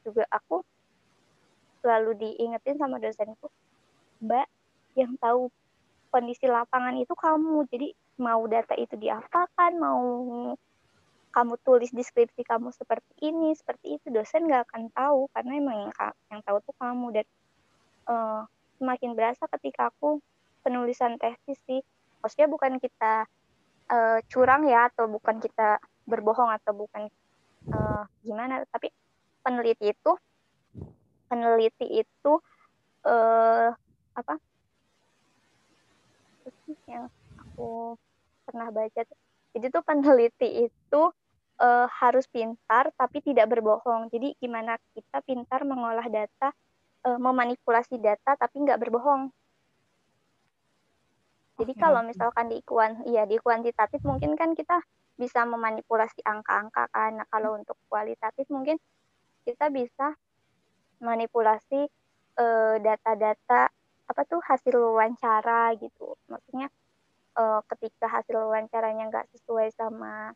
juga 0.04 0.28
aku 0.30 0.60
selalu 1.80 2.18
diingetin 2.20 2.76
sama 2.76 3.00
dosenku 3.00 3.48
mbak 4.20 4.50
yang 4.98 5.16
tahu 5.22 5.48
kondisi 6.12 6.48
lapangan 6.48 6.96
itu 7.00 7.12
kamu. 7.16 7.68
Jadi 7.72 7.92
mau 8.20 8.44
data 8.48 8.76
itu 8.80 8.96
diapakan 8.96 9.72
mau 9.76 10.04
kamu 11.36 11.60
tulis 11.68 11.92
deskripsi 11.92 12.48
kamu 12.48 12.72
seperti 12.72 13.28
ini 13.28 13.52
seperti 13.60 14.00
itu 14.00 14.08
dosen 14.08 14.48
nggak 14.48 14.72
akan 14.72 14.88
tahu 14.96 15.28
karena 15.36 15.52
emang 15.60 15.78
yang, 15.84 15.94
yang 16.32 16.42
tahu 16.48 16.64
tuh 16.64 16.76
kamu. 16.80 17.12
Dan 17.12 17.28
uh, 18.08 18.48
semakin 18.80 19.12
berasa 19.20 19.44
ketika 19.60 19.92
aku 19.92 20.24
penulisan 20.64 21.20
tesis 21.20 21.60
sih 21.68 21.84
maksudnya 22.24 22.48
bukan 22.48 22.80
kita 22.80 23.28
uh, 23.92 24.20
curang 24.32 24.64
ya 24.64 24.88
atau 24.88 25.12
bukan 25.12 25.44
kita 25.44 25.78
berbohong 26.08 26.56
atau 26.56 26.72
bukan 26.72 27.12
uh, 27.76 28.08
gimana 28.24 28.64
tapi 28.72 28.96
peneliti 29.44 29.92
itu 29.92 30.12
peneliti 31.28 32.00
itu 32.00 32.34
uh, 33.04 33.70
apa? 34.16 34.40
Yang 36.88 37.12
aku 37.36 38.00
pernah 38.48 38.72
baca 38.72 39.04
jadi 39.56 39.72
tuh 39.72 39.84
peneliti 39.88 40.68
itu 40.68 41.02
uh, 41.60 41.88
harus 41.90 42.26
pintar 42.28 42.92
tapi 42.96 43.24
tidak 43.24 43.52
berbohong. 43.52 44.12
Jadi 44.12 44.36
gimana 44.40 44.76
kita 44.96 45.24
pintar 45.24 45.64
mengolah 45.64 46.06
data, 46.08 46.52
uh, 47.08 47.20
memanipulasi 47.20 48.00
data 48.00 48.36
tapi 48.36 48.64
nggak 48.64 48.80
berbohong. 48.80 49.32
Jadi 51.56 51.72
okay. 51.72 51.82
kalau 51.82 52.04
misalkan 52.04 52.52
di 52.52 52.60
kuan, 52.68 53.00
iya 53.08 53.24
di 53.24 53.40
kuantitatif 53.40 54.04
mungkin 54.04 54.36
kan 54.36 54.52
kita 54.54 54.84
bisa 55.16 55.48
memanipulasi 55.48 56.20
angka-angka 56.28 56.92
kan. 56.92 57.24
Nah, 57.24 57.28
kalau 57.32 57.56
untuk 57.56 57.80
kualitatif 57.88 58.44
mungkin 58.52 58.76
kita 59.48 59.72
bisa 59.72 60.16
manipulasi 61.00 61.88
data 62.36 62.84
data-data 62.84 63.72
apa 64.06 64.22
tuh 64.28 64.44
hasil 64.44 64.76
wawancara 64.76 65.72
gitu. 65.80 66.20
Maksudnya 66.28 66.68
uh, 67.40 67.64
ketika 67.72 68.12
hasil 68.12 68.36
wawancaranya 68.36 69.08
nggak 69.08 69.28
sesuai 69.32 69.72
sama 69.72 70.36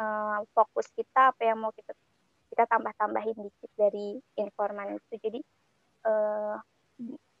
uh, 0.00 0.40
fokus 0.56 0.88
kita 0.96 1.36
apa 1.36 1.42
yang 1.44 1.60
mau 1.60 1.72
kita 1.76 1.92
kita 2.50 2.66
tambah-tambahin 2.66 3.36
dikit 3.36 3.70
dari 3.78 4.18
informan 4.40 4.96
itu. 4.96 5.14
Jadi 5.20 5.40
uh, 6.08 6.56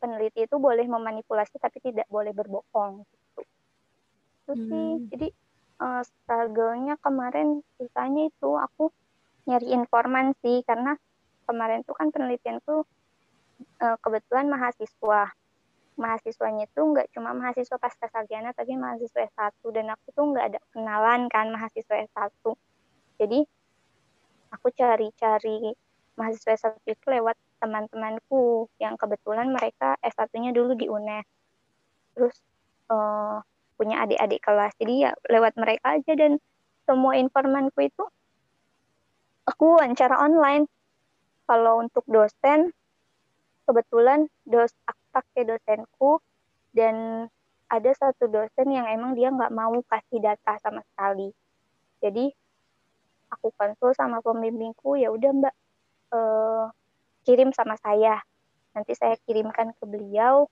peneliti 0.00 0.46
itu 0.46 0.56
boleh 0.56 0.84
memanipulasi 0.84 1.56
tapi 1.60 1.80
tidak 1.80 2.06
boleh 2.08 2.32
berbohong 2.36 3.04
gitu. 3.04 3.40
Itu 4.44 4.52
hmm. 4.54 4.64
sih 4.68 4.88
jadi 5.16 5.28
uh, 5.80 6.02
struggle-nya 6.04 7.00
kemarin 7.00 7.64
susahnya 7.76 8.28
itu 8.28 8.50
aku 8.56 8.92
nyari 9.48 9.72
informan 9.72 10.36
sih 10.44 10.62
karena 10.62 10.94
kemarin 11.48 11.82
tuh 11.82 11.96
kan 11.96 12.12
penelitian 12.14 12.62
tuh 12.62 12.86
uh, 13.82 13.96
kebetulan 13.98 14.46
mahasiswa 14.46 15.32
mahasiswanya 16.00 16.64
itu 16.64 16.80
nggak 16.80 17.12
cuma 17.12 17.36
mahasiswa 17.36 17.76
pasca 17.76 18.08
sarjana 18.08 18.56
tapi 18.56 18.74
mahasiswa 18.80 19.28
S1 19.28 19.60
dan 19.76 19.92
aku 19.92 20.06
tuh 20.16 20.24
nggak 20.32 20.46
ada 20.56 20.60
kenalan 20.72 21.28
kan 21.28 21.52
mahasiswa 21.52 22.08
S1 22.08 22.56
jadi 23.20 23.44
aku 24.50 24.72
cari-cari 24.72 25.76
mahasiswa 26.16 26.52
S1 26.56 26.74
itu 26.88 27.04
lewat 27.08 27.36
teman-temanku 27.60 28.68
yang 28.80 28.96
kebetulan 28.96 29.52
mereka 29.52 29.96
S1-nya 30.00 30.56
dulu 30.56 30.72
di 30.76 30.88
UNES. 30.88 31.26
Terus 32.16 32.36
uh, 32.88 33.44
punya 33.76 34.04
adik-adik 34.04 34.40
kelas. 34.44 34.72
Jadi 34.80 35.08
ya 35.08 35.12
lewat 35.28 35.56
mereka 35.56 36.00
aja 36.00 36.12
dan 36.16 36.36
semua 36.84 37.16
informanku 37.16 37.80
itu 37.84 38.04
aku 39.48 39.80
wawancara 39.80 40.20
online. 40.20 40.68
Kalau 41.48 41.82
untuk 41.82 42.06
dosen 42.06 42.70
kebetulan 43.66 44.30
dos 44.46 44.70
pakai 45.10 45.42
dosenku 45.46 46.22
dan 46.70 47.26
ada 47.70 47.90
satu 47.94 48.26
dosen 48.26 48.66
yang 48.74 48.86
emang 48.90 49.14
dia 49.14 49.30
nggak 49.30 49.54
mau 49.54 49.74
kasih 49.86 50.18
data 50.18 50.58
sama 50.58 50.82
sekali. 50.90 51.30
Jadi 52.02 52.26
aku 53.30 53.54
konsul 53.54 53.94
sama 53.94 54.18
pembimbingku 54.18 54.98
ya 54.98 55.14
udah 55.14 55.30
mbak 55.30 55.54
eh, 56.10 56.64
kirim 57.22 57.54
sama 57.54 57.78
saya. 57.78 58.18
Nanti 58.74 58.98
saya 58.98 59.14
kirimkan 59.22 59.70
ke 59.78 59.84
beliau 59.86 60.50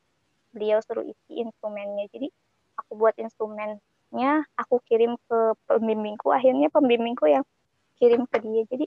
beliau 0.54 0.78
suruh 0.82 1.02
isi 1.02 1.42
instrumennya. 1.42 2.06
Jadi 2.14 2.30
aku 2.78 2.94
buat 2.94 3.18
instrumennya 3.18 4.46
aku 4.54 4.78
kirim 4.86 5.18
ke 5.26 5.38
pembimbingku. 5.66 6.30
Akhirnya 6.30 6.70
pembimbingku 6.70 7.26
yang 7.26 7.42
kirim 7.98 8.30
ke 8.30 8.38
dia. 8.38 8.62
Jadi 8.70 8.86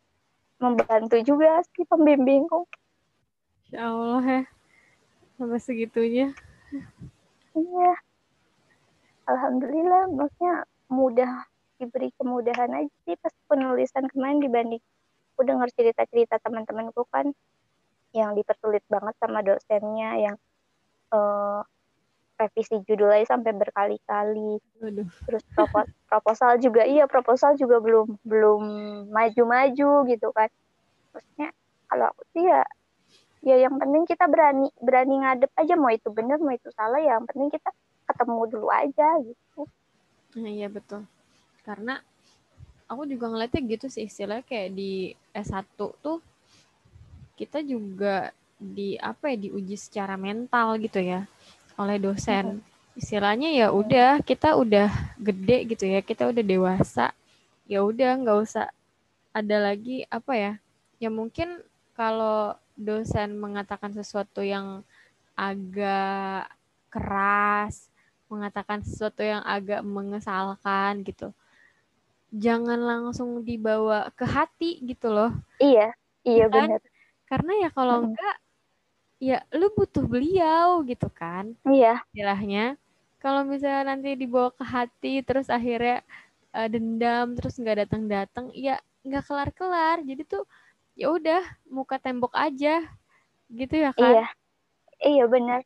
membantu 0.64 1.20
juga 1.20 1.60
sih 1.76 1.84
pembimbingku. 1.84 2.64
Ya 3.76 3.92
Allah 3.92 4.24
ya 4.24 4.61
sampai 5.42 5.58
segitunya. 5.58 6.30
Iya. 7.58 7.94
Alhamdulillah 9.26 10.06
maksudnya 10.14 10.70
mudah 10.86 11.50
diberi 11.82 12.14
kemudahan 12.14 12.70
aja 12.78 12.94
sih 13.10 13.18
pas 13.18 13.34
penulisan 13.50 14.06
kemarin 14.14 14.38
dibanding 14.38 14.82
aku 15.34 15.42
dengar 15.50 15.66
cerita-cerita 15.74 16.38
teman-temanku 16.46 17.10
kan 17.10 17.34
yang 18.14 18.38
dipersulit 18.38 18.86
banget 18.86 19.18
sama 19.18 19.42
dosennya 19.42 20.30
yang 20.30 20.36
uh, 21.10 21.66
revisi 22.38 22.78
judul 22.86 23.10
aja 23.10 23.34
sampai 23.38 23.54
berkali-kali. 23.58 24.62
Terus 25.26 25.44
propos 25.58 25.90
proposal 26.06 26.62
juga 26.62 26.86
iya 26.86 27.10
proposal 27.10 27.58
juga 27.58 27.82
belum 27.82 28.18
belum 28.22 28.62
maju-maju 29.10 29.92
gitu 30.06 30.28
kan. 30.34 30.50
Maksudnya 31.18 31.50
kalau 31.90 32.06
aku 32.14 32.22
sih 32.38 32.46
ya 32.46 32.62
ya 33.42 33.58
yang 33.58 33.76
penting 33.78 34.06
kita 34.06 34.26
berani 34.30 34.70
berani 34.78 35.22
ngadep 35.22 35.52
aja. 35.58 35.74
Mau 35.78 35.92
itu 35.92 36.10
benar 36.14 36.38
mau 36.38 36.54
itu 36.54 36.70
salah 36.74 37.02
ya 37.02 37.18
yang 37.18 37.26
penting 37.26 37.50
kita 37.50 37.70
ketemu 38.10 38.42
dulu 38.50 38.68
aja 38.70 39.08
gitu. 39.22 39.62
Nah, 40.38 40.52
iya 40.52 40.68
betul. 40.72 41.04
Karena 41.66 42.00
aku 42.88 43.08
juga 43.08 43.32
ngeliatnya 43.32 43.62
gitu 43.68 43.86
sih 43.88 44.08
istilahnya 44.08 44.44
kayak 44.48 44.70
di 44.76 45.16
S1 45.32 45.64
tuh 45.78 46.20
kita 47.40 47.64
juga 47.64 48.36
di 48.62 48.94
apa 49.00 49.34
ya 49.34 49.38
diuji 49.50 49.74
secara 49.80 50.14
mental 50.20 50.78
gitu 50.78 51.02
ya 51.02 51.26
oleh 51.80 51.98
dosen. 51.98 52.62
Istilahnya 52.94 53.56
ya 53.56 53.68
udah 53.72 54.20
kita 54.22 54.54
udah 54.60 54.92
gede 55.18 55.72
gitu 55.72 55.88
ya 55.88 56.04
kita 56.04 56.28
udah 56.28 56.44
dewasa 56.44 57.16
ya 57.72 57.80
udah 57.88 58.20
nggak 58.20 58.40
usah 58.44 58.68
ada 59.32 59.58
lagi 59.72 60.04
apa 60.12 60.36
ya 60.36 60.54
ya 61.00 61.08
mungkin 61.08 61.64
kalau 61.96 62.52
dosen 62.82 63.38
mengatakan 63.38 63.94
sesuatu 63.94 64.42
yang 64.42 64.82
agak 65.38 66.52
keras, 66.92 67.88
mengatakan 68.28 68.84
sesuatu 68.84 69.24
yang 69.24 69.44
agak 69.44 69.84
mengesalkan 69.84 71.04
gitu. 71.08 71.32
Jangan 72.32 72.80
langsung 72.80 73.44
dibawa 73.44 74.12
ke 74.16 74.24
hati 74.24 74.80
gitu 74.84 75.12
loh. 75.12 75.32
Iya, 75.60 75.92
iya 76.24 76.46
kan? 76.48 76.68
benar. 76.72 76.82
Karena 77.28 77.52
ya 77.64 77.70
kalau 77.72 77.96
hmm. 78.00 78.08
enggak 78.12 78.36
ya 79.22 79.38
lu 79.54 79.68
butuh 79.76 80.04
beliau 80.04 80.82
gitu 80.88 81.08
kan. 81.12 81.56
Iya. 81.68 82.04
Istilahnya. 82.12 82.76
Kalau 83.22 83.46
misalnya 83.46 83.94
nanti 83.94 84.18
dibawa 84.18 84.50
ke 84.50 84.66
hati 84.66 85.22
terus 85.22 85.46
akhirnya 85.46 86.02
uh, 86.58 86.66
dendam 86.66 87.38
terus 87.38 87.54
nggak 87.62 87.86
datang-datang 87.86 88.50
ya 88.56 88.82
nggak 89.06 89.24
kelar-kelar. 89.28 90.02
Jadi 90.02 90.24
tuh 90.26 90.44
ya 90.96 91.08
udah 91.12 91.42
muka 91.68 91.98
tembok 91.98 92.36
aja 92.36 92.84
gitu 93.52 93.76
ya 93.76 93.92
kan? 93.96 94.12
Iya. 94.16 94.28
Iya 95.02 95.26
benar 95.26 95.66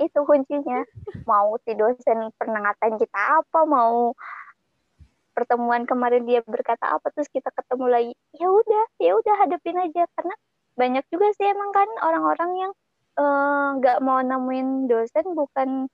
itu 0.00 0.18
kuncinya. 0.24 0.84
Mau 1.28 1.56
si 1.64 1.72
dosen 1.76 2.32
pernah 2.36 2.60
ngatain 2.64 2.96
kita 2.96 3.20
apa? 3.40 3.60
Mau 3.68 4.16
pertemuan 5.36 5.84
kemarin 5.84 6.24
dia 6.24 6.40
berkata 6.48 6.96
apa 6.96 7.12
terus 7.12 7.28
kita 7.28 7.52
ketemu 7.52 7.86
lagi. 7.88 8.12
Ya 8.36 8.48
udah 8.48 8.84
ya 9.00 9.12
udah 9.16 9.34
hadapin 9.44 9.76
aja. 9.76 10.08
Karena 10.16 10.34
banyak 10.76 11.04
juga 11.08 11.32
sih 11.36 11.48
emang 11.48 11.72
kan 11.72 11.88
orang-orang 12.04 12.50
yang 12.56 12.72
nggak 13.80 13.98
uh, 14.00 14.04
mau 14.04 14.20
nemuin 14.20 14.92
dosen 14.92 15.26
bukan 15.32 15.88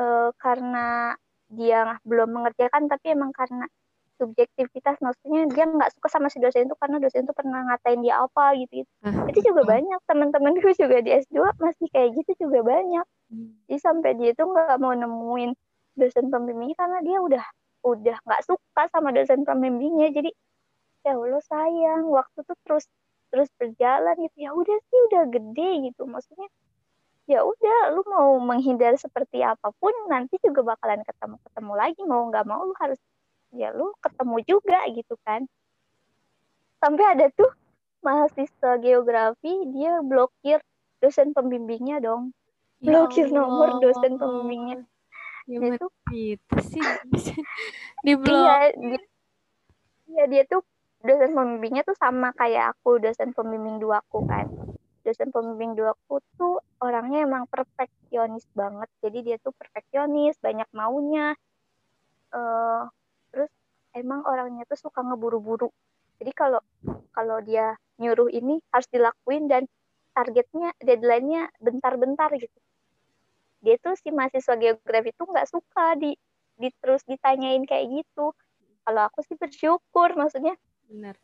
uh, 0.00 0.32
karena 0.40 1.12
dia 1.52 2.00
belum 2.08 2.32
mengerjakan 2.32 2.88
tapi 2.88 3.12
emang 3.12 3.28
karena 3.36 3.68
subjektivitas 4.20 5.00
maksudnya 5.00 5.48
dia 5.48 5.64
nggak 5.64 5.90
suka 5.96 6.08
sama 6.12 6.28
si 6.28 6.36
dosen 6.44 6.68
itu 6.68 6.76
karena 6.76 7.00
dosen 7.00 7.24
itu 7.24 7.32
pernah 7.32 7.64
ngatain 7.72 8.04
dia 8.04 8.20
apa 8.20 8.52
gitu, 8.60 8.84
-gitu. 8.84 8.90
Uh, 9.00 9.24
itu 9.32 9.40
juga 9.48 9.62
banyak 9.64 10.00
teman-temanku 10.04 10.68
juga 10.76 11.00
di 11.00 11.10
S2 11.16 11.56
masih 11.56 11.88
kayak 11.88 12.08
gitu 12.20 12.46
juga 12.46 12.60
banyak. 12.60 13.06
Hmm. 13.30 13.54
jadi 13.70 13.78
sampai 13.80 14.10
dia 14.18 14.34
itu 14.34 14.42
nggak 14.42 14.76
mau 14.82 14.92
nemuin 14.92 15.54
dosen 15.94 16.28
pembimbingnya 16.28 16.76
karena 16.78 16.98
dia 17.00 17.18
udah 17.22 17.44
udah 17.86 18.16
nggak 18.26 18.42
suka 18.44 18.82
sama 18.92 19.10
dosen 19.16 19.42
pembimbingnya. 19.48 20.12
Jadi 20.12 20.30
ya 21.04 21.16
Allah 21.16 21.42
sayang 21.44 22.12
waktu 22.12 22.38
tuh 22.44 22.58
terus 22.64 22.84
terus 23.32 23.48
berjalan 23.56 24.16
gitu. 24.20 24.36
Ya 24.36 24.50
udah 24.52 24.76
sih 24.90 25.00
udah 25.12 25.22
gede 25.32 25.70
gitu. 25.90 26.02
Maksudnya 26.04 26.48
ya 27.30 27.46
udah 27.46 27.94
lu 27.94 28.02
mau 28.10 28.34
menghindar 28.42 28.98
seperti 28.98 29.38
apa 29.46 29.70
pun 29.78 29.94
nanti 30.10 30.34
juga 30.42 30.74
bakalan 30.74 31.00
ketemu 31.06 31.36
ketemu 31.46 31.72
lagi. 31.78 32.00
Mau 32.04 32.22
nggak 32.28 32.44
mau 32.48 32.60
lu 32.66 32.74
harus 32.80 32.98
ya 33.54 33.74
lu 33.74 33.90
ketemu 33.98 34.36
juga 34.46 34.78
gitu 34.90 35.14
kan. 35.26 35.46
Sampai 36.80 37.04
ada 37.18 37.28
tuh 37.34 37.50
mahasiswa 38.00 38.80
geografi 38.80 39.52
dia 39.76 40.00
blokir 40.00 40.64
dosen 41.02 41.36
pembimbingnya 41.36 42.00
dong. 42.00 42.32
Ya 42.80 42.96
blokir 42.96 43.28
ya 43.28 43.36
nomor 43.36 43.80
dosen 43.82 44.16
pembimbingnya. 44.16 44.86
Ya 45.50 45.58
itu 45.66 45.86
gitu 46.14 46.56
sih 46.62 46.80
di 48.06 48.14
blok 48.14 48.38
iya 48.38 48.56
dia, 48.76 49.02
iya 50.08 50.24
dia 50.30 50.42
tuh 50.46 50.62
dosen 51.02 51.32
pembimbingnya 51.32 51.82
tuh 51.82 51.96
sama 51.96 52.30
kayak 52.36 52.76
aku 52.76 53.00
dosen 53.02 53.34
pembimbing 53.36 53.80
dua 53.82 54.00
aku 54.00 54.24
kan. 54.24 54.46
Dosen 55.00 55.32
pembimbing 55.32 55.76
dua 55.76 55.96
aku 55.96 56.20
tuh 56.36 56.60
orangnya 56.80 57.24
emang 57.24 57.48
perfeksionis 57.48 58.44
banget. 58.52 58.88
Jadi 59.00 59.18
dia 59.24 59.36
tuh 59.40 59.52
perfeksionis 59.56 60.36
banyak 60.40 60.68
maunya. 60.76 61.36
Uh, 62.30 62.86
emang 63.96 64.22
orangnya 64.26 64.64
tuh 64.66 64.78
suka 64.78 65.02
ngeburu-buru. 65.02 65.70
Jadi 66.20 66.32
kalau 66.36 66.60
kalau 67.16 67.40
dia 67.40 67.74
nyuruh 67.96 68.28
ini 68.30 68.60
harus 68.70 68.88
dilakuin 68.92 69.48
dan 69.48 69.64
targetnya 70.12 70.74
deadline-nya 70.80 71.48
bentar-bentar 71.60 72.32
gitu. 72.36 72.58
Dia 73.60 73.76
tuh 73.80 73.96
si 74.00 74.08
mahasiswa 74.08 74.56
geografi 74.56 75.12
tuh 75.16 75.28
nggak 75.28 75.48
suka 75.48 75.96
di, 76.00 76.16
di 76.56 76.68
terus 76.80 77.04
ditanyain 77.04 77.64
kayak 77.68 78.04
gitu. 78.04 78.32
Kalau 78.84 79.02
aku 79.06 79.20
sih 79.24 79.36
bersyukur 79.36 80.16
maksudnya 80.16 80.56
benar 80.90 81.14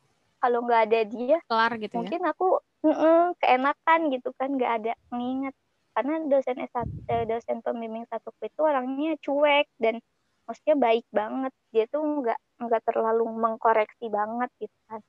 kalau 0.46 0.62
nggak 0.62 0.82
ada 0.86 1.00
dia 1.10 1.38
kelar 1.48 1.72
gitu 1.80 1.90
ya? 1.90 1.98
mungkin 1.98 2.20
ya? 2.22 2.30
aku 2.30 2.48
mm 2.86 2.94
-mm, 2.94 3.20
keenakan 3.42 4.00
gitu 4.14 4.30
kan 4.36 4.48
nggak 4.54 4.72
ada 4.82 4.92
mengingat. 5.10 5.54
Karena 5.96 6.14
dosen 6.28 6.60
S1 6.60 6.86
eh, 7.08 7.24
dosen 7.24 7.58
pembimbing 7.64 8.04
satu 8.12 8.28
itu 8.44 8.60
orangnya 8.60 9.16
cuek 9.24 9.66
dan 9.80 9.98
maksudnya 10.44 10.76
baik 10.76 11.06
banget. 11.08 11.52
Dia 11.72 11.84
tuh 11.88 12.04
nggak 12.04 12.38
nggak 12.56 12.82
terlalu 12.88 13.24
mengkoreksi 13.28 14.08
banget 14.08 14.50
gitu 14.60 14.78
kan 14.88 15.00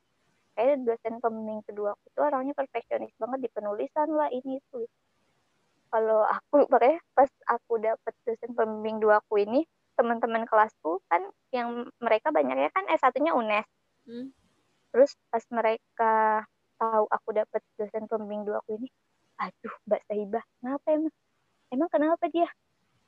kayak 0.58 0.82
dosen 0.84 1.22
pembimbing 1.22 1.62
kedua 1.64 1.94
aku 1.94 2.04
itu 2.10 2.20
orangnya 2.20 2.54
perfeksionis 2.58 3.14
banget 3.22 3.46
di 3.46 3.50
penulisan 3.54 4.10
lah 4.10 4.28
ini 4.34 4.58
tuh 4.74 4.90
kalau 5.88 6.26
aku 6.28 6.66
makanya 6.72 7.00
pas 7.16 7.30
aku 7.48 7.80
dapet 7.80 8.14
dosen 8.28 8.52
pembimbing 8.58 9.00
dua 9.00 9.24
aku 9.24 9.40
ini 9.40 9.64
teman-teman 9.98 10.46
kelasku 10.46 11.02
kan 11.10 11.26
yang 11.50 11.90
mereka 11.98 12.30
banyaknya 12.30 12.70
kan 12.70 12.86
S1-nya 12.86 13.34
UNES. 13.34 13.66
Hmm. 14.06 14.30
Terus 14.94 15.18
pas 15.34 15.42
mereka 15.50 16.46
tahu 16.78 17.10
aku 17.10 17.30
dapet 17.34 17.66
dosen 17.82 18.06
pembimbing 18.06 18.46
dua 18.46 18.62
aku 18.62 18.78
ini, 18.78 18.88
aduh 19.42 19.74
Mbak 19.90 20.02
Sahibah, 20.06 20.44
kenapa 20.62 20.88
emang? 20.94 21.16
Emang 21.74 21.90
kenapa 21.90 22.26
dia? 22.30 22.48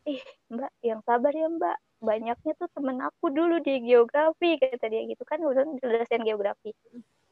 Ih, 0.09 0.19
Mbak, 0.49 0.71
yang 0.81 0.99
sabar 1.05 1.29
ya 1.29 1.47
Mbak 1.47 1.77
banyaknya 1.99 2.55
tuh 2.55 2.71
temen 2.71 3.03
aku 3.03 3.27
dulu 3.31 3.59
di 3.59 3.83
geografi 3.83 4.55
kata 4.59 4.87
dia 4.87 5.03
gitu. 5.07 5.23
Kan 5.27 5.43
udah 5.43 5.67
dosen 5.79 6.23
geografi. 6.23 6.71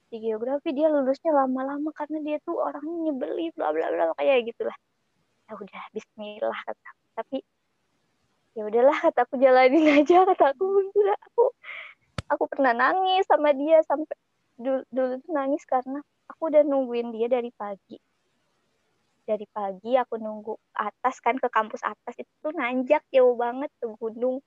Di 0.08 0.18
geografi 0.24 0.72
dia 0.76 0.88
lulusnya 0.92 1.36
lama-lama 1.36 1.92
karena 1.96 2.20
dia 2.24 2.38
tuh 2.44 2.60
orangnya 2.60 3.12
nyebeli 3.12 3.52
bla 3.56 3.72
bla 3.72 3.88
bla 3.92 4.12
kayak 4.20 4.52
gitulah. 4.52 4.76
Ya 5.48 5.56
udah 5.56 5.84
Bismillah 5.96 6.60
kata 6.68 6.90
tapi 7.18 7.42
ya 8.54 8.70
udahlah 8.70 8.98
kata 9.10 9.26
aku 9.26 9.36
jalanin 9.40 9.88
aja 10.04 10.28
kata 10.28 10.52
aku. 10.52 10.66
Udah 10.96 11.18
aku 11.32 11.44
aku 12.28 12.44
pernah 12.52 12.76
nangis 12.76 13.24
sama 13.28 13.56
dia 13.56 13.80
sampai 13.88 14.16
dulu, 14.60 14.84
dulu 14.92 15.14
tuh 15.24 15.32
nangis 15.32 15.64
karena 15.64 16.04
aku 16.28 16.52
udah 16.52 16.64
nungguin 16.68 17.16
dia 17.16 17.32
dari 17.32 17.52
pagi. 17.56 17.96
Dari 19.28 19.44
pagi 19.52 19.96
aku 19.96 20.16
nunggu 20.20 20.56
atas 20.76 21.20
kan 21.20 21.36
ke 21.40 21.48
kampus 21.52 21.84
atas. 21.84 22.16
Itu 22.16 22.32
tuh 22.40 22.56
nanjak 22.56 23.04
jauh 23.12 23.36
banget 23.36 23.72
tuh 23.80 23.96
gunung 24.00 24.40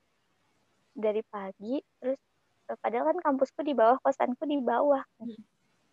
dari 1.01 1.25
pagi 1.27 1.81
terus 1.99 2.21
uh, 2.71 2.79
padahal 2.79 3.11
kan 3.11 3.19
kampusku 3.25 3.61
di 3.67 3.75
bawah 3.75 3.99
kosanku 4.05 4.45
di 4.47 4.61
bawah. 4.63 5.03
Hmm. 5.19 5.41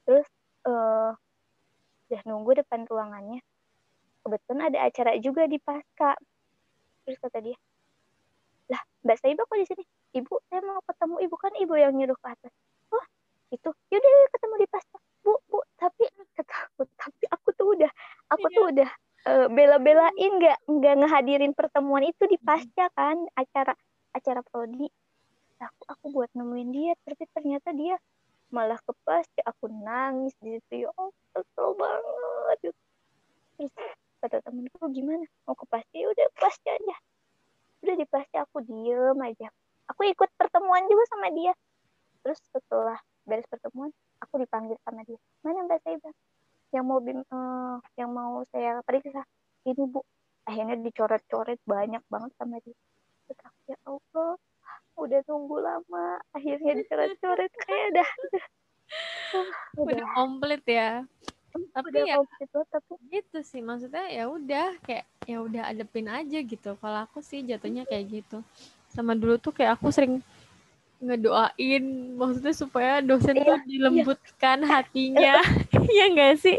terus 0.07 0.27
uh, 0.63 1.11
udah 2.07 2.21
nunggu 2.23 2.63
depan 2.63 2.87
ruangannya. 2.87 3.43
Kebetulan 4.23 4.71
ada 4.71 4.79
acara 4.87 5.11
juga 5.19 5.43
di 5.47 5.59
pasca. 5.59 6.15
Terus 7.03 7.17
kata 7.19 7.39
dia 7.43 7.57
lah 8.67 8.83
mbak 9.03 9.17
Saiba 9.19 9.43
kok 9.47 9.59
di 9.59 9.67
sini? 9.67 9.83
Ibu 10.15 10.33
saya 10.47 10.63
mau 10.63 10.79
ketemu 10.83 11.15
ibu. 11.23 11.35
Kan 11.35 11.53
ibu 11.59 11.73
yang 11.75 11.95
nyuruh 11.95 12.15
ke 12.19 12.27
atas. 12.27 12.53
Oh 12.91 13.05
itu 13.51 13.69
yaudah 13.91 14.11
ketemu 14.31 14.55
di 14.63 14.67
pasca. 14.67 14.97
Bu 15.23 15.35
bu 15.51 15.59
tapi 15.75 16.07
kata 16.35 16.55
aku 16.71 16.81
tapi 16.95 17.23
aku 17.31 17.49
tuh 17.55 17.67
udah 17.75 17.91
aku 18.31 18.47
tuh 18.51 18.63
iya. 18.63 18.71
udah 18.71 18.89
uh, 19.27 19.47
bela-belain 19.51 20.31
nggak 20.39 20.57
nggak 20.67 20.95
ngehadirin 21.03 21.53
pertemuan 21.55 22.03
itu 22.07 22.23
di 22.27 22.37
pasca 22.39 22.87
kan 22.95 23.27
acara 23.35 23.75
acara 24.17 24.41
prodi 24.41 24.89
aku 25.57 25.81
aku 25.89 26.05
buat 26.13 26.29
nemuin 26.37 26.69
dia 26.73 26.93
tapi 27.01 27.23
ternyata 27.33 27.73
dia 27.73 27.97
malah 28.53 28.79
ke 28.79 28.93
ya 29.37 29.43
aku 29.49 29.67
nangis 29.67 30.33
di 30.39 30.57
situ 30.57 30.87
ya 30.87 30.89
oh 30.95 31.11
kesel 31.33 31.73
banget 31.75 32.57
terus 33.57 33.73
kata 34.21 34.41
temenku 34.41 34.85
gimana? 34.93 35.25
Mau 35.45 35.53
ke 35.53 35.65
pasti 35.69 36.01
ya 36.01 36.09
udah 36.09 36.27
pasti 36.37 36.67
aja. 36.69 36.95
Udah 37.85 37.95
di 37.97 38.05
pasti 38.09 38.35
aku 38.37 38.61
diem 38.65 39.17
aja. 39.21 39.47
Aku 39.93 40.03
ikut 40.03 40.29
pertemuan 40.35 40.83
juga 40.89 41.03
sama 41.09 41.31
dia. 41.31 41.53
Terus 42.25 42.39
setelah 42.51 42.97
beres 43.23 43.47
pertemuan 43.47 43.93
aku 44.21 44.41
dipanggil 44.41 44.77
sama 44.83 45.05
dia. 45.05 45.19
Mana 45.45 45.65
mbak 45.65 45.79
Saiba 45.85 46.11
yang 46.75 46.83
mau 46.83 46.99
bim, 46.99 47.23
uh, 47.31 47.79
yang 47.95 48.11
mau 48.11 48.43
saya 48.51 48.81
periksa? 48.83 49.23
Ini 49.63 49.83
bu. 49.85 50.01
Akhirnya 50.47 50.79
dicoret-coret 50.79 51.59
banyak 51.67 52.03
banget 52.07 52.31
sama 52.39 52.59
dia 52.63 52.75
Terus 53.27 53.55
ya 53.67 53.77
Allah, 53.83 54.31
udah 54.95 55.19
tunggu 55.27 55.57
lama, 55.59 56.07
akhirnya 56.31 56.71
dicoret-coret 56.79 57.53
kayak 57.67 57.87
dah. 57.99 58.09
udah, 59.83 59.83
udah 59.83 60.05
komplit 60.15 60.63
ya. 60.63 61.03
Tapi 61.51 61.87
udah 61.89 62.03
ya 62.05 62.15
komplit 62.21 62.49
tuh, 62.53 62.65
tapi 62.71 62.93
gitu 63.11 63.39
sih 63.43 63.61
maksudnya 63.65 64.05
ya 64.07 64.29
udah 64.29 64.77
kayak 64.85 65.05
ya 65.27 65.37
udah 65.43 65.63
adepin 65.67 66.07
aja 66.07 66.39
gitu. 66.39 66.79
Kalau 66.79 66.99
aku 67.03 67.19
sih 67.19 67.43
jatuhnya 67.43 67.83
kayak 67.83 68.23
gitu. 68.23 68.39
Sama 68.87 69.17
dulu 69.17 69.35
tuh 69.41 69.51
kayak 69.51 69.75
aku 69.75 69.91
sering 69.91 70.23
ngedoain 70.97 72.17
maksudnya 72.17 72.53
supaya 72.57 73.05
dosen 73.05 73.37
iya, 73.37 73.45
tuh 73.45 73.57
iya. 73.61 73.65
dilembutkan 73.69 74.65
iya. 74.65 74.69
hatinya 74.81 75.33
ya 75.97 76.05
enggak 76.09 76.41
sih 76.41 76.57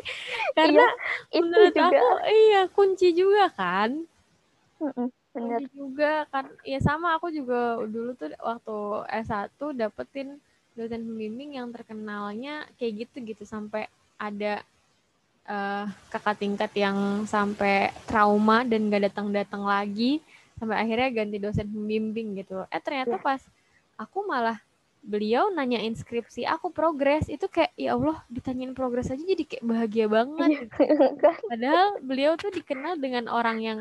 karena 0.54 0.86
iya, 1.34 1.42
menurut 1.42 1.74
juga. 1.74 1.90
aku 1.90 2.06
iya 2.30 2.62
kunci 2.70 3.08
juga 3.18 3.50
kan 3.50 4.06
mm 4.78 4.90
-mm 4.94 5.17
bener 5.38 5.62
juga 5.70 6.12
kan 6.34 6.50
ya 6.66 6.78
sama 6.82 7.14
aku 7.14 7.30
juga 7.30 7.78
dulu 7.86 8.10
tuh 8.18 8.34
waktu 8.42 8.76
S1 9.24 9.60
dapetin 9.78 10.42
dosen 10.74 11.02
pembimbing 11.02 11.58
yang 11.58 11.70
terkenalnya 11.74 12.66
kayak 12.78 13.06
gitu 13.06 13.16
gitu 13.34 13.42
sampai 13.42 13.90
ada 14.18 14.62
uh, 15.46 15.86
kakak 16.10 16.38
tingkat 16.38 16.70
yang 16.78 17.26
sampai 17.26 17.90
trauma 18.06 18.62
dan 18.62 18.86
gak 18.90 19.10
datang-datang 19.10 19.62
lagi 19.66 20.22
sampai 20.58 20.78
akhirnya 20.78 21.08
ganti 21.10 21.38
dosen 21.42 21.66
pembimbing 21.66 22.38
gitu 22.38 22.62
eh 22.70 22.82
ternyata 22.82 23.18
ya. 23.18 23.22
pas 23.22 23.42
aku 23.98 24.26
malah 24.26 24.58
beliau 25.02 25.50
nanya 25.54 25.78
inskripsi 25.82 26.42
aku 26.44 26.74
progres 26.74 27.30
itu 27.30 27.46
kayak 27.46 27.70
ya 27.78 27.94
Allah 27.94 28.22
ditanyain 28.26 28.74
progres 28.74 29.08
aja 29.08 29.22
jadi 29.22 29.44
kayak 29.46 29.64
bahagia 29.64 30.06
banget 30.10 30.68
iya. 30.78 31.30
padahal 31.50 31.88
beliau 32.02 32.32
tuh 32.34 32.50
dikenal 32.50 32.98
dengan 32.98 33.30
orang 33.30 33.58
yang 33.62 33.78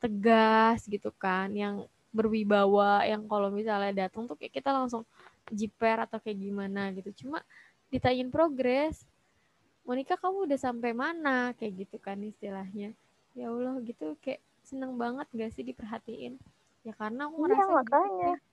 tegas 0.00 0.88
gitu 0.88 1.12
kan 1.14 1.52
yang 1.52 1.84
berwibawa 2.10 3.06
yang 3.06 3.28
kalau 3.30 3.52
misalnya 3.54 4.08
datang 4.08 4.26
tuh 4.26 4.34
kayak 4.34 4.50
kita 4.50 4.74
langsung 4.74 5.06
jiper 5.52 6.02
atau 6.08 6.18
kayak 6.18 6.40
gimana 6.40 6.90
gitu. 6.96 7.26
Cuma 7.26 7.44
ditanyain 7.92 8.32
progres 8.32 9.06
Monica 9.84 10.14
kamu 10.14 10.46
udah 10.46 10.58
sampai 10.60 10.92
mana? 10.94 11.50
Kayak 11.56 11.86
gitu 11.86 11.96
kan 11.98 12.20
istilahnya. 12.20 12.94
Ya 13.34 13.46
Allah 13.48 13.78
gitu 13.82 14.14
kayak 14.22 14.42
seneng 14.62 14.94
banget 14.94 15.26
gak 15.34 15.50
sih 15.54 15.64
diperhatiin? 15.66 16.36
Ya 16.86 16.92
karena 16.94 17.26
aku 17.26 17.36
iya, 17.36 17.42
ngerasa 17.42 17.70
iya, 17.70 17.74
makanya. 17.74 18.32
gitu, 18.34 18.48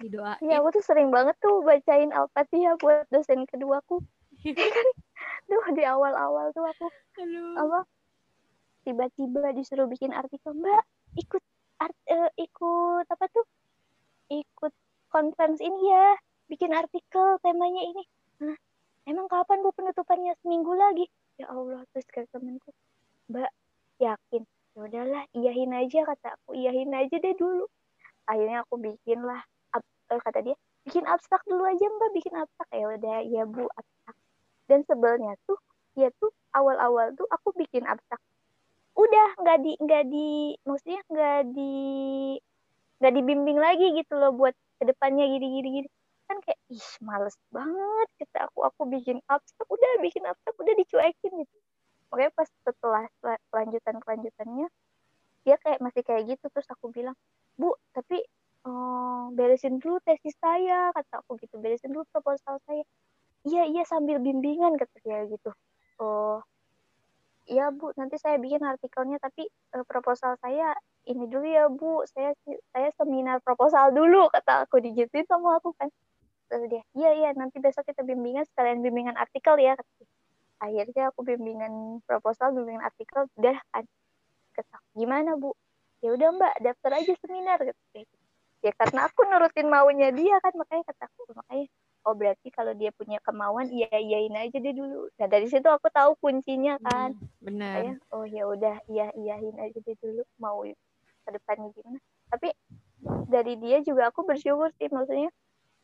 didoain. 0.00 0.40
Iya 0.40 0.54
aku 0.64 0.68
tuh 0.74 0.84
sering 0.84 1.08
banget 1.12 1.36
tuh 1.38 1.60
bacain 1.62 2.10
al-fatihah 2.10 2.74
buat 2.80 3.06
dosen 3.12 3.44
keduaku 3.46 4.00
duh 5.50 5.66
di 5.76 5.84
awal-awal 5.84 6.48
tuh 6.56 6.64
aku 6.64 6.86
Aduh. 7.20 7.54
apa 7.60 7.78
tiba-tiba 8.90 9.54
disuruh 9.54 9.86
bikin 9.86 10.10
artikel 10.10 10.50
mbak 10.50 10.82
ikut 11.14 11.42
art, 11.78 11.94
uh, 12.10 12.26
ikut 12.34 13.06
apa 13.06 13.24
tuh? 13.30 13.46
Ikut 14.34 14.74
conference 15.14 15.62
ini 15.62 15.94
ya 15.94 16.18
bikin 16.50 16.74
artikel 16.74 17.38
temanya 17.38 17.82
ini. 17.86 18.02
Nah 18.42 18.58
emang 19.06 19.30
kapan 19.30 19.62
bu 19.62 19.70
penutupannya? 19.70 20.34
Seminggu 20.42 20.74
lagi? 20.74 21.06
Ya 21.38 21.54
Allah 21.54 21.86
terus 21.94 22.06
kata 22.10 22.26
temanku. 22.34 22.74
Mbak 23.30 23.50
yakin? 24.02 24.42
Ya 24.74 24.78
udahlah 24.82 25.22
iyahin 25.38 25.70
aja 25.70 26.02
kata 26.02 26.34
aku. 26.34 26.58
Iyahin 26.58 26.90
aja 26.90 27.14
deh 27.14 27.34
dulu. 27.38 27.70
Akhirnya 28.26 28.66
aku 28.66 28.74
bikin 28.74 29.22
lah 29.22 29.38
uh, 29.78 30.18
kata 30.18 30.42
dia 30.42 30.58
bikin 30.82 31.06
abstrak 31.06 31.46
dulu 31.46 31.62
aja 31.62 31.86
mbak 31.86 32.10
bikin 32.10 32.34
abstrak. 32.34 32.66
Ya 32.74 32.86
udah 32.90 33.18
ya 33.22 33.42
bu 33.46 33.70
abstrak. 33.70 34.18
Dan 34.66 34.82
sebelnya 34.82 35.38
tuh 35.46 35.62
ya 35.94 36.10
tuh 36.18 36.34
awal-awal 36.54 37.14
tuh 37.14 37.26
aku 37.30 37.54
bikin 37.54 37.86
abstrak 37.86 38.18
udah 39.00 39.28
nggak 39.40 39.58
di 39.64 39.72
nggak 39.80 40.04
di 40.12 40.28
maksudnya 40.68 41.00
nggak 41.08 41.40
di 41.56 41.72
nggak 43.00 43.12
dibimbing 43.16 43.58
lagi 43.58 43.86
gitu 43.96 44.12
loh 44.20 44.32
buat 44.36 44.52
ke 44.76 44.84
depannya 44.88 45.24
gini 45.32 45.46
gini 45.60 45.68
gini. 45.80 45.88
Kan 46.28 46.38
kayak 46.44 46.60
ih 46.70 46.88
males 47.02 47.36
banget 47.50 48.08
kita 48.20 48.38
aku 48.48 48.60
aku 48.68 48.82
bikin 48.92 49.18
abstrak 49.26 49.68
udah 49.68 49.90
bikin 50.04 50.24
abstrak 50.28 50.54
udah 50.60 50.74
dicuekin 50.76 51.32
gitu. 51.44 51.56
Makanya 52.12 52.30
pas 52.36 52.48
setelah 52.66 53.04
kelanjutan 53.50 53.96
kelanjutannya 54.04 54.66
dia 55.44 55.56
kayak 55.64 55.80
masih 55.80 56.02
kayak 56.04 56.22
gitu 56.36 56.44
terus 56.52 56.68
aku 56.68 56.92
bilang 56.92 57.16
bu 57.56 57.72
tapi 57.96 58.20
um, 58.68 59.32
beresin 59.32 59.80
dulu 59.80 59.96
tesis 60.04 60.36
saya 60.36 60.92
kata 60.92 61.24
aku 61.24 61.40
gitu 61.40 61.56
beresin 61.56 61.92
dulu 61.96 62.04
proposal 62.12 62.60
saya. 62.68 62.84
Iya 63.48 63.64
iya 63.72 63.82
sambil 63.88 64.20
bimbingan 64.20 64.76
kata 64.76 64.96
dia 65.00 65.24
gitu. 65.32 65.50
Oh 66.00 66.44
iya 67.50 67.74
bu. 67.74 67.90
Nanti 67.98 68.16
saya 68.22 68.38
bikin 68.38 68.62
artikelnya 68.62 69.18
tapi 69.18 69.44
uh, 69.74 69.82
proposal 69.82 70.38
saya 70.38 70.72
ini 71.10 71.26
dulu 71.26 71.46
ya 71.46 71.66
bu. 71.66 72.06
Saya 72.06 72.30
saya 72.70 72.88
seminar 72.94 73.42
proposal 73.42 73.90
dulu 73.90 74.30
kata 74.30 74.70
aku 74.70 74.78
digituin 74.78 75.26
sama 75.26 75.58
aku 75.58 75.74
kan. 75.74 75.90
Terus 76.46 76.64
dia 76.70 76.82
iya 76.94 77.10
iya 77.18 77.28
nanti 77.34 77.58
besok 77.58 77.86
kita 77.90 78.06
bimbingan 78.06 78.46
sekalian 78.54 78.80
bimbingan 78.82 79.18
artikel 79.18 79.58
ya 79.58 79.74
akhirnya 80.60 81.08
aku 81.10 81.24
bimbingan 81.24 82.04
proposal 82.04 82.54
bimbingan 82.54 82.86
artikel 82.86 83.26
udah 83.36 83.58
kan. 83.74 83.84
Kata 84.54 84.78
gimana 84.94 85.34
bu? 85.34 85.50
Ya 86.00 86.14
udah 86.14 86.28
mbak 86.32 86.54
daftar 86.64 87.02
aja 87.02 87.12
seminar 87.20 87.58
gitu 87.60 88.06
ya 88.60 88.72
karena 88.76 89.08
aku 89.08 89.24
nurutin 89.26 89.66
maunya 89.66 90.14
dia 90.14 90.38
kan. 90.38 90.54
Makanya 90.54 90.84
kata 90.86 91.04
aku 91.10 91.34
makanya 91.34 91.66
oh 92.08 92.14
berarti 92.16 92.48
kalau 92.48 92.72
dia 92.72 92.88
punya 92.96 93.20
kemauan 93.20 93.68
iya 93.68 93.90
iyain 93.92 94.32
aja 94.32 94.56
deh 94.56 94.72
dulu. 94.72 95.12
Nah 95.20 95.26
dari 95.28 95.46
situ 95.50 95.68
aku 95.68 95.92
tahu 95.92 96.16
kuncinya 96.20 96.80
kan. 96.80 97.12
hmm, 97.12 97.28
benar. 97.44 97.76
Kayak, 97.84 97.96
oh 98.14 98.24
ya 98.24 98.42
udah 98.48 98.76
iya 98.88 99.06
iyain 99.12 99.56
aja 99.60 99.78
deh 99.78 99.96
dulu 100.00 100.22
mau 100.40 100.64
ke 101.20 101.30
depannya 101.30 101.68
gimana. 101.76 101.98
Tapi 102.32 102.48
dari 103.28 103.54
dia 103.60 103.84
juga 103.84 104.08
aku 104.08 104.24
bersyukur 104.24 104.72
sih 104.80 104.88
maksudnya 104.88 105.28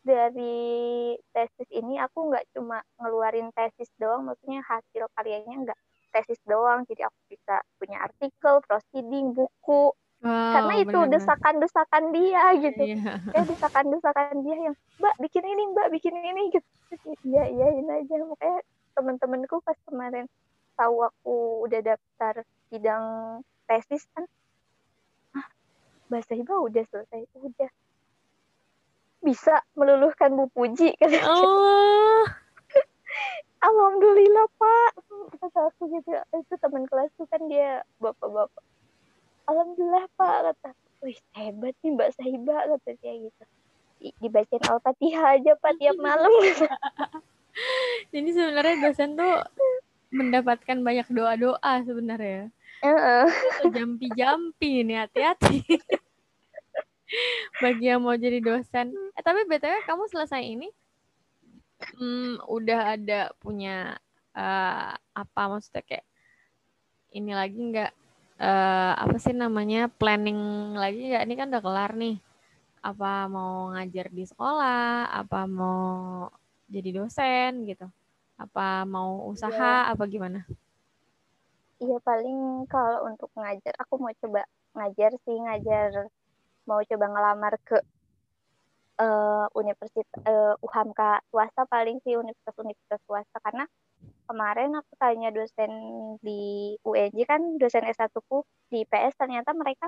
dari 0.06 1.18
tesis 1.34 1.68
ini 1.74 1.98
aku 1.98 2.30
nggak 2.30 2.46
cuma 2.54 2.78
ngeluarin 3.02 3.50
tesis 3.50 3.90
doang 3.98 4.30
maksudnya 4.30 4.62
hasil 4.62 5.10
karyanya 5.12 5.68
nggak 5.68 5.80
tesis 6.16 6.40
doang. 6.48 6.88
Jadi 6.88 7.04
aku 7.04 7.18
bisa 7.28 7.60
punya 7.76 8.00
artikel 8.00 8.64
proceeding 8.64 9.36
buku 9.36 9.92
Wow, 10.24 10.32
karena 10.32 10.74
itu 10.80 10.98
desakan-desakan 11.12 12.04
dia 12.16 12.42
gitu. 12.56 12.82
Yeah. 12.82 13.20
ya 13.36 13.42
desakan-desakan 13.44 14.40
dia 14.40 14.56
yang 14.56 14.74
mbak 14.96 15.14
bikin 15.20 15.44
ini 15.44 15.62
mbak 15.76 15.92
bikin 15.92 16.14
ini 16.16 16.42
gitu. 16.56 16.68
Iya 17.28 17.44
iyain 17.52 17.84
aja. 17.84 18.14
Makanya 18.24 18.60
temen-temenku 18.96 19.60
pas 19.60 19.76
kemarin 19.84 20.24
tahu 20.72 21.04
aku 21.04 21.68
udah 21.68 21.80
daftar 21.84 22.48
bidang 22.72 23.04
tesis 23.68 24.08
kan 24.16 24.24
ah 25.36 25.46
bahasa 26.08 26.32
iba 26.32 26.54
udah 26.64 26.84
selesai. 26.88 27.28
Udah. 27.36 27.70
Bisa 29.20 29.60
meluluhkan 29.76 30.32
Bu 30.32 30.48
Puji 30.48 30.96
kan? 30.96 31.12
Oh. 31.28 32.24
Alhamdulillah 33.68 34.48
Pak. 34.56 34.90
Kata 35.44 35.60
aku 35.68 35.92
gitu. 35.92 36.08
Itu 36.32 36.54
teman 36.56 36.88
kelasku 36.88 37.28
kan 37.28 37.44
dia 37.52 37.84
bapak-bapak 38.00 38.64
alhamdulillah 39.46 40.04
pak 40.18 40.36
kata 40.52 40.70
wih 41.02 41.18
hebat 41.34 41.74
nih 41.80 41.90
mbak 41.94 42.10
Sahiba 42.14 42.56
kata 42.76 42.90
dia 42.98 43.14
gitu. 43.26 43.44
Dibacain 44.20 44.62
al-fatihah 44.68 45.40
aja 45.40 45.52
pak 45.56 45.72
tiap 45.80 45.96
malam. 45.98 46.30
Jadi 48.12 48.28
sebenarnya 48.36 48.74
dosen 48.84 49.16
tuh 49.16 49.40
mendapatkan 50.12 50.78
banyak 50.84 51.08
doa-doa 51.10 51.72
sebenarnya. 51.82 52.52
Uh 52.84 52.92
-uh. 52.92 53.26
jampi-jampi 53.72 54.84
nih 54.84 55.08
hati-hati. 55.08 55.64
Bagi 57.62 57.88
yang 57.88 58.04
mau 58.04 58.18
jadi 58.18 58.42
dosen. 58.42 58.92
Eh 59.16 59.22
tapi 59.24 59.48
btw 59.48 59.80
kamu 59.88 60.04
selesai 60.10 60.42
ini? 60.44 60.68
Hmm, 61.96 62.36
udah 62.50 62.98
ada 62.98 63.32
punya 63.40 63.96
uh, 64.36 64.92
apa? 64.92 65.42
Maksudnya 65.48 65.86
kayak 65.86 66.06
ini 67.16 67.32
lagi 67.32 67.56
nggak 67.56 67.92
uh, 68.40 68.92
apa 68.96 69.16
sih 69.20 69.32
namanya 69.32 69.88
planning 69.88 70.72
lagi 70.76 71.12
ya 71.12 71.24
ini 71.24 71.34
kan 71.36 71.48
udah 71.52 71.62
kelar 71.62 71.92
nih. 71.96 72.16
Apa 72.84 73.26
mau 73.26 73.74
ngajar 73.74 74.12
di 74.14 74.24
sekolah? 74.24 75.10
Apa 75.10 75.48
mau 75.50 76.30
jadi 76.70 77.02
dosen 77.02 77.66
gitu? 77.66 77.86
Apa 78.38 78.86
mau 78.86 79.26
usaha? 79.26 79.88
Ya. 79.88 79.90
apa 79.90 80.04
gimana? 80.06 80.46
Iya 81.76 82.00
paling 82.00 82.64
kalau 82.72 83.04
untuk 83.04 83.28
ngajar 83.36 83.74
aku 83.76 84.00
mau 84.00 84.12
coba 84.16 84.48
ngajar 84.76 85.12
sih 85.24 85.36
ngajar 85.36 86.08
mau 86.64 86.80
coba 86.80 87.06
ngelamar 87.12 87.54
ke 87.64 87.76
uh, 89.00 89.46
universitas 89.56 90.08
uh, 90.24 90.54
UHAMK 90.64 91.00
swasta 91.30 91.62
paling 91.68 92.00
sih 92.02 92.16
universitas-universitas 92.16 93.00
swasta 93.04 93.38
karena 93.44 93.64
kemarin 94.26 94.74
aku 94.74 94.92
tanya 94.98 95.30
dosen 95.30 95.70
di 96.20 96.74
UNJ 96.82 97.18
kan 97.28 97.42
dosen 97.60 97.86
S1 97.86 98.12
ku 98.26 98.42
di 98.68 98.82
PS 98.88 99.14
ternyata 99.16 99.54
mereka 99.54 99.86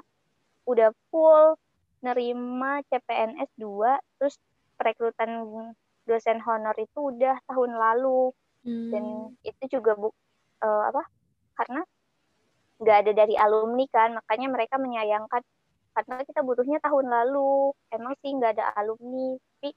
udah 0.69 0.93
full 1.11 1.59
nerima 2.05 2.85
CPNS 2.87 3.51
2 3.59 4.21
terus 4.23 4.39
perekrutan 4.79 5.31
dosen 6.07 6.39
honor 6.47 6.77
itu 6.79 7.11
udah 7.11 7.37
tahun 7.51 7.75
lalu 7.75 8.31
hmm. 8.63 8.91
dan 8.95 9.05
itu 9.43 9.79
juga 9.79 9.99
bu 9.99 10.09
uh, 10.63 10.83
apa 10.89 11.03
karena 11.59 11.83
nggak 12.79 12.97
ada 13.03 13.13
dari 13.13 13.35
alumni 13.35 13.85
kan 13.91 14.15
makanya 14.15 14.49
mereka 14.55 14.79
menyayangkan 14.79 15.43
karena 15.99 16.23
kita 16.23 16.47
butuhnya 16.47 16.79
tahun 16.79 17.11
lalu. 17.11 17.75
Emang 17.91 18.15
sih 18.23 18.31
nggak 18.31 18.55
ada 18.55 18.71
alumni. 18.79 19.35
Tapi 19.59 19.75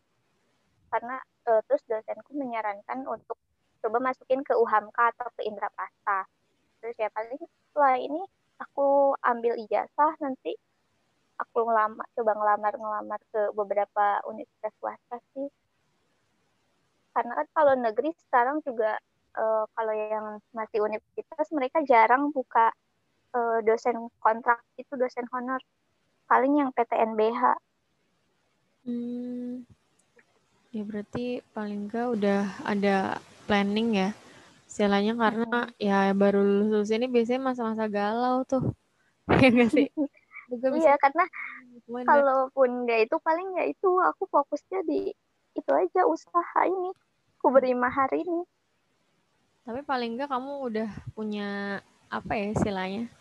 karena 0.93 1.17
uh, 1.49 1.61
terus 1.65 1.81
dosenku 1.89 2.37
menyarankan 2.37 3.09
untuk 3.09 3.41
coba 3.81 3.97
masukin 3.97 4.45
ke 4.45 4.53
UHAMK 4.53 4.93
atau 5.17 5.27
ke 5.33 5.41
Indrapasta 5.49 6.29
terus 6.81 6.97
ya 6.97 7.09
paling 7.13 7.37
setelah 7.69 7.97
ini 7.97 8.21
aku 8.57 9.13
ambil 9.21 9.53
ijazah 9.57 10.13
nanti 10.21 10.57
aku 11.37 11.65
ngelamar 11.65 12.05
coba 12.13 12.31
ngelamar 12.37 12.73
ngelamar 12.77 13.21
ke 13.33 13.41
beberapa 13.57 14.21
universitas 14.29 14.73
swasta 14.77 15.17
sih. 15.33 15.49
Karena 17.13 17.33
kan 17.41 17.47
kalau 17.53 17.73
negeri 17.77 18.13
sekarang 18.29 18.61
juga 18.61 18.97
uh, 19.37 19.65
kalau 19.73 19.93
yang 19.93 20.37
masih 20.53 20.85
universitas 20.85 21.49
mereka 21.53 21.81
jarang 21.85 22.29
buka 22.29 22.69
uh, 23.33 23.59
dosen 23.65 24.09
kontrak 24.21 24.61
itu 24.77 24.93
dosen 24.97 25.25
honor 25.33 25.61
paling 26.31 26.63
yang 26.63 26.71
PTNBH 26.71 27.41
hmm. 28.87 29.67
Ya 30.71 30.87
berarti 30.87 31.43
paling 31.51 31.91
enggak 31.91 32.07
udah 32.15 32.47
ada 32.63 33.19
planning 33.43 33.99
ya 33.99 34.15
istilahnya 34.71 35.19
karena 35.19 35.67
ya 35.75 36.15
baru 36.15 36.39
lulus 36.47 36.95
ini 36.95 37.11
biasanya 37.11 37.51
masa-masa 37.51 37.91
galau 37.91 38.47
tuh. 38.47 38.71
Ya 39.43 39.51
gak 39.51 39.69
sih? 39.75 39.87
Iya 40.51 40.95
karena 40.99 41.27
kalaupun 42.03 42.83
nggak 42.83 43.07
itu 43.07 43.15
paling 43.23 43.47
ya 43.59 43.67
itu 43.67 43.89
aku 43.99 44.27
fokusnya 44.31 44.83
di 44.87 45.11
itu 45.59 45.71
aja 45.75 46.07
usaha 46.07 46.61
ini. 46.63 46.95
Aku 47.39 47.51
beri 47.51 47.75
hari 47.75 48.23
ini. 48.23 48.43
Tapi 49.67 49.83
paling 49.83 50.15
enggak 50.15 50.31
kamu 50.31 50.71
udah 50.71 50.89
punya 51.15 51.79
apa 52.07 52.31
ya 52.35 52.55
istilahnya 52.55 53.11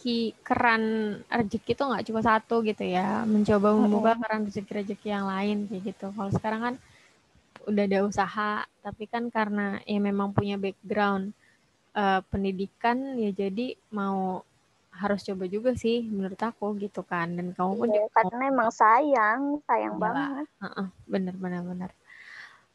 kaki 0.00 0.32
keran 0.40 0.82
rezeki 1.28 1.76
itu 1.76 1.82
nggak 1.84 2.04
cuma 2.08 2.20
satu 2.24 2.64
gitu 2.64 2.80
ya. 2.88 3.28
Mencoba 3.28 3.76
membuka 3.76 4.16
keran 4.16 4.48
rezeki-rezeki 4.48 5.12
yang 5.12 5.28
lain 5.28 5.68
kayak 5.68 5.92
gitu. 5.92 6.08
Kalau 6.16 6.32
sekarang 6.32 6.60
kan 6.64 6.74
udah 7.68 7.84
ada 7.84 8.00
usaha 8.08 8.64
tapi 8.80 9.04
kan 9.04 9.28
karena 9.28 9.76
ya 9.84 10.00
memang 10.00 10.32
punya 10.32 10.56
background 10.56 11.36
uh, 11.92 12.24
pendidikan 12.32 13.20
ya 13.20 13.28
jadi 13.36 13.76
mau 13.92 14.40
harus 14.88 15.20
coba 15.20 15.44
juga 15.44 15.76
sih 15.76 16.08
menurut 16.08 16.40
aku 16.40 16.80
gitu 16.80 17.04
kan. 17.04 17.36
Dan 17.36 17.52
kamu 17.52 17.72
pun 17.76 17.92
iya, 17.92 18.08
karena 18.16 18.48
emang 18.48 18.72
sayang 18.72 19.60
sayang 19.68 20.00
ya, 20.00 20.00
banget. 20.00 20.46
uh 20.48 20.64
-uh, 20.64 20.88
bener 21.04 21.36
bener 21.36 21.60
bener. 21.60 21.90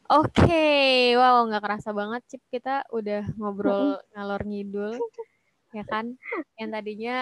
Oke 0.06 0.46
okay. 0.46 1.18
wow 1.18 1.42
nggak 1.42 1.58
kerasa 1.58 1.90
banget 1.90 2.22
cip. 2.30 2.42
Kita 2.54 2.86
udah 2.94 3.26
ngobrol 3.34 3.98
ngalor 4.14 4.46
ngidul 4.46 4.94
ya 5.76 5.84
kan? 5.84 6.16
Yang 6.58 6.70
tadinya 6.72 7.16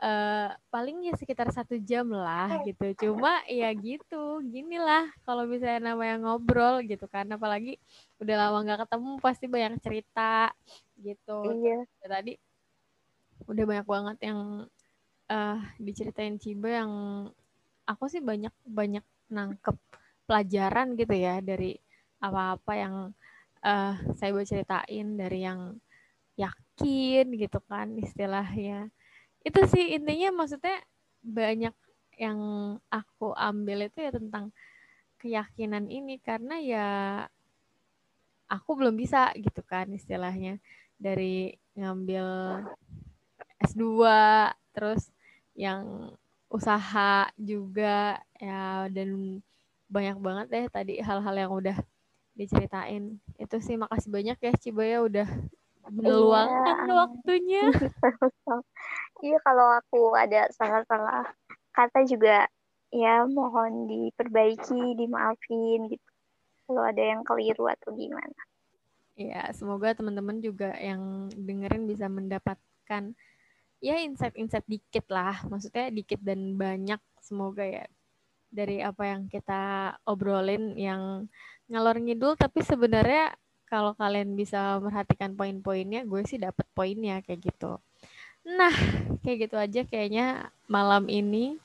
uh, 0.00 0.48
paling 0.72 1.04
ya 1.08 1.14
sekitar 1.16 1.48
satu 1.52 1.76
jam 1.80 2.08
lah 2.12 2.60
gitu. 2.68 2.92
Cuma 2.96 3.40
ya 3.48 3.72
gitu 3.76 4.44
gini 4.44 4.76
lah 4.76 5.08
kalau 5.24 5.48
misalnya 5.48 5.92
namanya 5.94 6.20
ngobrol 6.20 6.84
gitu 6.84 7.08
kan. 7.08 7.28
Apalagi 7.32 7.80
udah 8.20 8.34
lama 8.36 8.58
nggak 8.64 8.80
ketemu 8.88 9.10
pasti 9.20 9.46
banyak 9.48 9.74
cerita 9.80 10.52
gitu. 11.00 11.40
Iya. 11.64 11.80
tadi 12.04 12.34
udah 13.48 13.64
banyak 13.64 13.88
banget 13.88 14.16
yang 14.28 14.68
uh, 15.32 15.58
diceritain 15.80 16.36
Ciba 16.36 16.84
yang 16.84 16.92
aku 17.88 18.04
sih 18.10 18.20
banyak 18.20 18.52
banyak 18.66 19.04
nangkep 19.30 19.76
pelajaran 20.26 20.94
gitu 20.94 21.14
ya 21.14 21.42
dari 21.42 21.74
apa-apa 22.20 22.72
yang 22.76 22.94
uh, 23.64 23.94
saya 24.14 24.30
mau 24.30 24.44
ceritain 24.44 25.06
dari 25.16 25.42
yang 25.42 25.74
yakin 26.36 26.69
gitu 26.80 27.60
kan 27.68 27.92
istilahnya. 28.00 28.88
Itu 29.40 29.64
sih 29.68 29.96
intinya 29.96 30.44
maksudnya 30.44 30.80
banyak 31.20 31.74
yang 32.20 32.40
aku 32.92 33.32
ambil 33.32 33.88
itu 33.88 33.98
ya 34.04 34.12
tentang 34.12 34.52
keyakinan 35.20 35.88
ini. 35.88 36.20
Karena 36.20 36.56
ya 36.60 36.88
aku 38.48 38.70
belum 38.76 38.96
bisa 38.96 39.32
gitu 39.36 39.60
kan 39.64 39.88
istilahnya. 39.92 40.60
Dari 41.00 41.56
ngambil 41.76 42.26
S2 43.60 44.04
terus 44.76 45.08
yang 45.56 46.12
usaha 46.50 47.30
juga 47.38 48.20
ya 48.36 48.90
dan 48.90 49.40
banyak 49.90 50.18
banget 50.22 50.46
deh 50.50 50.66
tadi 50.70 50.94
hal-hal 51.00 51.34
yang 51.34 51.52
udah 51.52 51.78
diceritain. 52.36 53.16
Itu 53.40 53.58
sih 53.64 53.80
makasih 53.80 54.10
banyak 54.12 54.38
ya 54.38 54.52
Cibaya 54.60 55.00
udah 55.02 55.28
meluangkan 55.92 56.86
iya. 56.86 56.94
waktunya. 56.94 57.64
iya 59.26 59.38
kalau 59.44 59.66
aku 59.76 60.14
ada 60.16 60.48
salah-salah 60.54 61.26
kata 61.74 62.06
juga 62.06 62.46
ya 62.90 63.26
mohon 63.26 63.86
diperbaiki, 63.86 64.98
dimaafin 64.98 65.90
gitu. 65.90 66.10
Kalau 66.70 66.82
ada 66.86 67.02
yang 67.02 67.26
keliru 67.26 67.66
atau 67.66 67.90
gimana. 67.94 68.40
Ya, 69.18 69.50
semoga 69.52 69.92
teman-teman 69.92 70.38
juga 70.40 70.72
yang 70.78 71.28
dengerin 71.34 71.84
bisa 71.84 72.06
mendapatkan 72.06 73.12
ya 73.80 73.96
insight-insight 74.04 74.68
dikit 74.68 75.08
lah 75.08 75.40
maksudnya 75.48 75.88
dikit 75.88 76.20
dan 76.20 76.54
banyak 76.60 77.00
semoga 77.24 77.64
ya 77.64 77.88
dari 78.52 78.84
apa 78.84 79.08
yang 79.08 79.24
kita 79.26 79.96
obrolin 80.04 80.76
yang 80.76 81.24
ngalor 81.70 81.96
ngidul 81.96 82.36
tapi 82.36 82.60
sebenarnya 82.60 83.32
kalau 83.70 83.94
kalian 83.94 84.34
bisa 84.34 84.82
merhatikan 84.82 85.38
poin-poinnya 85.38 86.02
gue 86.02 86.20
sih 86.26 86.36
dapet 86.36 86.66
poinnya 86.74 87.22
kayak 87.22 87.54
gitu 87.54 87.78
nah 88.42 88.74
kayak 89.22 89.48
gitu 89.48 89.56
aja 89.56 89.80
kayaknya 89.86 90.50
malam 90.66 91.06
ini 91.06 91.56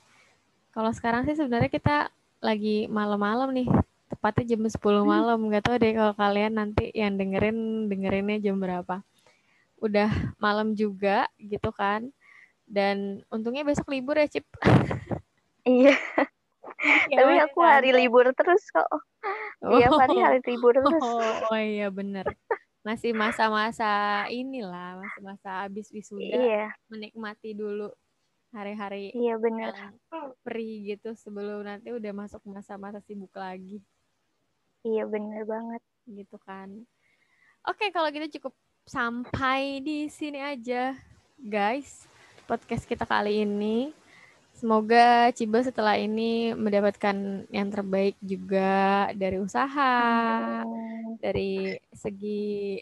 kalau 0.70 0.94
sekarang 0.94 1.26
sih 1.26 1.34
sebenarnya 1.34 1.72
kita 1.72 2.14
lagi 2.38 2.86
malam-malam 2.86 3.50
nih 3.50 3.68
tepatnya 4.06 4.54
jam 4.54 4.62
10 4.62 4.78
hmm. 4.78 5.02
malam 5.02 5.38
nggak 5.50 5.64
tahu 5.66 5.76
deh 5.82 5.92
kalau 5.92 6.14
kalian 6.14 6.52
nanti 6.54 6.94
yang 6.94 7.18
dengerin 7.18 7.90
dengerinnya 7.90 8.38
jam 8.38 8.62
berapa 8.62 9.02
udah 9.80 10.08
malam 10.40 10.72
juga 10.72 11.28
gitu 11.40 11.72
kan. 11.72 12.08
Dan 12.66 13.22
untungnya 13.30 13.62
besok 13.62 13.92
libur 13.94 14.18
ya, 14.18 14.26
Cip. 14.26 14.46
iya. 15.62 15.94
ya, 17.12 17.16
Tapi 17.22 17.34
aku 17.46 17.58
kan? 17.62 17.70
hari 17.78 17.90
libur 17.94 18.26
terus 18.34 18.64
kok. 18.74 18.90
Iya, 19.64 19.88
oh. 19.88 19.98
hari 19.98 20.16
hari 20.20 20.38
libur 20.44 20.76
terus. 20.76 21.00
Oh, 21.00 21.52
oh 21.52 21.60
iya 21.60 21.88
bener. 21.88 22.28
Masih 22.84 23.16
masa-masa 23.16 24.24
inilah, 24.30 25.00
masih 25.00 25.20
masa 25.24 25.50
habis 25.66 25.90
wisuda. 25.90 26.22
Iya. 26.22 26.66
Menikmati 26.92 27.56
dulu 27.56 27.90
hari-hari 28.54 29.12
iya, 29.12 29.36
bener. 29.36 29.74
free 30.46 30.94
gitu 30.94 31.12
sebelum 31.18 31.66
nanti 31.66 31.90
udah 31.90 32.12
masuk 32.14 32.40
masa-masa 32.46 33.02
sibuk 33.02 33.32
lagi. 33.34 33.82
Iya 34.86 35.08
bener 35.08 35.42
banget. 35.48 35.82
Gitu 36.06 36.36
kan. 36.46 36.86
Oke 37.66 37.90
kalau 37.90 38.06
gitu 38.14 38.38
cukup 38.38 38.54
sampai 38.86 39.82
di 39.82 40.06
sini 40.06 40.38
aja, 40.38 40.94
guys. 41.42 42.06
Podcast 42.46 42.86
kita 42.86 43.02
kali 43.02 43.42
ini. 43.42 43.90
Semoga 44.56 45.28
Ciba 45.36 45.60
setelah 45.60 46.00
ini 46.00 46.56
mendapatkan 46.56 47.44
yang 47.52 47.68
terbaik 47.68 48.16
juga 48.24 49.04
dari 49.12 49.36
usaha, 49.36 50.00
hmm. 50.64 51.20
dari 51.20 51.76
segi 51.92 52.80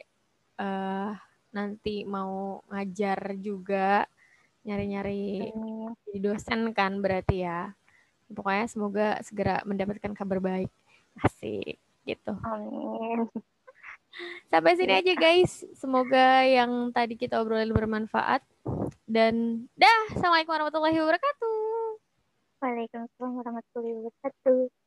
uh, 0.63 1.11
nanti 1.51 2.07
mau 2.07 2.63
ngajar 2.71 3.35
juga, 3.43 4.07
nyari-nyari 4.63 5.51
hmm. 5.51 5.99
jadi 6.07 6.19
dosen 6.23 6.71
kan 6.71 7.03
berarti 7.03 7.43
ya. 7.43 7.75
Pokoknya 8.31 8.67
semoga 8.71 9.07
segera 9.27 9.59
mendapatkan 9.67 10.15
kabar 10.15 10.39
baik. 10.39 10.71
Asik 11.19 11.83
gitu. 12.07 12.39
Amin. 12.47 13.27
Sampai 14.53 14.79
sini 14.79 14.93
aja 14.95 15.13
guys. 15.19 15.67
Semoga 15.75 16.47
yang 16.47 16.91
tadi 16.95 17.19
kita 17.19 17.43
obrolin 17.43 17.75
bermanfaat. 17.75 18.43
Dan 19.05 19.67
dah, 19.75 19.99
Assalamualaikum 20.15 20.53
warahmatullahi 20.55 20.99
wabarakatuh. 21.01 21.59
Waalaikumsalam 22.63 23.33
warahmatullahi 23.37 23.95
wabarakatuh. 24.01 24.84